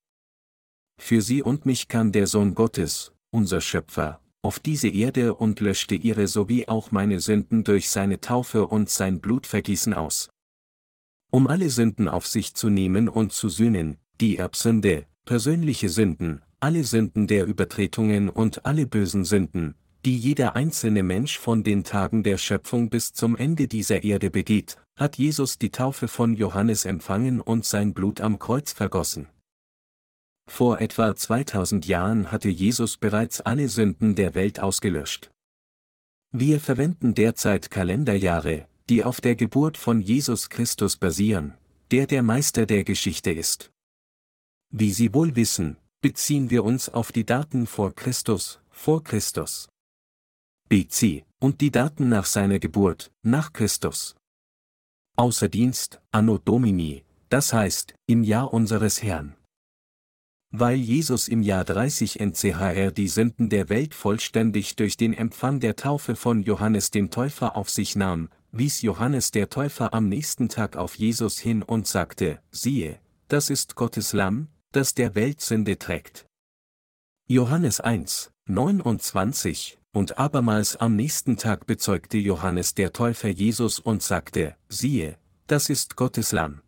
Für 0.99 1.21
sie 1.21 1.43
und 1.43 1.67
mich 1.67 1.89
kam 1.89 2.13
der 2.13 2.27
Sohn 2.27 2.55
Gottes, 2.55 3.13
unser 3.31 3.61
Schöpfer, 3.61 4.21
auf 4.45 4.61
diese 4.61 4.89
Erde 4.89 5.35
und 5.35 5.61
löschte 5.61 5.95
ihre 5.95 6.27
sowie 6.27 6.69
auch 6.69 6.91
meine 6.91 7.19
Sünden 7.19 7.65
durch 7.65 7.89
seine 7.89 8.21
Taufe 8.21 8.67
und 8.67 8.91
sein 8.91 9.21
Blutvergießen 9.21 9.95
aus. 9.95 10.29
Um 11.31 11.47
alle 11.47 11.71
Sünden 11.71 12.09
auf 12.09 12.27
sich 12.27 12.55
zu 12.55 12.69
nehmen 12.69 13.09
und 13.09 13.33
zu 13.33 13.49
sühnen, 13.49 13.97
die 14.21 14.37
Erbsünde, 14.37 15.07
persönliche 15.25 15.89
Sünden, 15.89 16.43
alle 16.61 16.85
Sünden 16.85 17.27
der 17.27 17.47
Übertretungen 17.47 18.29
und 18.29 18.67
alle 18.67 18.87
bösen 18.87 19.25
Sünden, 19.25 19.75
die 20.05 20.19
jeder 20.19 20.55
einzelne 20.55 21.03
Mensch 21.03 21.39
von 21.39 21.65
den 21.65 21.83
Tagen 21.83 22.23
der 22.23 22.37
Schöpfung 22.37 22.91
bis 22.91 23.15
zum 23.15 23.37
Ende 23.37 23.67
dieser 23.67 24.05
Erde 24.05 24.31
begeht, 24.31 24.77
hat 24.97 25.17
Jesus 25.17 25.59
die 25.59 25.71
Taufe 25.71 26.07
von 26.07 26.35
Johannes 26.35 26.85
empfangen 26.85 27.41
und 27.41 27.65
sein 27.65 27.95
Blut 27.95 28.21
am 28.21 28.39
Kreuz 28.39 28.73
vergossen. 28.73 29.27
Vor 30.47 30.81
etwa 30.81 31.17
2000 31.17 31.87
Jahren 31.87 32.31
hatte 32.31 32.49
Jesus 32.49 32.97
bereits 32.97 33.41
alle 33.41 33.69
Sünden 33.69 34.15
der 34.15 34.35
Welt 34.35 34.61
ausgelöscht. 34.61 35.31
Wir 36.33 36.61
verwenden 36.61 37.15
derzeit 37.15 37.71
Kalenderjahre, 37.71 38.67
die 38.89 39.05
auf 39.05 39.21
der 39.21 39.37
Geburt 39.37 39.79
von 39.79 40.01
Jesus 40.01 40.51
Christus 40.51 40.97
basieren, 40.97 41.55
der 41.91 42.07
der 42.07 42.23
Meister 42.23 42.67
der 42.67 42.85
Geschichte 42.85 43.31
ist. 43.31 43.71
Wie 44.71 44.93
Sie 44.93 45.15
wohl 45.15 45.37
wissen, 45.37 45.77
beziehen 46.01 46.51
wir 46.51 46.65
uns 46.65 46.89
auf 46.89 47.13
die 47.13 47.25
Daten 47.25 47.67
vor 47.67 47.95
Christus, 47.95 48.61
vor 48.71 49.03
Christus. 49.03 49.69
BC, 50.69 51.25
und 51.41 51.61
die 51.61 51.71
Daten 51.71 52.09
nach 52.09 52.27
seiner 52.27 52.59
Geburt, 52.59 53.13
nach 53.23 53.53
Christus. 53.53 54.17
Außer 55.17 55.49
Dienst, 55.49 56.01
Anno 56.11 56.39
Domini, 56.39 57.05
das 57.29 57.53
heißt, 57.53 57.95
im 58.07 58.25
Jahr 58.25 58.53
unseres 58.53 59.03
Herrn. 59.03 59.37
Weil 60.57 60.77
Jesus 60.77 61.27
im 61.27 61.43
Jahr 61.43 61.65
30 61.65 62.21
NCHR 62.21 62.93
die 62.93 63.09
Sünden 63.09 63.49
der 63.49 63.69
Welt 63.71 63.93
vollständig 63.93 64.77
durch 64.77 64.97
den 64.97 65.13
Empfang 65.13 65.59
der 65.59 65.75
Taufe 65.75 66.15
von 66.15 66.45
Johannes 66.45 66.93
dem 66.93 67.11
Täufer 67.11 67.57
auf 67.57 67.69
sich 67.69 67.97
nahm, 67.97 68.29
wies 68.53 68.81
Johannes 68.81 69.33
der 69.33 69.51
Täufer 69.51 69.93
am 69.93 70.09
nächsten 70.09 70.49
Tag 70.49 70.77
auf 70.77 70.95
Jesus 70.95 71.41
hin 71.41 71.65
und 71.65 71.89
sagte, 71.89 72.39
siehe, 72.53 73.01
das 73.27 73.51
ist 73.51 73.75
Gottes 73.75 74.13
Lamm, 74.13 74.47
das 74.71 74.95
der 74.95 75.17
Welt 75.17 75.41
Sünde 75.41 75.77
trägt. 75.77 76.25
Johannes 77.27 77.81
1, 77.81 78.31
29, 78.47 79.81
und 79.93 80.19
abermals 80.19 80.77
am 80.77 80.95
nächsten 80.95 81.37
Tag 81.37 81.67
bezeugte 81.67 82.19
Johannes 82.19 82.75
der 82.75 82.93
Täufer 82.93 83.29
Jesus 83.29 83.81
und 83.81 84.05
sagte, 84.05 84.55
siehe, 84.69 85.19
das 85.49 85.69
ist 85.69 85.97
Gottes 85.97 86.31
Lamm. 86.31 86.61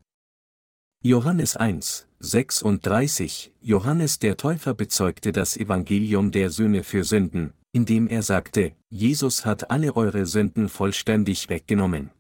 Johannes 1.03 1.57
1, 1.57 2.09
36 2.19 3.53
Johannes 3.61 4.19
der 4.19 4.37
Täufer 4.37 4.75
bezeugte 4.75 5.31
das 5.31 5.57
Evangelium 5.57 6.33
der 6.33 6.51
Söhne 6.51 6.83
für 6.83 7.05
Sünden, 7.05 7.53
indem 7.73 8.09
er 8.09 8.23
sagte, 8.23 8.75
Jesus 8.89 9.45
hat 9.45 9.71
alle 9.71 9.95
eure 9.95 10.27
Sünden 10.27 10.69
vollständig 10.69 11.49
weggenommen. 11.49 12.11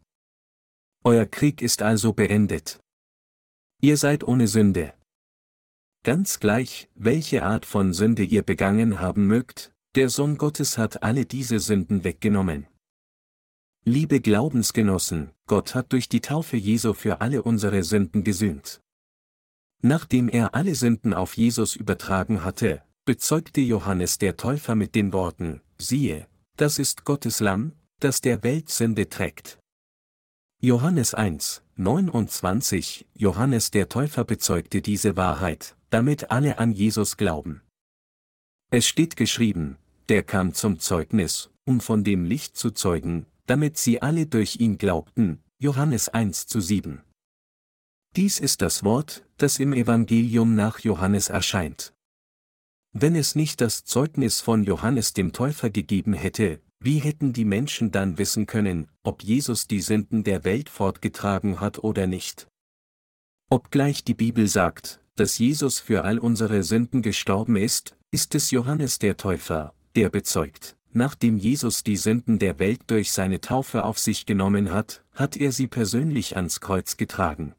Euer 1.05 1.27
Krieg 1.27 1.63
ist 1.63 1.83
also 1.83 2.13
beendet. 2.13 2.79
Ihr 3.81 3.97
seid 3.97 4.23
ohne 4.23 4.47
Sünde. 4.49 4.95
Ganz 6.05 6.39
gleich, 6.39 6.89
welche 6.95 7.43
Art 7.43 7.67
von 7.67 7.93
Sünde 7.93 8.23
ihr 8.23 8.43
begangen 8.43 9.01
haben 9.01 9.27
mögt, 9.27 9.73
der 9.97 10.11
Sohn 10.11 10.39
Gottes 10.39 10.79
hat 10.79 11.03
alle 11.03 11.25
diese 11.25 11.59
Sünden 11.59 12.05
weggenommen. 12.05 12.67
Liebe 13.89 14.21
Glaubensgenossen, 14.21 15.31
Gott 15.47 15.77
hat 15.77 15.93
durch 15.93 16.09
die 16.09 16.21
Taufe 16.21 16.57
Jesu 16.57 16.93
für 16.93 17.21
alle 17.21 17.45
unsere 17.45 17.85
Sünden 17.85 18.25
gesühnt. 18.25 18.81
Nachdem 19.81 20.29
er 20.29 20.57
alle 20.57 20.75
Sünden 20.75 21.15
auf 21.15 21.37
Jesus 21.37 21.77
übertragen 21.77 22.43
hatte, 22.43 22.83
bezeugte 23.05 23.61
Johannes 23.61 24.19
der 24.19 24.37
Täufer 24.37 24.75
mit 24.75 24.97
den 24.97 25.13
Worten, 25.13 25.61
siehe, 25.79 26.27
das 26.57 26.81
ist 26.81 27.05
Gottes 27.05 27.39
Lamm, 27.39 27.75
das 28.01 28.21
der 28.21 28.43
Welt 28.43 28.71
Sünde 28.71 29.09
trägt. 29.09 29.61
Johannes 30.61 31.15
1, 31.15 31.63
29, 31.77 33.07
Johannes 33.15 33.71
der 33.71 33.89
Täufer 33.89 34.25
bezeugte 34.25 34.83
diese 34.83 35.17
Wahrheit, 35.17 35.77
damit 35.91 36.33
alle 36.33 36.59
an 36.59 36.73
Jesus 36.73 37.17
glauben. 37.17 37.63
Es 38.73 38.89
steht 38.89 39.15
geschrieben, 39.15 39.77
der 40.09 40.25
kam 40.25 40.55
zum 40.55 40.81
Zeugnis, 40.81 41.51
um 41.65 41.81
von 41.81 42.03
dem 42.03 42.25
Licht 42.25 42.57
zu 42.57 42.73
zeugen, 42.73 43.27
damit 43.47 43.79
sie 43.79 44.03
alle 44.03 44.27
durch 44.27 44.57
ihn 44.61 44.79
glaubten, 44.79 45.43
Johannes 45.59 46.09
1 46.09 46.47
zu 46.47 46.61
7. 46.61 47.03
Dies 48.15 48.41
ist 48.41 48.63
das 48.63 48.85
Wort, 48.85 49.25
das 49.37 49.59
im 49.59 49.73
Evangelium 49.73 50.55
nach 50.55 50.81
Johannes 50.81 51.29
erscheint. 51.29 51.93
Wenn 52.93 53.15
es 53.15 53.35
nicht 53.35 53.61
das 53.61 53.85
Zeugnis 53.85 54.41
von 54.41 54.65
Johannes 54.65 55.13
dem 55.13 55.33
Täufer 55.33 55.71
gegeben 55.71 56.15
hätte, 56.15 56.61
wie 56.81 56.99
hätten 56.99 57.33
die 57.33 57.45
Menschen 57.45 57.91
dann 57.91 58.17
wissen 58.17 58.47
können, 58.47 58.89
ob 59.03 59.23
Jesus 59.23 59.67
die 59.67 59.81
Sünden 59.81 60.25
der 60.25 60.45
Welt 60.45 60.69
fortgetragen 60.69 61.61
hat 61.61 61.79
oder 61.79 62.07
nicht? 62.07 62.49
Obgleich 63.51 64.05
die 64.05 64.15
Bibel 64.15 64.49
sagt, 64.49 65.01
dass 65.15 65.39
Jesus 65.39 65.79
für 65.79 66.05
all 66.05 66.19
unsere 66.19 66.63
Sünden 66.63 67.03
gestorben 67.03 67.57
ist, 67.57 67.97
ist 68.11 68.35
es 68.35 68.51
Johannes 68.51 68.99
der 68.99 69.17
Täufer, 69.17 69.75
der 69.95 70.11
bezeugt, 70.11 70.77
nachdem 70.97 71.37
Jesus 71.37 71.85
die 71.85 71.97
Sünden 71.97 72.39
der 72.39 72.59
Welt 72.59 72.81
durch 72.89 73.13
seine 73.13 73.41
Taufe 73.41 73.85
auf 73.85 73.99
sich 73.99 74.27
genommen 74.27 74.73
hat, 74.73 75.05
hat 75.13 75.37
er 75.37 75.53
sie 75.53 75.67
persönlich 75.67 76.37
ans 76.37 76.61
Kreuz 76.61 76.97
getragen. 76.97 77.55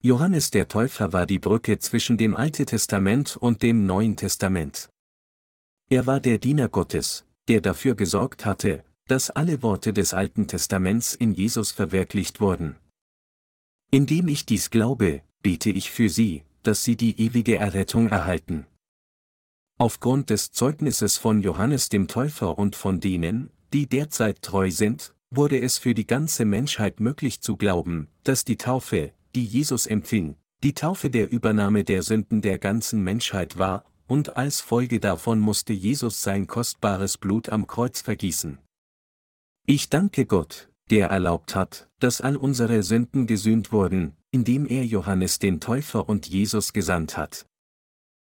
Johannes 0.00 0.50
der 0.50 0.68
Täufer 0.68 1.12
war 1.12 1.26
die 1.26 1.40
Brücke 1.40 1.78
zwischen 1.78 2.18
dem 2.18 2.36
Alten 2.36 2.66
Testament 2.66 3.36
und 3.36 3.62
dem 3.62 3.86
Neuen 3.86 4.16
Testament. 4.16 4.90
Er 5.90 6.06
war 6.06 6.20
der 6.20 6.38
Diener 6.38 6.68
Gottes, 6.68 7.24
der 7.48 7.60
dafür 7.60 7.96
gesorgt 7.96 8.44
hatte, 8.44 8.84
dass 9.08 9.30
alle 9.30 9.62
Worte 9.62 9.92
des 9.92 10.14
Alten 10.14 10.46
Testaments 10.46 11.14
in 11.14 11.32
Jesus 11.32 11.72
verwirklicht 11.72 12.40
wurden. 12.40 12.76
Indem 13.90 14.28
ich 14.28 14.44
dies 14.44 14.70
glaube, 14.70 15.22
bete 15.42 15.70
ich 15.70 15.90
für 15.90 16.10
sie, 16.10 16.44
dass 16.62 16.84
sie 16.84 16.96
die 16.96 17.18
ewige 17.18 17.56
Errettung 17.56 18.08
erhalten. 18.10 18.66
Aufgrund 19.80 20.30
des 20.30 20.50
Zeugnisses 20.50 21.18
von 21.18 21.40
Johannes 21.40 21.88
dem 21.88 22.08
Täufer 22.08 22.58
und 22.58 22.74
von 22.74 22.98
denen, 22.98 23.50
die 23.72 23.88
derzeit 23.88 24.42
treu 24.42 24.72
sind, 24.72 25.14
wurde 25.30 25.60
es 25.60 25.78
für 25.78 25.94
die 25.94 26.06
ganze 26.06 26.44
Menschheit 26.44 26.98
möglich 26.98 27.42
zu 27.42 27.56
glauben, 27.56 28.08
dass 28.24 28.44
die 28.44 28.56
Taufe, 28.56 29.12
die 29.36 29.44
Jesus 29.44 29.86
empfing, 29.86 30.34
die 30.64 30.74
Taufe 30.74 31.10
der 31.10 31.30
Übernahme 31.30 31.84
der 31.84 32.02
Sünden 32.02 32.42
der 32.42 32.58
ganzen 32.58 33.04
Menschheit 33.04 33.56
war, 33.56 33.84
und 34.08 34.36
als 34.36 34.60
Folge 34.60 34.98
davon 34.98 35.38
musste 35.38 35.74
Jesus 35.74 36.22
sein 36.22 36.48
kostbares 36.48 37.16
Blut 37.16 37.50
am 37.50 37.68
Kreuz 37.68 38.00
vergießen. 38.00 38.58
Ich 39.64 39.90
danke 39.90 40.26
Gott, 40.26 40.70
der 40.90 41.08
erlaubt 41.08 41.54
hat, 41.54 41.88
dass 42.00 42.20
all 42.20 42.36
unsere 42.36 42.82
Sünden 42.82 43.28
gesühnt 43.28 43.70
wurden, 43.70 44.16
indem 44.32 44.66
er 44.66 44.84
Johannes 44.84 45.38
den 45.38 45.60
Täufer 45.60 46.08
und 46.08 46.26
Jesus 46.26 46.72
gesandt 46.72 47.16
hat. 47.16 47.46